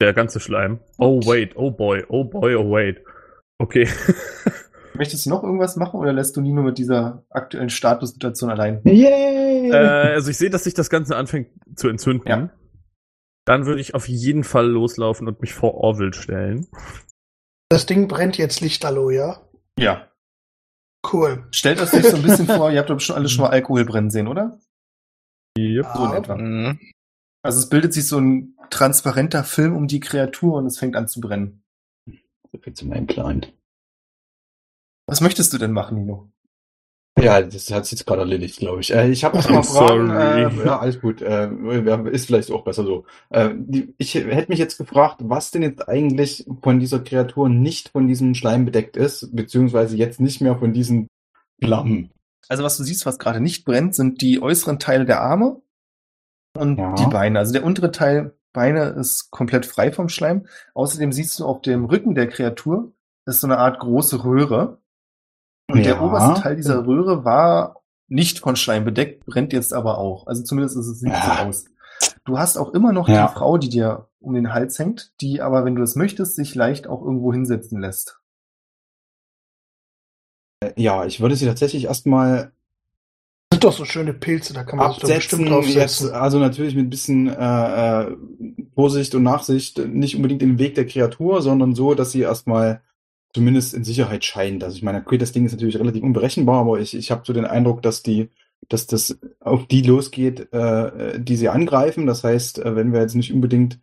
Der 0.00 0.12
ganze 0.12 0.40
Schleim. 0.40 0.80
Oh 0.98 1.20
wait, 1.26 1.56
oh 1.56 1.70
boy, 1.70 2.04
oh 2.08 2.24
boy, 2.24 2.54
oh 2.54 2.70
wait. 2.70 3.02
Okay. 3.58 3.88
Möchtest 4.94 5.26
du 5.26 5.30
noch 5.30 5.42
irgendwas 5.42 5.76
machen 5.76 5.98
oder 6.00 6.12
lässt 6.12 6.36
du 6.36 6.40
Nino 6.40 6.62
mit 6.62 6.78
dieser 6.78 7.24
aktuellen 7.30 7.70
Statussituation 7.70 8.50
allein? 8.50 8.80
Yay! 8.84 9.70
äh, 9.70 9.74
also 10.14 10.30
ich 10.30 10.36
sehe, 10.38 10.50
dass 10.50 10.64
sich 10.64 10.74
das 10.74 10.90
Ganze 10.90 11.16
anfängt 11.16 11.50
zu 11.76 11.88
entzünden. 11.88 12.28
Ja. 12.28 12.50
Dann 13.44 13.66
würde 13.66 13.80
ich 13.80 13.94
auf 13.94 14.08
jeden 14.08 14.44
Fall 14.44 14.66
loslaufen 14.66 15.26
und 15.28 15.40
mich 15.40 15.54
vor 15.54 15.74
Orville 15.74 16.12
stellen. 16.12 16.66
Das 17.70 17.86
Ding 17.86 18.08
brennt 18.08 18.36
jetzt 18.38 18.60
lichterloh, 18.60 19.10
ja? 19.10 19.40
Ja. 19.78 20.08
Cool. 21.10 21.46
Stellt 21.50 21.80
euch 21.80 21.90
so 21.90 22.16
ein 22.16 22.22
bisschen 22.22 22.46
vor, 22.46 22.70
ihr 22.70 22.78
habt 22.80 22.90
doch 22.90 23.00
schon 23.00 23.16
alle 23.16 23.28
schon 23.28 23.42
mal 23.44 23.50
Alkohol 23.50 23.84
brennen 23.84 24.10
sehen, 24.10 24.26
oder? 24.26 24.58
Yep. 25.58 25.86
So 25.94 26.04
in 26.04 26.10
Ja. 26.10 26.16
etwa. 26.16 26.36
Mhm. 26.36 26.78
Also 27.42 27.60
es 27.60 27.68
bildet 27.68 27.94
sich 27.94 28.06
so 28.06 28.18
ein 28.18 28.56
transparenter 28.70 29.44
Film 29.44 29.76
um 29.76 29.86
die 29.86 30.00
Kreatur 30.00 30.54
und 30.54 30.66
es 30.66 30.78
fängt 30.78 30.96
an 30.96 31.08
zu 31.08 31.20
brennen. 31.20 31.62
So 32.06 32.58
viel 32.60 32.74
zu 32.74 32.86
meinem 32.86 33.06
Plan. 33.06 33.46
Was 35.08 35.20
möchtest 35.20 35.52
du 35.52 35.58
denn 35.58 35.72
machen, 35.72 35.96
Nino? 35.98 36.30
Ja, 37.18 37.42
das 37.42 37.68
hat 37.72 37.84
sich 37.86 37.98
jetzt 37.98 38.06
gerade 38.06 38.20
erledigt, 38.22 38.58
glaube 38.58 38.80
ich. 38.80 38.94
Äh, 38.94 39.08
ich 39.10 39.24
habe 39.24 39.36
noch 39.36 39.44
I'm 39.48 39.52
mal 39.54 39.62
Fragen. 39.64 40.06
sorry. 40.08 40.62
Äh, 40.62 40.66
ja, 40.66 40.78
alles 40.78 41.00
gut. 41.00 41.20
Äh, 41.20 42.10
ist 42.12 42.26
vielleicht 42.26 42.52
auch 42.52 42.62
besser 42.62 42.84
so. 42.84 43.06
Äh, 43.30 43.50
die, 43.56 43.92
ich 43.98 44.14
hätte 44.14 44.48
mich 44.50 44.60
jetzt 44.60 44.78
gefragt, 44.78 45.16
was 45.24 45.50
denn 45.50 45.62
jetzt 45.62 45.88
eigentlich 45.88 46.46
von 46.62 46.78
dieser 46.78 47.00
Kreatur 47.00 47.48
nicht 47.48 47.88
von 47.88 48.06
diesem 48.06 48.34
Schleim 48.36 48.64
bedeckt 48.64 48.96
ist, 48.96 49.34
beziehungsweise 49.34 49.96
jetzt 49.96 50.20
nicht 50.20 50.40
mehr 50.40 50.56
von 50.58 50.72
diesen 50.72 51.08
Flammen. 51.60 52.12
Also 52.48 52.62
was 52.62 52.76
du 52.76 52.84
siehst, 52.84 53.04
was 53.04 53.18
gerade 53.18 53.40
nicht 53.40 53.64
brennt, 53.64 53.96
sind 53.96 54.20
die 54.20 54.40
äußeren 54.40 54.78
Teile 54.78 55.04
der 55.04 55.20
Arme 55.20 55.60
und 56.56 56.78
Ja. 56.78 56.94
die 56.94 57.06
Beine. 57.06 57.40
Also 57.40 57.52
der 57.52 57.64
untere 57.64 57.90
Teil 57.90 58.34
Beine 58.52 58.90
ist 58.90 59.30
komplett 59.32 59.66
frei 59.66 59.90
vom 59.90 60.08
Schleim. 60.08 60.46
Außerdem 60.74 61.10
siehst 61.12 61.38
du 61.40 61.46
auf 61.46 61.62
dem 61.62 61.84
Rücken 61.86 62.14
der 62.14 62.28
Kreatur 62.28 62.92
ist 63.26 63.40
so 63.40 63.46
eine 63.48 63.58
Art 63.58 63.80
große 63.80 64.24
Röhre. 64.24 64.78
Und 65.70 65.84
der 65.84 65.96
Ja. 65.96 66.00
oberste 66.00 66.40
Teil 66.40 66.56
dieser 66.56 66.86
Röhre 66.86 67.24
war 67.24 67.82
nicht 68.08 68.38
von 68.38 68.56
Schleim 68.56 68.84
bedeckt, 68.84 69.26
brennt 69.26 69.52
jetzt 69.52 69.74
aber 69.74 69.98
auch. 69.98 70.26
Also 70.26 70.42
zumindest 70.42 70.76
ist 70.76 70.86
es, 70.86 71.00
sieht 71.00 71.12
es 71.12 71.22
so 71.22 71.28
Ja. 71.30 71.46
aus. 71.46 71.64
Du 72.24 72.38
hast 72.38 72.56
auch 72.56 72.72
immer 72.72 72.92
noch 72.92 73.08
Ja. 73.08 73.26
die 73.26 73.32
Frau, 73.34 73.58
die 73.58 73.68
dir 73.68 74.08
um 74.20 74.34
den 74.34 74.52
Hals 74.52 74.78
hängt, 74.78 75.12
die 75.20 75.42
aber, 75.42 75.64
wenn 75.64 75.74
du 75.74 75.82
es 75.82 75.94
möchtest, 75.94 76.36
sich 76.36 76.54
leicht 76.54 76.86
auch 76.86 77.02
irgendwo 77.02 77.32
hinsetzen 77.32 77.80
lässt. 77.80 78.18
Ja, 80.76 81.04
ich 81.04 81.20
würde 81.20 81.36
sie 81.36 81.46
tatsächlich 81.46 81.84
erstmal 81.84 82.52
Das 83.50 83.56
sind 83.56 83.64
doch 83.64 83.72
so 83.72 83.84
schöne 83.84 84.12
Pilze, 84.12 84.52
da 84.54 84.64
kann 84.64 84.78
man 84.78 84.90
sich 84.92 85.00
doch 85.00 85.08
absetzen. 85.08 85.38
bestimmt 85.44 85.66
Jetzt, 85.74 86.00
draufsetzen. 86.00 86.10
also 86.12 86.38
natürlich 86.38 86.74
mit 86.74 86.86
ein 86.86 86.90
bisschen 86.90 87.28
äh, 87.28 88.02
äh, 88.02 88.16
Vorsicht 88.74 89.14
und 89.14 89.22
Nachsicht, 89.22 89.78
nicht 89.78 90.16
unbedingt 90.16 90.42
in 90.42 90.50
den 90.50 90.58
Weg 90.58 90.74
der 90.74 90.86
Kreatur, 90.86 91.42
sondern 91.42 91.74
so, 91.74 91.94
dass 91.94 92.10
sie 92.12 92.20
erstmal 92.20 92.82
zumindest 93.34 93.74
in 93.74 93.84
Sicherheit 93.84 94.24
scheint. 94.24 94.64
Also 94.64 94.76
ich 94.76 94.82
meine, 94.82 94.98
okay, 94.98 95.18
das 95.18 95.32
Ding 95.32 95.44
ist 95.44 95.52
natürlich 95.52 95.78
relativ 95.78 96.02
unberechenbar, 96.02 96.60
aber 96.60 96.80
ich, 96.80 96.96
ich 96.96 97.10
habe 97.10 97.22
so 97.24 97.32
den 97.32 97.44
Eindruck, 97.44 97.82
dass 97.82 98.02
die, 98.02 98.30
dass 98.68 98.86
das 98.86 99.18
auf 99.40 99.66
die 99.66 99.82
losgeht, 99.82 100.52
äh, 100.52 101.20
die 101.20 101.36
sie 101.36 101.48
angreifen. 101.48 102.06
Das 102.06 102.24
heißt, 102.24 102.58
äh, 102.58 102.76
wenn 102.76 102.92
wir 102.92 103.00
jetzt 103.00 103.14
nicht 103.14 103.32
unbedingt 103.32 103.78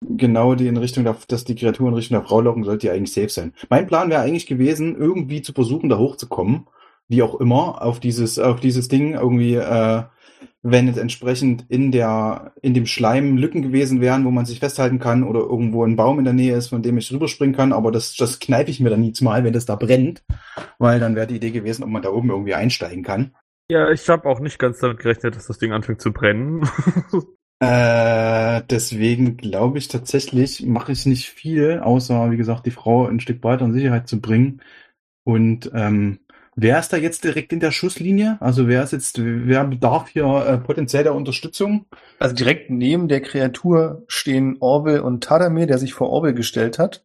genau 0.00 0.54
die 0.54 0.68
in 0.68 0.76
Richtung 0.76 1.04
der, 1.04 1.16
dass 1.28 1.44
die 1.44 1.54
Kreatur 1.54 1.88
in 1.88 1.94
Richtung 1.94 2.18
der 2.18 2.26
Frau 2.26 2.40
locken, 2.40 2.64
sollte 2.64 2.86
die 2.86 2.90
eigentlich 2.90 3.12
safe 3.12 3.28
sein. 3.28 3.52
Mein 3.68 3.86
Plan 3.86 4.10
wäre 4.10 4.22
eigentlich 4.22 4.46
gewesen, 4.46 4.96
irgendwie 4.96 5.42
zu 5.42 5.52
versuchen, 5.52 5.88
da 5.88 5.98
hochzukommen, 5.98 6.66
wie 7.08 7.22
auch 7.22 7.40
immer, 7.40 7.82
auf 7.82 8.00
dieses, 8.00 8.38
auf 8.38 8.60
dieses 8.60 8.88
Ding 8.88 9.14
irgendwie, 9.14 9.54
äh, 9.54 10.02
wenn 10.62 10.86
jetzt 10.86 10.98
entsprechend 10.98 11.64
in 11.68 11.92
der, 11.92 12.52
in 12.62 12.74
dem 12.74 12.86
Schleim 12.86 13.36
Lücken 13.36 13.62
gewesen 13.62 14.00
wären, 14.00 14.24
wo 14.24 14.30
man 14.30 14.46
sich 14.46 14.60
festhalten 14.60 14.98
kann 14.98 15.22
oder 15.22 15.40
irgendwo 15.40 15.84
ein 15.84 15.96
Baum 15.96 16.18
in 16.18 16.24
der 16.24 16.34
Nähe 16.34 16.56
ist, 16.56 16.68
von 16.68 16.82
dem 16.82 16.98
ich 16.98 17.12
rüberspringen 17.12 17.54
kann, 17.54 17.72
aber 17.72 17.92
das, 17.92 18.16
das 18.16 18.38
kneife 18.38 18.70
ich 18.70 18.80
mir 18.80 18.90
dann 18.90 19.00
nie 19.00 19.12
mal, 19.20 19.44
wenn 19.44 19.52
das 19.52 19.66
da 19.66 19.76
brennt, 19.76 20.24
weil 20.78 21.00
dann 21.00 21.16
wäre 21.16 21.26
die 21.26 21.36
Idee 21.36 21.50
gewesen, 21.50 21.84
ob 21.84 21.90
man 21.90 22.02
da 22.02 22.10
oben 22.10 22.30
irgendwie 22.30 22.54
einsteigen 22.54 23.02
kann. 23.02 23.34
Ja, 23.70 23.90
ich 23.90 24.08
habe 24.08 24.28
auch 24.28 24.40
nicht 24.40 24.58
ganz 24.58 24.78
damit 24.78 24.98
gerechnet, 24.98 25.36
dass 25.36 25.46
das 25.46 25.58
Ding 25.58 25.72
anfängt 25.72 26.00
zu 26.00 26.12
brennen. 26.12 26.68
Äh, 27.60 28.62
deswegen 28.70 29.36
glaube 29.36 29.78
ich 29.78 29.88
tatsächlich, 29.88 30.64
mache 30.64 30.92
ich 30.92 31.06
nicht 31.06 31.28
viel, 31.28 31.80
außer, 31.80 32.30
wie 32.30 32.36
gesagt, 32.36 32.66
die 32.66 32.70
Frau 32.70 33.06
ein 33.06 33.18
Stück 33.18 33.42
weiter 33.42 33.64
in 33.64 33.72
Sicherheit 33.72 34.06
zu 34.06 34.20
bringen. 34.20 34.62
Und 35.24 35.70
ähm, 35.74 36.20
wer 36.60 36.78
ist 36.80 36.92
da 36.92 36.96
jetzt 36.96 37.22
direkt 37.22 37.52
in 37.52 37.60
der 37.60 37.70
Schusslinie? 37.70 38.36
Also 38.40 38.66
wer 38.66 38.82
ist 38.82 38.92
jetzt, 38.92 39.18
wer 39.22 39.64
bedarf 39.64 40.08
hier 40.08 40.24
äh, 40.24 40.58
potenziell 40.58 41.04
der 41.04 41.14
Unterstützung? 41.14 41.86
Also 42.18 42.34
direkt 42.34 42.68
neben 42.68 43.08
der 43.08 43.20
Kreatur 43.20 44.02
stehen 44.08 44.56
Orwell 44.60 45.00
und 45.00 45.22
Tadamir, 45.22 45.66
der 45.66 45.78
sich 45.78 45.94
vor 45.94 46.10
Orwell 46.10 46.34
gestellt 46.34 46.78
hat. 46.78 47.04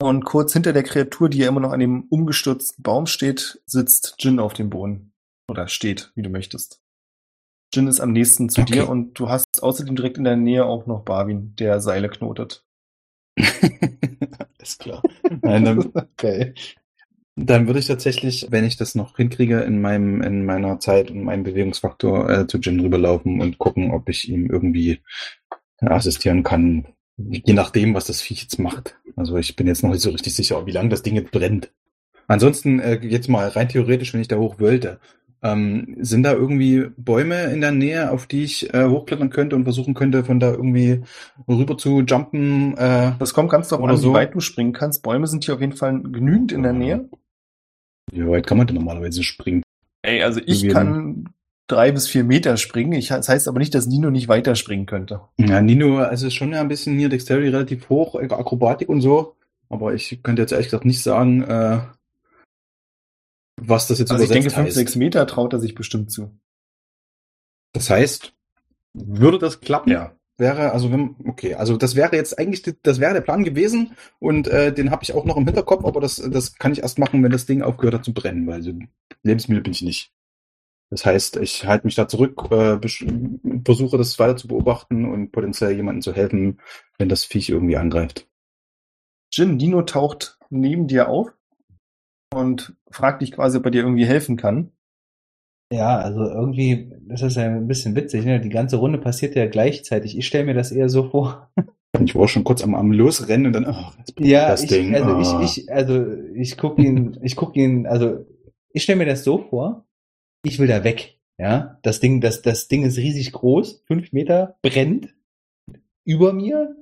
Und 0.00 0.24
kurz 0.24 0.54
hinter 0.54 0.72
der 0.72 0.82
Kreatur, 0.82 1.28
die 1.28 1.38
ja 1.38 1.48
immer 1.48 1.60
noch 1.60 1.72
an 1.72 1.80
dem 1.80 2.04
umgestürzten 2.08 2.82
Baum 2.82 3.04
steht, 3.04 3.60
sitzt 3.66 4.14
Jin 4.18 4.40
auf 4.40 4.54
dem 4.54 4.70
Boden. 4.70 5.12
Oder 5.50 5.68
steht, 5.68 6.10
wie 6.14 6.22
du 6.22 6.30
möchtest. 6.30 6.80
Jin 7.74 7.86
ist 7.86 8.00
am 8.00 8.12
nächsten 8.12 8.48
zu 8.48 8.62
Okay. 8.62 8.72
dir 8.72 8.88
und 8.88 9.18
du 9.18 9.28
hast 9.28 9.62
außerdem 9.62 9.94
direkt 9.94 10.16
in 10.16 10.24
der 10.24 10.36
Nähe 10.36 10.64
auch 10.64 10.86
noch 10.86 11.04
Barwin, 11.04 11.54
der 11.56 11.80
Seile 11.80 12.08
knotet. 12.08 12.64
Alles 14.58 14.78
klar. 14.78 15.02
Nein, 15.42 15.64
dann, 15.64 15.92
Okay. 15.94 16.54
Dann 17.46 17.66
würde 17.66 17.80
ich 17.80 17.86
tatsächlich, 17.86 18.48
wenn 18.50 18.64
ich 18.64 18.76
das 18.76 18.94
noch 18.94 19.16
hinkriege, 19.16 19.60
in 19.60 19.80
meinem, 19.80 20.22
in 20.22 20.44
meiner 20.44 20.78
Zeit 20.78 21.10
und 21.10 21.24
meinem 21.24 21.42
Bewegungsfaktor 21.44 22.30
äh, 22.30 22.46
zu 22.46 22.58
Jin 22.58 22.80
rüberlaufen 22.80 23.40
und 23.40 23.58
gucken, 23.58 23.90
ob 23.92 24.08
ich 24.08 24.28
ihm 24.28 24.50
irgendwie 24.50 25.00
assistieren 25.78 26.42
kann, 26.42 26.86
je 27.16 27.54
nachdem, 27.54 27.94
was 27.94 28.04
das 28.04 28.20
Viech 28.20 28.42
jetzt 28.42 28.58
macht. 28.58 28.98
Also 29.16 29.36
ich 29.36 29.56
bin 29.56 29.66
jetzt 29.66 29.82
noch 29.82 29.90
nicht 29.90 30.02
so 30.02 30.10
richtig 30.10 30.34
sicher, 30.34 30.66
wie 30.66 30.72
lange 30.72 30.90
das 30.90 31.02
Ding 31.02 31.14
jetzt 31.14 31.30
brennt. 31.30 31.72
Ansonsten, 32.26 32.80
äh, 32.80 33.00
jetzt 33.02 33.28
mal 33.28 33.48
rein 33.48 33.68
theoretisch, 33.68 34.12
wenn 34.12 34.20
ich 34.20 34.28
da 34.28 34.36
hoch 34.36 34.60
wollte, 34.60 35.00
ähm, 35.42 35.96
sind 36.00 36.22
da 36.22 36.32
irgendwie 36.32 36.90
Bäume 36.96 37.44
in 37.44 37.60
der 37.60 37.72
Nähe, 37.72 38.10
auf 38.10 38.26
die 38.26 38.44
ich 38.44 38.72
äh, 38.74 38.86
hochklettern 38.86 39.30
könnte 39.30 39.56
und 39.56 39.64
versuchen 39.64 39.94
könnte, 39.94 40.22
von 40.24 40.38
da 40.38 40.50
irgendwie 40.50 41.00
rüber 41.48 41.78
zu 41.78 42.02
jumpen? 42.02 42.76
Äh, 42.76 43.12
Das 43.18 43.32
kommt 43.32 43.50
ganz 43.50 43.68
darauf 43.68 43.84
Oder 43.84 43.94
an, 43.94 43.98
so. 43.98 44.10
wie 44.10 44.14
weit 44.14 44.34
du 44.34 44.40
springen 44.40 44.72
kannst. 44.72 45.02
Bäume 45.02 45.26
sind 45.26 45.44
hier 45.44 45.54
auf 45.54 45.60
jeden 45.60 45.72
Fall 45.72 46.00
genügend 46.02 46.52
in 46.52 46.62
der 46.62 46.74
Nähe. 46.74 47.08
Wie 48.12 48.26
weit 48.26 48.46
kann 48.46 48.58
man 48.58 48.66
denn 48.66 48.76
normalerweise 48.76 49.22
springen? 49.22 49.62
Ey, 50.02 50.22
also 50.22 50.40
ich 50.40 50.64
Irgendwie 50.64 50.68
kann 50.68 51.28
drei 51.66 51.92
bis 51.92 52.08
vier 52.08 52.24
Meter 52.24 52.56
springen. 52.56 52.92
Ich, 52.92 53.08
das 53.08 53.28
heißt 53.28 53.48
aber 53.48 53.58
nicht, 53.58 53.74
dass 53.74 53.86
Nino 53.86 54.10
nicht 54.10 54.28
weiter 54.28 54.56
springen 54.56 54.86
könnte. 54.86 55.20
Ja, 55.38 55.60
Nino, 55.60 55.98
also 55.98 56.26
ist 56.26 56.34
schon 56.34 56.52
ja 56.52 56.60
ein 56.60 56.68
bisschen 56.68 56.98
hier 56.98 57.08
Dexterity 57.08 57.48
relativ 57.48 57.88
hoch, 57.88 58.16
äh, 58.16 58.26
Akrobatik 58.30 58.88
und 58.88 59.00
so. 59.00 59.36
Aber 59.68 59.94
ich 59.94 60.20
könnte 60.22 60.42
jetzt 60.42 60.52
ehrlich 60.52 60.66
gesagt 60.66 60.84
nicht 60.84 61.02
sagen, 61.02 61.42
äh, 61.42 61.80
was 63.56 63.86
das 63.86 63.98
jetzt 63.98 64.10
Also 64.10 64.24
ich 64.24 64.30
übersetzt 64.30 64.56
denke, 64.56 64.62
fünf, 64.62 64.74
sechs 64.74 64.96
Meter 64.96 65.26
traut 65.26 65.52
er 65.52 65.60
sich 65.60 65.74
bestimmt 65.74 66.10
zu. 66.10 66.36
Das 67.72 67.88
heißt, 67.88 68.32
würde 68.94 69.38
das 69.38 69.60
klappen? 69.60 69.90
Wäre, 70.40 70.72
also 70.72 70.90
wenn, 70.90 71.16
okay, 71.26 71.54
also 71.54 71.76
das 71.76 71.96
wäre 71.96 72.16
jetzt 72.16 72.38
eigentlich, 72.38 72.62
das 72.82 72.98
wäre 72.98 73.12
der 73.12 73.20
Plan 73.20 73.44
gewesen 73.44 73.94
und 74.20 74.48
äh, 74.48 74.72
den 74.72 74.90
habe 74.90 75.02
ich 75.02 75.12
auch 75.12 75.26
noch 75.26 75.36
im 75.36 75.44
Hinterkopf, 75.44 75.84
aber 75.84 76.00
das, 76.00 76.16
das 76.16 76.54
kann 76.54 76.72
ich 76.72 76.80
erst 76.80 76.98
machen, 76.98 77.22
wenn 77.22 77.30
das 77.30 77.44
Ding 77.44 77.60
aufgehört 77.60 77.96
hat 77.96 78.04
zu 78.06 78.14
brennen, 78.14 78.46
weil 78.46 78.62
so 78.62 78.72
Lebensmittel 79.22 79.62
bin 79.62 79.72
ich 79.72 79.82
nicht. 79.82 80.14
Das 80.88 81.04
heißt, 81.04 81.36
ich 81.36 81.66
halte 81.66 81.86
mich 81.86 81.94
da 81.94 82.08
zurück, 82.08 82.50
äh, 82.52 82.78
versuche 83.66 83.98
das 83.98 84.18
weiter 84.18 84.38
zu 84.38 84.48
beobachten 84.48 85.04
und 85.04 85.30
potenziell 85.30 85.72
jemandem 85.72 86.00
zu 86.00 86.14
helfen, 86.14 86.58
wenn 86.96 87.10
das 87.10 87.24
Viech 87.24 87.50
irgendwie 87.50 87.76
angreift. 87.76 88.26
Jin, 89.30 89.58
Nino 89.58 89.82
taucht 89.82 90.38
neben 90.48 90.86
dir 90.86 91.10
auf 91.10 91.34
und 92.32 92.74
fragt 92.90 93.20
dich 93.20 93.32
quasi, 93.32 93.58
ob 93.58 93.66
er 93.66 93.72
dir 93.72 93.82
irgendwie 93.82 94.06
helfen 94.06 94.38
kann. 94.38 94.72
Ja, 95.72 95.98
also 95.98 96.24
irgendwie, 96.24 96.92
das 97.02 97.22
ist 97.22 97.36
ja 97.36 97.44
ein 97.44 97.68
bisschen 97.68 97.94
witzig, 97.94 98.24
ne? 98.24 98.40
Die 98.40 98.48
ganze 98.48 98.76
Runde 98.76 98.98
passiert 98.98 99.36
ja 99.36 99.46
gleichzeitig. 99.46 100.18
Ich 100.18 100.26
stelle 100.26 100.44
mir 100.44 100.54
das 100.54 100.72
eher 100.72 100.88
so 100.88 101.08
vor. 101.10 101.52
Ich 102.02 102.14
war 102.16 102.26
schon 102.28 102.44
kurz 102.44 102.62
am, 102.64 102.74
am 102.74 102.92
Losrennen 102.92 103.46
und 103.46 103.52
dann, 103.52 103.66
ach, 103.66 103.96
jetzt 103.98 104.14
brennt 104.16 104.28
Ja, 104.30 104.48
das 104.48 104.62
ich, 104.64 104.70
Ding. 104.70 104.94
also 104.94 105.10
Ah. 105.10 105.42
ich, 105.44 105.58
ich, 105.58 105.72
also 105.72 106.06
ich 106.34 106.56
gucke 106.56 106.82
ihn, 106.82 107.18
ich 107.22 107.36
gucke 107.36 107.60
ihn, 107.60 107.86
also 107.86 108.24
ich 108.72 108.82
stelle 108.82 108.98
mir 108.98 109.06
das 109.06 109.22
so 109.24 109.38
vor, 109.38 109.84
ich 110.44 110.58
will 110.58 110.66
da 110.68 110.82
weg. 110.82 111.18
Ja, 111.38 111.78
das 111.82 112.00
Ding, 112.00 112.20
das, 112.20 112.42
das 112.42 112.68
Ding 112.68 112.84
ist 112.84 112.98
riesig 112.98 113.32
groß, 113.32 113.82
fünf 113.86 114.12
Meter, 114.12 114.56
brennt 114.62 115.14
über 116.04 116.32
mir. 116.32 116.76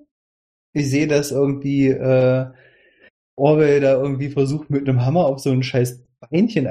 Ich 0.72 0.90
sehe, 0.90 1.06
dass 1.06 1.30
irgendwie 1.30 1.88
äh, 1.88 2.46
Orwell 3.36 3.80
da 3.80 4.00
irgendwie 4.00 4.30
versucht, 4.30 4.70
mit 4.70 4.88
einem 4.88 5.04
Hammer 5.04 5.26
auf 5.26 5.38
so 5.40 5.50
ein 5.50 5.62
scheiß 5.62 6.04
Beinchen 6.20 6.66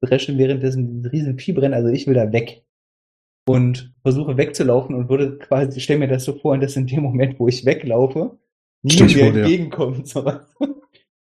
einzudreschen, 0.00 0.38
währenddessen 0.38 1.00
ein 1.02 1.06
riesen 1.06 1.38
Vieh 1.38 1.52
brennt. 1.52 1.74
Also 1.74 1.88
ich 1.88 2.06
will 2.06 2.14
da 2.14 2.32
weg. 2.32 2.64
Und 3.48 3.92
versuche 4.02 4.36
wegzulaufen 4.36 4.94
und 4.94 5.08
würde 5.08 5.38
quasi, 5.38 5.80
stell 5.80 5.98
mir 5.98 6.08
das 6.08 6.24
so 6.24 6.34
vor, 6.34 6.56
dass 6.58 6.76
in 6.76 6.86
dem 6.86 7.02
Moment, 7.02 7.40
wo 7.40 7.48
ich 7.48 7.64
weglaufe, 7.64 8.38
Stell 8.86 9.06
nie 9.06 9.12
ich 9.12 9.16
mir 9.18 9.26
entgegenkommt. 9.34 10.06
So. 10.08 10.24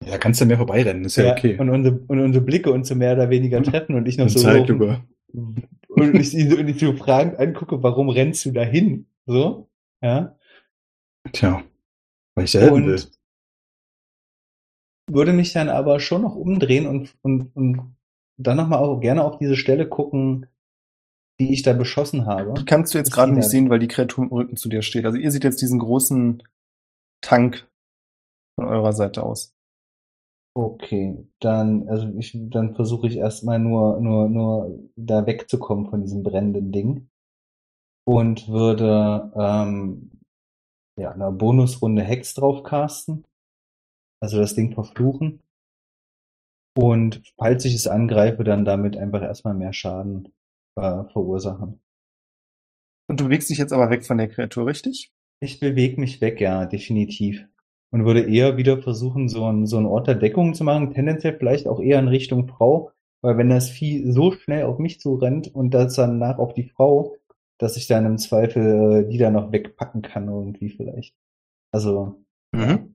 Ja, 0.07 0.17
kannst 0.19 0.41
du 0.41 0.47
mehr 0.47 0.57
vorbeirennen, 0.57 1.05
ist 1.05 1.17
ja, 1.17 1.25
Ja, 1.27 1.33
okay. 1.33 1.59
und, 1.59 1.69
unsere, 1.69 1.99
und 2.09 2.21
unsere 2.21 2.45
Blicke 2.45 2.73
uns 2.73 2.89
so 2.89 2.95
mehr 2.95 3.13
oder 3.15 3.29
weniger 3.31 3.63
treffen 3.63 3.95
und 3.97 4.07
ich 4.09 4.17
noch 4.17 4.25
In 4.27 4.31
so 4.31 4.41
Zeitlupe. 4.41 5.03
und 5.89 6.15
ich, 6.15 6.35
ihn 6.35 6.51
so- 6.51 6.57
und 6.89 6.99
fragend 6.99 7.39
angucke, 7.39 7.83
warum 7.83 8.09
rennst 8.09 8.45
du 8.47 8.51
dahin? 8.51 9.07
So, 9.27 9.69
ja. 10.03 10.37
Tja, 11.33 11.63
weil 12.35 12.45
ich 12.47 12.55
helfen 12.55 12.73
Und 12.75 12.87
will. 12.87 13.03
würde 15.11 15.33
mich 15.33 15.53
dann 15.53 15.69
aber 15.69 16.01
schon 16.01 16.23
noch 16.23 16.35
umdrehen 16.35 16.87
und, 16.87 17.15
und, 17.23 17.55
und 17.55 17.95
dann 18.41 18.57
nochmal 18.57 18.81
auch 18.81 19.01
gerne 19.01 19.23
auf 19.23 19.39
diese 19.39 19.57
Stelle 19.57 19.89
gucken, 19.89 20.47
die 21.39 21.53
ich 21.53 21.63
da 21.63 21.73
beschossen 21.73 22.27
habe. 22.27 22.55
Die 22.55 22.65
kannst 22.65 22.93
du 22.93 22.99
jetzt 22.99 23.13
gerade 23.13 23.33
nicht 23.33 23.49
sehen, 23.49 23.71
weil 23.71 23.79
die 23.79 23.89
Kreatur 23.89 24.25
im 24.25 24.31
Rücken 24.31 24.57
zu 24.57 24.69
dir 24.69 24.83
steht. 24.83 25.05
Also 25.05 25.19
ihr 25.19 25.31
seht 25.31 25.45
jetzt 25.45 25.63
diesen 25.63 25.79
großen 25.79 26.43
Tank 27.23 27.69
von 28.57 28.67
eurer 28.67 28.93
Seite 28.93 29.23
aus. 29.23 29.55
Okay, 30.55 31.27
dann, 31.39 31.89
also 31.89 32.09
ich, 32.19 32.37
dann 32.51 32.75
versuche 32.75 33.07
ich 33.07 33.17
erstmal 33.17 33.59
nur, 33.59 34.01
nur, 34.01 34.29
nur 34.29 34.79
da 34.97 35.25
wegzukommen 35.25 35.89
von 35.89 36.03
diesem 36.03 36.23
brennenden 36.23 36.73
Ding 36.73 37.09
und 38.05 38.49
würde 38.49 39.33
ähm, 39.37 40.11
ja 40.99 41.13
eine 41.13 41.31
Bonusrunde 41.31 42.03
Hex 42.03 42.35
drauf 42.35 42.65
casten, 42.65 43.25
also 44.21 44.39
das 44.39 44.55
Ding 44.55 44.75
verfluchen 44.75 45.41
und 46.81 47.23
falls 47.37 47.65
ich 47.65 47.75
es 47.75 47.87
angreife, 47.87 48.45
dann 48.45 48.65
damit 48.65 48.97
einfach 48.97 49.23
erstmal 49.23 49.55
mehr 49.55 49.73
Schaden 49.73 50.33
äh, 50.77 51.05
verursachen. 51.13 51.81
Und 53.09 53.21
du 53.21 53.25
bewegst 53.25 53.51
dich 53.51 53.59
jetzt 53.59 53.73
aber 53.73 53.91
weg 53.91 54.07
von 54.07 54.19
der 54.19 54.29
Kreatur, 54.29 54.67
richtig? 54.67 55.13
Ich 55.41 55.61
bewege 55.61 56.01
mich 56.01 56.21
weg, 56.21 56.41
ja, 56.41 56.65
definitiv. 56.67 57.45
Und 57.93 58.05
würde 58.05 58.23
eher 58.23 58.57
wieder 58.57 58.81
versuchen, 58.81 59.29
so 59.29 59.45
ein, 59.45 59.67
so 59.67 59.79
Ort 59.79 60.07
der 60.07 60.15
Deckung 60.15 60.55
zu 60.55 60.65
machen, 60.65 60.95
tendenziell 60.95 61.37
vielleicht 61.37 61.67
auch 61.67 61.81
eher 61.81 61.99
in 61.99 62.09
Richtung 62.09 62.47
Frau, 62.47 62.93
weil 63.21 63.37
wenn 63.37 63.51
das 63.51 63.69
Vieh 63.69 64.11
so 64.11 64.33
schnell 64.33 64.65
auf 64.65 64.79
mich 64.79 65.01
zurennt 65.01 65.53
und 65.55 65.75
das 65.75 65.97
dann 65.97 66.19
nach 66.19 66.39
auf 66.39 66.55
die 66.55 66.69
Frau, 66.69 67.17
dass 67.59 67.77
ich 67.77 67.89
dann 67.89 68.07
im 68.07 68.17
Zweifel 68.17 69.05
äh, 69.05 69.09
die 69.11 69.19
da 69.19 69.31
noch 69.31 69.53
wegpacken 69.53 70.03
kann 70.03 70.29
irgendwie 70.29 70.71
vielleicht. 70.71 71.15
Also, 71.73 72.25
Mhm. 72.53 72.95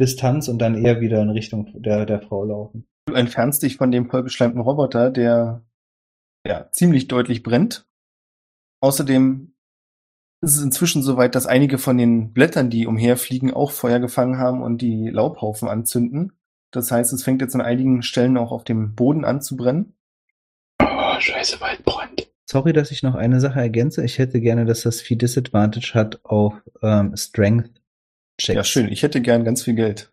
Distanz 0.00 0.48
und 0.48 0.58
dann 0.58 0.74
eher 0.74 1.00
wieder 1.00 1.22
in 1.22 1.30
Richtung 1.30 1.70
der, 1.82 2.06
der 2.06 2.20
Frau 2.20 2.44
laufen. 2.44 2.86
Du 3.06 3.14
entfernst 3.14 3.62
dich 3.62 3.76
von 3.76 3.90
dem 3.90 4.08
vollgeschleimten 4.10 4.60
Roboter, 4.60 5.10
der 5.10 5.62
ja, 6.46 6.70
ziemlich 6.72 7.08
deutlich 7.08 7.42
brennt. 7.42 7.86
Außerdem 8.80 9.54
ist 10.42 10.56
es 10.56 10.62
inzwischen 10.62 11.02
so 11.02 11.16
weit, 11.16 11.34
dass 11.34 11.46
einige 11.46 11.78
von 11.78 11.96
den 11.96 12.32
Blättern, 12.32 12.70
die 12.70 12.86
umherfliegen, 12.86 13.52
auch 13.52 13.70
Feuer 13.70 13.98
gefangen 13.98 14.38
haben 14.38 14.62
und 14.62 14.82
die 14.82 15.08
Laubhaufen 15.08 15.68
anzünden. 15.68 16.32
Das 16.70 16.90
heißt, 16.90 17.12
es 17.12 17.22
fängt 17.22 17.40
jetzt 17.40 17.54
an 17.54 17.60
einigen 17.60 18.02
Stellen 18.02 18.36
auch 18.36 18.52
auf 18.52 18.64
dem 18.64 18.94
Boden 18.94 19.24
an 19.24 19.40
zu 19.40 19.56
brennen. 19.56 19.94
Oh, 20.82 21.20
scheiße, 21.20 21.60
Waldbrand. 21.60 22.28
Sorry, 22.46 22.72
dass 22.72 22.90
ich 22.90 23.02
noch 23.02 23.14
eine 23.14 23.40
Sache 23.40 23.60
ergänze. 23.60 24.04
Ich 24.04 24.18
hätte 24.18 24.40
gerne, 24.40 24.66
dass 24.66 24.82
das 24.82 25.00
Vieh 25.00 25.16
Disadvantage 25.16 25.94
hat 25.94 26.20
auf 26.24 26.54
ähm, 26.82 27.16
Strength 27.16 27.70
Checks. 28.40 28.56
Ja, 28.56 28.64
schön. 28.64 28.88
Ich 28.88 29.02
hätte 29.02 29.20
gern 29.22 29.44
ganz 29.44 29.62
viel 29.62 29.74
Geld. 29.74 30.12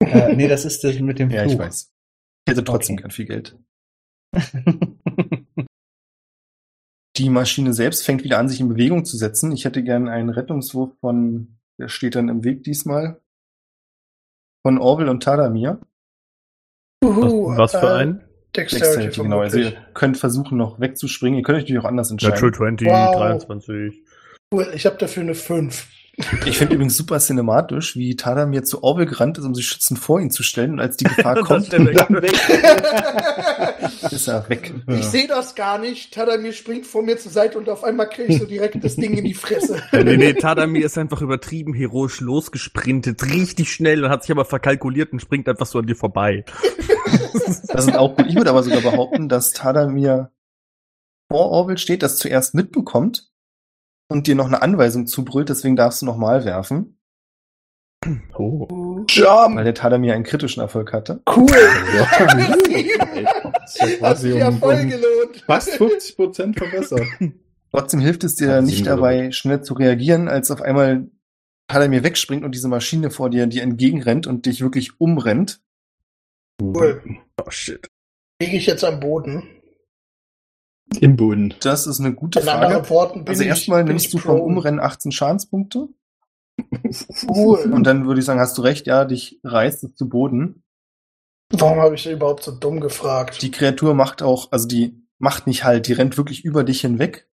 Äh, 0.00 0.34
nee, 0.36 0.48
das 0.48 0.64
ist 0.64 0.84
das 0.84 0.98
mit 1.00 1.18
dem 1.18 1.30
Fluch. 1.30 1.38
Ja, 1.40 1.46
ich 1.46 1.58
weiß. 1.58 1.90
Ich 2.46 2.50
hätte 2.52 2.64
trotzdem 2.64 2.94
Okay. 2.94 3.02
gern 3.02 3.10
viel 3.10 3.26
Geld. 3.26 3.56
Die 7.16 7.30
Maschine 7.30 7.72
selbst 7.72 8.04
fängt 8.04 8.24
wieder 8.24 8.38
an, 8.38 8.48
sich 8.48 8.60
in 8.60 8.68
Bewegung 8.68 9.04
zu 9.04 9.16
setzen. 9.16 9.52
Ich 9.52 9.64
hätte 9.64 9.84
gern 9.84 10.08
einen 10.08 10.30
Rettungswurf 10.30 10.90
von, 11.00 11.58
der 11.78 11.88
steht 11.88 12.16
dann 12.16 12.28
im 12.28 12.42
Weg 12.42 12.64
diesmal, 12.64 13.20
von 14.66 14.78
Orwell 14.78 15.08
und 15.08 15.22
Tadamir. 15.22 15.80
Uhu, 17.04 17.56
Was 17.56 17.70
für 17.72 17.86
äh, 17.86 17.98
ein? 17.98 18.24
Dexterity, 18.56 19.02
Dexterity, 19.02 19.22
genau. 19.22 19.40
Also 19.40 19.58
ihr 19.58 19.72
könnt 19.94 20.16
versuchen, 20.16 20.58
noch 20.58 20.80
wegzuspringen. 20.80 21.38
Ihr 21.38 21.44
könnt 21.44 21.56
euch 21.58 21.62
natürlich 21.64 21.82
auch 21.82 21.88
anders 21.88 22.10
entscheiden. 22.10 22.34
Natural 22.34 22.52
20, 22.54 22.88
Wow. 22.88 23.16
23. 23.16 24.02
Cool, 24.52 24.72
ich 24.74 24.86
habe 24.86 24.96
dafür 24.96 25.22
eine 25.22 25.34
5. 25.34 25.88
Ich 26.46 26.58
finde 26.58 26.74
übrigens 26.74 26.96
super 26.96 27.18
cinematisch, 27.18 27.96
wie 27.96 28.14
Tadamir 28.14 28.62
zu 28.62 28.84
Orwell 28.84 29.06
gerannt 29.06 29.38
ist, 29.38 29.44
um 29.44 29.54
sich 29.54 29.66
schützend 29.66 29.98
vor 29.98 30.20
ihn 30.20 30.30
zu 30.30 30.42
stellen. 30.42 30.72
Und 30.72 30.80
als 30.80 30.96
die 30.96 31.04
Gefahr 31.04 31.34
kommt, 31.42 31.62
ist 31.62 31.72
der 31.72 31.86
Weg. 31.86 32.32
ist 34.12 34.28
er 34.28 34.48
weg. 34.48 34.72
Ich 34.86 35.04
sehe 35.06 35.26
das 35.26 35.54
gar 35.54 35.78
nicht. 35.78 36.14
Tadamir 36.14 36.52
springt 36.52 36.86
vor 36.86 37.02
mir 37.02 37.18
zur 37.18 37.32
Seite 37.32 37.58
und 37.58 37.68
auf 37.68 37.82
einmal 37.82 38.08
kriege 38.08 38.32
ich 38.32 38.38
so 38.38 38.46
direkt 38.46 38.82
das 38.84 38.94
Ding 38.96 39.16
in 39.16 39.24
die 39.24 39.34
Fresse. 39.34 39.82
nee, 39.92 40.16
nee, 40.16 40.34
Tadamir 40.34 40.86
ist 40.86 40.98
einfach 40.98 41.20
übertrieben 41.20 41.74
heroisch 41.74 42.20
losgesprintet, 42.20 43.24
richtig 43.24 43.72
schnell 43.72 44.04
und 44.04 44.10
hat 44.10 44.22
sich 44.22 44.30
aber 44.30 44.44
verkalkuliert 44.44 45.12
und 45.12 45.20
springt 45.20 45.48
einfach 45.48 45.66
so 45.66 45.80
an 45.80 45.86
dir 45.86 45.96
vorbei. 45.96 46.44
Das 47.68 47.86
ist 47.86 47.96
auch 47.96 48.16
gut. 48.16 48.26
Ich 48.28 48.36
würde 48.36 48.50
aber 48.50 48.62
sogar 48.62 48.82
behaupten, 48.82 49.28
dass 49.28 49.50
Tadamir 49.50 50.30
vor 51.28 51.50
Orwell 51.50 51.78
steht, 51.78 52.02
das 52.02 52.18
zuerst 52.18 52.54
mitbekommt 52.54 53.33
und 54.08 54.26
dir 54.26 54.34
noch 54.34 54.46
eine 54.46 54.62
Anweisung 54.62 55.06
zubrüllt, 55.06 55.48
deswegen 55.48 55.76
darfst 55.76 56.02
du 56.02 56.06
nochmal 56.06 56.44
werfen, 56.44 56.98
Oh. 58.36 59.04
Jump! 59.08 59.56
weil 59.56 59.64
der 59.64 59.74
Tadamir 59.74 60.14
einen 60.14 60.24
kritischen 60.24 60.60
Erfolg 60.60 60.92
hatte. 60.92 61.22
Cool! 61.34 61.46
Das 63.64 63.76
ist 63.76 63.80
ja 63.80 63.86
Hat 63.86 63.98
quasi 63.98 64.30
sich 64.32 64.40
ja 64.40 64.48
um, 64.48 64.58
voll 64.58 64.74
um 64.74 64.90
gelohnt. 64.90 65.42
fast 65.46 65.70
50 65.70 66.16
Prozent 66.16 66.58
verbessert. 66.58 67.00
Trotzdem 67.70 68.00
hilft 68.00 68.22
es 68.24 68.34
dir 68.34 68.60
nicht 68.60 68.86
dabei, 68.86 69.30
schnell 69.32 69.62
zu 69.62 69.72
reagieren, 69.72 70.28
als 70.28 70.50
auf 70.50 70.60
einmal 70.60 71.08
Tadamir 71.68 72.04
wegspringt 72.04 72.44
und 72.44 72.54
diese 72.54 72.68
Maschine 72.68 73.10
vor 73.10 73.30
dir 73.30 73.46
dir 73.46 73.62
entgegenrennt 73.62 74.26
und 74.26 74.44
dich 74.44 74.60
wirklich 74.60 75.00
umrennt. 75.00 75.62
Cool. 76.60 77.02
oh 77.42 77.50
shit. 77.50 77.88
Liege 78.42 78.58
ich 78.58 78.66
jetzt 78.66 78.84
am 78.84 79.00
Boden? 79.00 79.53
Im 81.00 81.16
Boden. 81.16 81.54
Das 81.60 81.86
ist 81.86 82.00
eine 82.00 82.14
gute 82.14 82.40
In 82.40 82.46
Frage. 82.46 82.88
Worten 82.90 83.24
bin 83.24 83.28
Also 83.28 83.42
ich, 83.42 83.48
erstmal 83.48 83.84
bin 83.84 83.92
nimmst 83.92 84.06
ich 84.06 84.12
du 84.12 84.18
vom. 84.18 84.40
Umrennen 84.40 84.80
18 84.80 85.12
Schadenspunkte. 85.12 85.88
Cool. 87.26 87.72
Und 87.72 87.84
dann 87.84 88.06
würde 88.06 88.20
ich 88.20 88.26
sagen, 88.26 88.40
hast 88.40 88.56
du 88.58 88.62
recht, 88.62 88.86
ja, 88.86 89.04
dich 89.04 89.40
reißt 89.42 89.84
es 89.84 89.94
zu 89.94 90.08
Boden. 90.08 90.62
Warum 91.50 91.80
habe 91.80 91.94
ich 91.94 92.06
überhaupt 92.06 92.44
so 92.44 92.52
dumm 92.52 92.80
gefragt? 92.80 93.42
Die 93.42 93.50
Kreatur 93.50 93.94
macht 93.94 94.22
auch, 94.22 94.52
also 94.52 94.66
die 94.66 95.04
macht 95.18 95.46
nicht 95.46 95.64
halt, 95.64 95.88
die 95.88 95.92
rennt 95.92 96.16
wirklich 96.16 96.44
über 96.44 96.64
dich 96.64 96.80
hinweg. 96.80 97.28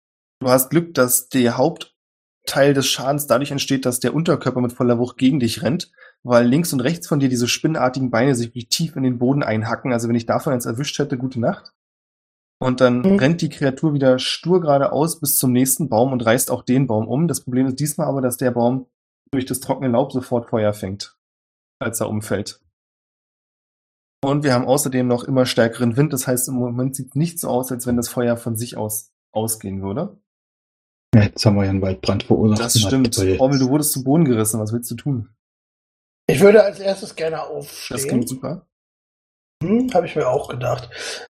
Du 0.41 0.49
hast 0.49 0.71
Glück, 0.71 0.95
dass 0.95 1.29
der 1.29 1.57
Hauptteil 1.57 2.75
des 2.75 2.87
Schadens 2.87 3.27
dadurch 3.27 3.51
entsteht, 3.51 3.87
dass 3.87 4.01
der 4.01 4.15
Unterkörper 4.15 4.61
mit 4.61 4.73
voller 4.73 4.99
Wucht 4.99 5.17
gegen 5.17 5.41
dich 5.41 5.63
rennt, 5.63 5.91
weil 6.23 6.47
links 6.47 6.73
und 6.73 6.81
rechts 6.81 7.09
von 7.09 7.21
dir 7.21 7.29
diese 7.29 7.49
spinnartigen 7.49 8.11
Beine 8.11 8.35
sich 8.35 8.49
wirklich 8.49 8.69
tief 8.69 8.97
in 8.97 9.03
den 9.03 9.19
Boden 9.19 9.43
einhacken. 9.43 9.93
Also 9.93 10.09
wenn 10.09 10.17
ich 10.17 10.27
davon 10.27 10.53
eins 10.53 10.67
erwischt 10.67 10.99
hätte, 10.99 11.17
gute 11.17 11.41
Nacht. 11.41 11.73
Und 12.59 12.81
dann 12.81 13.01
Mhm. 13.03 13.19
rennt 13.19 13.43
die 13.43 13.49
Kreatur 13.51 13.93
wieder 13.93 14.19
stur 14.19 14.61
geradeaus 14.61 15.21
bis 15.21 15.37
zum 15.39 15.53
nächsten 15.53 15.89
Baum 15.89 16.13
und 16.13 16.25
reißt 16.25 16.51
auch 16.51 16.63
den 16.63 16.87
Baum 16.87 17.07
um. 17.07 17.29
Das 17.29 17.43
Problem 17.43 17.67
ist 17.67 17.81
diesmal 17.81 18.07
aber, 18.09 18.23
dass 18.23 18.39
der 18.39 18.51
Baum 18.51 18.87
durch 19.31 19.45
das 19.45 19.61
trockene 19.61 19.89
Laub 19.91 20.13
sofort 20.13 20.49
Feuer 20.49 20.73
fängt, 20.73 21.19
als 21.81 22.01
er 22.01 22.09
umfällt. 22.09 22.61
Und 24.25 24.43
wir 24.43 24.55
haben 24.55 24.65
außerdem 24.65 25.07
noch 25.07 25.25
immer 25.25 25.45
stärkeren 25.47 25.97
Wind. 25.97 26.13
Das 26.13 26.27
heißt, 26.27 26.49
im 26.49 26.55
Moment 26.55 26.97
sieht 26.97 27.15
nicht 27.15 27.39
so 27.39 27.49
aus, 27.49 27.71
als 27.71 27.87
wenn 27.87 27.97
das 27.97 28.09
Feuer 28.09 28.37
von 28.37 28.57
sich 28.57 28.77
aus 28.77 29.13
ausgehen 29.33 29.83
würde. 29.83 30.19
Ja, 31.15 31.25
Jetzt 31.25 31.45
haben 31.45 31.57
wir 31.57 31.65
ja 31.65 31.71
einen 31.71 31.83
Waldbrand 31.83 32.23
verursacht. 32.23 32.61
Das 32.61 32.81
stimmt. 32.81 33.15
Toll. 33.15 33.37
Orwell, 33.39 33.59
du 33.59 33.69
wurdest 33.69 33.93
zu 33.93 34.03
Boden 34.03 34.25
gerissen. 34.25 34.59
Was 34.61 34.73
willst 34.73 34.91
du 34.91 34.95
tun? 34.95 35.29
Ich 36.27 36.41
würde 36.41 36.65
als 36.65 36.81
erstes 36.81 37.15
gerne 37.15 37.37
Das 37.37 37.47
aufstehen. 37.47 38.09
klingt 38.09 38.29
super. 38.29 38.67
Hm, 39.63 39.93
Habe 39.93 40.07
ich 40.07 40.17
mir 40.17 40.27
auch 40.29 40.49
gedacht. 40.49 40.91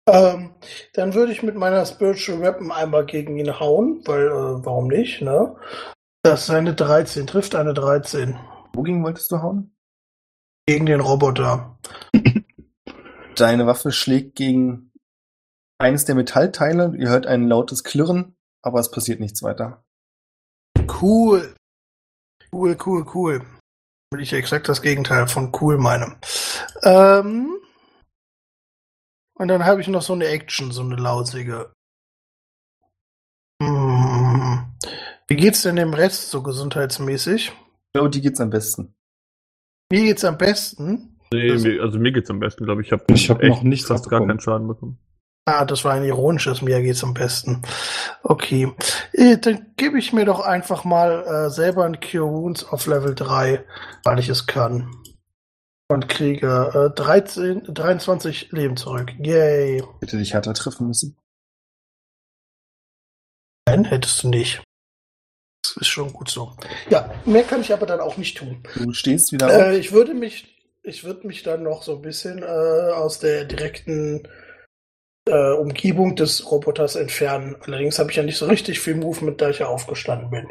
Ähm, 0.08 0.55
dann 0.93 1.14
würde 1.14 1.34
ich 1.34 1.43
mit 1.43 1.55
meiner 1.55 1.86
Spiritual 1.86 2.41
Weapon 2.41 2.72
einmal 2.72 3.05
gegen 3.05 3.38
ihn 3.38 3.60
hauen, 3.60 4.01
weil, 4.05 4.28
äh, 4.28 4.66
warum 4.66 4.88
nicht, 4.88 5.22
ne? 5.22 5.55
Das 6.24 6.43
ist 6.43 6.49
eine 6.49 6.74
13, 6.74 7.28
trifft 7.28 7.55
eine 7.55 7.74
13. 7.74 8.39
Wogegen 8.74 9.03
wolltest 9.03 9.32
du 9.32 9.41
hauen? 9.41 9.76
Gegen 10.66 10.86
den 10.86 11.01
Roboter. 11.01 11.78
Deine 13.36 13.68
Waffe 13.68 13.91
schlägt 13.91 14.36
gegen 14.36 14.91
eines 15.78 16.05
der 16.05 16.16
Metallteile. 16.16 16.93
Ihr 16.97 17.10
hört 17.10 17.28
ein 17.28 17.47
lautes 17.47 17.84
Klirren, 17.84 18.36
aber 18.62 18.80
es 18.80 18.91
passiert 18.91 19.20
nichts 19.20 19.43
weiter. 19.43 19.84
Cool. 21.01 21.53
Cool, 22.51 22.78
cool, 22.86 23.05
cool. 23.14 23.41
Will 24.12 24.22
ich 24.22 24.34
exakt 24.34 24.70
das 24.70 24.82
Gegenteil 24.82 25.28
von 25.28 25.51
cool 25.62 25.78
meine. 25.78 26.18
Ähm, 26.84 27.58
und 29.38 29.47
dann 29.47 29.65
habe 29.65 29.81
ich 29.81 29.88
noch 29.88 30.01
so 30.01 30.13
eine 30.13 30.25
Action, 30.27 30.71
so 30.71 30.81
eine 30.81 30.95
lausige. 30.95 31.71
Hm. 33.61 34.65
Wie 35.27 35.35
geht's 35.35 35.63
denn 35.63 35.75
dem 35.75 35.93
Rest 35.93 36.29
so 36.29 36.41
gesundheitsmäßig? 36.43 37.47
Ich 37.47 37.93
glaube, 37.93 38.09
die 38.09 38.21
geht's 38.21 38.39
am 38.39 38.49
besten. 38.49 38.93
Mir 39.91 40.03
geht's 40.03 40.23
am 40.25 40.38
besten. 40.38 41.17
Nee, 41.33 41.51
Also- 41.51 41.67
mir, 41.67 41.81
also 41.81 41.99
mir 41.99 42.11
geht's 42.11 42.29
am 42.29 42.39
besten, 42.39 42.65
glaube 42.65 42.81
ich. 42.81 42.88
Ich 42.88 42.91
habe 42.93 43.03
Ich 43.13 43.29
hab 43.29 43.43
noch 43.43 43.63
nichts 43.63 43.88
fast 43.88 44.09
gar 44.09 44.19
keinen 44.25 44.39
Schaden 44.39 44.67
bekommen. 44.67 44.99
Ah, 45.45 45.63
das 45.63 45.85
war 45.85 45.93
ein 45.93 46.03
ironisches, 46.03 46.61
mir 46.61 46.81
geht's 46.81 47.03
am 47.05 47.13
besten. 47.13 47.61
Okay. 48.21 48.73
Äh, 49.13 49.38
Dann 49.38 49.67
gebe 49.77 49.97
ich 49.97 50.11
mir 50.11 50.25
doch 50.25 50.41
einfach 50.41 50.83
mal 50.83 51.23
äh, 51.25 51.49
selber 51.49 51.85
ein 51.85 51.99
Cure 52.01 52.29
Wounds 52.29 52.65
auf 52.65 52.85
Level 52.85 53.15
3, 53.15 53.63
weil 54.03 54.19
ich 54.19 54.27
es 54.27 54.45
kann. 54.45 54.93
Und 55.89 56.09
kriege 56.09 56.91
äh, 56.93 56.95
13, 56.95 57.73
23 57.73 58.51
Leben 58.51 58.75
zurück. 58.75 59.13
Yay. 59.19 59.83
Hätte 60.01 60.17
dich 60.17 60.33
härter 60.33 60.53
treffen 60.53 60.88
müssen. 60.88 61.17
Nein, 63.67 63.85
hättest 63.85 64.23
du 64.23 64.29
nicht. 64.29 64.61
Das 65.63 65.77
ist 65.77 65.88
schon 65.88 66.11
gut 66.11 66.29
so. 66.29 66.55
Ja, 66.89 67.13
mehr 67.25 67.43
kann 67.43 67.61
ich 67.61 67.71
aber 67.71 67.85
dann 67.85 67.99
auch 67.99 68.17
nicht 68.17 68.38
tun. 68.38 68.63
Du 68.75 68.93
stehst 68.93 69.31
wieder 69.31 69.47
auf. 69.47 69.53
Äh, 69.53 69.77
ich 69.77 69.91
würde 69.91 70.13
mich, 70.13 70.57
ich 70.83 71.03
würde 71.03 71.25
mich 71.25 71.43
dann 71.43 71.63
noch 71.63 71.83
so 71.83 71.95
ein 71.95 72.01
bisschen 72.01 72.43
äh, 72.43 72.45
aus 72.45 73.19
der 73.19 73.45
direkten 73.45 74.27
äh, 75.27 75.53
Umgebung 75.53 76.15
des 76.15 76.49
Roboters 76.51 76.95
entfernen. 76.95 77.55
Allerdings 77.61 77.99
habe 77.99 78.09
ich 78.09 78.17
ja 78.17 78.23
nicht 78.23 78.38
so 78.38 78.45
richtig 78.45 78.79
viel 78.79 78.95
Movement, 78.95 79.41
da 79.41 79.49
ich 79.49 79.59
ja 79.59 79.67
aufgestanden 79.67 80.29
bin. 80.29 80.49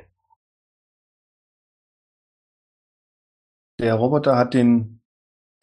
Der 3.80 3.94
Roboter 3.94 4.36
hat 4.36 4.54
den 4.54 4.95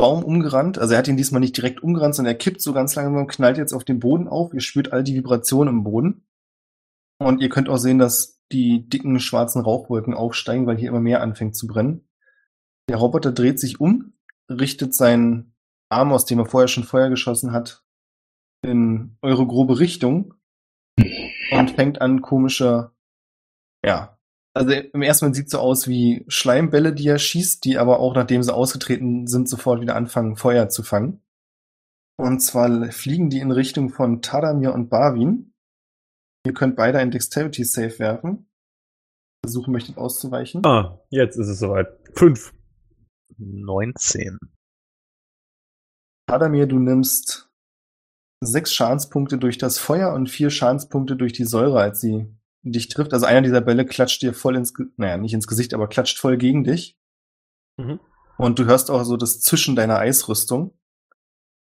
Baum 0.03 0.21
umgerannt. 0.21 0.79
Also 0.79 0.95
er 0.95 0.97
hat 0.97 1.07
ihn 1.07 1.15
diesmal 1.15 1.39
nicht 1.39 1.55
direkt 1.55 1.81
umgerannt, 1.81 2.13
sondern 2.13 2.33
er 2.33 2.37
kippt 2.37 2.61
so 2.61 2.73
ganz 2.73 2.93
langsam 2.95 3.15
und 3.15 3.27
knallt 3.27 3.57
jetzt 3.57 3.71
auf 3.71 3.85
den 3.85 4.01
Boden 4.01 4.27
auf. 4.27 4.53
Ihr 4.53 4.59
spürt 4.59 4.91
all 4.91 5.01
die 5.01 5.15
Vibrationen 5.15 5.75
im 5.75 5.83
Boden. 5.85 6.27
Und 7.19 7.41
ihr 7.41 7.47
könnt 7.47 7.69
auch 7.69 7.77
sehen, 7.77 7.99
dass 7.99 8.41
die 8.51 8.89
dicken 8.89 9.21
schwarzen 9.21 9.61
Rauchwolken 9.61 10.13
aufsteigen, 10.13 10.67
weil 10.67 10.75
hier 10.75 10.89
immer 10.89 10.99
mehr 10.99 11.21
anfängt 11.21 11.55
zu 11.55 11.67
brennen. 11.67 12.09
Der 12.89 12.97
Roboter 12.97 13.31
dreht 13.31 13.61
sich 13.61 13.79
um, 13.79 14.11
richtet 14.49 14.93
seinen 14.93 15.55
Arm, 15.87 16.11
aus 16.11 16.25
dem 16.25 16.39
er 16.39 16.47
vorher 16.47 16.67
schon 16.67 16.83
Feuer 16.83 17.07
geschossen 17.07 17.53
hat, 17.53 17.85
in 18.61 19.15
eure 19.21 19.47
grobe 19.47 19.79
Richtung 19.79 20.33
und 20.97 21.71
fängt 21.77 22.01
an 22.01 22.21
komische, 22.21 22.91
ja, 23.85 24.19
also 24.53 24.71
im 24.71 25.01
ersten 25.01 25.25
Moment 25.25 25.35
sieht 25.35 25.49
so 25.49 25.59
aus 25.59 25.87
wie 25.87 26.25
Schleimbälle, 26.27 26.93
die 26.93 27.07
er 27.07 27.17
schießt, 27.17 27.63
die 27.65 27.77
aber 27.77 27.99
auch, 27.99 28.13
nachdem 28.13 28.43
sie 28.43 28.53
ausgetreten 28.53 29.27
sind, 29.27 29.49
sofort 29.49 29.81
wieder 29.81 29.95
anfangen, 29.95 30.35
Feuer 30.35 30.69
zu 30.69 30.83
fangen. 30.83 31.21
Und 32.17 32.39
zwar 32.41 32.91
fliegen 32.91 33.29
die 33.29 33.39
in 33.39 33.51
Richtung 33.51 33.89
von 33.89 34.21
Tadamir 34.21 34.73
und 34.73 34.89
Barwin. 34.89 35.53
Ihr 36.45 36.53
könnt 36.53 36.75
beide 36.75 36.99
ein 36.99 37.09
Dexterity 37.09 37.63
Save 37.63 37.97
werfen. 37.97 38.47
Versuchen 39.43 39.71
möchtet 39.71 39.97
auszuweichen. 39.97 40.65
Ah, 40.65 40.99
jetzt 41.09 41.37
ist 41.37 41.47
es 41.47 41.59
soweit. 41.59 41.87
Fünf. 42.13 42.53
19. 43.37 44.37
Adamir, 46.27 46.67
du 46.67 46.79
nimmst 46.79 47.49
sechs 48.41 48.73
Schadenspunkte 48.73 49.37
durch 49.37 49.57
das 49.57 49.79
Feuer 49.79 50.13
und 50.13 50.29
vier 50.29 50.49
Schadenspunkte 50.49 51.15
durch 51.15 51.33
die 51.33 51.45
Säure, 51.45 51.79
als 51.79 51.99
sie 51.99 52.27
dich 52.63 52.87
trifft. 52.87 53.13
Also 53.13 53.25
einer 53.25 53.41
dieser 53.41 53.61
Bälle 53.61 53.85
klatscht 53.85 54.21
dir 54.21 54.33
voll 54.33 54.55
ins, 54.55 54.73
naja, 54.97 55.17
nicht 55.17 55.33
ins 55.33 55.47
Gesicht, 55.47 55.73
aber 55.73 55.87
klatscht 55.87 56.19
voll 56.19 56.37
gegen 56.37 56.63
dich. 56.63 56.97
Mhm. 57.77 57.99
Und 58.37 58.59
du 58.59 58.65
hörst 58.65 58.89
auch 58.89 59.03
so 59.03 59.17
das 59.17 59.41
Zischen 59.41 59.75
deiner 59.75 59.99
Eisrüstung. 59.99 60.73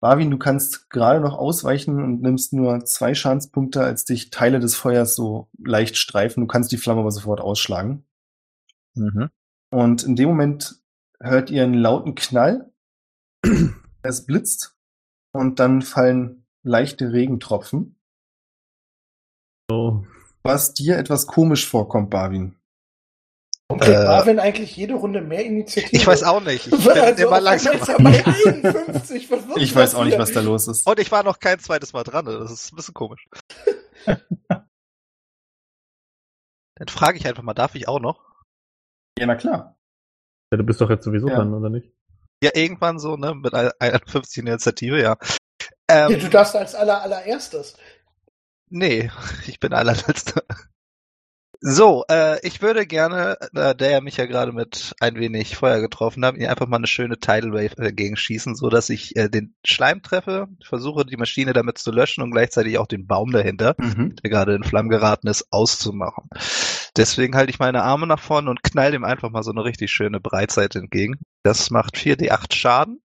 Marvin, 0.01 0.31
du 0.31 0.39
kannst 0.39 0.91
gerade 0.91 1.21
noch 1.21 1.35
ausweichen 1.35 2.03
und 2.03 2.23
nimmst 2.23 2.53
nur 2.53 2.85
zwei 2.85 3.15
Schadenspunkte, 3.15 3.83
als 3.83 4.05
dich 4.05 4.31
Teile 4.31 4.59
des 4.59 4.75
Feuers 4.75 5.15
so 5.15 5.49
leicht 5.59 5.97
streifen. 5.97 6.41
Du 6.41 6.47
kannst 6.47 6.73
die 6.73 6.77
Flamme 6.77 7.01
aber 7.01 7.13
sofort 7.13 7.41
ausschlagen. 7.41 8.05
Mhm. 8.95 9.31
Und 9.71 10.03
in 10.03 10.17
dem 10.17 10.29
Moment 10.29 10.83
hört 11.21 11.51
ihr 11.51 11.63
einen 11.63 11.75
lauten 11.75 12.15
Knall. 12.15 12.73
Es 14.05 14.27
blitzt 14.27 14.77
und 15.33 15.61
dann 15.61 15.81
fallen 15.81 16.45
leichte 16.65 17.13
Regentropfen, 17.13 18.01
So. 19.71 20.05
Was 20.43 20.75
dir 20.75 20.99
etwas 20.99 21.27
komisch 21.27 21.69
vorkommt, 21.69 22.11
Barwin. 22.11 22.57
Und 23.69 23.81
kriegt 23.81 23.97
Äh, 23.97 24.05
Marvin 24.05 24.39
eigentlich 24.39 24.77
jede 24.77 24.95
Runde 24.95 25.23
mehr 25.23 25.45
Initiative? 25.45 25.97
Ich 25.97 26.07
weiß 26.07 26.25
auch 26.25 26.41
nicht. 26.43 26.67
Ich 26.67 26.73
also, 26.89 26.91
ist 27.71 27.89
er 27.89 27.99
bei 27.99 28.25
51. 28.27 29.31
Was 29.31 29.49
wird 29.49 29.57
Ich 29.59 29.75
weiß 29.75 29.95
auch 29.95 30.05
nicht, 30.05 30.19
was 30.19 30.33
da 30.33 30.41
los 30.41 30.69
ist. 30.69 30.87
Und 30.87 30.99
ich 30.99 31.11
war 31.11 31.23
noch 31.23 31.39
kein 31.39 31.59
zweites 31.59 31.93
Mal 31.95 32.05
dran. 32.05 32.27
ne? 32.27 32.39
Das 32.39 32.51
ist 32.51 32.73
ein 32.73 32.77
bisschen 32.77 32.95
komisch. 32.95 33.27
Dann 36.77 36.89
frage 36.89 37.19
ich 37.19 37.27
einfach 37.27 37.43
mal, 37.43 37.55
darf 37.55 37.75
ich 37.75 37.89
auch 37.89 38.01
noch? 38.01 38.21
Ja, 39.19 39.27
na 39.27 39.37
klar. 39.37 39.77
Ja, 40.51 40.59
du 40.59 40.65
bist 40.65 40.81
doch 40.81 40.91
jetzt 40.91 41.05
sowieso 41.05 41.29
Ja. 41.29 41.37
dran, 41.37 41.55
oder 41.55 41.71
nicht? 41.71 41.91
Ja, 42.43 42.51
irgendwann 42.55 42.99
so, 42.99 43.17
ne? 43.17 43.35
Mit 43.35 43.55
einer 43.55 43.73
51 43.79 44.39
Initiative, 44.39 45.01
ja. 45.01 45.17
Ähm, 45.89 46.11
Ja, 46.11 46.17
du 46.19 46.29
darfst 46.29 46.57
als 46.57 46.75
aller, 46.75 47.01
allererstes. 47.03 47.77
Nee, 48.75 49.11
ich 49.47 49.61
bin 49.61 49.73
allerletzter. 49.75 50.43
So, 51.65 52.05
äh, 52.11 52.45
ich 52.45 52.61
würde 52.61 52.87
gerne, 52.89 53.37
äh, 53.55 53.73
der 53.77 54.01
mich 54.01 54.17
ja 54.17 54.27
gerade 54.27 54.51
mit 54.51 54.95
ein 54.99 55.15
wenig 55.15 55.55
Feuer 55.57 55.81
getroffen 55.81 56.25
hat, 56.25 56.37
mir 56.37 56.51
einfach 56.51 56.67
mal 56.67 56.79
eine 56.79 56.89
schöne 56.89 57.19
Tidal 57.21 57.53
Wave 57.53 57.79
äh, 57.79 57.93
gegenschießen, 57.93 58.57
so 58.57 58.69
dass 58.69 58.91
ich 58.91 59.15
äh, 59.15 59.29
den 59.29 59.55
Schleim 59.65 60.03
treffe, 60.03 60.49
versuche 60.65 61.05
die 61.07 61.17
Maschine 61.17 61.53
damit 61.53 61.79
zu 61.79 61.93
löschen 61.93 62.23
und 62.25 62.33
gleichzeitig 62.33 62.79
auch 62.79 62.89
den 62.89 63.07
Baum 63.07 63.31
dahinter, 63.31 63.77
Mhm. 63.79 64.17
der 64.17 64.31
gerade 64.31 64.57
in 64.57 64.65
Flammen 64.65 64.89
geraten 64.89 65.29
ist, 65.29 65.53
auszumachen. 65.53 66.29
Deswegen 66.97 67.37
halte 67.37 67.51
ich 67.51 67.61
meine 67.61 67.85
Arme 67.85 68.09
nach 68.09 68.21
vorne 68.21 68.51
und 68.51 68.65
knall 68.65 68.91
dem 68.91 69.05
einfach 69.05 69.31
mal 69.31 69.45
so 69.45 69.53
eine 69.53 69.63
richtig 69.63 69.93
schöne 69.93 70.19
Breitseite 70.19 70.81
entgegen. 70.81 71.21
Das 71.45 71.71
macht 71.71 71.97
4d8 71.97 72.55
Schaden 72.57 73.01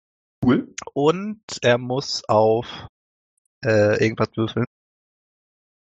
Cool. 0.45 0.73
und 0.93 1.41
er 1.61 1.77
muss 1.77 2.23
auf 2.29 2.67
äh, 3.65 4.01
irgendwas 4.01 4.29
würfeln. 4.37 4.65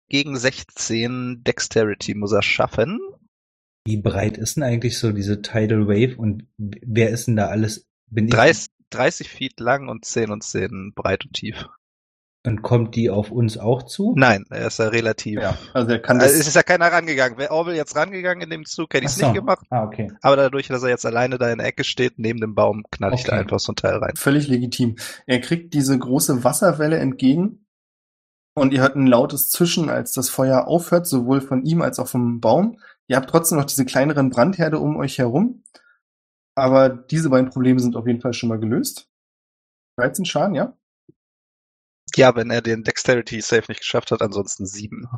Gegen 0.10 0.38
16 0.38 1.44
Dexterity 1.44 2.14
muss 2.16 2.32
er 2.32 2.44
schaffen. 2.44 3.00
Wie 3.88 3.98
breit 3.98 4.38
ist 4.38 4.56
denn 4.56 4.64
eigentlich 4.64 4.98
so 4.98 5.12
diese 5.12 5.42
Tidal 5.42 5.88
Wave 5.88 6.18
und 6.18 6.48
wer 6.58 7.10
ist 7.10 7.28
denn 7.28 7.36
da 7.36 7.48
alles? 7.48 7.86
Bin 8.10 8.26
ich 8.28 8.34
30, 8.34 8.68
30 8.92 9.30
Feet 9.30 9.60
lang 9.60 9.90
und 9.90 10.06
10 10.06 10.32
und 10.32 10.44
10 10.44 10.94
breit 10.96 11.26
und 11.26 11.34
tief. 11.34 11.68
und 12.46 12.62
kommt 12.62 12.96
die 12.96 13.10
auf 13.10 13.32
uns 13.32 13.58
auch 13.58 13.84
zu? 13.84 14.14
Nein, 14.16 14.46
er 14.52 14.68
ist 14.68 14.78
ja 14.80 14.88
relativ. 14.90 15.40
Ja, 15.42 15.58
also 15.74 15.92
er 15.92 16.00
kann 16.00 16.18
Also 16.20 16.32
das. 16.34 16.40
es 16.42 16.48
ist 16.48 16.56
ja 16.56 16.62
keiner 16.64 16.92
rangegangen. 16.92 17.38
Wäre 17.40 17.52
Orwell 17.52 17.76
jetzt 17.76 17.96
rangegangen 17.96 18.44
in 18.44 18.50
dem 18.52 18.66
Zug, 18.66 18.94
hätte 18.94 19.06
ich 19.06 19.12
es 19.12 19.18
so. 19.18 19.26
nicht 19.26 19.36
gemacht. 19.36 19.66
Ah, 19.72 19.84
okay. 19.84 20.12
Aber 20.22 20.36
dadurch, 20.36 20.68
dass 20.68 20.84
er 20.84 20.90
jetzt 20.90 21.06
alleine 21.08 21.40
da 21.40 21.52
in 21.52 21.58
der 21.58 21.68
Ecke 21.68 21.84
steht, 21.84 22.18
neben 22.20 22.40
dem 22.40 22.54
Baum, 22.54 22.84
knall 22.92 23.14
ich 23.16 23.24
da 23.24 23.32
Okay. 23.34 23.42
einfach 23.42 23.60
so 23.60 23.72
ein 23.72 23.76
Teil 23.76 23.96
rein. 23.98 24.14
Völlig 24.16 24.48
legitim. 24.48 24.96
Er 25.26 25.42
kriegt 25.42 25.74
diese 25.74 25.98
große 25.98 26.44
Wasserwelle 26.44 26.98
entgegen 27.00 27.65
und 28.56 28.74
ihr 28.74 28.82
hört 28.82 28.96
ein 28.96 29.08
lautes 29.08 29.50
Zischen, 29.50 29.90
als 29.90 30.14
das 30.14 30.30
Feuer 30.30 30.68
aufhört, 30.68 31.06
sowohl 31.06 31.42
von 31.42 31.64
ihm 31.64 31.82
als 31.82 32.00
auch 32.00 32.08
vom 32.08 32.40
Baum. 32.40 32.80
Ihr 33.08 33.18
habt 33.18 33.30
trotzdem 33.30 33.58
noch 33.58 33.66
diese 33.66 33.86
kleineren 33.86 34.30
Brandherde 34.30 34.80
um 34.80 34.98
euch 34.98 35.20
herum. 35.20 35.64
Aber 36.58 36.90
diese 36.90 37.30
beiden 37.30 37.50
Probleme 37.50 37.80
sind 37.80 37.98
auf 37.98 38.08
jeden 38.08 38.22
Fall 38.22 38.34
schon 38.34 38.50
mal 38.50 38.60
gelöst. 38.60 39.10
13 40.00 40.26
Schaden, 40.26 40.56
ja? 40.56 40.78
Ja, 42.16 42.34
wenn 42.36 42.50
er 42.50 42.62
den 42.62 42.84
Dexterity 42.84 43.42
Save 43.42 43.66
nicht 43.68 43.82
geschafft 43.82 44.12
hat, 44.12 44.22
ansonsten 44.22 44.66
7. 44.66 45.10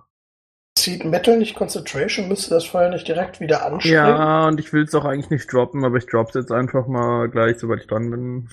Zieht 0.78 1.06
Metal 1.06 1.38
nicht 1.38 1.56
Concentration? 1.56 2.28
Müsste 2.28 2.50
das 2.52 2.66
Feuer 2.66 2.90
nicht 2.90 3.08
direkt 3.08 3.40
wieder 3.40 3.66
anspringen? 3.66 3.98
Ja, 3.98 4.48
und 4.48 4.60
ich 4.60 4.74
will 4.74 4.84
es 4.84 4.96
auch 4.96 5.06
eigentlich 5.06 5.30
nicht 5.30 5.52
droppen, 5.52 5.86
aber 5.86 5.98
ich 5.98 6.08
drop's 6.08 6.34
jetzt 6.34 6.52
einfach 6.52 6.88
mal 6.88 7.30
gleich, 7.30 7.60
sobald 7.60 7.82
ich 7.82 7.88
dran 7.88 8.10
bin. 8.10 8.50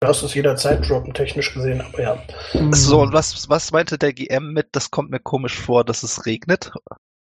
Du 0.00 0.06
darfst 0.06 0.22
es 0.22 0.32
jederzeit 0.32 0.88
droppen, 0.88 1.12
technisch 1.12 1.52
gesehen, 1.52 1.82
aber 1.82 2.00
ja. 2.00 2.22
So, 2.72 3.02
und 3.02 3.12
was, 3.12 3.50
was 3.50 3.70
meinte 3.70 3.98
der 3.98 4.14
GM 4.14 4.54
mit, 4.54 4.68
das 4.72 4.90
kommt 4.90 5.10
mir 5.10 5.20
komisch 5.20 5.58
vor, 5.58 5.84
dass 5.84 6.02
es 6.02 6.24
regnet? 6.24 6.72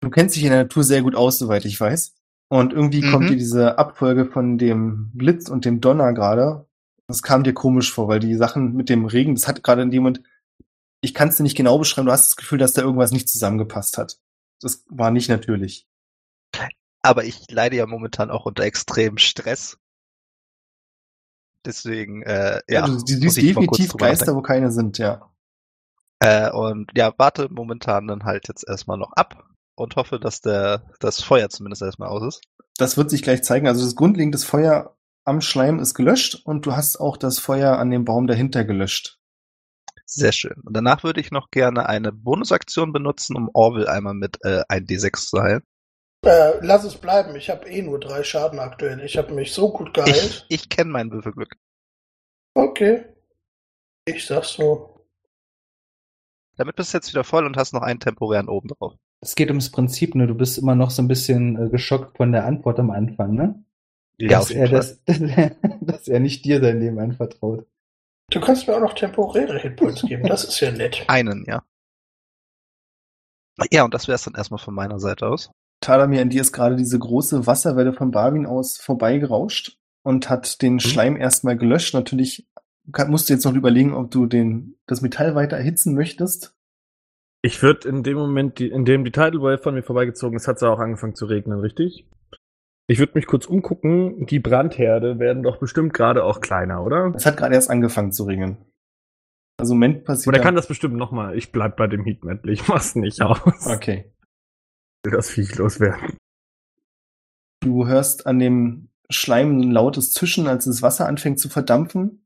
Du 0.01 0.09
kennst 0.09 0.35
dich 0.35 0.43
in 0.43 0.49
der 0.49 0.63
Natur 0.63 0.83
sehr 0.83 1.03
gut 1.03 1.15
aus, 1.15 1.37
soweit 1.37 1.63
ich 1.65 1.79
weiß. 1.79 2.15
Und 2.49 2.73
irgendwie 2.73 3.03
Mhm. 3.03 3.11
kommt 3.11 3.29
dir 3.29 3.35
diese 3.35 3.77
Abfolge 3.77 4.25
von 4.25 4.57
dem 4.57 5.11
Blitz 5.13 5.47
und 5.47 5.63
dem 5.65 5.79
Donner 5.79 6.13
gerade. 6.13 6.67
Das 7.07 7.21
kam 7.21 7.43
dir 7.43 7.53
komisch 7.53 7.93
vor, 7.93 8.07
weil 8.07 8.19
die 8.19 8.35
Sachen 8.35 8.73
mit 8.73 8.89
dem 8.89 9.05
Regen, 9.05 9.35
das 9.35 9.47
hat 9.47 9.61
gerade 9.61 9.83
in 9.83 9.91
dem 9.91 10.01
Moment, 10.01 10.21
ich 11.01 11.13
kann 11.13 11.29
es 11.29 11.37
dir 11.37 11.43
nicht 11.43 11.57
genau 11.57 11.77
beschreiben, 11.77 12.07
du 12.07 12.11
hast 12.11 12.29
das 12.29 12.35
Gefühl, 12.35 12.57
dass 12.57 12.73
da 12.73 12.81
irgendwas 12.81 13.11
nicht 13.11 13.29
zusammengepasst 13.29 13.99
hat. 13.99 14.17
Das 14.59 14.83
war 14.89 15.11
nicht 15.11 15.29
natürlich. 15.29 15.87
Aber 17.03 17.25
ich 17.25 17.45
leide 17.51 17.75
ja 17.75 17.85
momentan 17.85 18.31
auch 18.31 18.47
unter 18.47 18.63
extremem 18.63 19.19
Stress. 19.19 19.77
Deswegen, 21.65 22.21
äh, 22.23 22.61
ja. 22.67 22.85
du, 22.85 22.91
du 22.91 22.97
muss 22.97 23.05
siehst 23.05 23.37
definitiv 23.37 23.93
Geister, 23.93 24.35
wo 24.35 24.41
keine 24.41 24.71
sind, 24.71 24.97
ja. 24.97 25.29
Äh, 26.19 26.51
und 26.51 26.91
ja, 26.95 27.13
warte 27.17 27.49
momentan 27.49 28.07
dann 28.07 28.23
halt 28.23 28.47
jetzt 28.47 28.67
erstmal 28.67 28.97
noch 28.97 29.13
ab 29.13 29.43
und 29.75 29.95
hoffe, 29.95 30.19
dass 30.19 30.41
der 30.41 30.83
das 30.99 31.21
Feuer 31.21 31.49
zumindest 31.49 31.81
erstmal 31.81 32.09
aus 32.09 32.35
ist. 32.35 32.41
Das 32.77 32.97
wird 32.97 33.09
sich 33.09 33.21
gleich 33.21 33.43
zeigen. 33.43 33.67
Also 33.67 33.83
das 33.83 33.95
grundlegende 33.95 34.37
Feuer 34.37 34.95
am 35.25 35.41
Schleim 35.41 35.79
ist 35.79 35.93
gelöscht 35.93 36.41
und 36.45 36.65
du 36.65 36.75
hast 36.75 36.99
auch 36.99 37.17
das 37.17 37.39
Feuer 37.39 37.77
an 37.77 37.89
dem 37.89 38.05
Baum 38.05 38.27
dahinter 38.27 38.63
gelöscht. 38.63 39.19
Sehr 40.05 40.31
schön. 40.31 40.61
Und 40.63 40.77
danach 40.77 41.03
würde 41.03 41.19
ich 41.19 41.31
noch 41.31 41.49
gerne 41.49 41.89
eine 41.89 42.11
Bonusaktion 42.11 42.93
benutzen, 42.93 43.35
um 43.35 43.49
Orville 43.53 43.89
einmal 43.89 44.13
mit 44.13 44.37
äh, 44.43 44.61
1d6 44.69 45.29
zu 45.29 45.41
heilen. 45.41 45.63
Äh, 46.25 46.59
lass 46.61 46.83
es 46.83 46.95
bleiben. 46.97 47.35
Ich 47.35 47.49
habe 47.49 47.69
eh 47.69 47.81
nur 47.81 47.99
drei 47.99 48.23
Schaden 48.23 48.59
aktuell. 48.59 48.99
Ich 49.01 49.17
habe 49.17 49.33
mich 49.33 49.53
so 49.53 49.71
gut 49.71 49.89
Ich, 49.89 49.93
geheilt. 49.93 50.45
ich 50.49 50.69
kenne 50.69 50.91
mein 50.91 51.11
Würfelglück. 51.11 51.55
Okay. 52.55 53.05
Ich 54.05 54.25
sag's 54.25 54.53
so. 54.53 55.05
Damit 56.57 56.75
bist 56.75 56.93
du 56.93 56.97
jetzt 56.97 57.09
wieder 57.09 57.23
voll 57.23 57.45
und 57.45 57.57
hast 57.57 57.73
noch 57.73 57.81
einen 57.81 57.99
temporären 57.99 58.47
oben 58.49 58.69
drauf. 58.69 58.93
Es 59.21 59.35
geht 59.35 59.49
ums 59.49 59.71
Prinzip, 59.71 60.15
ne? 60.15 60.27
Du 60.27 60.35
bist 60.35 60.57
immer 60.57 60.75
noch 60.75 60.89
so 60.89 61.01
ein 61.01 61.07
bisschen 61.07 61.67
äh, 61.67 61.69
geschockt 61.69 62.17
von 62.17 62.31
der 62.31 62.45
Antwort 62.45 62.79
am 62.79 62.91
Anfang, 62.91 63.33
ne? 63.33 63.63
Ja, 64.17 64.29
dass 64.29 64.51
er 64.51 64.67
Fall. 64.67 64.77
das, 64.77 65.01
dass 65.81 66.07
er 66.07 66.19
nicht 66.19 66.45
dir 66.45 66.61
sein 66.61 66.79
Leben 66.79 66.99
anvertraut. 66.99 67.65
Du 68.31 68.39
kannst 68.39 68.67
mir 68.67 68.75
auch 68.75 68.81
noch 68.81 68.93
temporäre 68.93 69.59
Hitpoints 69.59 70.01
geben. 70.03 70.23
Das 70.27 70.43
ist 70.45 70.59
ja 70.59 70.71
nett. 70.71 71.03
Einen, 71.07 71.45
ja. 71.47 71.63
Ja, 73.71 73.83
und 73.83 73.93
das 73.93 74.07
wäre 74.07 74.15
es 74.15 74.23
dann 74.23 74.35
erstmal 74.35 74.59
von 74.59 74.73
meiner 74.73 74.99
Seite 74.99 75.27
aus. 75.27 75.51
Talamir, 75.85 76.21
in 76.21 76.29
dir 76.29 76.41
ist 76.41 76.51
gerade 76.51 76.75
diese 76.75 76.97
große 76.97 77.47
Wasserwelle 77.47 77.93
von 77.93 78.11
Barwin 78.11 78.45
aus 78.45 78.77
vorbeigerauscht 78.77 79.77
und 80.03 80.29
hat 80.29 80.61
den 80.61 80.79
Schleim 80.79 81.15
erstmal 81.15 81.57
gelöscht. 81.57 81.93
Natürlich 81.93 82.47
kann, 82.91 83.09
musst 83.09 83.29
du 83.29 83.33
jetzt 83.33 83.45
noch 83.45 83.53
überlegen, 83.53 83.93
ob 83.93 84.11
du 84.11 84.25
den, 84.25 84.75
das 84.87 85.01
Metall 85.01 85.35
weiter 85.35 85.57
erhitzen 85.57 85.95
möchtest. 85.95 86.55
Ich 87.41 87.61
würde 87.61 87.87
in 87.87 88.03
dem 88.03 88.17
Moment, 88.17 88.57
die, 88.57 88.69
in 88.69 88.85
dem 88.85 89.05
die 89.05 89.11
Tidal 89.11 89.41
Wave 89.41 89.59
von 89.59 89.75
mir 89.75 89.83
vorbeigezogen 89.83 90.35
ist, 90.35 90.47
hat 90.47 90.57
es 90.57 90.63
auch 90.63 90.79
angefangen 90.79 91.15
zu 91.15 91.25
regnen, 91.25 91.59
richtig? 91.59 92.07
Ich 92.87 92.99
würde 92.99 93.13
mich 93.15 93.27
kurz 93.27 93.45
umgucken. 93.45 94.25
Die 94.25 94.39
Brandherde 94.39 95.19
werden 95.19 95.43
doch 95.43 95.57
bestimmt 95.57 95.93
gerade 95.93 96.23
auch 96.23 96.41
kleiner, 96.41 96.83
oder? 96.83 97.13
Es 97.15 97.25
hat 97.25 97.37
gerade 97.37 97.55
erst 97.55 97.69
angefangen 97.69 98.11
zu 98.11 98.23
regnen. 98.23 98.57
Also 99.57 99.73
im 99.73 99.79
Moment 99.79 100.03
passiert. 100.03 100.35
Oder 100.35 100.43
kann 100.43 100.55
das 100.55 100.67
bestimmt 100.67 100.95
nochmal? 100.95 101.37
Ich 101.37 101.51
bleib 101.51 101.77
bei 101.77 101.87
dem 101.87 102.03
Heat 102.03 102.23
Metal. 102.23 102.49
Ich 102.49 102.67
mach's 102.67 102.95
nicht 102.95 103.21
aus. 103.21 103.67
Okay. 103.67 104.11
Will 105.05 105.11
das 105.11 105.29
Viech 105.29 105.55
loswerden. 105.55 106.17
Du 107.61 107.85
hörst 107.85 108.25
an 108.25 108.39
dem 108.39 108.89
Schleim 109.09 109.59
ein 109.59 109.71
lautes 109.71 110.11
Zischen, 110.11 110.47
als 110.47 110.65
das 110.65 110.81
Wasser 110.81 111.07
anfängt 111.07 111.39
zu 111.39 111.47
verdampfen. 111.47 112.25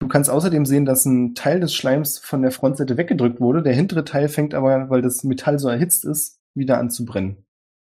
Du 0.00 0.08
kannst 0.08 0.30
außerdem 0.30 0.64
sehen, 0.64 0.86
dass 0.86 1.04
ein 1.04 1.34
Teil 1.34 1.60
des 1.60 1.74
Schleims 1.74 2.18
von 2.18 2.40
der 2.40 2.52
Frontseite 2.52 2.96
weggedrückt 2.96 3.38
wurde. 3.38 3.62
Der 3.62 3.74
hintere 3.74 4.04
Teil 4.04 4.30
fängt 4.30 4.54
aber, 4.54 4.88
weil 4.88 5.02
das 5.02 5.24
Metall 5.24 5.58
so 5.58 5.68
erhitzt 5.68 6.06
ist, 6.06 6.40
wieder 6.54 6.78
an 6.78 6.88
zu 6.88 7.04
brennen. 7.04 7.44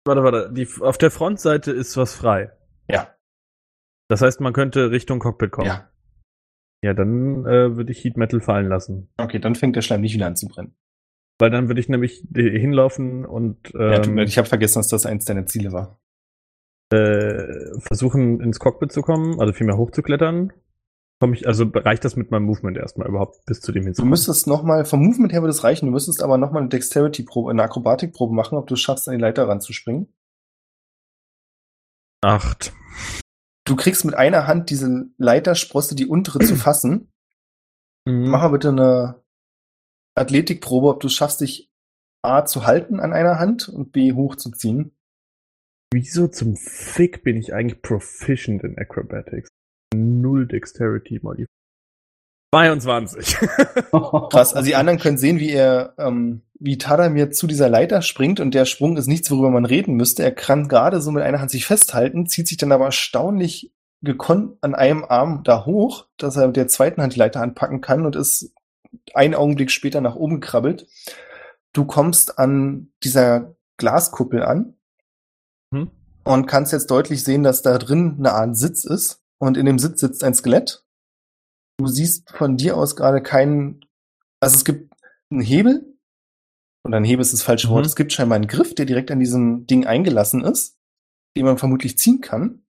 Warte, 0.03 0.23
warte. 0.23 0.51
Die, 0.51 0.67
auf 0.81 0.97
der 0.97 1.11
Frontseite 1.11 1.71
ist 1.71 1.95
was 1.95 2.15
frei. 2.15 2.51
Ja. 2.89 3.15
Das 4.09 4.21
heißt, 4.21 4.41
man 4.41 4.53
könnte 4.53 4.89
Richtung 4.89 5.19
Cockpit 5.19 5.51
kommen. 5.51 5.67
Ja. 5.67 5.91
Ja, 6.83 6.95
dann 6.95 7.45
äh, 7.45 7.75
würde 7.75 7.91
ich 7.91 8.03
Heat 8.03 8.17
Metal 8.17 8.41
fallen 8.41 8.67
lassen. 8.67 9.13
Okay, 9.17 9.37
dann 9.37 9.53
fängt 9.53 9.75
der 9.75 9.83
Schleim 9.83 10.01
nicht 10.01 10.15
wieder 10.15 10.25
an 10.25 10.35
zu 10.35 10.47
brennen. 10.47 10.75
Weil 11.41 11.49
dann 11.49 11.67
würde 11.67 11.81
ich 11.81 11.89
nämlich 11.89 12.23
hinlaufen 12.33 13.25
und 13.25 13.73
ja, 13.73 14.03
ähm, 14.03 14.15
leid, 14.15 14.29
ich 14.29 14.37
habe 14.37 14.47
vergessen, 14.47 14.79
dass 14.79 14.89
das 14.89 15.05
eins 15.05 15.25
deiner 15.25 15.47
Ziele 15.47 15.71
war. 15.73 15.99
äh, 16.93 17.79
versuchen 17.79 18.39
ins 18.41 18.59
Cockpit 18.59 18.91
zu 18.91 19.01
kommen, 19.01 19.39
also 19.39 19.51
vielmehr 19.51 19.77
hochzuklettern. 19.77 20.53
Komme 21.19 21.35
ich, 21.35 21.47
also 21.47 21.65
reicht 21.73 22.03
das 22.05 22.15
mit 22.15 22.31
meinem 22.31 22.45
Movement 22.45 22.77
erstmal 22.77 23.07
überhaupt 23.07 23.45
bis 23.45 23.61
zu 23.61 23.71
dem 23.71 23.81
Du 23.81 23.85
hinzukommen? 23.87 24.09
müsstest 24.09 24.47
nochmal, 24.47 24.85
vom 24.85 25.03
Movement 25.03 25.31
her 25.33 25.41
würde 25.41 25.51
es 25.51 25.63
reichen, 25.63 25.85
du 25.87 25.91
müsstest 25.91 26.21
aber 26.23 26.37
nochmal 26.37 26.61
eine 26.61 26.69
Dexterity-Probe, 26.69 27.51
eine 27.51 27.63
Akrobatikprobe 27.63 28.33
machen, 28.33 28.57
ob 28.57 28.67
du 28.67 28.73
es 28.73 28.79
schaffst, 28.81 29.07
an 29.07 29.15
die 29.15 29.21
Leiter 29.21 29.47
ranzuspringen. 29.47 30.13
Acht. 32.23 32.73
Du 33.65 33.75
kriegst 33.75 34.05
mit 34.05 34.15
einer 34.15 34.47
Hand 34.47 34.69
diese 34.69 35.07
Leitersprosse, 35.17 35.95
die 35.95 36.07
untere 36.07 36.39
zu 36.39 36.55
fassen. 36.55 37.11
Mhm. 38.05 38.29
Mach 38.29 38.41
mal 38.41 38.49
bitte 38.49 38.69
eine 38.69 39.20
Athletikprobe, 40.15 40.87
ob 40.89 40.99
du 40.99 41.07
es 41.07 41.13
schaffst, 41.13 41.41
dich 41.41 41.71
A 42.23 42.45
zu 42.45 42.65
halten 42.65 42.99
an 42.99 43.13
einer 43.13 43.39
Hand 43.39 43.69
und 43.69 43.91
B 43.91 44.13
hochzuziehen. 44.13 44.91
Wieso 45.93 46.27
zum 46.27 46.55
Fick 46.55 47.23
bin 47.23 47.35
ich 47.35 47.53
eigentlich 47.53 47.81
proficient 47.81 48.63
in 48.63 48.77
Acrobatics? 48.77 49.49
Null 49.93 50.47
Dexterity 50.47 51.19
Modifier. 51.21 51.47
22. 52.53 53.37
Krass, 54.29 54.53
also 54.53 54.65
die 54.65 54.75
anderen 54.75 54.99
können 54.99 55.17
sehen, 55.17 55.39
wie 55.39 55.51
er, 55.51 55.93
ähm, 55.97 56.41
wie 56.59 56.77
Tadamir 56.77 57.31
zu 57.31 57.47
dieser 57.47 57.69
Leiter 57.69 58.01
springt 58.01 58.39
und 58.41 58.53
der 58.53 58.65
Sprung 58.65 58.97
ist 58.97 59.07
nichts, 59.07 59.31
worüber 59.31 59.49
man 59.49 59.65
reden 59.65 59.95
müsste. 59.95 60.23
Er 60.23 60.33
kann 60.33 60.67
gerade 60.67 61.01
so 61.01 61.11
mit 61.11 61.23
einer 61.23 61.39
Hand 61.39 61.49
sich 61.49 61.65
festhalten, 61.65 62.27
zieht 62.27 62.47
sich 62.47 62.57
dann 62.57 62.73
aber 62.73 62.85
erstaunlich 62.85 63.73
gekonnt 64.01 64.57
an 64.61 64.75
einem 64.75 65.05
Arm 65.05 65.43
da 65.43 65.65
hoch, 65.65 66.07
dass 66.17 66.35
er 66.35 66.47
mit 66.47 66.57
der 66.57 66.67
zweiten 66.67 67.01
Hand 67.01 67.15
die 67.15 67.19
Leiter 67.19 67.41
anpacken 67.41 67.79
kann 67.79 68.05
und 68.05 68.15
ist 68.15 68.53
einen 69.13 69.35
Augenblick 69.35 69.71
später 69.71 70.01
nach 70.01 70.15
oben 70.15 70.41
gekrabbelt. 70.41 70.87
Du 71.73 71.85
kommst 71.85 72.37
an 72.39 72.91
dieser 73.03 73.55
Glaskuppel 73.77 74.43
an 74.43 74.75
Hm? 75.73 75.89
und 76.25 76.45
kannst 76.45 76.73
jetzt 76.73 76.91
deutlich 76.91 77.23
sehen, 77.23 77.43
dass 77.43 77.61
da 77.61 77.77
drin 77.77 78.15
eine 78.19 78.33
Art 78.33 78.57
Sitz 78.57 78.83
ist 78.83 79.21
und 79.39 79.57
in 79.57 79.65
dem 79.65 79.79
Sitz 79.79 80.01
sitzt 80.01 80.23
ein 80.23 80.33
Skelett. 80.33 80.85
Du 81.79 81.87
siehst 81.87 82.29
von 82.31 82.57
dir 82.57 82.75
aus 82.77 82.95
gerade 82.95 83.23
keinen, 83.23 83.85
also 84.41 84.55
es 84.55 84.65
gibt 84.65 84.93
einen 85.31 85.41
Hebel, 85.41 85.97
oder 86.85 86.97
ein 86.97 87.03
Hebel 87.05 87.21
ist 87.21 87.33
das 87.33 87.43
falsche 87.43 87.69
Wort, 87.69 87.81
Mhm. 87.83 87.87
es 87.87 87.95
gibt 87.95 88.11
scheinbar 88.11 88.35
einen 88.35 88.47
Griff, 88.47 88.75
der 88.75 88.85
direkt 88.85 89.11
an 89.11 89.19
diesem 89.19 89.65
Ding 89.65 89.85
eingelassen 89.87 90.43
ist, 90.43 90.77
den 91.37 91.45
man 91.45 91.57
vermutlich 91.57 91.97
ziehen 91.97 92.21
kann. 92.21 92.65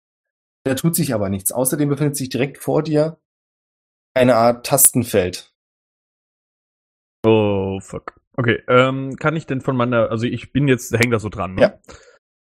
Da 0.65 0.75
tut 0.75 0.95
sich 0.95 1.13
aber 1.13 1.29
nichts. 1.29 1.51
Außerdem 1.51 1.87
befindet 1.89 2.17
sich 2.17 2.29
direkt 2.29 2.57
vor 2.57 2.83
dir 2.83 3.19
eine 4.13 4.35
Art 4.35 4.65
Tastenfeld. 4.65 5.48
Oh, 7.25 7.79
fuck. 7.81 8.19
Okay, 8.39 8.61
ähm, 8.67 9.17
kann 9.17 9.35
ich 9.35 9.47
denn 9.47 9.61
von 9.61 9.75
meiner, 9.75 10.11
also 10.11 10.25
ich 10.25 10.53
bin 10.53 10.67
jetzt, 10.67 10.97
häng 10.97 11.11
da 11.11 11.19
so 11.19 11.29
dran, 11.29 11.55
ne? 11.55 11.61
Ja. 11.61 11.73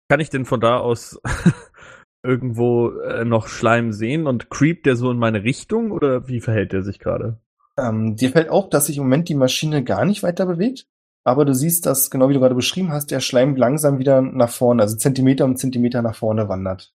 Kann 0.10 0.20
ich 0.20 0.30
denn 0.30 0.46
von 0.46 0.60
da 0.60 0.78
aus 0.78 1.20
irgendwo 2.24 2.92
äh, 3.00 3.26
noch 3.26 3.48
Schleim 3.48 3.92
sehen 3.92 4.28
und 4.28 4.50
creept 4.50 4.86
der 4.86 4.96
so 4.96 5.10
in 5.10 5.18
meine 5.18 5.44
Richtung 5.44 5.92
oder 5.92 6.28
wie 6.28 6.40
verhält 6.40 6.74
der 6.74 6.84
sich 6.84 7.00
gerade? 7.00 7.40
Ähm, 7.78 8.16
dir 8.16 8.30
fällt 8.30 8.50
auf, 8.50 8.70
dass 8.70 8.88
sich 8.88 8.98
im 8.98 9.04
Moment 9.04 9.30
die 9.30 9.36
Maschine 9.36 9.84
gar 9.84 10.06
nicht 10.06 10.22
weiter 10.22 10.46
bewegt, 10.46 10.86
aber 11.24 11.46
du 11.46 11.56
siehst, 11.56 11.86
dass, 11.86 12.12
genau 12.12 12.30
wie 12.30 12.34
du 12.34 12.40
gerade 12.40 12.56
beschrieben 12.56 12.92
hast, 12.92 13.10
der 13.10 13.20
Schleim 13.20 13.56
langsam 13.56 13.98
wieder 13.98 14.22
nach 14.22 14.50
vorne, 14.50 14.84
also 14.84 14.98
Zentimeter 14.98 15.46
um 15.46 15.56
Zentimeter 15.56 16.02
nach 16.02 16.16
vorne 16.16 16.48
wandert. 16.48 16.94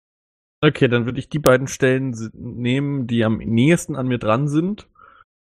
Okay, 0.60 0.88
dann 0.88 1.06
würde 1.06 1.18
ich 1.18 1.28
die 1.28 1.38
beiden 1.38 1.66
Stellen 1.66 2.14
nehmen, 2.34 3.06
die 3.06 3.24
am 3.24 3.38
nächsten 3.38 3.96
an 3.96 4.06
mir 4.06 4.18
dran 4.18 4.48
sind 4.48 4.88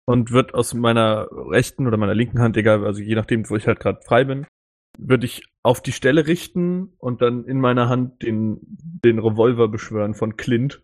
und 0.10 0.32
wird 0.32 0.56
aus 0.56 0.74
meiner 0.74 1.28
rechten 1.32 1.86
oder 1.86 1.96
meiner 1.96 2.16
linken 2.16 2.40
Hand, 2.40 2.58
egal, 2.58 2.84
also 2.84 3.00
je 3.00 3.14
nachdem, 3.14 3.48
wo 3.48 3.56
ich 3.56 3.68
halt 3.68 3.80
gerade 3.80 4.02
frei 4.02 4.24
bin, 4.24 4.48
würde 4.98 5.28
ich 5.28 5.44
auf 5.62 5.82
die 5.82 5.92
Stelle 5.92 6.26
richten 6.26 6.94
und 6.98 7.22
dann 7.22 7.46
in 7.46 7.60
meiner 7.60 7.90
Hand 7.90 8.24
den, 8.24 8.58
den 8.64 9.20
Revolver 9.20 9.68
beschwören 9.68 10.16
von 10.16 10.36
Clint 10.36 10.82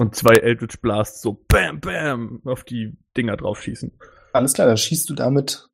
und 0.00 0.14
zwei 0.14 0.34
Eldritch 0.34 0.80
Blasts 0.80 1.22
so 1.22 1.44
bam, 1.48 1.80
bam 1.80 2.40
auf 2.44 2.62
die 2.62 2.96
Dinger 3.16 3.36
draufschießen. 3.36 3.98
Alles 4.32 4.52
klar, 4.52 4.68
da 4.68 4.76
schießt 4.76 5.10
du 5.10 5.14
damit 5.14 5.68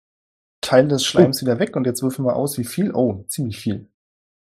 Teil 0.62 0.88
des 0.88 1.04
Schleims 1.04 1.42
wieder 1.42 1.58
weg 1.58 1.76
und 1.76 1.86
jetzt 1.86 2.02
würfel 2.02 2.24
mal 2.24 2.32
aus, 2.32 2.56
wie 2.56 2.64
viel. 2.64 2.90
Oh, 2.94 3.26
ziemlich 3.28 3.58
viel. 3.58 3.90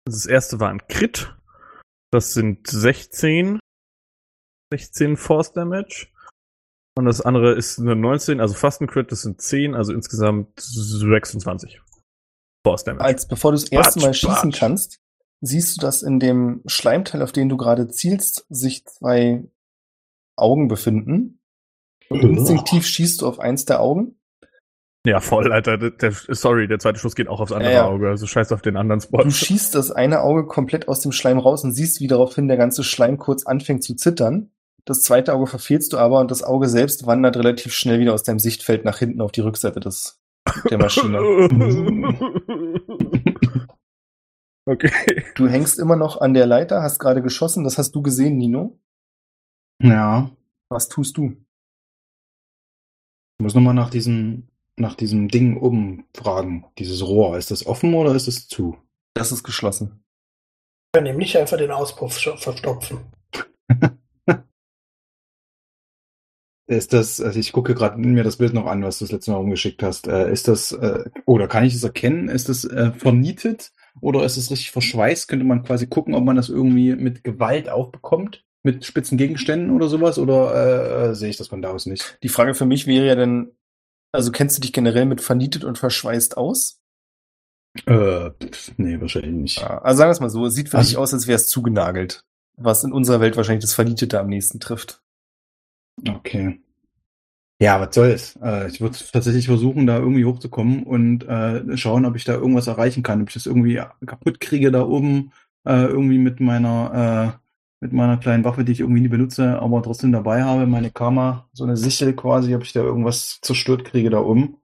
Das 0.06 0.26
erste 0.26 0.60
war 0.60 0.72
ein 0.72 0.88
Crit. 0.88 1.38
Das 2.12 2.34
sind 2.34 2.66
16. 2.66 3.60
16 4.74 5.18
Force 5.18 5.54
Damage. 5.54 6.08
Und 7.00 7.06
das 7.06 7.22
andere 7.22 7.54
ist 7.54 7.80
eine 7.80 7.96
19, 7.96 8.42
also 8.42 8.54
fast 8.56 8.82
ein 8.82 8.88
Crit, 8.88 9.10
das 9.10 9.22
sind 9.22 9.42
10, 9.42 9.74
also 9.74 9.94
insgesamt 9.94 10.60
26 10.60 11.80
Force 12.62 12.84
Damage. 12.84 13.06
Als 13.06 13.26
bevor 13.26 13.54
du 13.54 13.56
das 13.56 13.70
erste 13.70 14.02
Batsch, 14.02 14.06
Mal 14.06 14.14
schießen 14.14 14.50
batsch. 14.50 14.60
kannst, 14.60 15.00
siehst 15.40 15.78
du, 15.78 15.82
dass 15.82 16.04
in 16.04 16.20
dem 16.20 16.62
Schleimteil, 16.66 17.22
auf 17.22 17.32
den 17.32 17.48
du 17.48 17.56
gerade 17.56 17.88
zielst, 17.88 18.46
sich 18.50 18.84
zwei 18.86 19.46
Augen 20.36 20.68
befinden. 20.68 21.40
Und 22.10 22.20
instinktiv 22.20 22.86
schießt 22.86 23.22
du 23.22 23.28
auf 23.28 23.40
eins 23.40 23.64
der 23.64 23.80
Augen. 23.80 24.20
ja, 25.06 25.22
voll, 25.22 25.54
Alter. 25.54 25.78
Der, 25.78 25.92
der, 25.92 26.12
sorry, 26.12 26.68
der 26.68 26.80
zweite 26.80 27.00
Schuss 27.00 27.16
geht 27.16 27.30
auch 27.30 27.40
aufs 27.40 27.54
andere 27.54 27.72
Ja, 27.72 27.78
ja. 27.78 27.88
Auge, 27.88 28.10
also 28.10 28.28
scheiß 28.28 28.52
auf 28.52 28.62
den 28.62 28.76
anderen 28.76 29.00
Spot. 29.00 29.24
Du 29.24 29.32
schießt 29.32 29.74
das 29.74 29.90
eine 29.90 30.20
Auge 30.20 30.48
komplett 30.48 30.90
aus 30.90 31.00
dem 31.00 31.14
Schleim 31.14 31.38
raus 31.38 31.64
und 31.64 31.72
siehst, 31.72 32.02
wie 32.02 32.08
daraufhin 32.08 32.50
der 32.50 32.58
ganze 32.58 32.84
Schleim 32.84 33.18
kurz 33.18 33.46
anfängt 33.46 33.86
zu 33.86 33.96
zittern. 33.96 34.52
Das 34.90 35.04
zweite 35.04 35.36
Auge 35.36 35.46
verfehlst 35.46 35.94
du 35.94 36.00
aber 36.00 36.20
und 36.20 36.32
das 36.32 36.42
Auge 36.42 36.68
selbst 36.68 37.06
wandert 37.06 37.38
relativ 37.38 37.76
schnell 37.76 38.00
wieder 38.00 38.16
aus 38.16 38.24
deinem 38.24 38.40
Sichtfeld 38.40 38.86
nach 38.86 38.98
hinten 38.98 39.22
auf 39.22 39.32
die 39.32 39.42
Rückseite 39.42 39.80
des, 39.80 40.20
der 40.68 40.80
Maschine. 40.80 41.20
okay. 44.66 44.92
Du 45.36 45.48
hängst 45.48 45.78
immer 45.78 45.96
noch 45.96 46.20
an 46.20 46.34
der 46.34 46.48
Leiter, 46.48 46.82
hast 46.82 46.98
gerade 46.98 47.22
geschossen, 47.22 47.64
das 47.64 47.78
hast 47.78 47.92
du 47.92 48.02
gesehen, 48.02 48.40
Nino. 48.40 48.80
Ja. 49.80 50.32
Was 50.70 50.90
tust 50.90 51.18
du? 51.18 51.38
Ich 53.38 53.44
muss 53.44 53.54
nochmal 53.54 53.76
nach 53.76 53.92
diesem, 53.92 54.48
nach 54.76 54.96
diesem 54.96 55.28
Ding 55.28 55.58
oben 55.58 56.08
fragen. 56.18 56.66
Dieses 56.80 57.06
Rohr. 57.06 57.38
Ist 57.38 57.52
das 57.52 57.68
offen 57.68 57.94
oder 57.94 58.16
ist 58.16 58.28
es 58.28 58.48
zu? 58.48 58.76
Das 59.14 59.32
ist 59.32 59.44
geschlossen. 59.44 60.04
Wir 60.94 61.04
können 61.04 61.14
ihm 61.14 61.20
nicht 61.20 61.38
einfach 61.38 61.58
den 61.58 61.70
Auspuff 61.70 62.18
verstopfen. 62.18 63.02
Ist 66.70 66.94
das, 66.94 67.20
also 67.20 67.40
ich 67.40 67.52
gucke 67.52 67.74
gerade 67.74 67.98
mir 67.98 68.24
das 68.24 68.38
Bild 68.38 68.54
noch 68.54 68.68
an, 68.68 68.84
was 68.84 69.00
du 69.00 69.06
das 69.06 69.12
letzte 69.12 69.32
Mal 69.32 69.38
rumgeschickt 69.38 69.82
hast. 69.82 70.08
Äh, 70.08 70.32
ist 70.32 70.48
das, 70.48 70.72
äh, 70.72 71.04
oder 71.26 71.48
kann 71.48 71.64
ich 71.64 71.74
es 71.74 71.84
erkennen? 71.84 72.30
Ist 72.30 72.48
das 72.48 72.64
äh, 72.64 72.92
vernietet 72.92 73.72
oder 74.02 74.24
ist 74.24 74.38
es 74.38 74.52
richtig 74.52 74.70
verschweißt? 74.70 75.28
Könnte 75.28 75.46
man 75.46 75.64
quasi 75.64 75.88
gucken, 75.88 76.14
ob 76.14 76.24
man 76.24 76.36
das 76.36 76.48
irgendwie 76.48 76.96
mit 76.96 77.24
Gewalt 77.24 77.70
aufbekommt? 77.70 78.46
Mit 78.62 78.86
spitzen 78.86 79.18
Gegenständen 79.18 79.72
oder 79.72 79.88
sowas? 79.88 80.20
Oder 80.20 81.16
sehe 81.16 81.30
ich 81.30 81.38
das 81.38 81.48
von 81.48 81.62
da 81.64 81.70
aus 81.72 81.88
nicht? 81.88 82.20
Die 82.22 82.30
Frage 82.30 82.54
für 82.54 82.66
mich 82.68 82.86
wäre 82.86 83.08
ja 83.08 83.16
dann, 83.16 83.50
also 84.12 84.32
kennst 84.32 84.58
du 84.58 84.62
dich 84.62 84.74
generell 84.74 85.06
mit 85.06 85.22
vernietet 85.22 85.64
und 85.64 85.80
verschweißt 85.80 86.38
aus? 86.38 86.82
Äh, 87.88 88.30
nee, 88.78 89.00
wahrscheinlich 89.02 89.32
nicht. 89.32 89.64
Also 89.64 89.98
sagen 89.98 90.10
wir 90.10 90.12
es 90.12 90.20
mal 90.20 90.30
so, 90.30 90.46
es 90.46 90.54
sieht 90.54 90.70
für 90.70 90.78
Also- 90.78 90.90
dich 90.90 90.98
aus, 90.98 91.14
als 91.16 91.26
wäre 91.26 91.38
es 91.38 91.48
zugenagelt. 91.48 92.26
Was 92.58 92.84
in 92.84 92.92
unserer 92.92 93.22
Welt 93.22 93.38
wahrscheinlich 93.38 93.64
das 93.64 93.74
Vernietete 93.74 94.20
am 94.20 94.28
nächsten 94.28 94.60
trifft. 94.60 95.02
Okay. 96.08 96.60
Ja, 97.62 97.82
was 97.82 97.94
soll's? 97.94 98.40
Äh, 98.42 98.70
ich 98.70 98.80
würde 98.80 98.98
tatsächlich 99.12 99.48
versuchen, 99.48 99.86
da 99.86 99.98
irgendwie 99.98 100.24
hochzukommen 100.26 100.84
und 100.84 101.28
äh, 101.28 101.76
schauen, 101.78 102.06
ob 102.06 102.16
ich 102.16 102.24
da 102.24 102.34
irgendwas 102.34 102.68
erreichen 102.68 103.04
kann, 103.04 103.22
ob 103.22 103.28
ich 103.28 103.34
das 103.34 103.46
irgendwie 103.48 103.82
kaputt 104.06 104.40
kriege 104.40 104.72
da 104.72 104.86
oben, 104.86 105.34
äh, 105.66 105.86
irgendwie 105.86 106.20
mit 106.20 106.40
meiner 106.40 107.36
äh, 107.36 107.50
mit 107.82 107.94
meiner 107.94 108.18
kleinen 108.18 108.44
Waffe, 108.44 108.66
die 108.66 108.74
ich 108.74 108.82
irgendwie 108.82 109.02
nie 109.02 109.08
benutze, 109.08 109.60
aber 109.62 109.82
trotzdem 109.82 110.12
dabei 110.12 110.44
habe, 110.44 110.68
meine 110.68 110.92
Karma, 110.92 111.50
so 111.54 111.64
eine 111.64 111.78
Sichel 111.78 112.14
quasi, 112.14 112.54
ob 112.56 112.64
ich 112.64 112.74
da 112.74 112.82
irgendwas 112.82 113.40
zerstört 113.42 113.86
kriege 113.86 114.10
da 114.10 114.20
oben. 114.20 114.58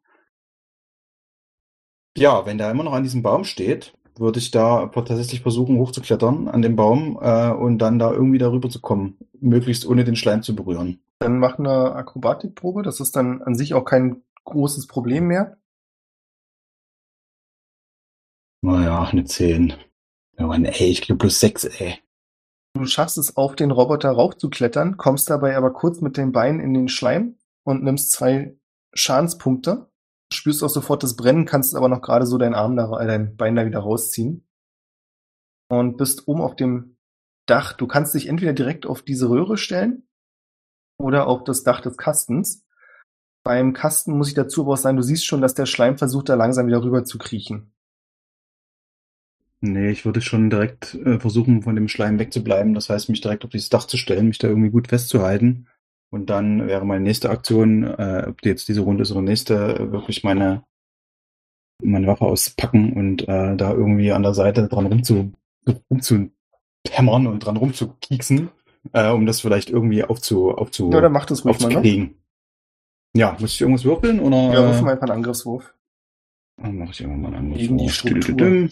Ja, 2.18 2.46
wenn 2.46 2.58
der 2.58 2.72
immer 2.72 2.84
noch 2.84 2.94
an 2.94 3.04
diesem 3.04 3.24
Baum 3.24 3.44
steht, 3.44 3.94
würde 4.18 4.40
ich 4.40 4.52
da 4.52 4.88
tatsächlich 4.88 5.42
versuchen, 5.42 5.78
hochzuklettern 5.78 6.48
an 6.48 6.62
dem 6.62 6.76
Baum 6.76 7.18
äh, 7.22 7.52
und 7.52 7.80
dann 7.80 8.00
da 8.00 8.12
irgendwie 8.12 8.38
darüber 8.38 8.70
zu 8.70 8.80
kommen, 8.80 9.18
möglichst 9.40 9.86
ohne 9.86 10.04
den 10.06 10.16
Schleim 10.16 10.42
zu 10.42 10.56
berühren. 10.56 11.00
Dann 11.20 11.40
mach 11.40 11.60
eine 11.60 11.94
Akrobatikprobe, 11.94 12.84
das 12.84 13.00
ist 13.00 13.16
dann 13.16 13.42
an 13.42 13.56
sich 13.56 13.74
auch 13.74 13.86
kein 13.86 14.24
großes 14.44 14.88
Problem 14.88 15.28
mehr. 15.28 15.58
Naja, 18.62 19.04
eine 19.04 19.26
10. 19.26 19.74
Ja, 20.38 20.48
Mann, 20.48 20.66
ey, 20.66 20.88
ich 20.88 21.02
krieg 21.02 21.18
plus 21.18 21.40
6, 21.40 21.66
ey. 21.66 22.00
Du 22.74 22.86
schaffst 22.86 23.18
es, 23.18 23.38
auf 23.38 23.56
den 23.56 23.72
Roboter 23.72 24.12
raufzuklettern, 24.12 24.98
kommst 24.98 25.30
dabei 25.30 25.56
aber 25.56 25.72
kurz 25.72 26.02
mit 26.02 26.18
den 26.18 26.32
Beinen 26.32 26.60
in 26.60 26.74
den 26.74 26.90
Schleim 26.90 27.38
und 27.64 27.84
nimmst 27.84 28.12
zwei 28.12 28.58
Schadenspunkte. 28.94 29.90
Spürst 30.34 30.64
auch 30.64 30.70
sofort 30.70 31.04
das 31.04 31.16
Brennen, 31.16 31.46
kannst 31.46 31.76
aber 31.76 31.88
noch 31.88 32.02
gerade 32.02 32.26
so 32.26 32.38
deinen 32.38 32.56
Arm 32.56 32.76
da, 32.76 33.00
äh, 33.00 33.08
dein 33.08 33.38
Bein 33.38 33.56
da 33.56 33.66
wieder 33.66 33.80
rausziehen. 33.80 34.46
Und 35.70 35.98
bist 35.98 36.28
oben 36.28 36.42
auf 36.42 36.56
dem 36.56 36.98
Dach. 37.48 37.74
Du 37.74 37.88
kannst 37.88 38.14
dich 38.14 38.28
entweder 38.28 38.54
direkt 38.54 38.86
auf 38.86 39.04
diese 39.04 39.30
Röhre 39.30 39.58
stellen 39.58 40.06
oder 40.98 41.28
auf 41.28 41.44
das 41.44 41.64
Dach 41.64 41.82
des 41.82 41.98
Kastens. 41.98 42.66
Beim 43.44 43.74
Kasten 43.74 44.18
muss 44.18 44.30
ich 44.30 44.34
dazu 44.34 44.62
aber 44.62 44.74
auch 44.74 44.78
sagen, 44.78 44.98
du 44.98 45.04
siehst 45.04 45.26
schon, 45.26 45.42
dass 45.42 45.54
der 45.54 45.66
Schleim 45.66 45.98
versucht, 45.98 46.30
da 46.30 46.36
langsam 46.36 46.68
wieder 46.68 46.84
rüber 46.84 47.04
zu 47.04 47.18
kriechen. 47.18 47.72
Nee, 49.62 49.90
ich 49.90 50.06
würde 50.06 50.22
schon 50.22 50.50
direkt 50.50 50.94
äh, 50.96 51.20
versuchen, 51.20 51.64
von 51.64 51.76
dem 51.76 51.88
Schleim 51.88 52.20
wegzubleiben. 52.20 52.74
Das 52.74 52.90
heißt, 52.90 53.10
mich 53.10 53.22
direkt 53.22 53.46
auf 53.46 53.52
dieses 53.52 53.70
Dach 53.70 53.86
zu 53.86 53.98
stellen, 53.98 54.28
mich 54.28 54.38
da 54.38 54.48
irgendwie 54.48 54.70
gut 54.70 54.88
festzuhalten. 54.88 55.68
Und 56.12 56.30
dann 56.30 56.68
wäre 56.68 56.86
meine 56.86 57.04
nächste 57.04 57.30
Aktion, 57.30 57.84
äh, 57.84 58.26
ob 58.28 58.42
die 58.42 58.50
jetzt 58.50 58.68
diese 58.68 58.82
Runde 58.82 59.04
ist 59.04 59.12
oder 59.12 59.22
nächste, 59.22 59.76
äh, 59.76 59.92
wirklich 59.92 60.24
meine, 60.24 60.64
meine 61.84 62.08
Waffe 62.08 62.26
auspacken 62.26 62.94
und 62.94 63.28
äh, 63.28 63.56
da 63.56 63.74
irgendwie 63.74 64.12
an 64.12 64.24
der 64.24 64.34
Seite 64.34 64.68
dran 64.68 64.86
rumzu, 64.86 65.34
rumzuhämmern 65.90 67.28
und 67.28 67.40
dran 67.40 67.58
rumzukieksen, 67.58 68.50
äh, 68.94 69.10
um 69.12 69.26
das 69.26 69.42
vielleicht 69.42 69.70
irgendwie 69.70 70.04
aufzu, 70.04 70.52
aufzu, 70.52 70.92
Ja, 70.92 71.02
dann 71.02 71.12
mach 71.12 71.26
das 71.26 71.44
ruhig 71.46 71.60
mal, 71.60 71.82
ne? 71.82 72.14
Ja, 73.16 73.38
muss 73.40 73.54
ich 73.54 73.62
irgendwas 73.62 73.86
würfeln 73.86 74.20
oder? 74.20 74.54
Ja, 74.54 74.68
ruf 74.68 74.82
mal 74.82 74.92
einfach 74.92 75.04
einen 75.04 75.18
Angriffswurf. 75.18 75.74
Dann 76.58 76.78
mache 76.78 76.92
ich 76.92 77.02
irgendwann 77.02 77.32
mal 77.32 77.38
einen 77.38 77.54
Gegen 77.54 77.78
die. 77.78 77.90
Struktur. 77.90 78.70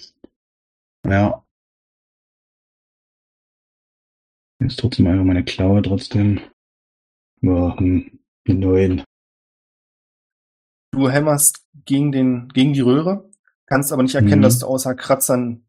Ja. 1.06 1.44
Jetzt 4.62 4.80
trotzdem 4.80 5.08
einfach 5.08 5.26
meine 5.26 5.44
Klaue 5.44 5.82
trotzdem. 5.82 6.40
Ja, 7.42 7.78
hm, 7.78 8.20
die 8.48 8.54
neun. 8.54 9.04
Du 10.92 11.10
hämmerst 11.10 11.66
gegen, 11.86 12.12
den, 12.12 12.50
gegen 12.50 12.74
die 12.74 12.82
Röhre, 12.82 13.30
kannst 13.66 13.92
aber 13.92 14.04
nicht 14.04 14.16
erkennen, 14.16 14.40
Mhm. 14.40 14.44
dass 14.44 14.60
du 14.60 14.68
außer 14.68 14.96
Kratzern 14.96 15.66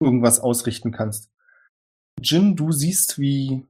irgendwas 0.00 0.40
ausrichten 0.40 0.90
kannst. 0.92 1.30
Jin, 2.20 2.56
du 2.56 2.72
siehst, 2.72 3.18
wie 3.18 3.66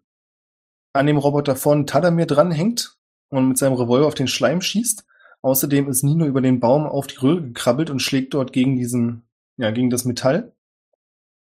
an 0.92 1.06
dem 1.06 1.18
Roboter 1.18 1.56
vorne 1.56 1.86
Tadamir 1.86 2.26
dranhängt 2.26 2.98
und 3.30 3.48
mit 3.48 3.58
seinem 3.58 3.74
Revolver 3.74 4.06
auf 4.06 4.14
den 4.14 4.28
Schleim 4.28 4.60
schießt. 4.60 5.06
Außerdem 5.42 5.88
ist 5.88 6.02
Nino 6.02 6.26
über 6.26 6.40
den 6.40 6.60
Baum 6.60 6.86
auf 6.86 7.06
die 7.06 7.16
Röhre 7.16 7.42
gekrabbelt 7.42 7.90
und 7.90 8.00
schlägt 8.00 8.34
dort 8.34 8.52
gegen 8.52 8.76
diesen, 8.76 9.22
ja, 9.56 9.70
gegen 9.70 9.90
das 9.90 10.04
Metall. 10.04 10.52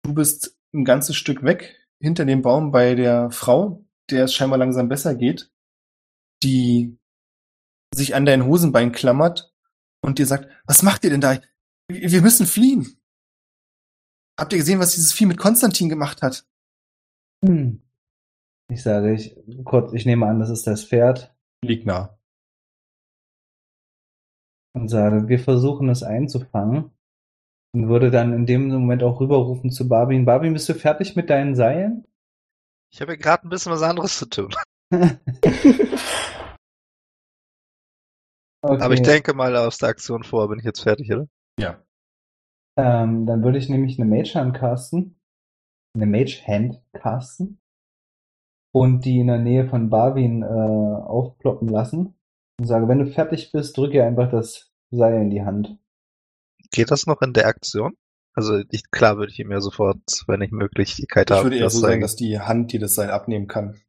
Du 0.02 0.12
bist 0.12 0.56
ein 0.74 0.84
ganzes 0.84 1.16
Stück 1.16 1.42
weg 1.42 1.76
hinter 2.00 2.24
dem 2.24 2.42
Baum 2.42 2.72
bei 2.72 2.94
der 2.94 3.30
Frau, 3.30 3.84
der 4.10 4.24
es 4.24 4.34
scheinbar 4.34 4.58
langsam 4.58 4.88
besser 4.88 5.14
geht, 5.14 5.50
die 6.42 6.98
sich 7.94 8.14
an 8.14 8.26
dein 8.26 8.44
Hosenbein 8.44 8.92
klammert 8.92 9.54
und 10.02 10.18
dir 10.18 10.26
sagt, 10.26 10.50
was 10.66 10.82
macht 10.82 11.04
ihr 11.04 11.10
denn 11.10 11.20
da? 11.20 11.40
Wir 11.88 12.20
müssen 12.20 12.46
fliehen. 12.46 13.00
Habt 14.38 14.52
ihr 14.52 14.58
gesehen, 14.58 14.78
was 14.78 14.94
dieses 14.94 15.12
Vieh 15.12 15.24
mit 15.24 15.38
Konstantin 15.38 15.88
gemacht 15.88 16.20
hat? 16.20 16.46
Hm. 17.46 17.82
Ich 18.68 18.82
sage, 18.82 19.14
ich, 19.14 19.36
kurz, 19.64 19.92
ich 19.92 20.06
nehme 20.06 20.26
an, 20.26 20.40
das 20.40 20.50
ist 20.50 20.66
das 20.66 20.84
Pferd 20.84 21.36
Liegt 21.64 21.86
nah. 21.86 22.16
und 24.76 24.88
sage, 24.88 25.28
wir 25.28 25.38
versuchen 25.38 25.88
es 25.88 26.02
einzufangen. 26.02 26.90
Und 27.74 27.88
würde 27.88 28.10
dann 28.10 28.32
in 28.32 28.46
dem 28.46 28.68
Moment 28.68 29.02
auch 29.02 29.20
rüberrufen 29.20 29.70
zu 29.70 29.88
Barbin. 29.88 30.24
Barbin, 30.24 30.52
bist 30.52 30.68
du 30.68 30.74
fertig 30.74 31.16
mit 31.16 31.28
deinen 31.30 31.54
Seilen? 31.54 32.06
Ich 32.92 33.00
habe 33.00 33.12
ja 33.12 33.18
gerade 33.18 33.46
ein 33.46 33.50
bisschen 33.50 33.72
was 33.72 33.82
anderes 33.82 34.18
zu 34.18 34.26
tun. 34.26 34.54
Okay. 34.90 35.18
Aber 38.62 38.94
ich 38.94 39.02
denke 39.02 39.34
mal, 39.34 39.54
aus 39.56 39.78
der 39.78 39.90
Aktion 39.90 40.24
vor 40.24 40.48
bin 40.48 40.58
ich 40.58 40.64
jetzt 40.64 40.80
fertig, 40.80 41.12
oder? 41.12 41.28
Ja. 41.58 41.82
Ähm, 42.76 43.26
dann 43.26 43.42
würde 43.42 43.58
ich 43.58 43.68
nämlich 43.68 43.98
eine 43.98 44.08
Mage 44.08 44.34
Hand 44.34 44.56
casten. 44.56 45.20
Eine 45.96 46.06
Mage 46.06 46.42
Hand 46.46 46.80
casten. 46.92 47.58
Und 48.72 49.04
die 49.04 49.20
in 49.20 49.28
der 49.28 49.38
Nähe 49.38 49.68
von 49.68 49.88
Barwin 49.88 50.42
äh, 50.42 50.46
aufploppen 50.46 51.68
lassen. 51.68 52.14
Und 52.58 52.66
sage, 52.66 52.88
wenn 52.88 52.98
du 52.98 53.06
fertig 53.06 53.50
bist, 53.50 53.76
drücke 53.76 54.04
einfach 54.04 54.30
das 54.30 54.70
Seil 54.90 55.22
in 55.22 55.30
die 55.30 55.42
Hand. 55.42 55.78
Geht 56.70 56.90
das 56.90 57.06
noch 57.06 57.22
in 57.22 57.32
der 57.32 57.46
Aktion? 57.46 57.96
Also 58.34 58.62
ich, 58.70 58.90
klar 58.90 59.16
würde 59.16 59.32
ich 59.32 59.38
ihm 59.38 59.50
ja 59.50 59.62
sofort, 59.62 60.02
wenn 60.26 60.42
ich 60.42 60.52
Möglichkeit 60.52 61.30
Ich 61.30 61.36
habe, 61.36 61.46
würde 61.46 61.56
eher 61.56 61.64
das 61.64 61.72
so 61.72 61.80
sagen, 61.80 62.02
dass 62.02 62.16
die 62.16 62.38
Hand 62.38 62.70
dir 62.72 62.80
das 62.80 62.94
Seil 62.94 63.10
abnehmen 63.10 63.46
kann. 63.46 63.80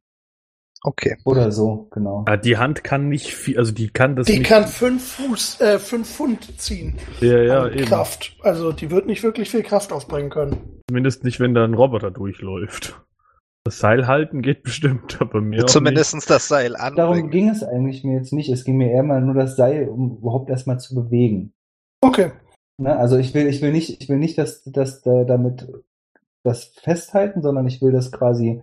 Okay. 0.84 1.16
Oder 1.24 1.50
so, 1.50 1.88
genau. 1.90 2.24
Ah, 2.28 2.36
die 2.36 2.56
Hand 2.56 2.84
kann 2.84 3.08
nicht 3.08 3.34
viel, 3.34 3.58
also 3.58 3.72
die 3.72 3.88
kann 3.88 4.14
das 4.14 4.26
Die 4.26 4.38
nicht. 4.38 4.48
kann 4.48 4.66
fünf 4.66 5.14
Fuß, 5.14 5.60
äh, 5.60 5.78
fünf 5.78 6.08
Pfund 6.08 6.60
ziehen. 6.60 6.96
ja, 7.20 7.38
ja, 7.42 7.62
an 7.64 7.72
eben. 7.72 7.84
Kraft. 7.86 8.36
Also 8.42 8.70
die 8.72 8.90
wird 8.90 9.06
nicht 9.06 9.22
wirklich 9.24 9.50
viel 9.50 9.62
Kraft 9.64 9.92
aufbringen 9.92 10.30
können. 10.30 10.80
Zumindest 10.88 11.24
nicht, 11.24 11.40
wenn 11.40 11.52
da 11.54 11.64
ein 11.64 11.74
Roboter 11.74 12.10
durchläuft. 12.12 13.00
Das 13.64 13.80
Seil 13.80 14.06
halten 14.06 14.40
geht 14.40 14.62
bestimmt, 14.62 15.20
aber 15.20 15.40
mehr. 15.40 15.64
auch 15.64 15.66
Zumindestens 15.68 16.26
das 16.26 16.46
Seil 16.48 16.72
Darum 16.74 16.96
anbringen. 16.98 17.30
ging 17.30 17.48
es 17.48 17.62
eigentlich 17.64 18.04
mir 18.04 18.14
jetzt 18.16 18.32
nicht. 18.32 18.48
Es 18.48 18.64
ging 18.64 18.76
mir 18.76 18.90
eher 18.90 19.02
mal 19.02 19.20
nur 19.20 19.34
das 19.34 19.56
Seil, 19.56 19.88
um 19.88 20.18
überhaupt 20.18 20.48
erstmal 20.48 20.78
zu 20.78 20.94
bewegen. 20.94 21.52
Okay. 22.00 22.30
Ne? 22.78 22.96
Also 22.96 23.18
ich 23.18 23.34
will, 23.34 23.48
ich 23.48 23.60
will 23.60 23.72
nicht, 23.72 24.00
ich 24.00 24.08
will 24.08 24.18
nicht, 24.18 24.38
dass, 24.38 24.62
dass 24.62 25.02
da 25.02 25.24
damit 25.24 25.66
das 26.44 26.72
festhalten, 26.80 27.42
sondern 27.42 27.66
ich 27.66 27.82
will 27.82 27.90
das 27.92 28.12
quasi 28.12 28.62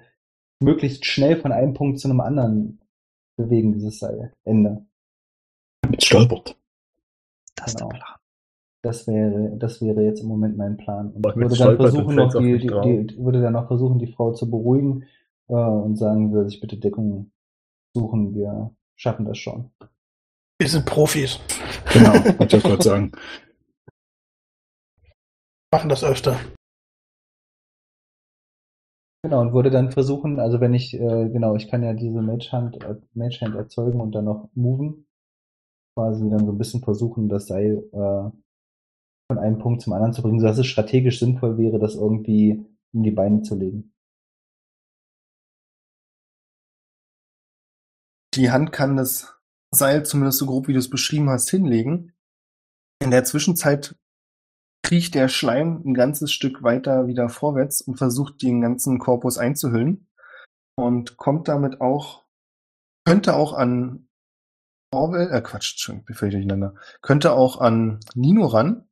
möglichst 0.60 1.06
schnell 1.06 1.38
von 1.38 1.52
einem 1.52 1.73
Punkt 1.73 1.99
zu 1.99 2.07
einem 2.07 2.22
anderen 2.22 2.80
bewegen, 3.38 3.73
dieses 3.73 3.99
Seil. 3.99 4.34
Ende. 4.44 4.86
Jetzt 5.91 6.06
stolpert. 6.06 6.57
Das 7.56 7.68
ist 7.68 7.80
der 7.80 7.88
Genau. 7.88 7.98
Plan. 7.98 8.15
Das 8.82 9.07
wäre, 9.07 9.57
das 9.57 9.82
wäre 9.82 10.03
jetzt 10.03 10.22
im 10.22 10.27
Moment 10.27 10.57
mein 10.57 10.77
Plan. 10.77 11.11
Und 11.11 11.26
ich 11.26 11.36
mit 11.36 11.49
würde 11.49 11.57
dann 11.57 11.76
versuchen, 11.76 12.15
dann 12.15 12.27
noch 12.27 12.36
die, 12.36 12.57
die, 12.60 12.68
die, 13.07 13.18
würde 13.18 13.41
dann 13.41 13.53
noch 13.53 13.68
versuchen, 13.68 13.98
die 13.98 14.11
Frau 14.11 14.32
zu 14.34 14.49
beruhigen 14.49 15.06
äh, 15.48 15.53
und 15.53 15.95
sagen, 15.98 16.32
würde 16.32 16.49
sich 16.49 16.61
bitte 16.61 16.77
Deckung 16.77 17.32
suchen. 17.95 18.36
Wir 18.36 18.72
schaffen 18.95 19.26
das 19.26 19.40
schon. 19.40 19.72
Wir 20.60 20.69
sind 20.69 20.86
Profis. 20.86 21.40
Genau, 21.91 22.14
wollte 22.38 22.57
ich 22.57 22.64
gerade 22.64 22.84
sagen. 22.84 23.11
Machen 25.72 25.90
das 25.90 26.03
öfter. 26.03 26.38
Genau, 29.26 29.41
und 29.41 29.53
würde 29.53 29.72
dann 29.72 29.91
versuchen, 29.91 30.39
also 30.39 30.61
wenn 30.61 30.76
ich, 30.76 30.93
äh, 30.93 31.30
genau, 31.30 31.56
ich 31.56 31.68
kann 31.68 31.81
ja 31.81 31.93
diese 31.93 32.22
Mage 32.22 32.52
Hand, 32.52 32.84
äh, 32.84 32.95
Mage 33.15 33.41
Hand 33.41 33.56
erzeugen 33.56 33.99
und 33.99 34.11
dann 34.11 34.26
noch 34.26 34.52
moven. 34.53 35.07
Quasi 35.97 36.30
dann 36.30 36.45
so 36.45 36.52
ein 36.52 36.60
bisschen 36.60 36.84
versuchen, 36.84 37.27
das 37.27 37.47
Seil 37.47 37.89
äh, 37.91 38.30
von 39.27 39.39
einem 39.39 39.57
Punkt 39.57 39.81
zum 39.81 39.93
anderen 39.93 40.14
zu 40.14 40.22
bringen, 40.22 40.39
sodass 40.39 40.60
es 40.60 40.68
strategisch 40.68 41.18
sinnvoll 41.18 41.57
wäre, 41.57 41.80
das 41.80 41.95
irgendwie 41.95 42.68
in 42.93 43.02
die 43.02 43.10
Beine 43.10 43.41
zu 43.41 43.56
legen. 43.56 43.95
Die 48.35 48.52
Hand 48.52 48.72
kann 48.72 48.95
das 48.95 49.39
Seil 49.72 50.06
zumindest 50.06 50.38
so 50.38 50.45
grob, 50.45 50.68
wie 50.68 50.73
du 50.73 50.80
es 50.80 50.91
beschrieben 50.91 51.31
hast, 51.31 51.49
hinlegen. 51.49 52.14
In 53.02 53.10
der 53.10 53.23
Zwischenzeit 53.23 53.95
kriecht 54.86 55.16
der 55.16 55.28
Schleim 55.30 55.82
ein 55.86 55.94
ganzes 55.94 56.32
Stück 56.32 56.62
weiter 56.64 57.07
wieder 57.07 57.28
vorwärts 57.30 57.82
und 57.82 57.98
versucht, 57.98 58.41
den 58.41 58.62
ganzen 58.62 58.99
Korpus 58.99 59.38
einzuhüllen. 59.38 60.07
Und 60.78 61.18
kommt 61.18 61.48
damit 61.48 61.82
auch, 61.82 62.24
könnte 63.06 63.36
auch 63.36 63.53
an 63.53 64.07
Orwell, 64.94 65.30
äh 65.32 65.41
Quatsch, 65.41 65.74
Entschuldigung, 65.74 66.06
bin 66.06 66.16
völlig 66.16 66.34
durcheinander, 66.36 66.76
könnte 67.02 67.34
auch 67.34 67.60
an 67.60 67.99
Nino 68.14 68.45
ran, 68.45 68.88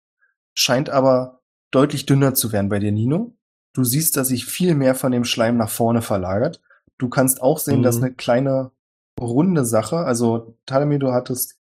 scheint 0.58 0.90
aber 0.90 1.42
deutlich 1.72 2.06
dünner 2.06 2.34
zu 2.34 2.52
werden 2.52 2.70
bei 2.70 2.80
dir, 2.80 2.92
Nino. 2.92 3.36
Du 3.76 3.84
siehst, 3.84 4.18
dass 4.18 4.28
sich 4.30 4.46
viel 4.46 4.76
mehr 4.76 4.96
von 4.96 5.12
dem 5.12 5.26
Schleim 5.26 5.58
nach 5.58 5.70
vorne 5.70 6.02
verlagert. 6.02 6.62
Du 6.98 7.10
kannst 7.10 7.42
auch 7.42 7.58
sehen, 7.60 7.80
Mhm. 7.80 7.84
dass 7.84 7.98
eine 7.98 8.14
kleine 8.14 8.72
runde 9.20 9.66
Sache, 9.66 9.98
also 9.98 10.58
Talamir, 10.66 11.00
du 11.00 11.12
hattest 11.12 11.60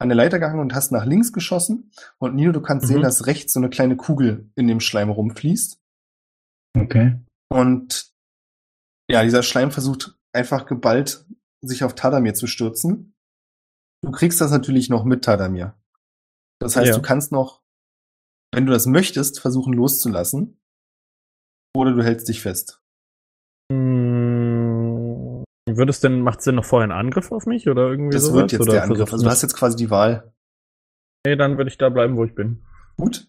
an 0.00 0.08
der 0.08 0.16
Leiter 0.16 0.38
gehangen 0.38 0.60
und 0.60 0.74
hast 0.74 0.92
nach 0.92 1.04
links 1.04 1.32
geschossen. 1.32 1.90
Und 2.18 2.34
Nino, 2.34 2.52
du 2.52 2.60
kannst 2.60 2.84
Mhm. 2.84 2.88
sehen, 2.88 3.02
dass 3.02 3.26
rechts 3.26 3.52
so 3.52 3.60
eine 3.60 3.70
kleine 3.70 3.96
Kugel 3.96 4.50
in 4.54 4.68
dem 4.68 4.80
Schleim 4.80 5.10
rumfließt. 5.10 5.80
Okay. 6.76 7.18
Und 7.50 8.12
ja, 9.10 9.22
dieser 9.24 9.42
Schleim 9.42 9.70
versucht 9.72 10.16
einfach 10.32 10.66
geballt, 10.66 11.26
sich 11.64 11.82
auf 11.82 11.94
Tadamir 11.94 12.34
zu 12.34 12.46
stürzen. 12.46 13.14
Du 14.04 14.12
kriegst 14.12 14.40
das 14.40 14.50
natürlich 14.52 14.88
noch 14.88 15.04
mit 15.04 15.24
Tadamir. 15.24 15.74
Das 16.60 16.76
heißt, 16.76 16.88
Ja. 16.90 16.94
du 16.96 17.02
kannst 17.02 17.32
noch, 17.32 17.62
wenn 18.54 18.66
du 18.66 18.72
das 18.72 18.86
möchtest, 18.86 19.40
versuchen 19.40 19.72
loszulassen. 19.72 20.60
Oder 21.76 21.92
du 21.92 22.02
hältst 22.04 22.28
dich 22.28 22.40
fest. 22.40 22.77
Hm, 25.78 25.80
Wird 25.80 25.90
es 25.90 26.00
denn, 26.00 26.20
macht 26.20 26.40
es 26.40 26.44
denn 26.44 26.56
noch 26.56 26.64
vorher 26.64 26.84
einen 26.90 26.98
Angriff 27.06 27.30
auf 27.32 27.46
mich 27.46 27.68
oder 27.68 27.88
irgendwie 27.88 28.14
Das 28.14 28.24
sowas? 28.24 28.40
wird 28.42 28.52
jetzt 28.52 28.60
oder 28.62 28.72
der 28.72 28.82
Angriff. 28.84 29.12
Also 29.12 29.24
du 29.24 29.30
hast 29.30 29.42
jetzt 29.42 29.54
quasi 29.56 29.76
die 29.76 29.90
Wahl. 29.90 30.32
Nee, 31.26 31.36
dann 31.36 31.56
würde 31.56 31.70
ich 31.70 31.78
da 31.78 31.88
bleiben, 31.88 32.16
wo 32.16 32.24
ich 32.24 32.34
bin. 32.34 32.64
Gut. 32.96 33.28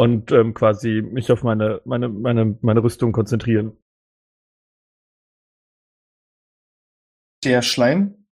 Und 0.00 0.32
ähm, 0.32 0.54
quasi 0.54 1.02
mich 1.02 1.30
auf 1.30 1.42
meine, 1.42 1.80
meine, 1.84 2.08
meine, 2.08 2.58
meine 2.62 2.82
Rüstung 2.82 3.12
konzentrieren. 3.12 3.76
Der 7.44 7.62
Schleim 7.62 8.26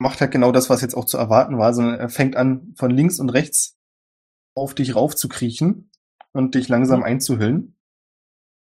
macht 0.00 0.20
halt 0.20 0.32
genau 0.32 0.50
das, 0.52 0.68
was 0.68 0.80
jetzt 0.82 0.94
auch 0.94 1.04
zu 1.04 1.16
erwarten 1.16 1.58
war, 1.58 1.72
sondern 1.72 1.98
er 1.98 2.08
fängt 2.08 2.36
an, 2.36 2.74
von 2.76 2.90
links 2.90 3.20
und 3.20 3.30
rechts 3.30 3.78
auf 4.56 4.74
dich 4.74 4.96
rauf 4.96 5.14
zu 5.14 5.28
kriechen 5.28 5.90
und 6.32 6.54
dich 6.56 6.68
langsam 6.68 7.02
einzuhüllen. 7.02 7.78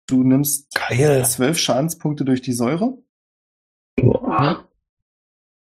Du 0.08 0.24
nimmst 0.24 0.74
Geil. 0.76 1.26
zwölf 1.26 1.58
Schadenspunkte 1.58 2.26
durch 2.26 2.42
die 2.42 2.54
Säure. 2.54 2.98
Boah. 4.02 4.68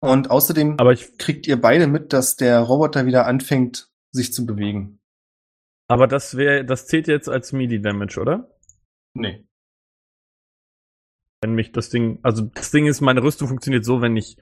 Und 0.01 0.31
außerdem 0.31 0.79
Aber 0.79 0.93
ich, 0.93 1.17
kriegt 1.17 1.47
ihr 1.47 1.61
beide 1.61 1.87
mit, 1.87 2.13
dass 2.13 2.37
der 2.37 2.61
Roboter 2.61 3.07
wieder 3.07 3.27
anfängt, 3.27 3.91
sich 4.11 4.33
zu 4.33 4.45
bewegen. 4.45 5.01
Aber 5.89 6.07
das 6.07 6.37
wäre, 6.37 6.65
das 6.65 6.87
zählt 6.87 7.09
jetzt 7.09 7.29
als 7.29 7.53
Melee 7.53 7.79
Damage, 7.79 8.21
oder? 8.21 8.51
Nee. 9.15 9.47
Wenn 11.43 11.55
mich 11.55 11.73
das 11.73 11.91
Ding, 11.91 12.19
also 12.23 12.43
das 12.55 12.71
Ding 12.71 12.87
ist, 12.87 13.01
meine 13.01 13.23
Rüstung 13.23 13.49
funktioniert 13.49 13.85
so, 13.85 14.01
wenn 14.01 14.17
ich 14.17 14.37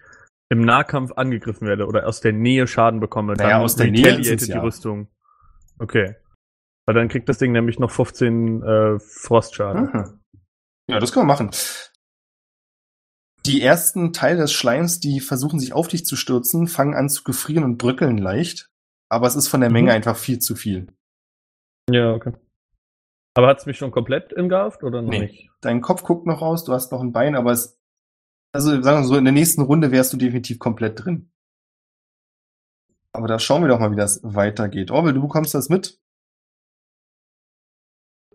im 0.51 0.61
Nahkampf 0.61 1.13
angegriffen 1.13 1.67
werde 1.67 1.87
oder 1.87 2.07
aus 2.07 2.21
der 2.21 2.33
Nähe 2.33 2.67
Schaden 2.67 3.01
bekomme, 3.01 3.35
Naja, 3.35 3.51
dann 3.51 3.63
aus 3.63 3.77
der 3.77 3.91
Nähe 3.91 4.19
ist 4.19 4.47
die 4.49 4.53
ja. 4.53 4.61
Rüstung. 4.61 5.09
Okay. 5.79 6.17
Weil 6.87 6.95
dann 6.95 7.09
kriegt 7.09 7.29
das 7.29 7.39
Ding 7.39 7.53
nämlich 7.53 7.79
noch 7.79 7.91
15 7.91 8.63
äh, 8.63 8.99
Frostschaden. 8.99 9.85
Mhm. 9.85 10.21
Ja, 10.89 10.99
das 10.99 11.13
können 11.13 11.27
wir 11.27 11.33
machen. 11.33 11.51
Die 13.47 13.61
ersten 13.61 14.13
Teile 14.13 14.39
des 14.41 14.53
Schleims, 14.53 15.01
die 15.01 15.21
versuchen 15.21 15.59
sich 15.59 15.73
auf 15.73 15.89
dich 15.89 16.07
zu 16.07 16.17
stürzen, 16.17 16.69
fangen 16.69 16.95
an 16.95 17.09
zu 17.09 17.25
gefrieren 17.25 17.65
und 17.65 17.77
bröckeln 17.79 18.19
leicht. 18.19 18.71
Aber 19.09 19.27
es 19.27 19.35
ist 19.35 19.49
von 19.49 19.61
der 19.61 19.69
Mhm. 19.71 19.75
Menge 19.75 19.93
einfach 19.93 20.17
viel 20.17 20.39
zu 20.39 20.55
viel. 20.55 20.87
Ja, 21.91 22.13
okay. 22.13 22.33
Aber 23.35 23.49
hat's 23.49 23.67
mich 23.67 23.79
schon 23.79 23.91
komplett 23.91 24.33
entgarft 24.33 24.85
oder 24.85 25.03
noch 25.03 25.11
Nee. 25.11 25.21
nicht? 25.21 25.51
Dein 25.61 25.81
Kopf 25.81 26.03
guckt 26.03 26.27
noch 26.27 26.41
raus, 26.43 26.65
du 26.65 26.73
hast 26.73 26.93
noch 26.93 27.01
ein 27.01 27.13
Bein, 27.13 27.35
aber 27.35 27.51
es, 27.53 27.79
also 28.53 28.71
sagen 28.83 29.01
wir 29.03 29.05
so, 29.05 29.17
in 29.17 29.25
der 29.25 29.33
nächsten 29.33 29.63
Runde 29.63 29.91
wärst 29.91 30.13
du 30.13 30.17
definitiv 30.17 30.59
komplett 30.59 31.05
drin. 31.05 31.31
Aber 33.15 33.27
da 33.29 33.39
schauen 33.39 33.63
wir 33.63 33.69
doch 33.69 33.79
mal, 33.79 33.91
wie 33.91 33.97
das 33.97 34.21
weitergeht. 34.23 34.91
Orwell, 34.91 35.15
du 35.15 35.23
bekommst 35.23 35.55
das 35.55 35.69
mit? 35.69 35.99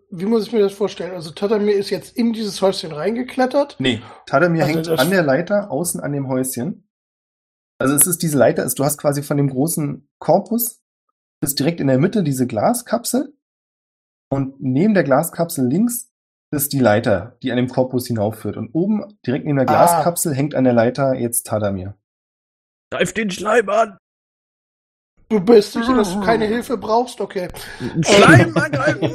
Wie 0.09 0.25
muss 0.25 0.47
ich 0.47 0.53
mir 0.53 0.59
das 0.59 0.73
vorstellen? 0.73 1.11
Also 1.13 1.31
Tatamir 1.31 1.75
ist 1.75 1.89
jetzt 1.89 2.15
in 2.15 2.31
dieses 2.33 2.61
Häuschen 2.61 2.91
reingeklettert. 2.91 3.75
Nee, 3.79 4.01
Tadamir 4.25 4.63
Also 4.63 4.75
hängt 4.75 4.99
an 4.99 5.09
der 5.09 5.23
Leiter, 5.23 5.69
außen 5.69 5.99
an 5.99 6.13
dem 6.13 6.27
Häuschen. 6.27 6.87
Also 7.79 7.93
es 7.93 8.07
ist 8.07 8.23
diese 8.23 8.37
Leiter, 8.37 8.63
ist, 8.63 8.79
du 8.79 8.85
hast 8.85 8.97
quasi 8.97 9.21
von 9.21 9.37
dem 9.37 9.49
großen 9.49 10.07
Korpus, 10.19 10.81
ist 11.43 11.59
direkt 11.59 11.79
in 11.79 11.87
der 11.87 11.99
Mitte 11.99 12.23
diese 12.23 12.47
Glaskapsel 12.47 13.37
und 14.29 14.59
neben 14.61 14.93
der 14.93 15.03
Glaskapsel 15.03 15.67
links 15.67 16.11
ist 16.51 16.71
die 16.73 16.79
Leiter, 16.79 17.37
die 17.43 17.51
an 17.51 17.57
dem 17.57 17.67
Korpus 17.67 18.07
hinaufführt. 18.07 18.55
Und 18.55 18.73
oben, 18.73 19.17
direkt 19.25 19.45
neben 19.45 19.57
der 19.57 19.67
Ah. 19.69 19.71
Glaskapsel, 19.71 20.33
hängt 20.33 20.55
an 20.55 20.63
der 20.63 20.73
Leiter 20.73 21.13
jetzt 21.13 21.45
Tadamir. 21.47 21.97
Greif 22.91 23.11
den 23.13 23.29
Schleim 23.29 23.67
an! 23.69 23.97
Du 25.29 25.39
bist 25.41 25.73
sicher, 25.73 25.93
dass 25.95 26.13
du 26.13 26.21
keine 26.21 26.45
Hilfe 26.45 26.77
brauchst? 26.77 27.19
Okay. 27.19 27.49
Schleim 28.01 28.55
angreifen! 28.57 29.13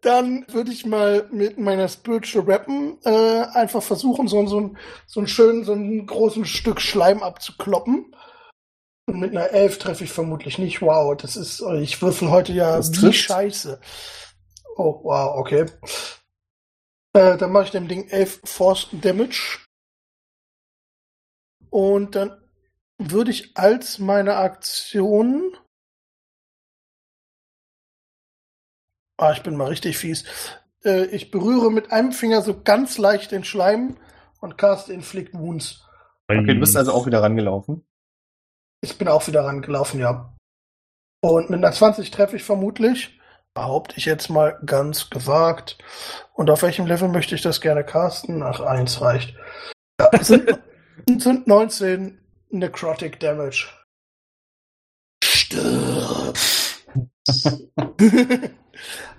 Dann 0.00 0.44
würde 0.48 0.72
ich 0.72 0.84
mal 0.86 1.28
mit 1.30 1.58
meiner 1.58 1.88
Spiritual 1.88 2.46
Weapon 2.46 2.98
äh, 3.04 3.44
einfach 3.52 3.82
versuchen, 3.82 4.26
so, 4.26 4.44
so, 4.46 4.60
ein, 4.60 4.78
so 5.06 5.20
ein 5.20 5.28
schön, 5.28 5.64
so 5.64 5.74
ein 5.74 6.06
großen 6.06 6.44
Stück 6.44 6.80
Schleim 6.80 7.22
abzukloppen. 7.22 8.14
Und 9.06 9.20
mit 9.20 9.30
einer 9.30 9.50
Elf 9.50 9.78
treffe 9.78 10.04
ich 10.04 10.12
vermutlich 10.12 10.58
nicht. 10.58 10.82
Wow, 10.82 11.16
das 11.16 11.36
ist, 11.36 11.62
ich 11.80 12.00
würfel 12.02 12.30
heute 12.30 12.52
ja 12.52 12.76
Das 12.76 12.90
wie 12.92 12.96
trifft. 12.96 13.18
scheiße. 13.18 13.80
Oh, 14.76 15.00
wow, 15.04 15.36
okay. 15.36 15.66
Äh, 17.12 17.36
dann 17.36 17.52
mache 17.52 17.64
ich 17.64 17.70
dem 17.70 17.86
Ding 17.86 18.08
11 18.08 18.40
Force 18.44 18.88
Damage. 18.92 19.60
Und 21.70 22.16
dann 22.16 22.41
würde 22.98 23.30
ich 23.30 23.56
als 23.56 23.98
meine 23.98 24.36
Aktion. 24.36 25.56
Ah, 29.18 29.32
ich 29.32 29.42
bin 29.42 29.56
mal 29.56 29.68
richtig 29.68 29.98
fies. 29.98 30.24
Äh, 30.84 31.06
ich 31.06 31.30
berühre 31.30 31.70
mit 31.70 31.92
einem 31.92 32.12
Finger 32.12 32.42
so 32.42 32.60
ganz 32.62 32.98
leicht 32.98 33.30
den 33.30 33.44
Schleim 33.44 33.96
und 34.40 34.58
cast 34.58 34.88
Inflict 34.88 35.34
Wounds. 35.34 35.86
Okay, 36.28 36.54
du 36.54 36.60
bist 36.60 36.76
also 36.76 36.92
auch 36.92 37.06
wieder 37.06 37.22
rangelaufen. 37.22 37.86
Ich 38.80 38.98
bin 38.98 39.08
auch 39.08 39.26
wieder 39.26 39.44
rangelaufen, 39.44 40.00
ja. 40.00 40.34
Und 41.20 41.50
mit 41.50 41.58
einer 41.58 41.72
20 41.72 42.10
treffe 42.10 42.36
ich 42.36 42.42
vermutlich. 42.42 43.18
Behaupte 43.54 43.94
ich 43.96 44.06
jetzt 44.06 44.28
mal 44.28 44.58
ganz 44.64 45.10
gewagt. 45.10 45.78
Und 46.32 46.50
auf 46.50 46.62
welchem 46.62 46.86
Level 46.86 47.08
möchte 47.08 47.34
ich 47.34 47.42
das 47.42 47.60
gerne 47.60 47.84
casten? 47.84 48.42
Ach, 48.42 48.60
eins 48.60 49.00
reicht. 49.00 49.36
Ja, 50.00 50.08
es 50.12 50.28
sind, 50.28 50.58
sind 51.18 51.46
19 51.46 52.21
Necrotic 52.52 53.18
Damage. 53.20 53.68
Stirb. 55.24 56.38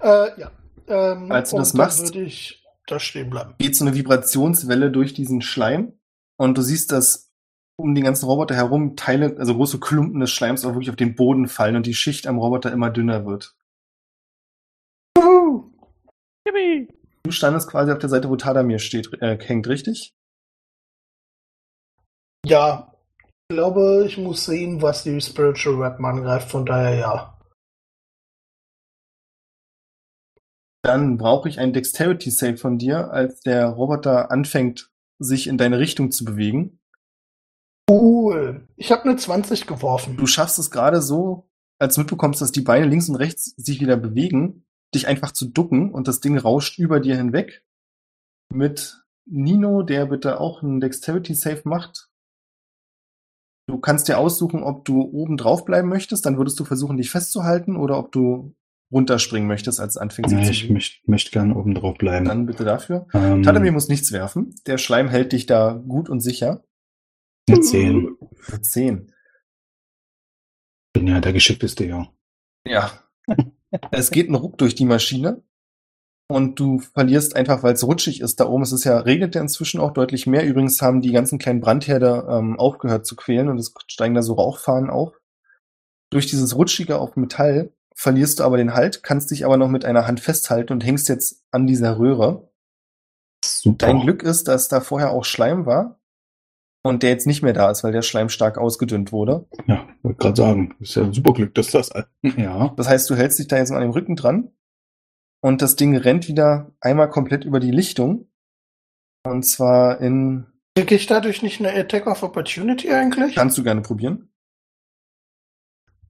äh, 0.01 0.39
ja. 0.39 0.51
Ähm, 0.87 1.31
Als 1.31 1.51
du 1.51 1.57
das 1.57 1.73
machst- 1.73 2.03
würde 2.03 2.23
ich 2.23 2.63
da 2.85 2.99
stehen 2.99 3.29
bleiben. 3.29 3.55
geht 3.57 3.75
so 3.75 3.85
eine 3.85 3.95
Vibrationswelle 3.95 4.91
durch 4.91 5.13
diesen 5.13 5.41
Schleim 5.41 5.97
und 6.37 6.57
du 6.57 6.61
siehst, 6.61 6.91
dass 6.91 7.31
um 7.77 7.95
den 7.95 8.03
ganzen 8.03 8.25
Roboter 8.25 8.55
herum 8.55 8.95
Teile, 8.97 9.35
also 9.39 9.55
große 9.55 9.79
Klumpen 9.79 10.19
des 10.19 10.29
Schleims 10.31 10.63
auch 10.65 10.73
wirklich 10.73 10.89
auf 10.89 10.95
den 10.97 11.15
Boden 11.15 11.47
fallen 11.47 11.75
und 11.77 11.85
die 11.85 11.93
Schicht 11.95 12.27
am 12.27 12.37
Roboter 12.37 12.71
immer 12.71 12.89
dünner 12.89 13.25
wird. 13.25 13.55
Juhu. 15.17 15.71
Du 17.23 17.31
standest 17.31 17.69
quasi 17.69 17.91
auf 17.91 17.99
der 17.99 18.09
Seite, 18.09 18.29
wo 18.29 18.35
Tadamir 18.35 18.79
steht, 18.79 19.09
äh, 19.21 19.39
hängt, 19.41 19.67
richtig? 19.67 20.13
Ja, 22.45 22.92
glaube, 23.53 24.03
ich 24.05 24.17
muss 24.17 24.45
sehen, 24.45 24.81
was 24.81 25.03
die 25.03 25.21
Spiritual 25.21 25.79
Weapon 25.79 26.05
angreift, 26.05 26.49
von 26.49 26.65
daher 26.65 26.95
ja. 26.95 27.39
Dann 30.83 31.17
brauche 31.17 31.47
ich 31.47 31.59
einen 31.59 31.71
Dexterity 31.71 32.29
Save 32.29 32.57
von 32.57 32.77
dir, 32.77 33.11
als 33.11 33.39
der 33.39 33.67
Roboter 33.67 34.31
anfängt, 34.31 34.91
sich 35.17 35.47
in 35.47 35.57
deine 35.57 35.79
Richtung 35.79 36.11
zu 36.11 36.25
bewegen. 36.25 36.79
Cool. 37.89 38.67
Ich 38.75 38.91
habe 38.91 39.03
eine 39.03 39.15
20 39.15 39.65
geworfen. 39.67 40.17
Du 40.17 40.27
schaffst 40.27 40.59
es 40.59 40.71
gerade 40.71 41.01
so, 41.01 41.49
als 41.79 41.95
du 41.95 42.01
mitbekommst, 42.01 42.41
dass 42.41 42.51
die 42.51 42.61
Beine 42.61 42.85
links 42.85 43.09
und 43.09 43.15
rechts 43.15 43.53
sich 43.57 43.79
wieder 43.79 43.97
bewegen, 43.97 44.65
dich 44.93 45.07
einfach 45.07 45.31
zu 45.31 45.45
ducken 45.45 45.91
und 45.91 46.07
das 46.07 46.19
Ding 46.19 46.37
rauscht 46.37 46.79
über 46.79 46.99
dir 46.99 47.15
hinweg. 47.15 47.63
Mit 48.51 49.03
Nino, 49.25 49.83
der 49.83 50.07
bitte 50.07 50.39
auch 50.39 50.63
einen 50.63 50.81
Dexterity 50.81 51.33
Save 51.33 51.61
macht. 51.63 52.09
Du 53.67 53.79
kannst 53.79 54.07
dir 54.07 54.17
aussuchen, 54.17 54.61
ob 54.61 54.83
du 54.85 55.01
oben 55.01 55.37
drauf 55.37 55.63
bleiben 55.63 55.87
möchtest, 55.87 56.25
dann 56.25 56.37
würdest 56.37 56.59
du 56.59 56.65
versuchen, 56.65 56.97
dich 56.97 57.09
festzuhalten, 57.09 57.77
oder 57.77 57.97
ob 57.97 58.11
du 58.11 58.55
runterspringen 58.91 59.47
möchtest, 59.47 59.79
als 59.79 59.95
es 59.95 59.97
anfängt 59.97 60.29
sich 60.29 60.37
Ja, 60.39 60.45
zu 60.45 60.51
ich 60.51 60.69
möchte 60.69 61.09
möcht 61.09 61.31
gern 61.31 61.51
oben 61.51 61.73
drauf 61.73 61.97
bleiben. 61.97 62.25
Dann 62.25 62.45
bitte 62.45 62.63
dafür. 62.63 63.07
ähm, 63.13 63.41
Tadamir 63.41 63.71
muss 63.71 63.87
nichts 63.87 64.11
werfen. 64.11 64.53
Der 64.67 64.77
Schleim 64.77 65.09
hält 65.09 65.31
dich 65.31 65.45
da 65.45 65.73
gut 65.87 66.09
und 66.09 66.19
sicher. 66.19 66.63
eine 67.49 67.59
10. 67.59 68.15
Für 68.39 68.61
10. 68.61 69.11
Bin 70.93 71.07
ja 71.07 71.19
der 71.19 71.33
geschickteste, 71.33 71.85
ja. 71.85 72.13
Ja. 72.65 72.91
es 73.91 74.11
geht 74.11 74.29
ein 74.29 74.35
Ruck 74.35 74.57
durch 74.59 74.75
die 74.75 74.85
Maschine 74.85 75.41
und 76.33 76.59
du 76.59 76.79
verlierst 76.79 77.35
einfach, 77.35 77.61
weil 77.63 77.73
es 77.73 77.85
rutschig 77.85 78.19
ist 78.19 78.39
da 78.39 78.47
oben. 78.47 78.63
Es 78.63 78.71
ist 78.71 78.83
ja, 78.83 78.97
regnet 78.97 79.35
ja 79.35 79.41
inzwischen 79.41 79.79
auch 79.79 79.91
deutlich 79.91 80.25
mehr. 80.25 80.45
Übrigens 80.45 80.81
haben 80.81 81.01
die 81.01 81.11
ganzen 81.11 81.37
kleinen 81.37 81.61
Brandherde 81.61 82.25
ähm, 82.27 82.59
aufgehört 82.59 83.05
zu 83.05 83.15
quälen 83.15 83.49
und 83.49 83.59
es 83.59 83.73
steigen 83.87 84.15
da 84.15 84.23
so 84.23 84.33
Rauchfahnen 84.33 84.89
auf. 84.89 85.13
Durch 86.09 86.25
dieses 86.25 86.55
Rutschige 86.55 86.97
auf 86.97 87.15
Metall 87.15 87.71
verlierst 87.95 88.39
du 88.39 88.43
aber 88.43 88.57
den 88.57 88.73
Halt, 88.73 89.03
kannst 89.03 89.31
dich 89.31 89.45
aber 89.45 89.57
noch 89.57 89.69
mit 89.69 89.85
einer 89.85 90.07
Hand 90.07 90.19
festhalten 90.19 90.73
und 90.73 90.83
hängst 90.83 91.07
jetzt 91.07 91.43
an 91.51 91.67
dieser 91.67 91.99
Röhre. 91.99 92.49
Super. 93.45 93.87
Dein 93.87 93.99
Glück 93.99 94.23
ist, 94.23 94.47
dass 94.47 94.67
da 94.67 94.81
vorher 94.81 95.11
auch 95.11 95.25
Schleim 95.25 95.65
war 95.65 95.99
und 96.81 97.03
der 97.03 97.11
jetzt 97.11 97.27
nicht 97.27 97.43
mehr 97.43 97.53
da 97.53 97.69
ist, 97.69 97.83
weil 97.83 97.91
der 97.91 98.01
Schleim 98.01 98.29
stark 98.29 98.57
ausgedünnt 98.57 99.11
wurde. 99.11 99.45
Ja, 99.67 99.87
wollte 100.01 100.17
gerade 100.17 100.35
sagen. 100.35 100.75
Ist 100.79 100.95
ja 100.95 101.03
ein 101.03 101.13
super 101.13 101.33
Glück, 101.33 101.53
dass 101.55 101.71
das. 101.71 101.91
Ja. 102.37 102.73
Das 102.75 102.87
heißt, 102.87 103.09
du 103.09 103.15
hältst 103.15 103.39
dich 103.39 103.47
da 103.47 103.57
jetzt 103.57 103.71
an 103.71 103.81
dem 103.81 103.91
Rücken 103.91 104.15
dran 104.15 104.49
und 105.43 105.61
das 105.61 105.75
Ding 105.75 105.95
rennt 105.95 106.27
wieder 106.27 106.71
einmal 106.79 107.09
komplett 107.09 107.43
über 107.43 107.59
die 107.59 107.71
Lichtung. 107.71 108.29
Und 109.25 109.43
zwar 109.43 109.99
in, 110.01 110.45
Kriege 110.75 110.95
ich 110.95 111.05
dadurch 111.05 111.43
nicht 111.43 111.59
eine 111.59 111.73
Attack 111.77 112.07
of 112.07 112.23
Opportunity 112.23 112.91
eigentlich? 112.91 113.35
kannst 113.35 113.57
du 113.57 113.63
gerne 113.63 113.81
probieren. 113.81 114.29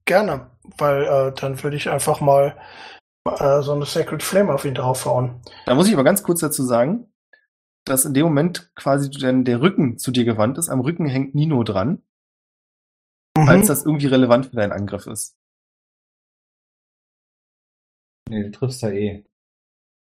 Gerne, 0.06 0.50
weil 0.78 1.04
äh, 1.04 1.32
dann 1.34 1.62
würde 1.62 1.76
ich 1.76 1.88
einfach 1.88 2.20
mal 2.20 2.56
äh, 3.26 3.62
so 3.62 3.72
eine 3.72 3.86
Sacred 3.86 4.22
Flame 4.22 4.52
auf 4.52 4.64
ihn 4.64 4.74
draufhauen. 4.74 5.40
Da 5.66 5.74
muss 5.74 5.88
ich 5.88 5.94
aber 5.94 6.04
ganz 6.04 6.22
kurz 6.22 6.40
dazu 6.40 6.62
sagen, 6.62 7.10
dass 7.86 8.04
in 8.04 8.14
dem 8.14 8.24
Moment 8.24 8.70
quasi 8.74 9.10
dann 9.10 9.44
der 9.44 9.60
Rücken 9.60 9.98
zu 9.98 10.10
dir 10.10 10.24
gewandt 10.24 10.58
ist. 10.58 10.68
Am 10.68 10.80
Rücken 10.80 11.06
hängt 11.06 11.34
Nino 11.34 11.62
dran, 11.64 12.02
falls 13.36 13.64
Mhm. 13.64 13.68
das 13.68 13.84
irgendwie 13.86 14.06
relevant 14.06 14.46
für 14.46 14.56
deinen 14.56 14.72
Angriff 14.72 15.06
ist. 15.06 15.36
Nee, 18.28 18.44
du 18.44 18.50
triffst 18.50 18.82
ja 18.82 18.90
eh. 18.90 19.24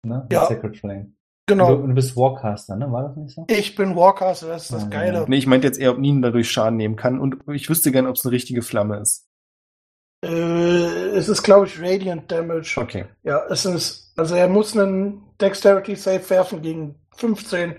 Ne? 0.06 0.28
Ja. 0.32 0.46
Sacred 0.46 0.78
Flame. 0.78 1.14
Genau. 1.50 1.76
Du, 1.78 1.88
du 1.88 1.94
bist 1.94 2.16
Warcaster, 2.18 2.76
ne? 2.76 2.92
War 2.92 3.04
das 3.08 3.16
nicht 3.16 3.34
so? 3.34 3.46
Ich 3.50 3.76
bin 3.76 3.96
Warcaster, 3.96 4.48
das 4.48 4.64
ist 4.64 4.74
das 4.74 4.84
Ja, 4.84 4.90
Geile. 4.90 5.14
genau. 5.20 5.26
Nee, 5.30 5.38
ich 5.38 5.48
meinte 5.48 5.68
jetzt 5.68 5.80
eher, 5.80 5.92
ob 5.92 5.98
Nino 5.98 6.22
dadurch 6.22 6.52
Schaden 6.52 6.78
nehmen 6.78 6.96
kann 6.98 7.20
und 7.20 7.38
ich 7.54 7.70
wüsste 7.70 7.92
gern, 7.92 8.08
ob 8.08 8.16
es 8.16 8.26
eine 8.26 8.34
richtige 8.34 8.62
Flamme 8.62 8.98
ist. 9.00 9.28
Äh, 10.26 10.30
es 11.16 11.30
ist, 11.30 11.44
glaube 11.44 11.68
ich, 11.68 11.80
Radiant 11.80 12.30
Damage. 12.32 12.80
Okay. 12.82 13.06
Ja, 13.24 13.46
es 13.50 13.66
ist, 13.66 14.14
also 14.18 14.36
er 14.36 14.50
muss 14.50 14.76
einen 14.76 15.24
Dexterity 15.40 15.96
Save 15.96 16.28
werfen 16.30 16.62
gegen 16.62 16.96
15 17.16 17.76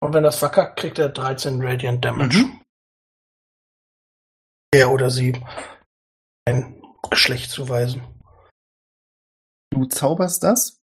und 0.00 0.12
wenn 0.14 0.24
das 0.24 0.38
verkackt, 0.38 0.78
kriegt 0.80 0.98
er 0.98 1.10
13 1.10 1.62
Radiant 1.62 2.04
Damage. 2.04 2.38
Mhm. 2.38 2.60
Er 4.72 4.90
oder 4.90 5.10
sie 5.10 5.40
ein 6.46 6.82
Geschlecht 7.10 7.50
zuweisen. 7.50 8.02
Du 9.74 9.86
zauberst 9.86 10.42
das. 10.44 10.80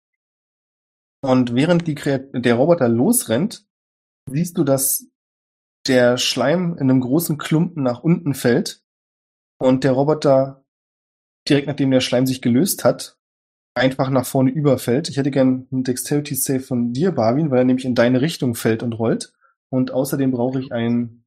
Und 1.22 1.54
während 1.54 1.88
der 1.88 2.56
Roboter 2.56 2.90
losrennt, 2.90 3.68
siehst 4.30 4.58
du, 4.58 4.64
dass 4.64 5.06
der 5.88 6.18
Schleim 6.18 6.74
in 6.74 6.90
einem 6.90 7.02
großen 7.02 7.38
Klumpen 7.38 7.84
nach 7.84 8.04
unten 8.04 8.34
fällt 8.34 8.84
und 9.60 9.84
der 9.84 9.92
Roboter 9.92 10.66
direkt 11.48 11.68
nachdem 11.68 11.92
der 11.92 12.02
Schleim 12.02 12.26
sich 12.26 12.42
gelöst 12.42 12.84
hat, 12.84 13.18
einfach 13.76 14.10
nach 14.10 14.26
vorne 14.26 14.52
überfällt. 14.52 15.10
Ich 15.10 15.18
hätte 15.18 15.32
gern 15.32 15.68
einen 15.72 15.84
Dexterity 15.84 16.36
Save 16.36 16.60
von 16.60 16.94
dir, 16.94 17.12
Barwin, 17.12 17.52
weil 17.52 17.60
er 17.60 17.66
nämlich 17.66 17.86
in 17.86 17.96
deine 17.96 18.22
Richtung 18.22 18.56
fällt 18.56 18.84
und 18.84 18.94
rollt. 18.94 19.34
Und 19.70 19.92
außerdem 19.92 20.32
brauche 20.32 20.60
ich 20.60 20.72
einen 20.72 21.26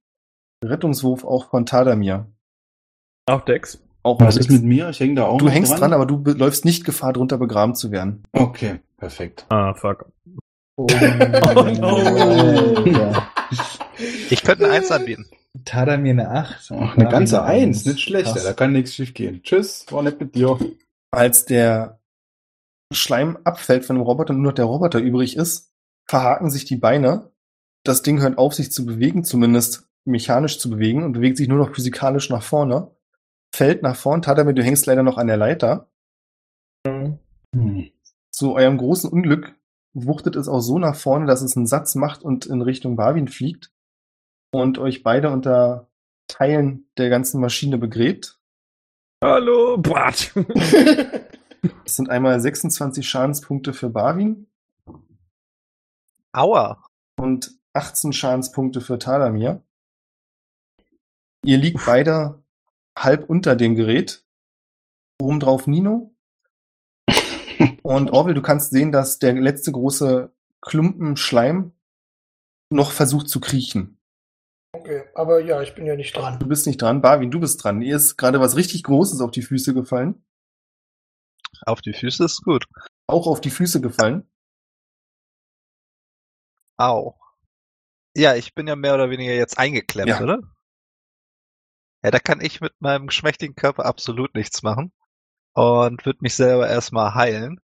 Rettungswurf 0.65 1.25
auch 1.25 1.51
von 1.51 1.67
Tadamir. 1.67 2.27
Auch 3.27 3.45
Dex. 3.45 3.81
Auch 4.05 4.21
Was 4.21 4.35
mit- 4.37 4.47
ist 4.47 4.53
mit 4.53 4.63
mir? 4.65 4.89
Ich 4.91 5.01
hänge 5.01 5.15
da 5.17 5.27
auch 5.27 5.39
Du 5.39 5.49
hängst 5.49 5.79
dran, 5.79 5.93
aber 5.93 6.07
du 6.07 6.23
läufst 6.33 6.65
nicht 6.65 6.85
Gefahr, 6.85 7.13
drunter 7.13 7.39
begraben 7.39 7.75
zu 7.75 7.91
werden. 7.93 8.23
Okay, 8.33 8.81
perfekt. 8.97 9.47
Ah, 9.49 9.75
fuck. 9.75 10.07
Oh, 10.77 10.87
Alter. 11.01 13.29
Ich 14.31 14.43
könnte 14.43 14.65
eine 14.65 14.75
Eins 14.75 14.91
anbieten. 14.91 15.27
Tada 15.65 15.99
mir 15.99 16.13
eine 16.13 16.31
8. 16.31 16.73
Ach, 16.75 16.97
eine 16.97 17.09
ganze 17.09 17.43
Eins, 17.43 17.85
nicht 17.85 18.01
schlecht. 18.01 18.35
Da 18.35 18.53
kann 18.55 18.73
nichts 18.73 18.95
schief 18.95 19.13
gehen. 19.15 19.43
Tschüss, 19.43 19.85
war 19.91 20.03
nett 20.03 20.19
mit 20.19 20.35
dir. 20.35 20.59
Als 21.11 21.45
der 21.45 22.01
Schleim 22.93 23.39
abfällt 23.45 23.85
von 23.85 23.97
dem 23.97 24.03
Roboter 24.03 24.31
und 24.33 24.41
nur 24.41 24.53
noch 24.53 24.57
der 24.57 24.65
Roboter 24.65 24.99
übrig 24.99 25.37
ist, 25.37 25.71
verhaken 26.09 26.51
sich 26.51 26.65
die 26.65 26.77
Beine. 26.77 27.31
Das 27.85 28.03
Ding 28.03 28.21
hört 28.21 28.39
auf, 28.39 28.55
sich 28.55 28.73
zu 28.73 28.87
bewegen, 28.87 29.25
zumindest 29.25 29.87
mechanisch 30.05 30.59
zu 30.59 30.71
bewegen 30.71 31.05
und 31.05 31.13
bewegt 31.13 31.37
sich 31.37 31.49
nur 31.49 31.59
noch 31.59 31.75
physikalisch 31.75 32.31
nach 32.31 32.43
vorne. 32.43 32.91
Fällt 33.55 33.83
nach 33.83 33.97
vorn, 33.97 34.23
Tadamir, 34.23 34.55
du 34.55 34.63
hängst 34.63 34.87
leider 34.87 35.03
noch 35.03 35.19
an 35.19 35.27
der 35.27 35.37
Leiter. 35.37 35.91
Hm. 36.87 37.19
Zu 38.31 38.55
eurem 38.55 38.79
großen 38.79 39.11
Unglück 39.11 39.55
wuchtet 39.95 40.37
es 40.37 40.49
auch 40.49 40.61
so 40.61 40.79
nach 40.79 40.97
vorne, 40.97 41.27
dass 41.27 41.43
es 41.43 41.57
einen 41.57 41.67
Satz 41.67 41.95
macht 41.95 42.23
und 42.23 42.47
in 42.47 42.63
Richtung 42.63 42.97
Barwin 42.97 43.29
fliegt 43.29 43.71
und 44.53 44.79
euch 44.79 45.03
beide 45.03 45.31
unter 45.31 45.91
Teilen 46.29 46.89
der 46.97 47.11
ganzen 47.11 47.41
Maschine 47.41 47.77
begräbt. 47.77 48.41
Hallo, 49.23 49.77
Brat. 49.77 50.33
Das 50.35 51.95
sind 51.97 52.09
einmal 52.09 52.41
26 52.41 53.07
Schadenspunkte 53.07 53.75
für 53.75 53.91
Barwin 53.91 54.47
Aua. 56.33 56.87
und 57.21 57.53
18 57.75 58.15
Schadenspunkte 58.15 58.81
für 58.81 58.99
Talamir. 58.99 59.63
Ihr 61.45 61.59
liegt 61.59 61.85
beide 61.85 62.42
halb 62.99 63.29
unter 63.29 63.57
dem 63.57 63.75
Gerät. 63.75 64.25
Obendrauf 65.21 65.67
Nino. 65.67 66.15
Und 67.83 68.11
Orwell, 68.11 68.35
du 68.35 68.43
kannst 68.43 68.71
sehen, 68.71 68.93
dass 68.93 69.19
der 69.19 69.35
letzte 69.35 69.73
große 69.73 70.33
Klumpen 70.61 71.17
Schleim 71.17 71.73
noch 72.71 72.91
versucht 72.93 73.29
zu 73.29 73.41
kriechen. 73.41 73.99
Okay, 74.75 75.05
aber 75.15 75.41
ja, 75.41 75.61
ich 75.61 75.75
bin 75.75 75.85
ja 75.85 75.95
nicht 75.97 76.17
dran. 76.17 76.39
Du 76.39 76.47
bist 76.49 76.67
nicht 76.67 76.81
dran. 76.81 77.03
Barwin, 77.03 77.31
du 77.31 77.41
bist 77.41 77.63
dran. 77.63 77.83
Ihr 77.83 77.97
ist 77.97 78.17
gerade 78.17 78.41
was 78.41 78.57
richtig 78.57 78.83
Großes 78.85 79.21
auf 79.21 79.31
die 79.31 79.43
Füße 79.43 79.75
gefallen. 79.75 80.25
Auf 81.67 81.83
die 81.83 81.93
Füße 81.93 82.25
ist 82.25 82.43
gut. 82.43 82.65
Auch 83.07 83.27
auf 83.27 83.41
die 83.41 83.51
Füße 83.51 83.81
gefallen. 83.81 84.27
Au. 86.79 87.19
Ja, 88.17 88.35
ich 88.35 88.55
bin 88.55 88.67
ja 88.67 88.77
mehr 88.77 88.95
oder 88.95 89.11
weniger 89.11 89.33
jetzt 89.35 89.59
eingeklemmt, 89.59 90.09
Ja. 90.09 90.21
oder? 90.23 90.41
Ja, 92.03 92.11
da 92.11 92.19
kann 92.19 92.41
ich 92.41 92.61
mit 92.61 92.81
meinem 92.81 93.07
geschmächtigen 93.07 93.55
Körper 93.55 93.85
absolut 93.85 94.35
nichts 94.35 94.63
machen. 94.63 94.93
Und 95.55 96.05
würde 96.07 96.19
mich 96.23 96.35
selber 96.35 96.69
erstmal 96.69 97.15
heilen. 97.15 97.61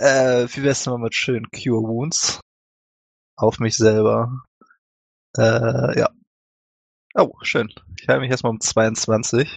Äh, 0.00 0.46
wie 0.50 0.62
wär's 0.62 0.84
denn 0.84 0.92
mal 0.92 0.98
mit 0.98 1.14
schönen 1.14 1.50
Cure 1.50 1.82
Wounds? 1.82 2.40
Auf 3.36 3.58
mich 3.60 3.76
selber. 3.76 4.42
Äh, 5.36 5.98
ja. 5.98 6.08
Oh, 7.14 7.32
schön. 7.42 7.72
Ich 8.00 8.08
heile 8.08 8.20
mich 8.20 8.30
erstmal 8.30 8.50
um 8.50 8.60
22. 8.60 9.56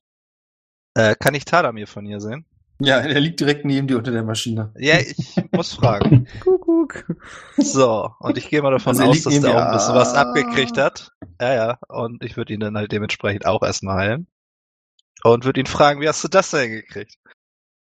Äh, 0.95 1.15
kann 1.15 1.35
ich 1.35 1.45
Tadamir 1.45 1.87
von 1.87 2.05
hier 2.05 2.19
sehen? 2.21 2.45
Ja, 2.83 2.97
er 2.99 3.19
liegt 3.19 3.39
direkt 3.39 3.65
neben 3.65 3.87
dir 3.87 3.97
unter 3.97 4.11
der 4.11 4.23
Maschine. 4.23 4.73
Ja, 4.77 4.99
ich 4.99 5.15
muss 5.51 5.73
fragen. 5.73 6.27
Kuckuck. 6.41 7.05
So, 7.57 8.09
und 8.19 8.37
ich 8.37 8.49
gehe 8.49 8.61
mal 8.61 8.71
davon 8.71 8.91
Also 8.91 9.03
aus, 9.03 9.21
dass 9.23 9.39
der 9.39 9.51
auch 9.51 9.65
ein 9.67 9.73
bisschen 9.73 9.95
was 9.95 10.13
Ah. 10.13 10.21
abgekriegt 10.21 10.77
hat. 10.77 11.11
Ja, 11.39 11.53
ja. 11.53 11.77
Und 11.87 12.23
ich 12.23 12.37
würde 12.37 12.53
ihn 12.53 12.59
dann 12.59 12.77
halt 12.77 12.91
dementsprechend 12.91 13.45
auch 13.45 13.61
erstmal 13.63 13.97
heilen. 13.97 14.27
Und 15.23 15.45
würde 15.45 15.59
ihn 15.59 15.65
fragen, 15.67 16.01
wie 16.01 16.07
hast 16.07 16.23
du 16.23 16.27
das 16.27 16.49
denn 16.51 16.71
gekriegt? 16.71 17.15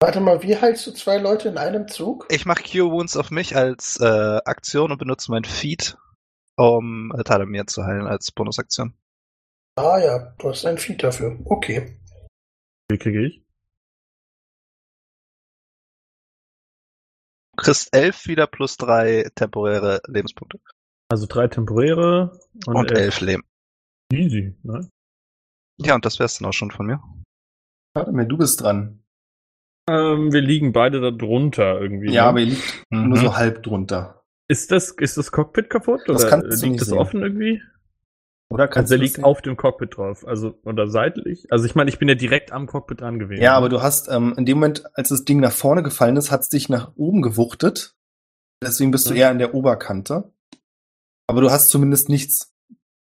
Warte 0.01 0.19
mal, 0.19 0.41
wie 0.43 0.57
heilst 0.57 0.85
du 0.87 0.91
zwei 0.91 1.17
Leute 1.17 1.47
in 1.49 1.57
einem 1.57 1.87
Zug? 1.87 2.25
Ich 2.29 2.45
mache 2.45 2.63
Cure 2.63 2.91
Wounds 2.91 3.15
auf 3.15 3.29
mich 3.31 3.55
als 3.55 3.99
äh, 4.01 4.39
Aktion 4.45 4.91
und 4.91 4.97
benutze 4.97 5.29
mein 5.31 5.45
Feed, 5.45 5.95
um 6.57 7.13
äh, 7.17 7.23
Talamir 7.23 7.67
zu 7.67 7.85
heilen 7.85 8.07
als 8.07 8.31
Bonusaktion. 8.31 8.93
Ah 9.77 9.99
ja, 9.99 10.33
du 10.39 10.49
hast 10.49 10.65
ein 10.65 10.77
Feed 10.79 11.03
dafür. 11.03 11.39
Okay. 11.45 11.97
Wie 12.89 12.97
kriege 12.97 13.25
ich? 13.27 13.43
Kriegst 17.61 17.95
elf 17.95 18.27
wieder 18.27 18.47
plus 18.47 18.77
drei 18.77 19.29
temporäre 19.35 20.01
Lebenspunkte. 20.07 20.59
Also 21.09 21.25
drei 21.27 21.47
temporäre 21.47 22.39
und, 22.67 22.75
Und, 22.75 22.91
elf. 22.91 22.99
elf 22.99 23.21
Leben. 23.21 23.43
Easy, 24.13 24.55
ne? 24.63 24.87
Ja, 25.77 25.95
und 25.95 26.05
das 26.05 26.19
wär's 26.19 26.37
dann 26.37 26.47
auch 26.49 26.53
schon 26.53 26.71
von 26.71 26.85
mir. 26.85 27.01
Tadamir, 27.95 28.25
du 28.25 28.37
bist 28.37 28.61
dran. 28.61 29.03
Ähm, 29.89 30.31
wir 30.31 30.41
liegen 30.41 30.73
beide 30.73 31.01
da 31.01 31.11
drunter 31.11 31.81
irgendwie. 31.81 32.11
Ja, 32.13 32.23
ne? 32.23 32.29
aber 32.29 32.39
ihr 32.41 32.45
liegt 32.47 32.85
Mhm. 32.91 33.09
nur 33.09 33.17
so 33.17 33.35
halb 33.35 33.63
drunter. 33.63 34.23
Ist 34.49 34.71
das, 34.71 34.91
ist 34.91 35.17
das 35.17 35.31
Cockpit 35.31 35.69
kaputt 35.69 36.01
Das 36.07 36.21
oder 36.21 36.29
kannst 36.29 36.45
du 36.45 36.65
liegt 36.65 36.71
nicht 36.73 36.81
das 36.81 36.89
sehen. 36.89 36.97
offen 36.97 37.21
irgendwie? 37.23 37.61
Oder 38.51 38.63
Also 38.65 38.73
kannst 38.73 38.91
der 38.91 38.97
du 38.97 39.01
das 39.03 39.07
liegt 39.07 39.15
sehen? 39.17 39.23
auf 39.25 39.41
dem 39.41 39.57
Cockpit 39.57 39.97
drauf, 39.97 40.27
also 40.27 40.59
oder 40.63 40.87
seitlich. 40.87 41.47
Also 41.51 41.65
ich 41.65 41.75
meine, 41.75 41.89
ich 41.89 41.99
bin 41.99 42.07
ja 42.09 42.15
direkt 42.15 42.51
am 42.51 42.67
Cockpit 42.67 43.01
dran 43.01 43.17
gewesen. 43.19 43.41
Ja, 43.41 43.55
aber 43.55 43.69
du 43.69 43.81
hast 43.81 44.09
ähm, 44.09 44.33
in 44.37 44.45
dem 44.45 44.57
Moment, 44.57 44.83
als 44.95 45.09
das 45.09 45.25
Ding 45.25 45.39
nach 45.39 45.51
vorne 45.51 45.83
gefallen 45.83 46.17
ist, 46.17 46.31
hat 46.31 46.41
es 46.41 46.49
dich 46.49 46.69
nach 46.69 46.91
oben 46.95 47.21
gewuchtet. 47.21 47.95
Deswegen 48.63 48.91
bist 48.91 49.09
du 49.09 49.13
Ja. 49.13 49.21
eher 49.21 49.29
an 49.31 49.39
der 49.39 49.53
Oberkante. 49.53 50.31
Aber 51.27 51.41
du 51.41 51.49
hast 51.49 51.69
zumindest 51.69 52.09
nichts 52.09 52.53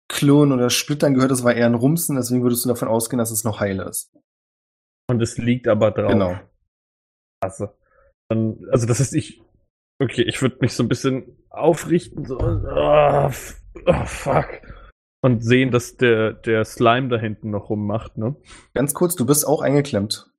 klirren 0.09 0.51
oder 0.51 0.69
splittern 0.69 1.13
gehört, 1.13 1.31
das 1.31 1.43
war 1.43 1.53
eher 1.53 1.65
ein 1.65 1.75
Rumsen, 1.75 2.15
deswegen 2.15 2.43
würdest 2.43 2.63
du 2.65 2.69
davon 2.69 2.87
ausgehen, 2.87 3.17
dass 3.17 3.31
es 3.31 3.43
noch 3.43 3.59
heil 3.59 3.79
ist. 3.79 4.11
Und 5.09 5.21
es 5.21 5.37
liegt 5.37 5.67
aber 5.67 5.91
drauf. 5.91 6.11
Genau. 6.11 6.39
Klasse. 7.41 7.75
Dann, 8.29 8.65
also 8.71 8.85
das 8.87 8.99
heißt, 8.99 9.13
ich. 9.15 9.41
Okay, 10.01 10.23
ich 10.23 10.41
würde 10.41 10.57
mich 10.61 10.73
so 10.73 10.83
ein 10.83 10.89
bisschen 10.89 11.37
aufrichten, 11.49 12.25
so. 12.25 12.37
Oh, 12.39 13.29
oh, 13.85 14.05
fuck. 14.05 14.47
Und 15.23 15.41
sehen, 15.43 15.71
dass 15.71 15.95
der, 15.95 16.33
der 16.33 16.65
Slime 16.65 17.07
da 17.07 17.17
hinten 17.17 17.49
noch 17.49 17.69
rummacht, 17.69 18.17
ne? 18.17 18.35
Ganz 18.73 18.93
kurz, 18.93 19.15
du 19.15 19.25
bist 19.25 19.47
auch 19.47 19.61
eingeklemmt. 19.61 20.29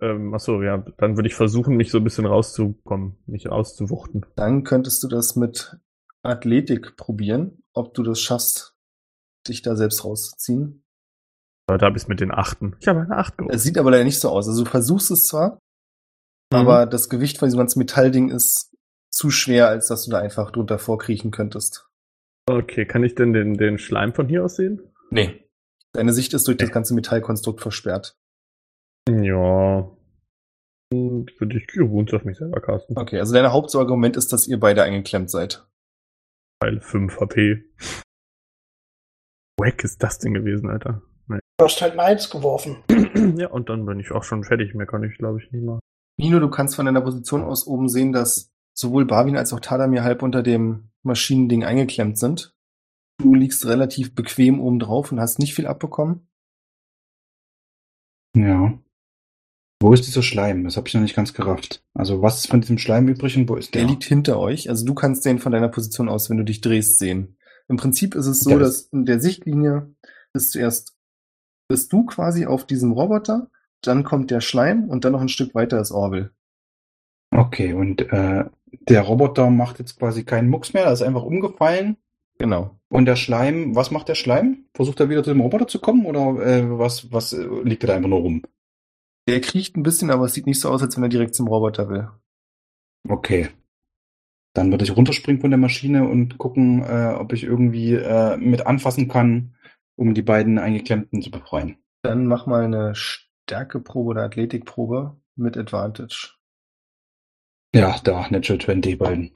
Ähm, 0.00 0.34
achso, 0.34 0.62
ja, 0.62 0.78
dann 0.98 1.16
würde 1.16 1.28
ich 1.28 1.34
versuchen, 1.34 1.76
mich 1.76 1.90
so 1.90 1.98
ein 1.98 2.04
bisschen 2.04 2.26
rauszukommen, 2.26 3.16
mich 3.26 3.48
auszuwuchten. 3.48 4.26
Dann 4.36 4.64
könntest 4.64 5.02
du 5.02 5.08
das 5.08 5.34
mit 5.36 5.76
Athletik 6.22 6.96
probieren, 6.96 7.62
ob 7.74 7.94
du 7.94 8.02
das 8.02 8.20
schaffst, 8.20 8.76
dich 9.46 9.62
da 9.62 9.76
selbst 9.76 10.04
rauszuziehen. 10.04 10.84
Aber 11.68 11.78
da 11.78 11.90
bist 11.90 12.08
mit 12.08 12.20
den 12.20 12.32
Achten. 12.32 12.76
Ich 12.80 12.88
habe 12.88 13.00
eine 13.00 13.16
Acht 13.16 13.34
Es 13.34 13.36
geholt. 13.38 13.60
sieht 13.60 13.78
aber 13.78 13.90
leider 13.90 14.04
nicht 14.04 14.20
so 14.20 14.30
aus. 14.30 14.48
Also 14.48 14.64
du 14.64 14.70
versuchst 14.70 15.10
es 15.10 15.26
zwar, 15.26 15.58
Mhm. 16.52 16.58
aber 16.58 16.86
das 16.86 17.08
Gewicht 17.08 17.38
von 17.38 17.46
diesem 17.46 17.58
ganzen 17.58 17.78
Metallding 17.78 18.30
ist 18.30 18.74
zu 19.10 19.30
schwer, 19.30 19.68
als 19.68 19.88
dass 19.88 20.04
du 20.04 20.10
da 20.10 20.18
einfach 20.18 20.50
drunter 20.50 20.78
vorkriechen 20.78 21.30
könntest. 21.30 21.87
Okay, 22.48 22.86
kann 22.86 23.04
ich 23.04 23.14
denn 23.14 23.32
den, 23.34 23.54
den 23.58 23.78
Schleim 23.78 24.14
von 24.14 24.26
hier 24.28 24.44
aus 24.44 24.56
sehen? 24.56 24.80
Nee. 25.10 25.44
Deine 25.92 26.12
Sicht 26.12 26.32
ist 26.32 26.46
durch 26.48 26.56
das 26.56 26.68
Nee. 26.68 26.74
ganze 26.74 26.94
Metallkonstrukt 26.94 27.60
versperrt. 27.60 28.16
Ja. 29.08 29.90
Würde 30.90 31.58
ich 31.58 31.66
Wounds 31.76 32.14
auf 32.14 32.24
mich 32.24 32.38
selber 32.38 32.60
casten. 32.60 32.96
Okay, 32.96 33.18
also 33.18 33.34
dein 33.34 33.52
Hauptargument 33.52 34.16
ist, 34.16 34.32
dass 34.32 34.46
ihr 34.46 34.58
beide 34.58 34.82
eingeklemmt 34.82 35.30
seid. 35.30 35.66
Weil 36.62 36.80
5 36.80 37.20
HP. 37.20 37.64
Wack 39.60 39.84
ist 39.84 40.02
das 40.02 40.18
denn 40.18 40.32
gewesen, 40.34 40.70
Alter. 40.70 41.02
Du 41.28 41.64
hast 41.64 41.82
halt 41.82 41.94
ein 41.94 42.00
Eins 42.00 42.30
geworfen. 42.30 42.82
ja, 43.36 43.48
und 43.48 43.68
dann 43.68 43.84
bin 43.84 44.00
ich 44.00 44.12
auch 44.12 44.22
schon 44.22 44.44
fertig. 44.44 44.74
Mehr 44.74 44.86
kann 44.86 45.02
ich, 45.02 45.18
glaube 45.18 45.42
ich, 45.42 45.50
nicht 45.52 45.64
machen. 45.64 45.80
Nino, 46.18 46.38
du 46.40 46.48
kannst 46.48 46.76
von 46.76 46.86
deiner 46.86 47.00
Position 47.00 47.42
aus 47.42 47.66
oben 47.66 47.88
sehen, 47.88 48.12
dass 48.12 48.50
sowohl 48.78 49.06
Barwin 49.06 49.36
als 49.36 49.52
auch 49.52 49.60
Tadamir 49.60 50.04
halb 50.04 50.22
unter 50.22 50.42
dem 50.42 50.90
Maschinending 51.02 51.64
eingeklemmt 51.64 52.18
sind. 52.18 52.54
Du 53.20 53.34
liegst 53.34 53.66
relativ 53.66 54.14
bequem 54.14 54.60
oben 54.60 54.78
drauf 54.78 55.10
und 55.10 55.20
hast 55.20 55.38
nicht 55.38 55.54
viel 55.54 55.66
abbekommen. 55.66 56.28
Ja. 58.36 58.78
Wo 59.80 59.92
ist 59.92 60.06
dieser 60.06 60.22
Schleim? 60.22 60.64
Das 60.64 60.76
habe 60.76 60.86
ich 60.86 60.94
noch 60.94 61.00
nicht 61.00 61.16
ganz 61.16 61.32
gerafft. 61.32 61.82
Also 61.94 62.22
was 62.22 62.38
ist 62.38 62.48
von 62.48 62.60
diesem 62.60 62.78
Schleim 62.78 63.08
übrig 63.08 63.36
und 63.36 63.48
wo 63.48 63.56
ist 63.56 63.74
Der 63.74 63.82
der? 63.82 63.90
liegt 63.90 64.04
hinter 64.04 64.38
euch. 64.38 64.68
Also 64.68 64.84
du 64.84 64.94
kannst 64.94 65.24
den 65.24 65.38
von 65.38 65.52
deiner 65.52 65.68
Position 65.68 66.08
aus, 66.08 66.30
wenn 66.30 66.36
du 66.36 66.44
dich 66.44 66.60
drehst, 66.60 66.98
sehen. 66.98 67.36
Im 67.68 67.76
Prinzip 67.76 68.14
ist 68.14 68.26
es 68.26 68.40
so, 68.40 68.50
Der 68.50 68.58
dass 68.60 68.82
in 68.92 69.06
der 69.06 69.20
Sichtlinie 69.20 69.94
ist 70.34 70.52
zuerst 70.52 70.96
bist 71.68 71.92
du 71.92 72.06
quasi 72.06 72.46
auf 72.46 72.64
diesem 72.64 72.92
Roboter 72.92 73.50
dann 73.82 74.04
kommt 74.04 74.30
der 74.30 74.40
Schleim 74.40 74.88
und 74.88 75.04
dann 75.04 75.12
noch 75.12 75.20
ein 75.20 75.28
Stück 75.28 75.54
weiter 75.54 75.80
ist 75.80 75.92
Orwell. 75.92 76.32
Okay, 77.30 77.74
und 77.74 78.00
äh, 78.12 78.44
der 78.72 79.02
Roboter 79.02 79.50
macht 79.50 79.78
jetzt 79.78 79.98
quasi 79.98 80.24
keinen 80.24 80.48
Mucks 80.48 80.72
mehr, 80.72 80.84
er 80.84 80.92
ist 80.92 81.02
einfach 81.02 81.22
umgefallen. 81.22 81.96
Genau. 82.38 82.78
Und 82.88 83.06
der 83.06 83.16
Schleim, 83.16 83.74
was 83.74 83.90
macht 83.90 84.08
der 84.08 84.14
Schleim? 84.14 84.64
Versucht 84.74 85.00
er 85.00 85.08
wieder 85.08 85.24
zu 85.24 85.30
dem 85.30 85.40
Roboter 85.40 85.66
zu 85.66 85.80
kommen 85.80 86.06
oder 86.06 86.44
äh, 86.44 86.78
was, 86.78 87.12
was 87.12 87.32
äh, 87.32 87.46
liegt 87.64 87.82
er 87.84 87.88
da 87.88 87.96
einfach 87.96 88.08
nur 88.08 88.20
rum? 88.20 88.42
Der 89.26 89.40
kriecht 89.40 89.76
ein 89.76 89.82
bisschen, 89.82 90.10
aber 90.10 90.24
es 90.24 90.34
sieht 90.34 90.46
nicht 90.46 90.60
so 90.60 90.70
aus, 90.70 90.82
als 90.82 90.96
wenn 90.96 91.02
er 91.02 91.10
direkt 91.10 91.34
zum 91.34 91.48
Roboter 91.48 91.88
will. 91.90 92.08
Okay. 93.08 93.48
Dann 94.54 94.70
würde 94.70 94.84
ich 94.84 94.96
runterspringen 94.96 95.40
von 95.40 95.50
der 95.50 95.58
Maschine 95.58 96.08
und 96.08 96.38
gucken, 96.38 96.82
äh, 96.82 97.14
ob 97.18 97.32
ich 97.32 97.44
irgendwie 97.44 97.94
äh, 97.94 98.36
mit 98.38 98.66
anfassen 98.66 99.08
kann, 99.08 99.54
um 99.96 100.14
die 100.14 100.22
beiden 100.22 100.58
Eingeklemmten 100.58 101.20
zu 101.20 101.30
befreien. 101.30 101.76
Dann 102.02 102.26
mach 102.26 102.46
mal 102.46 102.64
eine 102.64 102.94
Stärkeprobe 102.94 104.10
oder 104.10 104.22
Athletikprobe 104.22 105.16
mit 105.36 105.56
Advantage. 105.56 106.37
Ja, 107.74 107.98
da, 108.02 108.26
Natural 108.30 108.60
20 108.60 108.98
beiden. 108.98 109.30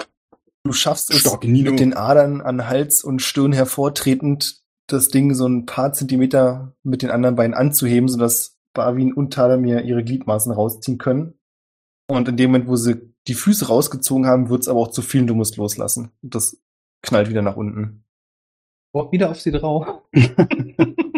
Du 0.65 0.73
schaffst 0.73 1.11
es 1.11 1.25
mit 1.43 1.81
den 1.81 1.95
Adern 1.95 2.41
an 2.41 2.69
Hals 2.69 3.03
und 3.03 3.21
Stirn 3.21 3.53
hervortretend, 3.53 4.63
das 4.87 5.09
Ding 5.09 5.35
so 5.35 5.47
ein 5.47 5.67
paar 5.67 5.93
Zentimeter 5.93 6.75
mit 6.83 7.03
den 7.03 7.11
anderen 7.11 7.37
Beinen 7.37 7.55
anzuheben, 7.55 8.09
sodass 8.09 8.59
Barwin 8.73 9.13
und 9.13 9.35
Tadamir 9.35 9.83
ihre 9.83 10.05
Gliedmaßen 10.05 10.53
rausziehen 10.53 10.99
können. 10.99 11.35
Und 12.09 12.29
in 12.29 12.37
dem 12.37 12.51
Moment, 12.51 12.69
wo 12.69 12.77
sie 12.77 13.13
die 13.29 13.35
Füße 13.35 13.69
rausgezogen 13.69 14.27
haben, 14.27 14.49
wird's 14.49 14.69
aber 14.69 14.81
auch 14.81 14.91
zu 14.91 15.03
viel 15.03 15.23
und 15.23 15.27
du 15.29 15.35
musst 15.35 15.57
loslassen. 15.57 16.11
Und 16.23 16.35
das 16.35 16.61
knallt 17.03 17.29
wieder 17.29 17.43
nach 17.43 17.57
unten. 17.57 18.05
Boah, 18.93 19.11
wieder 19.11 19.31
auf 19.31 19.41
sie 19.41 19.53
drauf. 19.53 19.87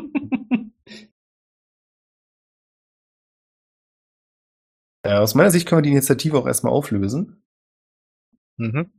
Äh, 5.05 5.15
aus 5.15 5.35
meiner 5.35 5.51
Sicht 5.51 5.69
können 5.69 5.79
wir 5.79 5.83
die 5.83 5.93
Initiative 5.93 6.39
auch 6.39 6.47
erstmal 6.47 6.73
auflösen. 6.73 7.45
Mhm. 8.57 8.91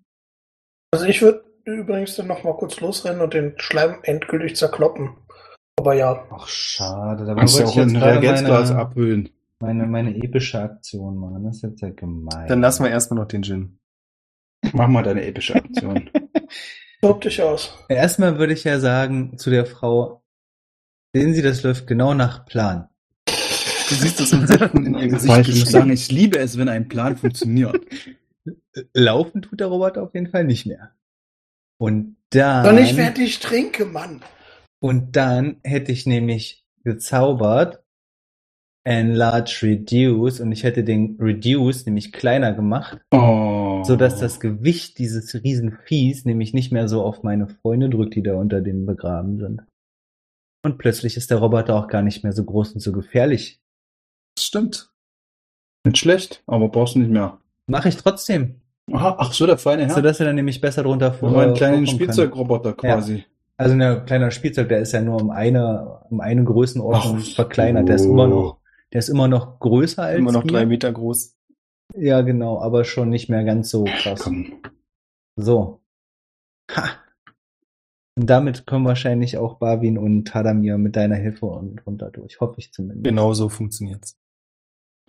Also 0.92 1.06
ich 1.06 1.22
würde 1.22 1.44
übrigens 1.66 2.16
dann 2.16 2.28
noch 2.28 2.44
mal 2.44 2.56
kurz 2.56 2.80
losrennen 2.80 3.22
und 3.22 3.34
den 3.34 3.54
Schleim 3.58 4.00
endgültig 4.04 4.56
zerkloppen. 4.56 5.18
Aber 5.78 5.94
ja, 5.94 6.26
Ach, 6.32 6.48
schade. 6.48 7.26
Da 7.26 7.36
Kannst 7.36 7.60
du 7.60 7.64
auch 7.64 7.70
ich 7.70 7.76
jetzt 7.76 7.88
ein 7.88 8.00
gerade 8.00 8.22
Reagenzglas 8.22 8.70
meine, 8.70 8.82
abhüllen. 8.82 9.30
meine, 9.60 9.88
meine 9.88 10.16
epische 10.16 10.60
Aktion 10.60 11.18
machen. 11.18 11.44
Das 11.44 11.58
ist 11.58 11.64
jetzt 11.64 11.82
ja 11.82 11.90
gemein. 11.90 12.48
Dann 12.48 12.62
lassen 12.62 12.84
wir 12.84 12.92
erstmal 12.92 13.20
noch 13.20 13.28
den 13.28 13.44
Gin. 13.44 13.80
Mach 14.74 14.88
mal 14.88 15.04
deine 15.04 15.26
epische 15.26 15.56
Aktion. 15.56 16.10
tob 17.02 17.22
dich 17.22 17.42
aus. 17.42 17.78
Erstmal 17.90 18.40
würde 18.40 18.54
ich 18.54 18.64
ja 18.64 18.80
sagen 18.80 19.38
zu 19.38 19.50
der 19.50 19.66
Frau, 19.66 20.24
sehen 21.14 21.34
Sie, 21.34 21.42
das 21.42 21.64
läuft 21.64 21.88
genau 21.88 22.14
nach 22.14 22.46
Plan. 22.46 22.90
Du 23.90 23.96
siehst 23.96 24.20
das 24.20 24.32
Insekten 24.32 24.86
in 24.86 24.96
ihr 24.96 25.08
Gesicht 25.08 25.34
Weil 25.34 25.42
ich 25.50 25.60
muss 25.60 25.72
sagen, 25.72 25.92
ich 25.92 26.12
liebe 26.12 26.40
es, 26.40 26.58
wenn 26.58 26.70
ein 26.70 26.88
Plan 26.88 27.18
funktioniert. 27.18 27.80
Laufen 28.94 29.42
tut 29.42 29.60
der 29.60 29.68
Roboter 29.68 30.04
auf 30.04 30.14
jeden 30.14 30.28
Fall 30.28 30.44
nicht 30.44 30.66
mehr. 30.66 30.92
Und 31.78 32.16
dann, 32.32 32.64
Doch 32.66 32.72
nicht, 32.74 32.96
während 32.98 33.18
ich 33.20 33.40
trinke, 33.40 33.86
Mann. 33.86 34.22
und 34.80 35.16
dann 35.16 35.58
hätte 35.64 35.92
ich 35.92 36.06
nämlich 36.06 36.66
gezaubert 36.84 37.84
Enlarge 38.88 39.60
Reduce 39.64 40.40
und 40.42 40.52
ich 40.52 40.64
hätte 40.64 40.84
den 40.84 41.18
Reduce 41.20 41.86
nämlich 41.88 42.14
kleiner 42.14 42.54
gemacht, 42.54 43.00
Oh. 43.12 43.84
so 43.84 43.96
dass 43.96 44.20
das 44.20 44.40
Gewicht 44.40 45.00
dieses 45.00 45.34
Riesenviehs 45.34 46.24
nämlich 46.26 46.54
nicht 46.54 46.72
mehr 46.72 46.88
so 46.88 47.02
auf 47.04 47.24
meine 47.24 47.48
Freunde 47.48 47.90
drückt, 47.90 48.16
die 48.16 48.22
da 48.24 48.36
unter 48.36 48.62
dem 48.62 48.86
begraben 48.86 49.40
sind. 49.40 49.62
Und 50.64 50.78
plötzlich 50.78 51.18
ist 51.18 51.32
der 51.32 51.38
Roboter 51.40 51.76
auch 51.76 51.88
gar 51.88 52.04
nicht 52.04 52.24
mehr 52.24 52.34
so 52.34 52.44
groß 52.44 52.74
und 52.74 52.80
so 52.80 52.92
gefährlich. 52.92 53.60
Stimmt. 54.46 54.92
Nicht 55.86 55.98
schlecht, 55.98 56.44
aber 56.46 56.70
brauchst 56.70 56.96
du 56.96 57.00
nicht 57.00 57.12
mehr. 57.12 57.40
Mache 57.68 57.90
ich 57.90 57.98
trotzdem. 57.98 58.62
Aha, 58.92 59.16
ach 59.18 59.34
so, 59.34 59.48
der 59.48 59.58
feine 59.58 59.88
Herr. 59.88 59.96
So 59.96 60.02
dass 60.02 60.20
er 60.20 60.28
dann 60.28 60.36
nämlich 60.36 60.62
besser 60.62 60.84
drunter 60.84 61.14
vor. 61.14 61.32
So 61.32 61.38
einen 61.38 61.56
kleinen. 61.56 61.88
Spielzeugroboter 61.88 62.74
quasi. 62.74 63.26
Also 63.58 63.74
ein 63.74 64.06
kleiner 64.06 64.32
Spielzeug, 64.32 64.70
der 64.70 64.80
ist 64.80 64.92
ja 64.92 65.02
nur 65.02 65.20
um 65.20 65.32
eine, 65.32 66.02
um 66.10 66.20
eine 66.20 66.44
Größenordnung 66.44 67.20
Ach 67.22 67.36
verkleinert. 67.36 67.88
Der 67.88 67.96
ist 67.96 68.06
immer 68.06 68.28
noch, 68.28 68.60
der 68.94 69.00
ist 69.00 69.10
immer 69.10 69.28
noch 69.28 69.60
größer 69.60 70.04
als 70.04 70.20
Immer 70.20 70.34
noch 70.34 70.44
wir. 70.44 70.52
drei 70.52 70.66
Meter 70.66 70.92
groß. 70.92 71.36
Ja, 71.96 72.22
genau, 72.22 72.60
aber 72.60 72.84
schon 72.84 73.10
nicht 73.10 73.30
mehr 73.30 73.44
ganz 73.44 73.70
so 73.70 73.86
krass. 73.86 74.22
Komm. 74.24 74.62
So. 75.38 75.82
Ha. 76.76 76.90
Und 78.18 78.30
damit 78.30 78.66
kommen 78.66 78.86
wahrscheinlich 78.86 79.38
auch 79.38 79.56
Barwin 79.56 79.98
und 79.98 80.26
Tadamir 80.26 80.78
mit 80.78 80.96
deiner 80.96 81.16
Hilfe 81.16 81.46
und 81.48 81.86
runter 81.86 82.12
durch. 82.12 82.40
Hoffe 82.40 82.56
ich 82.58 82.72
zumindest. 82.72 83.06
Genau 83.06 83.34
so 83.34 83.50
funktioniert's. 83.50 84.18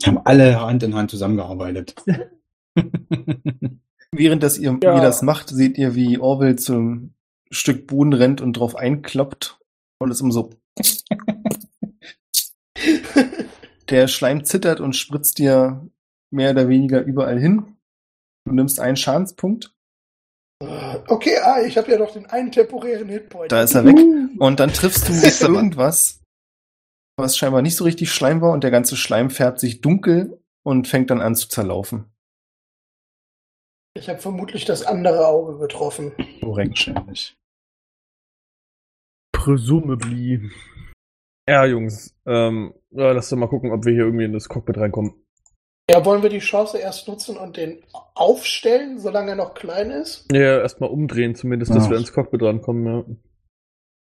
Haben 0.04 0.18
alle 0.24 0.60
Hand 0.60 0.82
in 0.82 0.94
Hand 0.94 1.10
zusammengearbeitet. 1.10 1.94
Während 4.12 4.42
das 4.42 4.58
ihr, 4.58 4.78
Ja. 4.82 4.96
ihr 4.96 5.02
das 5.02 5.22
macht, 5.22 5.48
seht 5.48 5.78
ihr, 5.78 5.94
wie 5.94 6.18
Orwell 6.18 6.56
zum 6.56 7.14
Stück 7.50 7.86
Boden 7.86 8.12
rennt 8.12 8.40
und 8.40 8.54
drauf 8.54 8.76
einkloppt 8.76 9.58
und 9.98 10.10
es 10.10 10.20
um 10.20 10.30
so. 10.32 10.50
Der 13.88 14.08
Schleim 14.08 14.44
zittert 14.44 14.80
und 14.80 14.94
spritzt 14.96 15.38
dir 15.38 15.88
mehr 16.30 16.50
oder 16.50 16.68
weniger 16.68 17.02
überall 17.02 17.38
hin. 17.38 17.76
Du 18.44 18.52
nimmst 18.54 18.80
einen 18.80 18.96
Schadenspunkt, 18.96 19.72
Okay, 21.08 21.36
ah, 21.44 21.60
ich 21.66 21.76
habe 21.76 21.92
ja 21.92 21.98
noch 21.98 22.12
den 22.14 22.24
einen 22.26 22.50
temporären 22.50 23.08
Hitpoint. 23.10 23.52
da 23.52 23.62
ist 23.62 23.74
er 23.74 23.84
weg. 23.84 23.96
Und 24.38 24.58
dann 24.58 24.72
triffst 24.72 25.06
du 25.06 25.12
irgendwas, 25.46 26.20
was 27.16 27.36
scheinbar 27.36 27.62
nicht 27.62 27.76
so 27.76 27.84
richtig 27.84 28.12
Schleim 28.12 28.40
war 28.40 28.52
und 28.52 28.62
der 28.62 28.70
ganze 28.70 28.96
Schleim 28.96 29.30
färbt 29.30 29.58
sich 29.58 29.80
dunkel 29.80 30.40
und 30.62 30.86
fängt 30.88 31.10
dann 31.10 31.20
an 31.20 31.34
zu 31.34 31.48
zerlaufen. 31.48 32.12
Ich 33.96 34.08
habe 34.10 34.18
vermutlich 34.18 34.66
das 34.66 34.82
andere 34.84 35.26
Auge 35.26 35.58
getroffen. 35.58 36.12
Korrekt. 36.40 36.86
Wahrscheinlich. 36.88 37.34
Presumably. 39.32 40.50
Ja, 41.48 41.64
Jungs, 41.64 42.14
ähm, 42.26 42.74
ja, 42.90 43.12
lass 43.12 43.28
doch 43.28 43.36
mal 43.36 43.48
gucken, 43.48 43.70
ob 43.72 43.84
wir 43.84 43.92
hier 43.92 44.02
irgendwie 44.04 44.24
in 44.24 44.32
das 44.32 44.48
Cockpit 44.48 44.76
reinkommen. 44.78 45.14
Ja, 45.88 46.04
wollen 46.04 46.22
wir 46.24 46.30
die 46.30 46.40
Chance 46.40 46.78
erst 46.78 47.06
nutzen 47.06 47.36
und 47.36 47.56
den 47.56 47.84
aufstellen, 48.14 48.98
solange 48.98 49.30
er 49.30 49.36
noch 49.36 49.54
klein 49.54 49.90
ist? 49.90 50.26
Ja, 50.32 50.58
erstmal 50.58 50.90
umdrehen 50.90 51.36
zumindest, 51.36 51.72
dass 51.72 51.84
Ja. 51.84 51.90
wir 51.90 51.98
ins 51.98 52.12
Cockpit 52.12 52.42
rankommen, 52.42 52.86
ja. 52.86 53.04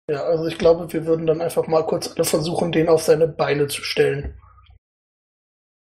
Ja, 0.09 0.23
also 0.23 0.45
ich 0.45 0.57
glaube, 0.57 0.91
wir 0.93 1.05
würden 1.05 1.25
dann 1.25 1.41
einfach 1.41 1.67
mal 1.67 1.85
kurz 1.85 2.11
alle 2.15 2.25
versuchen, 2.25 2.71
den 2.71 2.89
auf 2.89 3.01
seine 3.01 3.27
Beine 3.27 3.67
zu 3.67 3.81
stellen. 3.81 4.39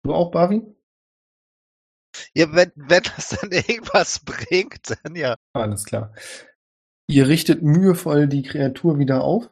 Du 0.05 0.15
auch, 0.15 0.31
Bavi? 0.31 0.63
Ja, 2.35 2.53
wenn, 2.53 2.73
wenn 2.77 3.03
das 3.03 3.39
dann 3.41 3.51
irgendwas 3.53 4.21
bringt, 4.21 4.97
dann 5.03 5.17
ja. 5.17 5.37
Alles 5.53 5.85
klar. 5.85 6.15
Ihr 7.09 7.29
richtet 7.29 7.63
mühevoll 7.63 8.27
die 8.27 8.43
Kreatur 8.43 8.99
wieder 8.99 9.23
auf. 9.23 9.51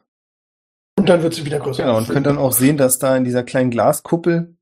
Und 0.97 1.09
dann 1.09 1.21
wird 1.21 1.33
sie 1.33 1.45
wieder 1.45 1.59
größer. 1.59 1.83
Genau, 1.83 1.97
und 1.97 2.07
könnt 2.07 2.25
dann 2.25 2.37
auch 2.37 2.53
sehen, 2.53 2.77
dass 2.77 2.99
da 2.99 3.15
in 3.15 3.23
dieser 3.23 3.43
kleinen 3.43 3.69
Glaskuppel 3.69 4.57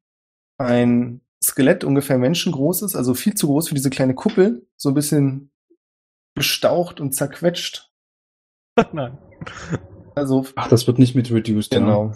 ein 0.57 1.21
Skelett 1.43 1.83
ungefähr 1.83 2.17
menschengroß 2.17 2.81
ist, 2.81 2.95
also 2.95 3.13
viel 3.13 3.35
zu 3.35 3.47
groß 3.47 3.69
für 3.69 3.75
diese 3.75 3.89
kleine 3.89 4.15
Kuppel, 4.15 4.67
so 4.75 4.89
ein 4.89 4.95
bisschen 4.95 5.51
bestaucht 6.35 6.99
und 6.99 7.13
zerquetscht. 7.13 7.91
Nein. 8.91 9.17
Also, 10.15 10.45
Ach, 10.55 10.67
das 10.69 10.85
wird 10.87 10.99
nicht 10.99 11.15
mit 11.15 11.31
reduced, 11.31 11.73
ja. 11.73 11.79
genau. 11.79 12.13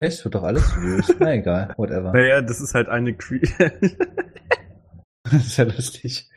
Es 0.00 0.24
wird 0.24 0.34
doch 0.34 0.42
alles 0.44 0.76
reduced. 0.76 1.16
Na 1.20 1.34
egal, 1.34 1.74
whatever. 1.78 2.12
Naja, 2.12 2.40
das 2.42 2.60
ist 2.60 2.74
halt 2.74 2.88
eine 2.88 3.14
Cre 3.14 3.40
Das 5.24 5.46
ist 5.46 5.56
ja 5.58 5.64
lustig. 5.64 6.30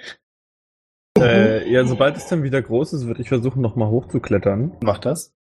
äh, 1.18 1.72
Ja, 1.72 1.86
sobald 1.86 2.18
es 2.18 2.28
dann 2.28 2.44
wieder 2.44 2.62
groß 2.62 2.94
ist, 2.94 3.06
würde 3.08 3.22
ich 3.22 3.30
versuchen, 3.30 3.62
nochmal 3.62 3.90
hochzuklettern 3.90 4.78
Macht 4.84 5.06
das. 5.06 5.34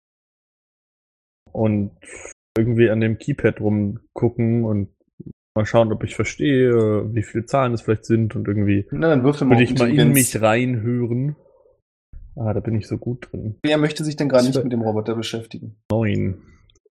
und 1.52 1.92
irgendwie 2.56 2.90
an 2.90 3.00
dem 3.00 3.18
Keypad 3.18 3.60
rumgucken 3.60 4.64
und 4.64 4.92
mal 5.54 5.64
schauen, 5.64 5.92
ob 5.92 6.02
ich 6.04 6.14
verstehe, 6.16 7.14
wie 7.14 7.22
viele 7.22 7.46
Zahlen 7.46 7.72
es 7.72 7.82
vielleicht 7.82 8.04
sind 8.04 8.34
und 8.36 8.48
irgendwie 8.48 8.86
Na, 8.90 9.08
dann 9.08 9.22
würfel 9.24 9.46
mal 9.46 9.54
würde 9.58 9.64
ich 9.64 9.78
mal 9.78 9.88
in 9.96 10.12
mich 10.12 10.40
reinhören. 10.42 11.36
Ah, 12.38 12.52
da 12.52 12.60
bin 12.60 12.76
ich 12.76 12.86
so 12.86 12.98
gut 12.98 13.28
drin. 13.32 13.58
Wer 13.64 13.78
möchte 13.78 14.04
sich 14.04 14.16
denn 14.16 14.28
gerade 14.28 14.46
nicht 14.46 14.62
mit 14.62 14.72
dem 14.72 14.82
Roboter 14.82 15.14
beschäftigen? 15.16 15.80
Neun. 15.90 16.42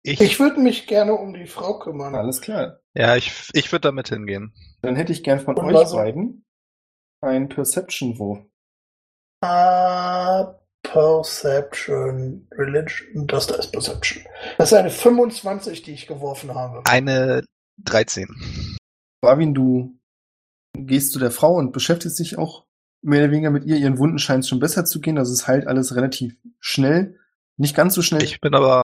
Ich, 0.04 0.20
Ich 0.22 0.40
würde 0.40 0.60
mich 0.60 0.88
gerne 0.88 1.14
um 1.16 1.34
die 1.34 1.46
Frau 1.48 1.80
kümmern. 1.80 2.16
Alles 2.16 2.42
klar. 2.42 2.80
ja, 2.96 3.16
ich, 3.16 3.50
ich 3.54 3.72
würde 3.72 3.82
damit 3.90 4.10
hingehen. 4.10 4.54
Dann 4.82 4.96
hätte 4.96 5.12
ich 5.14 5.24
gern 5.24 5.40
von 5.40 5.56
Und 5.58 5.66
euch 5.66 5.74
was- 5.74 5.94
beiden 5.94 6.46
ein 7.22 7.48
Perception-Wurf. 7.50 8.40
Ah, 9.42 10.56
Perception, 10.84 12.48
Religion, 12.52 13.28
das 13.28 13.48
da 13.48 13.56
ist 13.56 13.72
Perception. 13.72 14.24
Das 14.58 14.72
ist 14.72 14.78
eine 14.78 14.90
25, 14.90 15.82
die 15.82 15.92
ich 15.94 16.08
geworfen 16.08 16.54
habe. 16.54 16.82
Eine 16.86 17.44
13. 17.84 18.28
Barwin, 19.22 19.54
du 19.54 19.98
gehst 20.78 21.12
zu 21.14 21.20
der 21.20 21.32
Frau 21.32 21.56
und 21.56 21.72
beschäftigst 21.72 22.20
dich 22.20 22.38
auch 22.38 22.66
mehr 23.04 23.24
oder 23.24 23.32
weniger 23.32 23.52
mit 23.52 23.66
ihr. 23.66 23.78
Ihren 23.78 23.98
Wunden 23.98 24.20
scheint 24.20 24.44
es 24.44 24.50
schon 24.50 24.60
besser 24.60 24.86
zu 24.86 25.00
gehen. 25.02 25.18
Also 25.18 25.34
es 25.34 25.48
heilt 25.48 25.68
alles 25.68 25.96
relativ 25.96 26.36
schnell. 26.60 27.20
Nicht 27.58 27.76
ganz 27.76 27.94
so 27.94 28.02
schnell. 28.02 28.24
Ich 28.24 28.42
bin 28.42 28.56
aber 28.56 28.82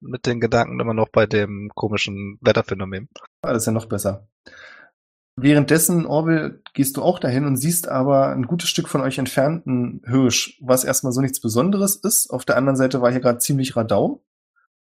mit 0.00 0.26
den 0.26 0.40
Gedanken 0.40 0.80
immer 0.80 0.94
noch 0.94 1.08
bei 1.08 1.26
dem 1.26 1.70
komischen 1.74 2.38
Wetterphänomen. 2.40 3.08
Ist 3.46 3.66
ja 3.66 3.72
noch 3.72 3.86
besser. 3.86 4.28
Währenddessen, 5.36 6.04
Orwell, 6.04 6.60
gehst 6.74 6.96
du 6.96 7.02
auch 7.02 7.18
dahin 7.18 7.46
und 7.46 7.56
siehst 7.56 7.88
aber 7.88 8.28
ein 8.28 8.46
gutes 8.46 8.68
Stück 8.68 8.88
von 8.88 9.00
euch 9.00 9.18
entfernt 9.18 9.66
einen 9.66 10.02
Hirsch, 10.04 10.58
was 10.60 10.84
erstmal 10.84 11.12
so 11.12 11.22
nichts 11.22 11.40
Besonderes 11.40 11.96
ist. 11.96 12.28
Auf 12.28 12.44
der 12.44 12.56
anderen 12.56 12.76
Seite 12.76 13.00
war 13.00 13.10
hier 13.10 13.20
gerade 13.20 13.38
ziemlich 13.38 13.74
Radau. 13.76 14.24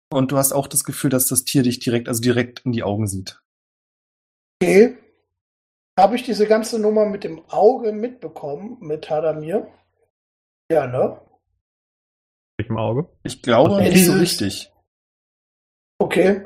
Und 0.09 0.31
du 0.31 0.37
hast 0.37 0.53
auch 0.53 0.67
das 0.67 0.85
Gefühl, 0.85 1.09
dass 1.09 1.27
das 1.27 1.43
Tier 1.43 1.63
dich 1.63 1.79
direkt, 1.79 2.07
also 2.07 2.21
direkt 2.21 2.61
in 2.65 2.71
die 2.71 2.83
Augen 2.83 3.07
sieht. 3.07 3.41
Okay. 4.61 4.97
Habe 5.97 6.15
ich 6.15 6.23
diese 6.23 6.45
ganze 6.45 6.79
Nummer 6.79 7.05
mit 7.05 7.23
dem 7.23 7.43
Auge 7.49 7.91
mitbekommen, 7.91 8.77
mit 8.81 9.09
Hadamir? 9.09 9.67
Ja, 10.71 10.85
ne? 10.85 11.19
Ich 12.59 12.69
im 12.69 12.77
Auge. 12.77 13.09
Ich 13.23 13.41
glaube 13.41 13.81
nicht 13.81 14.05
so 14.05 14.13
richtig. 14.13 14.71
Okay. 15.99 16.45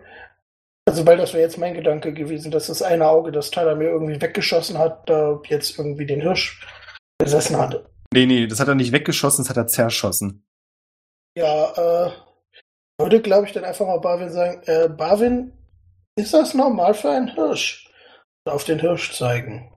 Also, 0.87 1.05
weil 1.05 1.17
das 1.17 1.33
wäre 1.33 1.43
jetzt 1.43 1.57
mein 1.57 1.73
Gedanke 1.73 2.13
gewesen, 2.13 2.51
dass 2.51 2.67
das 2.67 2.81
eine 2.81 3.07
Auge, 3.07 3.31
das 3.31 3.51
Hadamir 3.55 3.89
irgendwie 3.89 4.21
weggeschossen 4.21 4.77
hat, 4.77 5.09
da 5.09 5.39
jetzt 5.47 5.77
irgendwie 5.77 6.05
den 6.05 6.21
Hirsch 6.21 6.65
besessen 7.17 7.57
hat. 7.57 7.85
Nee, 8.13 8.25
nee, 8.25 8.47
das 8.47 8.59
hat 8.59 8.67
er 8.67 8.75
nicht 8.75 8.91
weggeschossen, 8.91 9.43
das 9.43 9.49
hat 9.49 9.57
er 9.57 9.67
zerschossen. 9.67 10.45
Ja, 11.37 12.07
äh, 12.07 12.11
würde, 12.99 13.21
glaube 13.21 13.47
ich, 13.47 13.53
dann 13.53 13.63
einfach 13.63 13.85
mal 13.85 13.99
Barwin 13.99 14.29
sagen, 14.29 14.61
äh, 14.65 14.89
Barwin, 14.89 15.53
ist 16.17 16.33
das 16.33 16.53
normal 16.53 16.93
für 16.93 17.09
einen 17.09 17.29
Hirsch? 17.29 17.90
Auf 18.45 18.63
den 18.63 18.79
Hirsch 18.79 19.13
zeigen. 19.13 19.71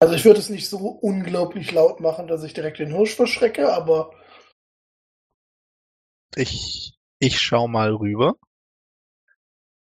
Also 0.00 0.14
ich 0.14 0.24
würde 0.24 0.40
es 0.40 0.50
nicht 0.50 0.68
so 0.68 0.78
unglaublich 0.88 1.72
laut 1.72 2.00
machen, 2.00 2.26
dass 2.26 2.42
ich 2.42 2.54
direkt 2.54 2.78
den 2.78 2.94
Hirsch 2.94 3.14
verschrecke, 3.14 3.72
aber 3.72 4.10
Ich, 6.36 6.98
ich 7.18 7.40
schau 7.40 7.68
mal 7.68 7.94
rüber. 7.94 8.36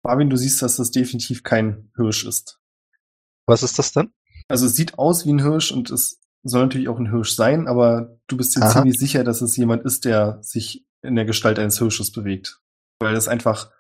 Marvin, 0.03 0.31
du 0.31 0.37
siehst, 0.37 0.63
dass 0.63 0.77
das 0.77 0.91
definitiv 0.91 1.43
kein 1.43 1.93
Hirsch 1.97 2.25
ist. 2.25 2.59
Was 3.47 3.63
ist 3.63 3.79
das 3.79 3.93
denn? 3.93 4.13
Also 4.49 4.67
es 4.67 4.75
sieht 4.75 4.99
aus 4.99 5.27
wie 5.27 5.33
ein 5.33 5.43
Hirsch 5.43 5.71
und 5.73 5.91
es 5.91 6.21
soll 6.43 6.63
natürlich 6.63 6.89
auch 6.89 6.99
ein 6.99 7.11
Hirsch 7.11 7.35
sein, 7.35 7.69
aber 7.69 8.19
du 8.27 8.37
bist 8.37 8.57
dir 8.57 8.63
Aha. 8.63 8.73
ziemlich 8.73 8.99
sicher, 8.99 9.25
dass 9.25 9.43
es 9.43 9.57
jemand 9.57 9.85
ist, 9.85 10.05
der 10.05 10.43
sich 10.43 10.87
in 11.03 11.15
der 11.17 11.25
Gestalt 11.25 11.59
eines 11.59 11.79
Hirsches 11.79 12.13
bewegt. 12.13 12.61
Weil 12.99 13.15
das 13.15 13.29
einfach 13.29 13.71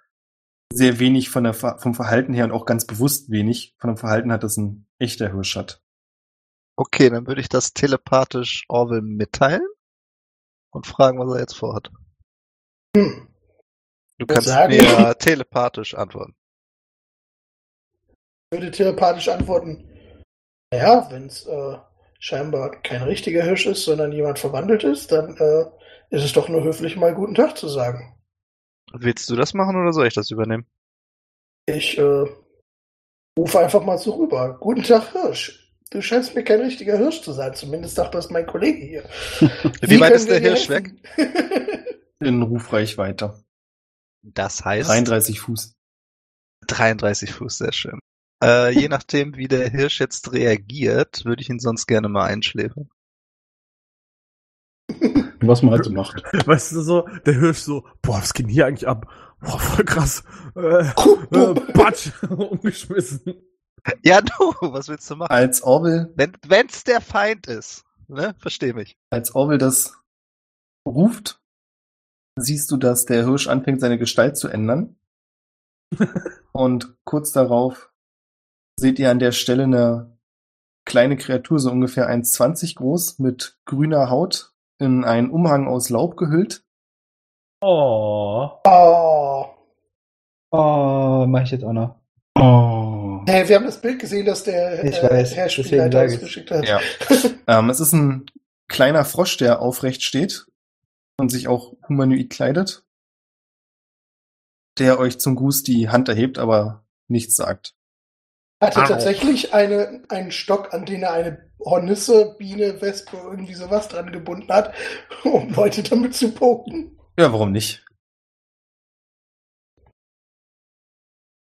sehr 0.72 0.98
wenig 1.00 1.30
von 1.30 1.44
der, 1.44 1.54
vom 1.54 1.94
Verhalten 1.94 2.32
her 2.32 2.44
und 2.44 2.52
auch 2.52 2.64
ganz 2.64 2.86
bewusst 2.86 3.30
wenig 3.30 3.74
von 3.78 3.90
dem 3.90 3.96
Verhalten 3.96 4.32
hat, 4.32 4.42
das 4.44 4.56
ein 4.56 4.86
echter 4.98 5.32
Hirsch 5.32 5.56
hat. 5.56 5.82
Okay, 6.76 7.10
dann 7.10 7.26
würde 7.26 7.40
ich 7.40 7.48
das 7.48 7.72
telepathisch 7.74 8.64
Orwell 8.68 9.02
mitteilen 9.02 9.66
und 10.72 10.86
fragen, 10.86 11.18
was 11.18 11.34
er 11.34 11.40
jetzt 11.40 11.56
vorhat. 11.56 11.90
hm, 12.96 13.28
Du 14.18 14.26
kannst 14.26 14.48
sagen- 14.48 14.74
mir 14.76 15.14
telepathisch 15.18 15.94
antworten. 15.94 16.34
würde 18.52 18.70
telepathisch 18.70 19.28
antworten, 19.28 19.86
naja, 20.72 21.06
wenn 21.10 21.26
es 21.26 21.46
äh, 21.46 21.78
scheinbar 22.18 22.80
kein 22.82 23.02
richtiger 23.02 23.42
Hirsch 23.42 23.66
ist, 23.66 23.84
sondern 23.84 24.12
jemand 24.12 24.38
verwandelt 24.38 24.84
ist, 24.84 25.10
dann 25.12 25.36
äh, 25.36 25.64
ist 26.10 26.24
es 26.24 26.32
doch 26.32 26.48
nur 26.48 26.62
höflich, 26.62 26.96
mal 26.96 27.14
guten 27.14 27.34
Tag 27.34 27.56
zu 27.58 27.68
sagen. 27.68 28.16
Willst 28.92 29.28
du 29.30 29.36
das 29.36 29.54
machen 29.54 29.76
oder 29.76 29.92
soll 29.92 30.06
ich 30.06 30.14
das 30.14 30.30
übernehmen? 30.30 30.66
Ich 31.66 31.98
äh, 31.98 32.24
rufe 33.38 33.58
einfach 33.58 33.84
mal 33.84 33.98
so 33.98 34.12
rüber. 34.12 34.58
Guten 34.60 34.82
Tag, 34.82 35.12
Hirsch. 35.12 35.72
Du 35.90 36.00
scheinst 36.00 36.34
mir 36.34 36.44
kein 36.44 36.60
richtiger 36.60 36.96
Hirsch 36.96 37.22
zu 37.22 37.32
sein, 37.32 37.54
zumindest 37.54 37.96
sagt 37.96 38.14
das 38.14 38.30
mein 38.30 38.46
Kollege 38.46 38.84
hier. 38.84 39.04
Wie, 39.80 39.98
weit 40.00 40.12
können 40.12 40.14
ist 40.14 40.30
der 40.30 40.40
Hirsch 40.40 40.68
weg? 40.68 40.92
In 42.20 42.42
Rufreichweite. 42.42 43.42
Das 44.22 44.64
heißt 44.64 44.88
33 44.88 45.40
Fuß. 45.40 45.74
33 46.66 47.32
Fuß, 47.32 47.58
sehr 47.58 47.72
schön. 47.72 47.98
Äh, 48.42 48.70
je 48.70 48.88
nachdem, 48.88 49.36
wie 49.36 49.48
der 49.48 49.68
Hirsch 49.68 50.00
jetzt 50.00 50.32
reagiert, 50.32 51.24
würde 51.24 51.42
ich 51.42 51.50
ihn 51.50 51.58
sonst 51.58 51.86
gerne 51.86 52.08
mal 52.08 52.26
einschläfern. 52.26 52.88
Was 55.40 55.62
man 55.62 55.72
halt 55.72 55.84
so 55.84 55.90
macht. 55.92 56.22
Weißt 56.46 56.72
du 56.72 56.82
so, 56.82 57.08
der 57.24 57.34
Hirsch 57.34 57.58
so, 57.60 57.84
boah, 58.02 58.18
was 58.18 58.34
geht 58.34 58.46
denn 58.46 58.52
hier 58.52 58.66
eigentlich 58.66 58.86
ab? 58.86 59.06
Boah, 59.40 59.58
voll 59.58 59.84
krass. 59.84 60.22
Äh, 60.54 60.84
äh, 60.84 61.54
Batsch, 61.72 62.10
umgeschmissen. 62.28 63.22
Ja, 64.04 64.20
du, 64.20 64.52
was 64.60 64.88
willst 64.88 65.08
du 65.10 65.16
machen? 65.16 65.30
Als 65.32 65.62
Orwell, 65.62 66.12
Wenn 66.14 66.36
wenn's 66.46 66.84
der 66.84 67.00
Feind 67.00 67.46
ist, 67.46 67.84
ne? 68.08 68.34
Versteh 68.38 68.74
mich. 68.74 68.98
als 69.10 69.34
Orwell 69.34 69.56
das 69.56 69.94
ruft, 70.86 71.40
siehst 72.38 72.70
du, 72.70 72.76
dass 72.76 73.06
der 73.06 73.24
Hirsch 73.24 73.48
anfängt, 73.48 73.80
seine 73.80 73.98
Gestalt 73.98 74.36
zu 74.36 74.48
ändern. 74.48 74.96
Und 76.52 76.94
kurz 77.04 77.32
darauf 77.32 77.90
seht 78.78 78.98
ihr 78.98 79.10
an 79.10 79.18
der 79.18 79.32
Stelle 79.32 79.64
eine 79.64 80.18
kleine 80.86 81.16
Kreatur, 81.16 81.58
so 81.58 81.70
ungefähr 81.70 82.08
1,20 82.10 82.76
groß, 82.76 83.18
mit 83.18 83.58
grüner 83.64 84.10
Haut, 84.10 84.49
in 84.80 85.04
einen 85.04 85.30
Umhang 85.30 85.68
aus 85.68 85.90
Laub 85.90 86.16
gehüllt. 86.16 86.64
Oh. 87.60 88.50
Oh. 88.64 89.46
Oh, 90.50 91.26
mach 91.28 91.42
ich 91.42 91.50
jetzt 91.50 91.64
auch 91.64 91.72
noch. 91.72 91.96
Oh. 92.34 93.22
Hey, 93.26 93.48
wir 93.48 93.56
haben 93.56 93.66
das 93.66 93.80
Bild 93.80 93.98
gesehen, 93.98 94.26
das 94.26 94.44
der 94.44 94.82
Ich 94.84 94.98
äh, 94.98 95.10
weiß, 95.10 95.36
Herr 95.36 95.48
Spielleiter 95.48 96.02
uns 96.02 96.20
geschickt 96.20 96.50
hat. 96.50 96.66
Ja. 96.66 96.80
Ähm, 97.46 97.68
es 97.68 97.80
ist 97.80 97.92
ein 97.92 98.26
kleiner 98.68 99.04
Frosch, 99.04 99.36
der 99.36 99.60
aufrecht 99.60 100.04
steht 100.04 100.46
und 101.18 101.30
sich 101.30 101.48
auch 101.48 101.74
humanoid 101.88 102.30
kleidet, 102.30 102.84
der 104.78 105.00
euch 105.00 105.18
zum 105.18 105.34
Gruß 105.34 105.64
die 105.64 105.88
Hand 105.88 106.08
erhebt, 106.08 106.38
aber 106.38 106.84
nichts 107.08 107.34
sagt. 107.34 107.74
Hatte 108.62 108.84
Au. 108.84 108.86
tatsächlich 108.86 109.52
eine, 109.52 110.04
einen 110.10 110.30
Stock, 110.30 110.72
an 110.72 110.86
den 110.86 111.02
er 111.02 111.12
eine 111.12 111.49
Hornisse, 111.60 112.34
Biene, 112.38 112.80
Wespe, 112.80 113.16
irgendwie 113.16 113.54
sowas 113.54 113.88
dran 113.88 114.12
gebunden 114.12 114.50
hat, 114.52 114.74
um 115.24 115.52
Leute 115.54 115.82
damit 115.82 116.14
zu 116.14 116.32
poken. 116.32 116.98
Ja, 117.18 117.32
warum 117.32 117.52
nicht? 117.52 117.84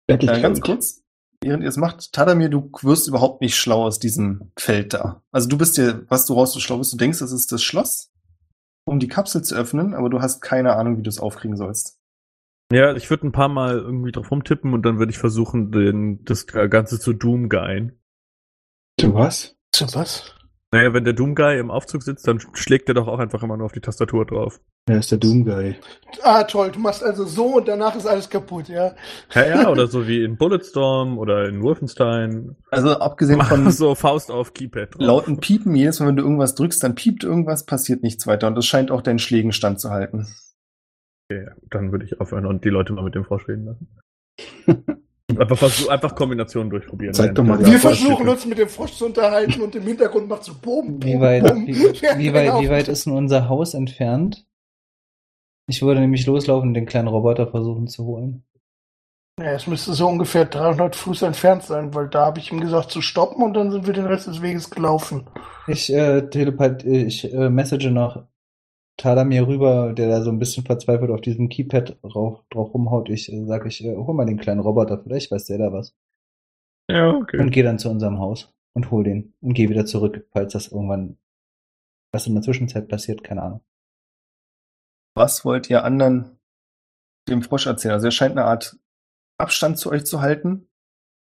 Äh, 0.07 0.18
ganz 0.18 0.61
kurz, 0.61 1.03
während 1.41 1.64
ihr 1.64 1.69
es 1.69 1.77
macht, 1.77 2.11
Tadamir, 2.14 2.49
du 2.49 2.69
wirst 2.81 3.07
überhaupt 3.07 3.41
nicht 3.41 3.56
schlau 3.56 3.84
aus 3.84 3.99
diesem 3.99 4.52
Feld 4.57 4.94
da. 4.94 5.23
Also 5.31 5.48
du 5.48 5.57
bist 5.57 5.77
dir, 5.77 6.06
was 6.10 6.26
du 6.26 6.34
raus 6.34 6.53
so 6.53 6.60
schlau 6.60 6.77
bist, 6.77 6.94
du 6.94 6.98
denkst, 6.98 7.22
es 7.22 7.31
ist 7.31 7.52
das 7.52 7.64
Schloss, 7.64 8.11
um 8.85 8.99
die 8.99 9.07
Kapsel 9.07 9.44
zu 9.44 9.56
öffnen, 9.56 9.94
aber 9.94 10.10
du 10.10 10.22
hast 10.22 10.41
keine 10.41 10.76
Ahnung, 10.76 10.98
wie 10.98 11.03
du 11.03 11.10
es 11.10 11.19
aufkriegen 11.19 11.57
sollst. 11.57 11.99
Ja, 12.72 12.95
ich 12.95 13.10
würde 13.10 13.27
ein 13.27 13.31
paar 13.31 13.49
Mal 13.49 13.77
irgendwie 13.77 14.11
drauf 14.11 14.31
rumtippen 14.31 14.73
und 14.73 14.84
dann 14.84 14.98
würde 14.98 15.11
ich 15.11 15.18
versuchen, 15.18 15.72
den, 15.72 16.23
das 16.26 16.48
Ganze 16.48 16.99
zu 16.99 17.14
Doom 17.14 17.49
Guyen. 17.49 17.99
Du 18.98 19.14
was? 19.14 19.56
So 19.76 19.88
was? 19.94 20.34
Naja, 20.74 20.91
wenn 20.91 21.04
der 21.04 21.14
Doom 21.14 21.36
Guy 21.36 21.60
im 21.60 21.70
Aufzug 21.70 22.02
sitzt, 22.02 22.28
dann 22.28 22.40
schlägt 22.54 22.90
er 22.90 22.95
doch 22.95 23.08
auch 23.08 23.20
einfach 23.20 23.44
immer 23.44 23.58
nur 23.58 23.68
auf 23.68 23.74
die 23.74 23.80
Tastatur 23.80 24.26
drauf. 24.26 24.60
Wer 24.88 24.98
ist 24.98 25.12
der 25.12 25.20
Doom 25.20 25.45
Guy? 25.45 25.76
Ah, 26.24 26.44
toll, 26.45 26.72
du 26.72 26.80
machst 26.80 27.04
also 27.04 27.26
so 27.26 27.58
und 27.58 27.68
danach 27.68 27.95
ist 27.95 28.08
alles 28.08 28.28
kaputt, 28.28 28.70
ja? 28.70 28.95
Ja, 29.36 29.45
ja, 29.45 29.70
oder 29.70 29.86
so 29.86 30.08
wie 30.08 30.24
in 30.24 30.36
Bulletstorm 30.36 31.20
oder 31.20 31.48
in 31.48 31.62
Wolfenstein. 31.62 32.56
Also 32.72 32.98
abgesehen 32.98 33.40
von 33.41 33.70
so 33.70 33.94
Faust 33.94 34.32
auf 34.32 34.56
Keypad 34.56 34.95
drauf. 34.95 35.02
lauten 35.02 35.40
Piepen, 35.40 35.76
jedes 35.76 36.00
Mal, 36.00 36.08
wenn 36.08 36.18
du 36.18 36.24
irgendwas 36.24 36.56
drückst, 36.56 36.84
dann 36.84 36.95
piept 36.95 37.24
irgendwas, 37.24 37.68
passiert 37.68 38.02
nichts 38.02 38.26
weiter 38.26 38.48
und 38.48 38.56
das 38.56 38.66
scheint 38.66 38.90
auch 38.90 39.04
deinen 39.04 39.20
Schlägen 39.20 39.52
standzuhalten. 39.52 40.28
Okay, 41.30 41.50
dann 41.70 41.91
würde 41.91 42.06
ich 42.06 42.20
aufhören 42.20 42.48
und 42.48 42.66
die 42.66 42.70
Leute 42.70 42.94
mal 42.94 43.04
mit 43.04 43.14
dem 43.14 43.24
reden 43.24 43.66
lassen. 43.66 44.98
einfach, 45.40 45.58
versuch, 45.58 45.90
einfach 45.90 46.16
Kombinationen 46.16 46.70
durchprobieren. 46.70 47.14
Zeig 47.14 47.36
doch 47.36 47.44
mal, 47.44 47.64
Wir 47.66 47.80
versuchen 47.80 48.28
uns 48.28 48.46
mit 48.46 48.58
dem 48.58 48.70
Frosch 48.70 48.94
zu 48.94 49.06
unterhalten 49.06 49.62
und 49.62 49.76
im 49.76 49.84
Hintergrund 49.84 50.28
macht 50.28 50.44
so 50.44 50.54
Boom, 50.54 51.00
Boom, 51.00 51.04
Wie 51.04 51.20
weit, 51.20 51.44
Boom. 51.44 51.68
wie, 51.68 51.72
Ja, 52.02 52.18
wie, 52.18 52.34
weit, 52.34 52.48
genau. 52.48 52.62
wie 52.62 52.70
weit 52.70 52.88
ist 52.88 53.06
denn 53.06 53.14
unser 53.14 53.50
Haus 53.50 53.74
entfernt? 53.74 54.46
Ich 55.68 55.82
würde 55.82 56.02
nämlich 56.02 56.26
loslaufen 56.26 56.70
und 56.70 56.74
den 56.74 56.86
kleinen 56.86 57.08
Roboter 57.08 57.48
versuchen 57.48 57.88
zu 57.88 58.06
holen. 58.06 58.44
Ja, 59.40 59.52
es 59.54 59.66
müsste 59.66 59.94
so 59.94 60.08
ungefähr 60.08 60.46
300 60.46 60.96
Fuß 60.96 61.24
entfernt 61.24 61.64
sein, 61.64 61.96
weil 61.96 62.08
da 62.08 62.28
habe 62.28 62.40
ich 62.40 62.52
ihm 62.52 62.60
gesagt 62.60 62.92
zu 62.92 63.02
stoppen 63.02 63.44
und 63.44 63.56
dann 63.56 63.72
sind 63.72 63.88
wir 63.88 63.94
den 63.94 64.06
Rest 64.06 64.28
des 64.28 64.42
Weges 64.44 64.70
gelaufen. 64.70 65.28
Ich 65.68 65.92
äh, 65.92 66.30
telepath 66.30 66.84
ich 66.84 67.34
äh, 67.34 67.50
message 67.50 67.90
noch 67.90 68.28
Tadamir 68.98 69.48
rüber, 69.48 69.94
der 69.94 70.07
da 70.07 70.22
so 70.22 70.30
ein 70.30 70.40
bisschen 70.40 70.65
verzweifelt 70.65 71.11
auf 71.11 71.22
diesem 71.22 71.49
Keypad 71.49 71.98
drauf, 72.03 72.44
drauf 72.49 72.74
rumhaut. 72.74 73.10
Ich 73.10 73.32
äh, 73.32 73.45
sage, 73.45 73.68
ich 73.68 73.84
äh, 73.84 73.95
hol 73.95 74.14
mal 74.14 74.26
den 74.26 74.38
kleinen 74.38 74.61
Roboter, 74.61 75.02
vielleicht 75.02 75.32
weiß 75.32 75.45
der 75.45 75.57
da 75.57 75.74
was. 75.74 75.95
Ja, 76.90 77.11
okay. 77.11 77.40
Und 77.40 77.52
gehe 77.52 77.64
dann 77.64 77.80
zu 77.80 77.90
unserem 77.90 78.20
Haus 78.20 78.53
und 78.76 78.91
hol 78.91 79.03
den 79.03 79.34
und 79.41 79.53
gehe 79.53 79.70
wieder 79.70 79.86
zurück, 79.86 80.28
falls 80.32 80.53
das 80.53 80.68
irgendwann 80.68 81.18
was 82.14 82.28
in 82.28 82.36
der 82.36 82.44
Zwischenzeit 82.44 82.88
passiert, 82.88 83.24
keine 83.24 83.41
Ahnung. 83.41 83.61
Was 85.15 85.45
wollt 85.45 85.70
ihr 85.70 85.84
anderen 85.84 86.38
dem 87.28 87.41
Frosch 87.41 87.65
erzählen? 87.65 87.94
Also 87.94 88.07
er 88.07 88.11
scheint 88.11 88.34
eine 88.34 88.45
Art 88.45 88.78
Abstand 89.40 89.78
zu 89.78 89.91
euch 89.91 90.06
zu 90.06 90.22
halten. 90.22 90.68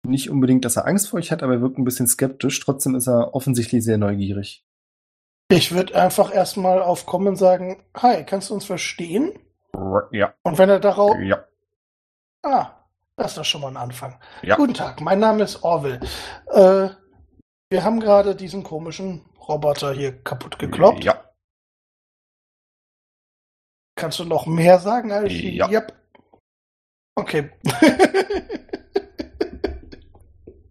Nicht 0.06 0.30
unbedingt, 0.30 0.66
dass 0.66 0.76
er 0.76 0.86
Angst 0.86 1.10
vor 1.10 1.20
euch 1.20 1.32
hat, 1.32 1.44
aber 1.44 1.54
er 1.54 1.62
wirkt 1.62 1.78
ein 1.78 1.86
bisschen 1.86 2.08
skeptisch. 2.08 2.60
Trotzdem 2.60 2.96
ist 2.96 3.08
er 3.08 3.34
offensichtlich 3.34 3.84
sehr 3.84 3.98
neugierig. 3.98 4.66
Ich 5.50 5.72
würde 5.72 6.00
einfach 6.00 6.34
erstmal 6.34 6.82
aufkommen 6.82 7.28
und 7.28 7.36
sagen, 7.36 7.84
hi, 7.96 8.24
kannst 8.24 8.50
du 8.50 8.56
uns 8.56 8.66
verstehen? 8.66 9.32
Ja, 10.12 10.34
Und 10.44 10.58
wenn 10.58 10.70
er 10.70 10.80
darauf, 10.80 11.16
ja. 11.20 11.46
Ah, 12.44 12.72
das 13.16 13.32
ist 13.32 13.38
doch 13.38 13.46
schon 13.46 13.62
mal 13.62 13.70
ein 13.70 13.78
Anfang. 13.78 14.20
Ja. 14.42 14.56
Guten 14.56 14.74
Tag, 14.74 15.02
mein 15.02 15.20
Name 15.20 15.44
ist 15.44 15.64
Orville. 15.64 16.00
Äh, 16.48 16.90
wir 17.70 17.84
haben 17.84 18.00
gerade 18.00 18.36
diesen 18.36 18.64
komischen 18.64 19.26
Roboter 19.48 19.94
hier 19.94 20.22
kaputt 20.24 20.60
gekloppt. 20.60 21.04
Ja. 21.04 21.24
Kannst 23.96 24.20
du 24.20 24.26
noch 24.26 24.46
mehr 24.46 24.80
sagen 24.80 25.12
als 25.12 25.32
Ja. 25.34 25.70
Yep. 25.70 25.94
Okay. 27.16 27.52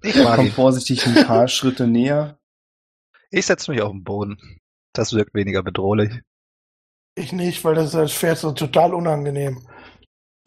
Ich 0.04 0.16
mag 0.16 0.36
Komm 0.36 0.46
ihn. 0.46 0.52
vorsichtig 0.52 1.06
ein 1.06 1.24
paar 1.26 1.46
Schritte 1.46 1.86
näher. 1.86 2.38
Ich 3.30 3.46
setze 3.46 3.70
mich 3.70 3.80
auf 3.80 3.92
den 3.92 4.02
Boden. 4.02 4.60
Das 4.92 5.12
wirkt 5.12 5.34
weniger 5.34 5.62
bedrohlich. 5.62 6.20
ich 7.14 7.32
nicht, 7.32 7.64
weil 7.64 7.74
das 7.74 7.94
als 7.94 8.12
Pferd 8.12 8.38
so 8.38 8.52
total 8.52 8.94
unangenehm. 8.94 9.66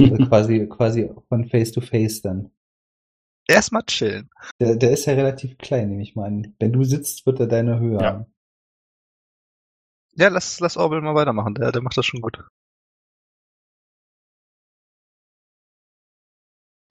Also 0.02 0.16
quasi, 0.28 0.68
quasi 0.68 1.10
von 1.30 1.48
Face 1.50 1.72
to 1.72 1.82
Face 1.82 2.22
dann. 2.22 2.52
Erstmal 3.48 3.84
chillen. 3.84 4.30
Der, 4.60 4.76
der 4.76 4.92
ist 4.92 5.06
ja 5.06 5.14
relativ 5.14 5.58
klein, 5.60 5.90
nehme 5.90 6.02
ich 6.02 6.16
mal 6.16 6.26
an. 6.26 6.56
Wenn 6.60 6.74
du 6.74 6.84
sitzt, 6.84 7.26
wird 7.26 7.40
er 7.40 7.48
deine 7.48 7.80
Höhe 7.80 8.00
Ja. 8.02 8.06
haben. 8.14 8.26
Ja, 10.18 10.30
lass, 10.30 10.60
lass 10.60 10.78
Orwell 10.78 11.02
mal 11.02 11.14
weitermachen. 11.14 11.54
Der, 11.56 11.72
der 11.72 11.82
macht 11.82 11.98
das 11.98 12.06
schon 12.06 12.22
gut. 12.22 12.40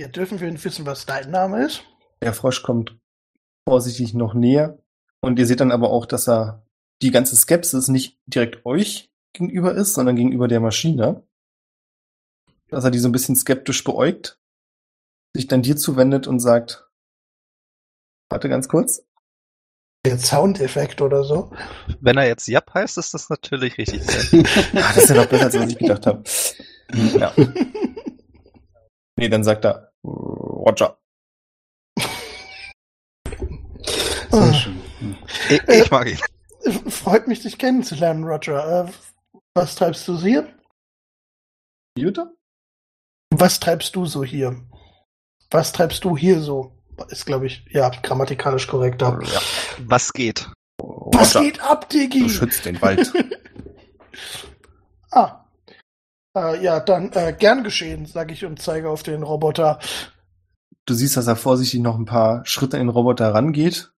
Ja, 0.01 0.09
dürfen 0.09 0.41
wir 0.41 0.53
wissen, 0.65 0.87
was 0.87 1.07
dein 1.07 1.31
Name 1.31 1.65
ist? 1.65 1.85
Der 2.23 2.33
Frosch 2.35 2.63
kommt 2.63 2.99
vorsichtig 3.69 4.15
noch 4.15 4.35
näher. 4.35 4.79
Und 5.21 5.39
ihr 5.39 5.47
seht 5.47 5.61
dann 5.61 5.73
aber 5.73 5.91
auch, 5.91 6.07
dass 6.07 6.29
er 6.29 6.64
die 7.05 7.11
ganze 7.11 7.37
Skepsis 7.37 7.89
nicht 7.89 8.19
direkt 8.27 8.65
euch 8.65 9.13
gegenüber 9.35 9.75
ist, 9.75 9.93
sondern 9.93 10.17
gegenüber 10.17 10.49
der 10.49 10.61
Maschine. 10.61 11.23
Dass 12.71 12.85
er 12.85 12.91
die 12.91 12.99
so 12.99 13.09
ein 13.09 13.13
bisschen 13.13 13.37
skeptisch 13.37 13.85
beäugt, 13.85 14.41
sich 15.37 15.47
dann 15.47 15.61
dir 15.61 15.77
zuwendet 15.77 16.27
und 16.27 16.41
sagt, 16.41 16.89
warte 18.31 18.49
ganz 18.49 18.69
kurz. 18.69 19.05
Der 20.07 20.19
Soundeffekt 20.19 21.03
oder 21.03 21.25
so. 21.25 21.51
Wenn 22.01 22.17
er 22.17 22.27
jetzt 22.27 22.49
Jap 22.49 22.73
heißt, 22.73 22.97
ist 22.97 23.13
das 23.13 23.29
natürlich 23.29 23.77
richtig. 23.77 24.01
Ah, 24.75 24.93
das 24.95 25.05
ist 25.05 25.11
ja 25.11 25.17
noch 25.17 25.27
besser, 25.27 25.45
als 25.45 25.59
was 25.59 25.71
ich 25.71 25.79
gedacht 25.79 26.07
habe. 26.07 26.25
Ja. 27.19 27.35
Nee, 29.17 29.29
dann 29.29 29.45
sagt 29.45 29.65
er, 29.67 29.93
Roger. 30.05 30.99
Ah, 34.31 34.47
Sehr 34.47 34.55
schön. 34.55 34.81
ich, 35.51 35.63
ich 35.69 35.91
mag 35.91 36.09
ihn. 36.09 36.19
Freut 36.89 37.29
mich, 37.29 37.41
dich 37.41 37.59
kennenzulernen, 37.59 38.25
Roger. 38.25 38.87
Äh, 38.87 38.93
was 39.55 39.75
treibst 39.75 40.09
du 40.09 40.19
hier? 40.19 40.49
Wie 41.97 42.05
bitte? 42.05 42.35
Was 43.31 43.61
treibst 43.61 43.95
du 43.97 44.07
so 44.07 44.25
hier? 44.25 44.57
Was 45.51 45.73
treibst 45.73 46.05
du 46.05 46.17
hier 46.17 46.41
so? 46.41 46.73
Ist, 47.09 47.27
glaube 47.27 47.47
ich, 47.47 47.65
ja, 47.71 47.91
grammatikalisch 48.03 48.67
korrekter. 48.67 49.19
Ja. 49.23 49.41
Was 49.87 50.13
geht? 50.13 50.49
Was 50.79 51.35
Roger, 51.35 51.45
geht 51.45 51.61
ab, 51.61 51.89
Diggi? 51.91 52.21
du 52.21 52.29
schützt 52.29 52.65
den 52.65 52.81
Wald. 52.81 53.13
ah. 55.11 55.45
Äh, 56.37 56.63
ja, 56.63 56.81
dann 56.81 57.13
äh, 57.13 57.35
gern 57.39 57.63
geschehen, 57.63 58.07
sage 58.07 58.33
ich 58.33 58.45
und 58.45 58.61
zeige 58.61 58.89
auf 58.89 59.03
den 59.03 59.23
Roboter. 59.23 59.79
Du 60.87 60.95
siehst, 60.95 61.17
dass 61.17 61.27
er 61.27 61.37
vorsichtig 61.37 61.81
noch 61.81 61.97
ein 61.97 62.05
paar 62.05 62.45
Schritte 62.47 62.77
in 62.77 62.85
den 62.85 62.91
Roboter 62.91 63.33
rangeht 63.35 63.94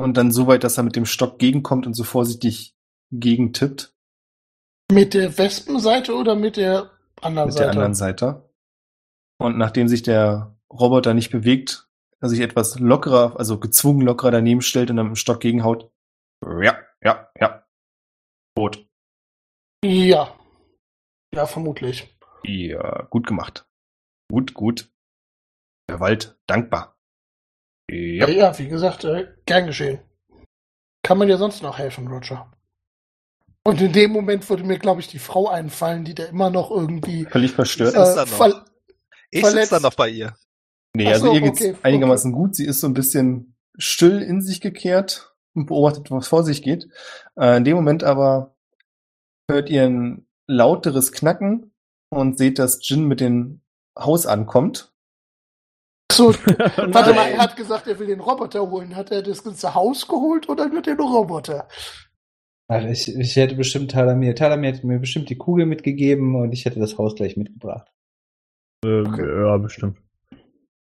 und 0.00 0.16
dann 0.16 0.30
so 0.30 0.46
weit, 0.46 0.64
dass 0.64 0.78
er 0.78 0.84
mit 0.84 0.96
dem 0.96 1.06
Stock 1.06 1.38
gegenkommt 1.38 1.86
und 1.86 1.94
so 1.94 2.04
vorsichtig 2.04 2.74
gegentippt 3.10 3.94
Mit 4.90 5.14
der 5.14 5.36
Wespenseite 5.38 6.14
oder 6.14 6.34
mit 6.34 6.56
der 6.56 6.90
anderen 7.20 7.48
mit 7.48 7.54
Seite? 7.54 7.64
der 7.64 7.70
anderen 7.72 7.94
Seite. 7.94 8.50
Und 9.38 9.58
nachdem 9.58 9.88
sich 9.88 10.02
der 10.02 10.56
Roboter 10.72 11.14
nicht 11.14 11.30
bewegt, 11.30 11.88
er 12.20 12.28
sich 12.28 12.40
etwas 12.40 12.78
lockerer, 12.78 13.38
also 13.38 13.58
gezwungen 13.58 14.02
lockerer 14.02 14.30
daneben 14.30 14.62
stellt 14.62 14.90
und 14.90 14.96
dann 14.96 15.06
mit 15.06 15.14
dem 15.14 15.16
Stock 15.16 15.40
gegenhaut. 15.40 15.90
Ja, 16.42 16.78
ja, 17.02 17.30
ja. 17.38 17.66
Tot. 18.56 18.86
Ja. 19.84 20.34
Ja, 21.34 21.46
vermutlich. 21.46 22.16
Ja, 22.44 23.02
gut 23.10 23.26
gemacht. 23.26 23.68
Gut, 24.30 24.54
gut. 24.54 24.90
Der 25.88 26.00
Wald 26.00 26.38
dankbar. 26.46 26.96
Ja. 27.90 28.26
Ja, 28.26 28.28
ja 28.28 28.58
wie 28.58 28.68
gesagt, 28.68 29.04
äh, 29.04 29.35
gern 29.46 29.66
geschehen. 29.66 30.00
Kann 31.02 31.18
man 31.18 31.28
dir 31.28 31.38
sonst 31.38 31.62
noch 31.62 31.78
helfen, 31.78 32.08
Roger? 32.08 32.50
Und 33.64 33.80
in 33.80 33.92
dem 33.92 34.12
Moment 34.12 34.48
würde 34.48 34.64
mir, 34.64 34.78
glaube 34.78 35.00
ich, 35.00 35.08
die 35.08 35.18
Frau 35.18 35.48
einfallen, 35.48 36.04
die 36.04 36.14
da 36.14 36.24
immer 36.24 36.50
noch 36.50 36.70
irgendwie 36.70 37.24
Völlig 37.24 37.52
verstört. 37.52 37.94
Ist 37.94 38.12
äh, 38.12 38.14
da 38.14 38.24
noch? 38.24 38.28
ver 38.28 38.64
Ich 39.30 39.44
sitze 39.44 39.70
dann 39.70 39.82
noch 39.82 39.94
bei 39.94 40.08
ihr. 40.08 40.36
Nee, 40.94 41.08
Ach 41.08 41.14
also 41.14 41.26
so, 41.26 41.34
ihr 41.34 41.40
geht's 41.40 41.60
okay, 41.60 41.74
einigermaßen 41.82 42.32
gut. 42.32 42.54
Sie 42.54 42.64
ist 42.64 42.80
so 42.80 42.86
ein 42.86 42.94
bisschen 42.94 43.56
still 43.76 44.22
in 44.22 44.40
sich 44.40 44.60
gekehrt 44.60 45.34
und 45.54 45.66
beobachtet, 45.66 46.10
was 46.10 46.28
vor 46.28 46.44
sich 46.44 46.62
geht. 46.62 46.88
Äh, 47.38 47.56
in 47.56 47.64
dem 47.64 47.76
Moment 47.76 48.04
aber 48.04 48.54
hört 49.50 49.68
ihr 49.68 49.84
ein 49.84 50.26
lauteres 50.46 51.12
Knacken 51.12 51.72
und 52.08 52.38
seht, 52.38 52.58
dass 52.58 52.88
Jin 52.88 53.04
mit 53.04 53.20
dem 53.20 53.62
Haus 53.98 54.26
ankommt. 54.26 54.92
So, 56.16 56.32
warte 56.76 57.14
mal, 57.14 57.28
er 57.28 57.38
hat 57.38 57.56
gesagt, 57.56 57.86
er 57.86 57.98
will 57.98 58.06
den 58.06 58.20
Roboter 58.20 58.70
holen. 58.70 58.96
Hat 58.96 59.10
er 59.10 59.22
das 59.22 59.44
ganze 59.44 59.74
Haus 59.74 60.08
geholt 60.08 60.48
oder 60.48 60.68
nur 60.68 60.82
den 60.82 60.98
Roboter? 60.98 61.68
Ach, 62.68 62.84
ich, 62.84 63.14
ich 63.14 63.36
hätte 63.36 63.54
bestimmt 63.54 63.90
Talamir, 63.90 64.34
Talamir 64.34 64.72
hätte 64.72 64.86
mir 64.86 64.98
bestimmt 64.98 65.28
die 65.28 65.38
Kugel 65.38 65.66
mitgegeben 65.66 66.34
und 66.34 66.52
ich 66.52 66.64
hätte 66.64 66.80
das 66.80 66.98
Haus 66.98 67.14
gleich 67.14 67.36
mitgebracht. 67.36 67.92
Äh, 68.84 69.02
Ja, 69.02 69.56
bestimmt. 69.58 69.98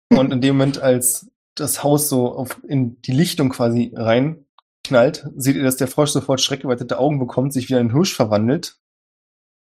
Und 0.09 0.31
in 0.31 0.41
dem 0.41 0.57
Moment, 0.57 0.79
als 0.79 1.29
das 1.55 1.83
Haus 1.83 2.09
so 2.09 2.31
auf, 2.31 2.61
in 2.67 3.01
die 3.01 3.11
Lichtung 3.11 3.49
quasi 3.49 3.91
reinknallt, 3.93 5.27
seht 5.35 5.55
ihr, 5.55 5.63
dass 5.63 5.75
der 5.75 5.87
Frosch 5.87 6.11
sofort 6.11 6.41
schreckgeweitete 6.41 6.97
Augen 6.97 7.19
bekommt, 7.19 7.53
sich 7.53 7.67
wieder 7.67 7.79
in 7.79 7.87
einen 7.87 7.95
Hirsch 7.95 8.15
verwandelt 8.15 8.79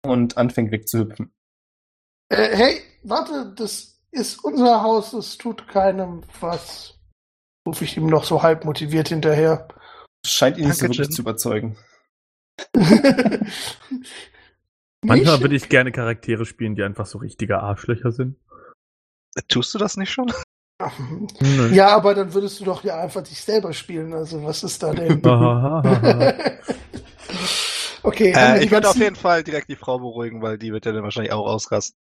und 0.05 0.37
anfängt 0.37 0.71
wegzuhüpfen. 0.71 1.33
Äh, 2.29 2.55
hey, 2.55 2.81
warte, 3.03 3.53
das 3.55 3.96
ist 4.11 4.43
unser 4.43 4.81
Haus, 4.83 5.13
es 5.13 5.37
tut 5.37 5.67
keinem 5.67 6.23
was. 6.39 6.99
Rufe 7.67 7.83
ich 7.83 7.97
ihm 7.97 8.07
noch 8.07 8.23
so 8.23 8.43
halb 8.43 8.65
motiviert 8.65 9.09
hinterher. 9.09 9.67
Scheint 10.25 10.57
ihn 10.57 10.67
nicht 10.67 10.77
so 10.77 10.85
Danke, 10.85 10.97
wirklich 10.97 11.07
Jin. 11.07 11.15
zu 11.15 11.21
überzeugen. 11.21 11.77
Manchmal 15.03 15.41
würde 15.41 15.55
ich 15.55 15.69
gerne 15.69 15.91
Charaktere 15.91 16.45
spielen, 16.45 16.75
die 16.75 16.83
einfach 16.83 17.05
so 17.05 17.19
richtige 17.19 17.59
Arschlöcher 17.59 18.11
sind. 18.11 18.37
Tust 19.47 19.73
du 19.73 19.77
das 19.77 19.97
nicht 19.97 20.11
schon? 20.11 20.31
Nö. 21.39 21.67
Ja, 21.73 21.89
aber 21.89 22.15
dann 22.15 22.33
würdest 22.33 22.59
du 22.59 22.65
doch 22.65 22.83
ja 22.83 22.99
einfach 22.99 23.21
dich 23.23 23.41
selber 23.41 23.73
spielen. 23.73 24.13
Also 24.13 24.43
was 24.43 24.63
ist 24.63 24.81
da 24.81 24.93
denn? 24.93 25.21
Okay, 28.07 28.31
Äh, 28.33 28.63
ich 28.63 28.71
würde 28.71 28.89
auf 28.89 28.95
jeden 28.95 29.17
Fall 29.17 29.43
direkt 29.43 29.69
die 29.69 29.75
Frau 29.75 29.99
beruhigen, 29.99 30.41
weil 30.41 30.57
die 30.57 30.71
wird 30.71 30.85
ja 30.85 30.93
dann 30.93 31.03
wahrscheinlich 31.03 31.33
auch 31.33 31.45
ausrasten. 31.45 31.99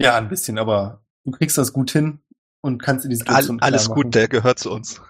Ja, 0.00 0.16
ein 0.16 0.28
bisschen, 0.28 0.56
aber 0.56 1.01
du 1.24 1.30
kriegst 1.32 1.58
das 1.58 1.72
gut 1.72 1.90
hin 1.90 2.20
und 2.62 2.82
kannst 2.82 3.04
in 3.04 3.10
die 3.10 3.20
All, 3.26 3.58
alles 3.60 3.88
machen. 3.88 4.02
gut, 4.02 4.14
der 4.14 4.28
gehört 4.28 4.58
zu 4.58 4.70
uns. 4.70 5.00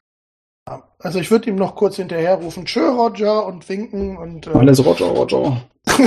Also 0.99 1.19
ich 1.19 1.31
würde 1.31 1.51
ihm 1.51 1.57
noch 1.57 1.75
kurz 1.75 1.97
hinterher 1.97 2.37
rufen, 2.37 2.65
tschö 2.65 2.89
Roger 2.89 3.45
und 3.47 3.69
winken 3.69 4.17
und 4.17 4.47
äh, 4.47 4.51
Alles 4.51 4.85
Roger, 4.85 5.07
Roger. 5.07 5.69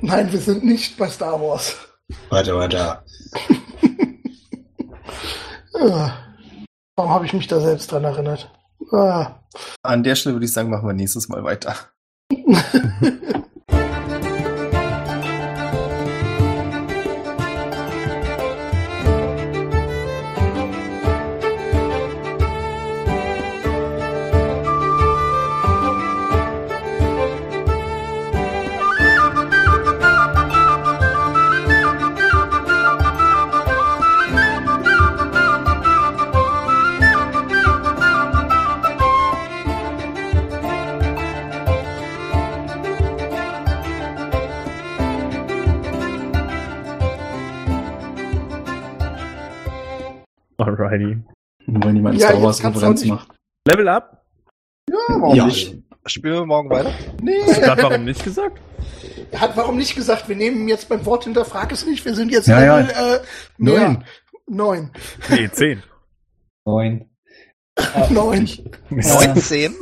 nein, 0.00 0.32
wir 0.32 0.40
sind 0.40 0.64
nicht 0.64 0.96
bei 0.98 1.08
Star 1.08 1.40
Wars. 1.40 1.76
Warte, 2.30 2.54
warte. 2.56 3.04
Äh, 5.74 6.08
Warum 6.96 7.12
habe 7.12 7.26
ich 7.26 7.32
mich 7.32 7.46
da 7.46 7.60
selbst 7.60 7.92
dran 7.92 8.02
erinnert? 8.02 8.52
Ah. 8.90 9.36
An 9.82 10.02
der 10.02 10.16
Stelle 10.16 10.34
würde 10.34 10.46
ich 10.46 10.52
sagen, 10.52 10.70
machen 10.70 10.88
wir 10.88 10.94
nächstes 10.94 11.28
Mal 11.28 11.44
weiter. 11.44 11.76
Alrighty. 50.88 51.18
Wenn 51.66 51.96
jemand 51.96 52.18
Ja, 52.20 52.28
Star 52.28 52.42
Wars 52.42 52.62
nicht- 53.02 53.06
macht. 53.10 53.28
Level 53.66 53.88
up? 53.88 54.24
Ja, 54.90 54.96
warum 55.08 55.36
Ja. 55.36 55.46
nicht? 55.46 55.76
spielen 56.06 56.34
wir 56.36 56.46
morgen 56.46 56.70
weiter? 56.70 56.90
Nee, 57.20 57.42
Hast 57.42 57.56
du 57.58 57.60
gerade 57.60 57.82
warum 57.82 58.04
nicht 58.06 58.24
gesagt? 58.24 58.58
er 59.30 59.40
hat 59.42 59.56
warum 59.58 59.76
nicht 59.76 59.94
gesagt, 59.94 60.26
wir 60.30 60.36
nehmen 60.36 60.66
jetzt 60.68 60.88
beim 60.88 61.04
Wort 61.04 61.24
hinterfrag 61.24 61.70
es 61.70 61.84
nicht, 61.84 62.02
wir 62.06 62.14
sind 62.14 62.30
jetzt 62.32 62.48
Ja, 62.48 62.64
ja. 62.64 62.78
Level, 62.78 62.90
äh, 62.94 63.18
mehr. 63.58 63.78
Neun. 63.88 64.04
Neun. 64.46 64.90
Nee, 65.28 65.50
10. 65.52 65.82
Neun. 66.64 67.10
Neun. 68.10 68.46
Ja. 68.46 68.56
19? 68.88 69.74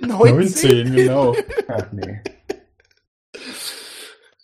Neunzehn. 0.00 0.94
genau. 0.94 1.34
Ach 1.66 1.92
nee. 1.92 2.22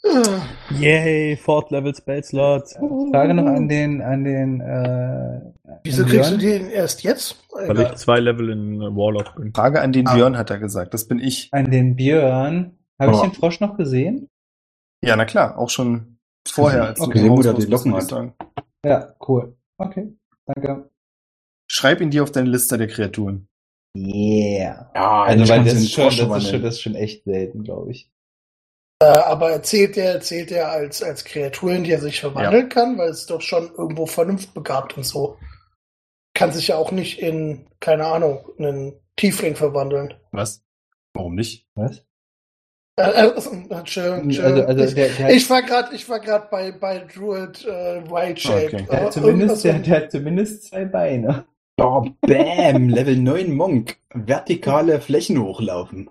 Ah, 0.06 0.42
Yay, 0.78 1.36
Fourth 1.36 1.70
Level 1.70 1.94
Spell 1.94 2.22
Slot. 2.24 2.68
Frage 3.12 3.34
noch 3.34 3.46
an 3.46 3.68
den, 3.68 4.02
an 4.02 4.24
den, 4.24 4.60
äh, 4.60 5.53
Wieso 5.84 6.04
kriegst 6.06 6.32
du 6.32 6.38
den 6.38 6.70
erst 6.70 7.02
jetzt? 7.02 7.36
Weil 7.52 7.78
ich 7.80 7.94
zwei 7.96 8.18
Level 8.18 8.48
in 8.50 8.80
äh, 8.80 8.86
Warlock 8.96 9.36
bin. 9.36 9.52
Frage 9.52 9.80
an 9.82 9.92
den 9.92 10.06
Ah. 10.08 10.14
Björn, 10.14 10.38
hat 10.38 10.50
er 10.50 10.58
gesagt. 10.58 10.94
Das 10.94 11.06
bin 11.06 11.18
ich. 11.18 11.48
An 11.52 11.70
den 11.70 11.94
Björn. 11.94 12.78
Habe 12.98 13.12
ich 13.12 13.20
den 13.20 13.32
Frosch 13.32 13.60
noch 13.60 13.76
gesehen? 13.76 14.28
Ja, 15.04 15.16
na 15.16 15.24
klar, 15.26 15.58
auch 15.58 15.68
schon 15.68 16.18
vorher, 16.48 16.84
als 16.84 16.98
du 16.98 17.04
Okay. 17.06 17.28
Wo 17.28 17.42
der 17.42 17.52
die 17.52 17.58
warst, 17.70 17.70
Locken 17.70 17.94
hat. 17.94 18.02
sagen. 18.08 18.34
Ja, 18.84 19.14
cool. 19.28 19.56
Okay. 19.76 20.14
Danke. 20.46 20.88
Schreib 21.70 22.00
ihn 22.00 22.10
dir 22.10 22.22
auf 22.22 22.32
deine 22.32 22.48
Liste 22.48 22.78
der 22.78 22.86
Kreaturen. 22.88 23.48
Yeah. 23.96 24.90
Ja, 24.94 25.22
Also, 25.24 25.48
weil 25.48 25.64
das 25.64 25.74
du 25.74 25.78
ist 25.80 25.92
schon, 25.92 26.04
Frosch 26.10 26.16
das 26.18 26.42
ist 26.44 26.50
schon, 26.50 26.62
das 26.62 26.74
ist 26.76 26.80
schon 26.82 26.94
echt 26.94 27.24
selten, 27.24 27.62
glaube 27.62 27.90
ich. 27.92 28.10
Äh, 29.02 29.06
aber 29.06 29.50
erzählt 29.50 29.96
er, 29.96 30.12
erzählt 30.14 30.50
er 30.50 30.70
als, 30.70 31.02
als 31.02 31.24
Kreatur, 31.24 31.72
in 31.72 31.84
die 31.84 31.92
er 31.92 32.00
sich 32.00 32.20
verwandeln 32.20 32.68
kann, 32.70 32.96
weil 32.96 33.10
es 33.10 33.26
doch 33.26 33.40
schon 33.40 33.70
irgendwo 33.76 34.06
vernunftbegabt 34.06 34.96
und 34.96 35.04
so. 35.04 35.36
Kann 36.34 36.52
sich 36.52 36.68
ja 36.68 36.76
auch 36.76 36.90
nicht 36.92 37.20
in, 37.20 37.66
keine 37.80 38.06
Ahnung, 38.06 38.44
einen 38.58 38.94
Tiefling 39.16 39.54
verwandeln. 39.56 40.14
Was? 40.32 40.64
Warum 41.14 41.36
nicht? 41.36 41.66
Was? 41.74 42.04
Äh, 42.96 43.02
äh, 43.10 43.26
äh, 43.26 43.30
Entschuldigung, 43.70 43.70
Also, 43.70 44.12
Entschuldigung. 44.22 44.66
also 44.66 44.84
ich, 44.84 44.94
der, 44.94 45.08
der, 45.08 45.30
ich 45.30 45.50
war 45.50 45.62
gerade, 45.62 45.94
ich 45.94 46.08
war 46.08 46.20
gerade 46.20 46.48
bei, 46.50 46.72
bei 46.72 46.98
Druid 46.98 47.64
äh, 47.64 48.02
Wild 48.08 48.40
Shape. 48.40 48.66
Okay. 48.66 48.86
der, 48.90 49.00
hat 49.04 49.12
zumindest, 49.12 49.64
der, 49.64 49.78
der 49.80 49.96
hat 49.96 50.10
zumindest 50.12 50.64
zwei 50.64 50.84
Beine. 50.84 51.44
Oh, 51.80 52.06
bam, 52.20 52.88
Level 52.88 53.16
9 53.16 53.52
Monk. 53.52 53.96
Vertikale 54.12 55.00
Flächen 55.00 55.40
hochlaufen. 55.42 56.08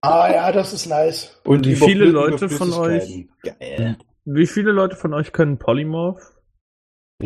ah 0.00 0.28
ja, 0.32 0.50
das 0.50 0.72
ist 0.72 0.86
nice. 0.86 1.40
Und 1.44 1.66
Wie 1.66 1.76
viele 1.76 2.06
Leute 2.06 2.48
von 2.48 2.72
Flüssigkeiten. 2.72 3.30
Geil. 3.42 3.96
Wie 4.24 4.46
viele 4.46 4.72
Leute 4.72 4.96
von 4.96 5.14
euch 5.14 5.32
können 5.32 5.58
Polymorph? 5.58 6.34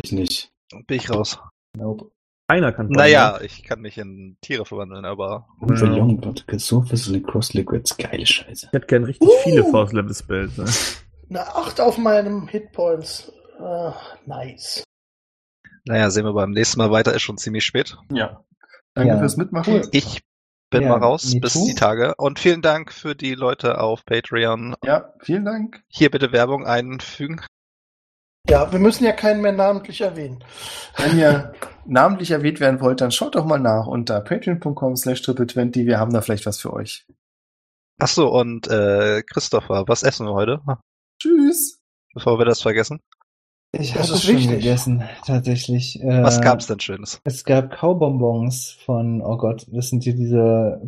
Ich 0.03 0.11
nicht. 0.11 0.53
Bin 0.85 0.97
ich 0.97 1.09
raus. 1.09 1.39
Nope. 1.77 2.11
Keiner 2.49 2.73
kann 2.73 2.87
Polymorph. 2.87 2.97
Naja, 3.05 3.39
ich 3.41 3.63
kann 3.63 3.79
mich 3.79 3.97
in 3.97 4.37
Tiere 4.41 4.65
verwandeln, 4.65 5.05
aber 5.05 5.47
Unverlonged 5.61 6.21
Vertical 6.23 6.59
Surface 6.59 7.07
and 7.07 7.25
Cross 7.25 7.53
Liquids. 7.53 7.95
Geile 7.95 8.25
Scheiße. 8.25 8.65
Ich 8.67 8.73
hätte 8.73 8.87
gern 8.87 9.05
richtig 9.05 9.27
Uh. 9.27 9.31
viele 9.43 9.63
Fourth 9.63 9.93
Level 9.93 10.13
Spells. 10.13 10.57
Ne? 10.57 10.65
Eine 11.29 11.47
8 11.55 11.79
auf 11.79 11.97
meinem 11.97 12.47
Hitpoints. 12.49 13.31
Ah, 13.59 13.93
nice. 14.25 14.83
naja, 15.85 16.09
sehen 16.09 16.25
wir 16.25 16.33
beim 16.33 16.51
nächsten 16.51 16.77
Mal 16.79 16.91
weiter, 16.91 17.13
ist 17.13 17.21
schon 17.21 17.37
ziemlich 17.37 17.63
spät. 17.63 17.95
Ja. 18.11 18.43
Danke 18.95 19.13
Ja. 19.13 19.19
fürs 19.19 19.37
Mitmachen. 19.37 19.73
Cool. 19.75 19.87
Ich 19.91 20.21
bin 20.69 20.81
Ja, 20.83 20.89
mal 20.89 20.97
raus 20.99 21.33
bis 21.39 21.53
too. 21.53 21.65
die 21.67 21.75
Tage. 21.75 22.15
Und 22.15 22.37
vielen 22.39 22.61
Dank 22.61 22.91
für 22.91 23.15
die 23.15 23.33
Leute 23.33 23.79
auf 23.79 24.05
Patreon. 24.05 24.75
Ja, 24.83 25.13
vielen 25.21 25.45
Dank. 25.45 25.81
Hier 25.87 26.09
bitte 26.11 26.31
Werbung 26.33 26.65
einfügen. 26.65 27.39
Ja, 28.49 28.71
wir 28.71 28.79
müssen 28.79 29.05
ja 29.05 29.11
keinen 29.11 29.41
mehr 29.41 29.51
namentlich 29.51 30.01
erwähnen. 30.01 30.43
Wenn 30.97 31.17
ihr 31.17 31.53
namentlich 31.85 32.31
erwähnt 32.31 32.59
werden 32.59 32.81
wollt, 32.81 33.01
dann 33.01 33.11
schaut 33.11 33.35
doch 33.35 33.45
mal 33.45 33.59
nach 33.59 33.87
unter 33.87 34.19
patreon.com 34.21 34.95
slash 34.95 35.21
triple20. 35.21 35.85
Wir 35.85 35.99
haben 35.99 36.11
da 36.13 36.21
vielleicht 36.21 36.45
was 36.45 36.59
für 36.59 36.73
euch. 36.73 37.05
Ach 37.99 38.07
so, 38.07 38.29
und 38.29 38.67
äh, 38.67 39.21
Christopher, 39.23 39.85
was 39.87 40.03
essen 40.03 40.25
wir 40.25 40.33
heute? 40.33 40.59
Tschüss. 41.21 41.79
Bevor 42.13 42.39
wir 42.39 42.45
das 42.45 42.61
vergessen. 42.61 42.99
Ich 43.73 43.95
habe 43.95 44.03
ist 44.03 44.23
schon 44.23 44.35
wichtig. 44.35 44.57
gegessen, 44.57 45.03
tatsächlich. 45.25 46.01
Äh, 46.01 46.23
Was 46.23 46.41
gab's 46.41 46.67
denn 46.67 46.79
Schönes? 46.81 47.21
Es 47.23 47.45
gab 47.45 47.71
Kaubonbons 47.71 48.77
von, 48.85 49.21
oh 49.21 49.37
Gott, 49.37 49.65
das 49.71 49.89
sind 49.89 50.03
hier 50.03 50.15
diese 50.15 50.81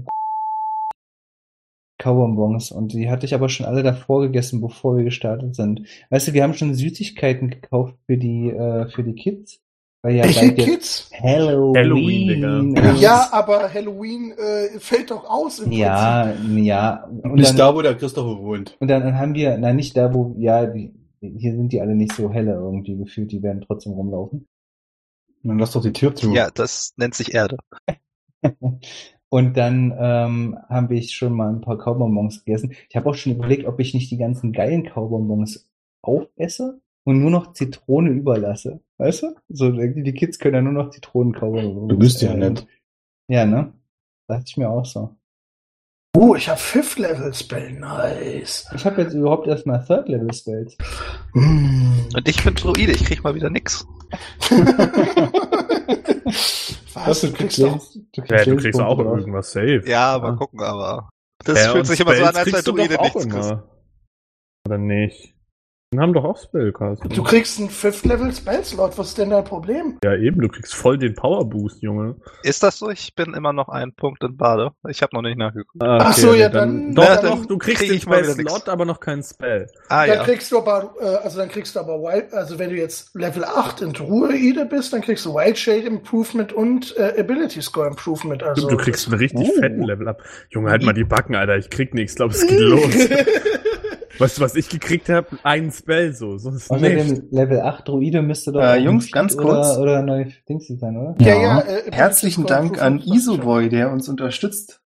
Kaubonbons 1.98 2.72
und 2.72 2.94
die 2.94 3.10
hatte 3.10 3.26
ich 3.26 3.34
aber 3.34 3.50
schon 3.50 3.66
alle 3.66 3.84
davor 3.84 4.22
gegessen, 4.22 4.62
bevor 4.62 4.98
wir 4.98 5.04
gestartet 5.04 5.56
sind. 5.56 5.88
Weißt 6.10 6.28
du, 6.28 6.34
wir 6.34 6.44
haben 6.44 6.54
schon 6.54 6.74
Süßigkeiten 6.74 7.50
gekauft 7.50 7.96
für 8.06 8.18
die, 8.18 8.50
äh, 8.50 8.90
für 8.90 9.04
die 9.04 9.16
Kids. 9.16 9.60
Weil 10.02 10.16
ja 10.16 10.26
Welche 10.26 10.54
Kids? 10.54 11.10
Halloween. 11.18 11.76
Halloween, 11.78 12.76
Digga. 12.76 12.94
Ja, 12.96 13.30
aber 13.32 13.74
Halloween 13.74 14.34
äh, 14.34 14.78
fällt 14.80 15.12
doch 15.12 15.24
aus 15.24 15.60
im 15.60 15.72
Ja, 15.72 16.34
ja. 16.34 17.06
Und 17.06 17.36
Nicht 17.36 17.52
dann, 17.52 17.58
da, 17.58 17.74
wo 17.76 17.82
der 17.82 17.96
Christopher 17.96 18.42
wohnt. 18.42 18.76
und 18.82 18.90
dann 18.90 19.18
haben 19.18 19.34
wir, 19.34 19.58
na 19.58 19.72
nicht 19.72 19.96
da, 19.96 20.14
wo, 20.14 20.36
ja, 20.38 20.66
die, 20.66 20.94
hier 21.22 21.54
sind 21.56 21.72
die 21.72 21.80
alle 21.80 21.96
nicht 21.96 22.12
so 22.14 22.30
helle 22.34 22.52
irgendwie 22.52 22.98
gefühlt, 22.98 23.32
die 23.32 23.42
werden 23.42 23.64
trotzdem 23.66 23.94
rumlaufen. 23.94 24.46
Dann 25.44 25.60
lass 25.60 25.72
doch 25.72 25.82
die 25.82 25.94
Tür 25.94 26.14
zu. 26.14 26.34
Ja, 26.34 26.50
das 26.54 26.94
nennt 26.98 27.16
sich 27.16 27.34
Erde. 27.34 27.58
Und 29.34 29.58
dann 29.58 29.92
ähm, 29.98 30.60
habe 30.70 30.94
ich 30.94 31.16
schon 31.16 31.34
mal 31.34 31.50
ein 31.50 31.62
paar 31.62 31.80
Kaubonbons 31.80 32.46
gegessen. 32.46 32.76
Ich 32.88 32.96
habe 32.96 33.10
auch 33.10 33.16
schon 33.16 33.32
überlegt, 33.32 33.66
ob 33.66 33.80
ich 33.80 33.96
nicht 33.96 34.12
die 34.12 34.18
ganzen 34.18 34.52
geilen 34.54 34.86
Kaubonbons 34.86 35.68
aufesse 36.04 36.82
und 37.04 37.20
nur 37.20 37.32
noch 37.32 37.54
Zitrone 37.54 38.12
überlasse. 38.12 38.82
Weißt 39.00 39.24
du? 39.24 39.36
So, 39.50 39.72
die 39.72 40.14
Kids 40.14 40.38
können 40.38 40.54
ja 40.54 40.62
nur 40.62 40.74
noch 40.74 40.92
Zitronen-Kaubonbons. 40.92 41.90
Du 41.90 41.98
bist 41.98 42.22
ja 42.22 42.34
äh, 42.34 42.38
nett. 42.38 42.68
Ja, 43.28 43.48
ne? 43.48 43.74
Dachte 44.28 44.44
ich 44.46 44.58
mir 44.58 44.70
auch 44.70 44.86
so. 44.86 45.16
Oh, 46.16 46.36
ich 46.36 46.48
habe 46.48 46.60
Fifth 46.60 47.00
Level 47.00 47.34
Spell. 47.34 47.72
Nice. 47.74 48.68
Ich 48.76 48.86
habe 48.86 49.02
jetzt 49.02 49.14
überhaupt 49.14 49.48
erstmal 49.48 49.84
Third 49.84 50.08
Level 50.10 50.32
Spells. 50.32 50.78
Hm. 51.34 52.08
Und 52.16 52.30
ich 52.30 52.44
bin 52.44 52.54
Druide, 52.54 52.92
ich 52.92 53.04
krieg 53.04 53.24
mal 53.24 53.34
wieder 53.34 53.50
nix. 53.50 53.86
Was? 56.94 57.22
Du 57.22 57.32
kriegst 57.34 57.60
doch. 57.60 57.82
Ja, 58.30 58.44
du 58.46 58.56
kriegst 58.58 58.80
auch 58.80 59.00
irgendwas 59.00 59.52
safe. 59.52 59.82
Ja, 59.86 60.20
mal 60.20 60.36
gucken, 60.36 60.62
aber 60.62 61.10
das 61.44 61.60
Ja, 61.66 61.72
fühlt 61.72 61.88
sich 61.88 62.00
immer 62.00 62.16
so 62.16 62.24
an, 62.24 62.36
als 62.36 62.44
kriegst 62.44 62.68
wenn 62.68 62.76
du 62.76 62.80
Druide 62.84 63.02
nichts 63.02 63.14
kriegst. 63.24 63.50
immer. 63.52 63.64
Oder 64.68 64.78
nicht? 64.78 65.33
Wir 65.94 66.02
haben 66.02 66.14
doch 66.14 66.24
auch 66.24 66.38
Spellcast. 66.38 67.04
Du 67.16 67.22
kriegst 67.24 67.60
einen 67.60 67.70
Fifth 67.70 68.04
Level 68.06 68.32
Spell 68.34 68.64
Slot. 68.64 68.98
Was 68.98 69.10
ist 69.10 69.18
denn 69.20 69.30
dein 69.30 69.44
Problem? 69.44 70.00
Ja, 70.04 70.16
eben, 70.16 70.42
du 70.42 70.48
kriegst 70.48 70.74
voll 70.74 70.98
den 70.98 71.14
Power 71.14 71.48
Boost, 71.48 71.82
Junge. 71.84 72.16
Ist 72.42 72.64
das 72.64 72.80
so? 72.80 72.90
Ich 72.90 73.14
bin 73.16 73.34
immer 73.36 73.54
noch 73.54 73.70
ein 73.70 73.94
Punkt 73.94 74.24
in 74.24 74.36
Bade. 74.36 74.72
Ich 74.90 75.02
habe 75.04 75.16
noch 75.16 75.22
nicht 75.22 75.38
nachgeguckt. 75.38 75.84
Ah, 75.84 76.00
Ach 76.02 76.14
so, 76.14 76.34
ja, 76.34 76.50
dann- 76.50 76.96
Doch, 76.96 77.04
Ja, 77.04 77.16
doch, 77.22 77.38
dann 77.40 77.48
du 77.48 77.58
kriegst 77.60 77.80
krieg 77.82 77.90
den 77.92 78.02
Spell-Slot, 78.02 78.70
aber 78.70 78.86
noch 78.86 79.00
keinen 79.00 79.22
Spell. 79.24 79.68
Ah 79.88 80.08
dann 80.08 80.18
ja. 80.18 80.24
kriegst 80.24 80.52
du 80.52 80.58
aber, 80.58 80.96
äh, 81.00 81.06
also 81.24 81.38
dann 81.40 81.50
kriegst 81.50 81.76
du 81.76 81.80
aber 81.80 82.00
Wild, 82.02 82.34
also 82.34 82.58
wenn 82.58 82.72
du 82.72 82.76
jetzt 82.76 83.14
Level 83.16 83.44
8 83.46 83.82
in 83.82 83.94
Druide 83.94 84.66
bist, 84.66 84.94
dann 84.94 85.02
kriegst 85.02 85.26
du 85.26 85.34
Wild 85.36 85.58
Shade 85.60 85.86
Improvement 85.86 86.54
und 86.54 86.98
äh, 86.98 87.14
Ability 87.20 87.62
Score 87.62 87.88
Improvement. 87.88 88.42
Also 88.44 88.68
du 88.68 88.78
kriegst 88.78 89.08
einen 89.08 89.18
richtig 89.20 89.48
Oh. 89.56 89.60
fetten 89.60 89.84
Level 89.84 90.08
ab. 90.08 90.22
Junge, 90.50 90.72
halt 90.72 90.84
mal 90.84 90.94
die 90.94 91.04
Backen, 91.04 91.36
Alter. 91.36 91.58
Ich 91.58 91.70
krieg 91.70 91.94
nichts. 91.94 92.14
Ich 92.14 92.16
glaube, 92.18 92.34
es 92.34 92.48
geht 92.48 92.60
los. 92.60 92.84
Weißt 94.20 94.38
du, 94.38 94.42
was 94.42 94.56
ich 94.56 94.70
gekriegt 94.70 95.10
habe? 95.10 95.28
Einen 95.44 95.72
Spell 95.72 96.14
so. 96.14 96.38
So 96.38 96.50
ist 96.52 96.72
nicht. 96.72 96.84
Außerdem 96.84 97.28
Level 97.32 97.62
8 97.62 97.88
Druide 97.88 98.22
müsste 98.22 98.52
doch 98.52 98.62
Äh, 98.62 98.66
ein 98.66 98.84
Jungs, 98.84 99.12
ganz 99.12 99.36
oder, 99.36 99.44
kurz. 99.44 99.78
oder 99.78 100.02
neu 100.04 100.26
Dings 100.48 100.68
sein, 100.68 100.98
oder? 100.98 101.16
ja, 101.20 101.28
Ja. 101.36 101.42
ja, 101.42 101.60
äh, 101.60 101.62
Ability 101.62 101.92
Herzlichen 101.92 102.46
Dank 102.46 102.82
an 102.82 103.00
Isoboy, 103.00 103.70
der 103.70 103.92
uns 103.92 104.08
unterstützt. 104.10 104.80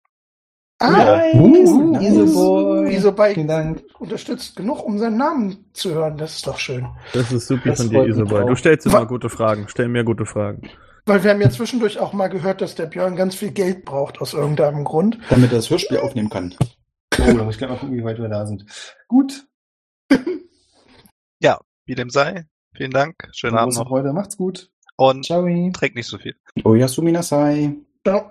Ah, 0.78 0.92
Nice, 0.92 1.36
uh, 1.36 1.92
nice. 1.92 2.04
Isoboy. 2.10 2.94
Isoboy 2.96 3.34
Vielen 3.34 3.48
Dank. 3.48 3.84
unterstützt 3.98 4.56
genug, 4.58 4.84
um 4.86 5.00
seinen 5.00 5.18
Namen 5.18 5.66
zu 5.74 5.94
hören. 5.94 6.18
Das 6.18 6.36
ist 6.36 6.46
doch 6.48 6.58
schön. 6.58 6.86
Das 7.14 7.32
ist 7.32 7.48
super 7.48 7.70
Das 7.70 7.80
von 7.82 7.90
dir, 7.90 8.06
Isoboy. 8.06 8.46
Du 8.46 8.56
stellst 8.56 8.86
Wa- 8.92 8.98
immer 9.00 9.08
gute 9.08 9.30
Fragen. 9.30 9.68
Stell 9.70 9.88
mir 9.88 10.04
gute 10.04 10.26
Fragen. 10.26 10.70
Weil 11.06 11.24
wir 11.24 11.32
haben 11.32 11.40
ja 11.42 11.50
zwischendurch 11.50 12.00
auch 12.00 12.12
mal 12.14 12.28
gehört, 12.28 12.62
dass 12.62 12.76
der 12.76 12.88
Björn 12.88 13.16
ganz 13.16 13.36
viel 13.36 13.52
Geld 13.52 13.86
braucht 13.86 14.20
aus 14.20 14.34
irgendeinem 14.34 14.84
Grund. 14.84 15.18
Damit 15.30 15.52
er 15.52 15.58
das 15.58 15.70
Hörspiel 15.70 16.00
aufnehmen 16.00 16.30
kann. 16.30 16.54
Oh, 17.28 17.34
da 17.34 17.44
muss 17.44 17.56
ich 17.56 17.58
gleich 17.60 17.70
mal 17.70 17.78
gucken, 17.78 17.96
wie 17.98 18.04
weit 18.04 18.20
wir 18.20 18.30
da 18.30 18.46
sind. 18.46 18.66
Gut. 19.08 19.48
Wie 21.86 21.96
dem 21.96 22.10
sei. 22.10 22.46
Vielen 22.76 22.92
Dank. 22.92 23.16
Schönen 23.32 23.58
Abend 23.58 23.76
noch. 23.76 23.88
Freude. 23.88 24.12
Macht's 24.12 24.38
gut. 24.38 24.72
Und 24.98 25.26
Ciao. 25.26 25.44
trinkt 25.44 25.96
nicht 25.96 26.08
so 26.08 26.18
viel. 26.18 26.36
Oyasumi 26.64 27.12
Nasai. 27.12 27.76
Ja. 28.06 28.24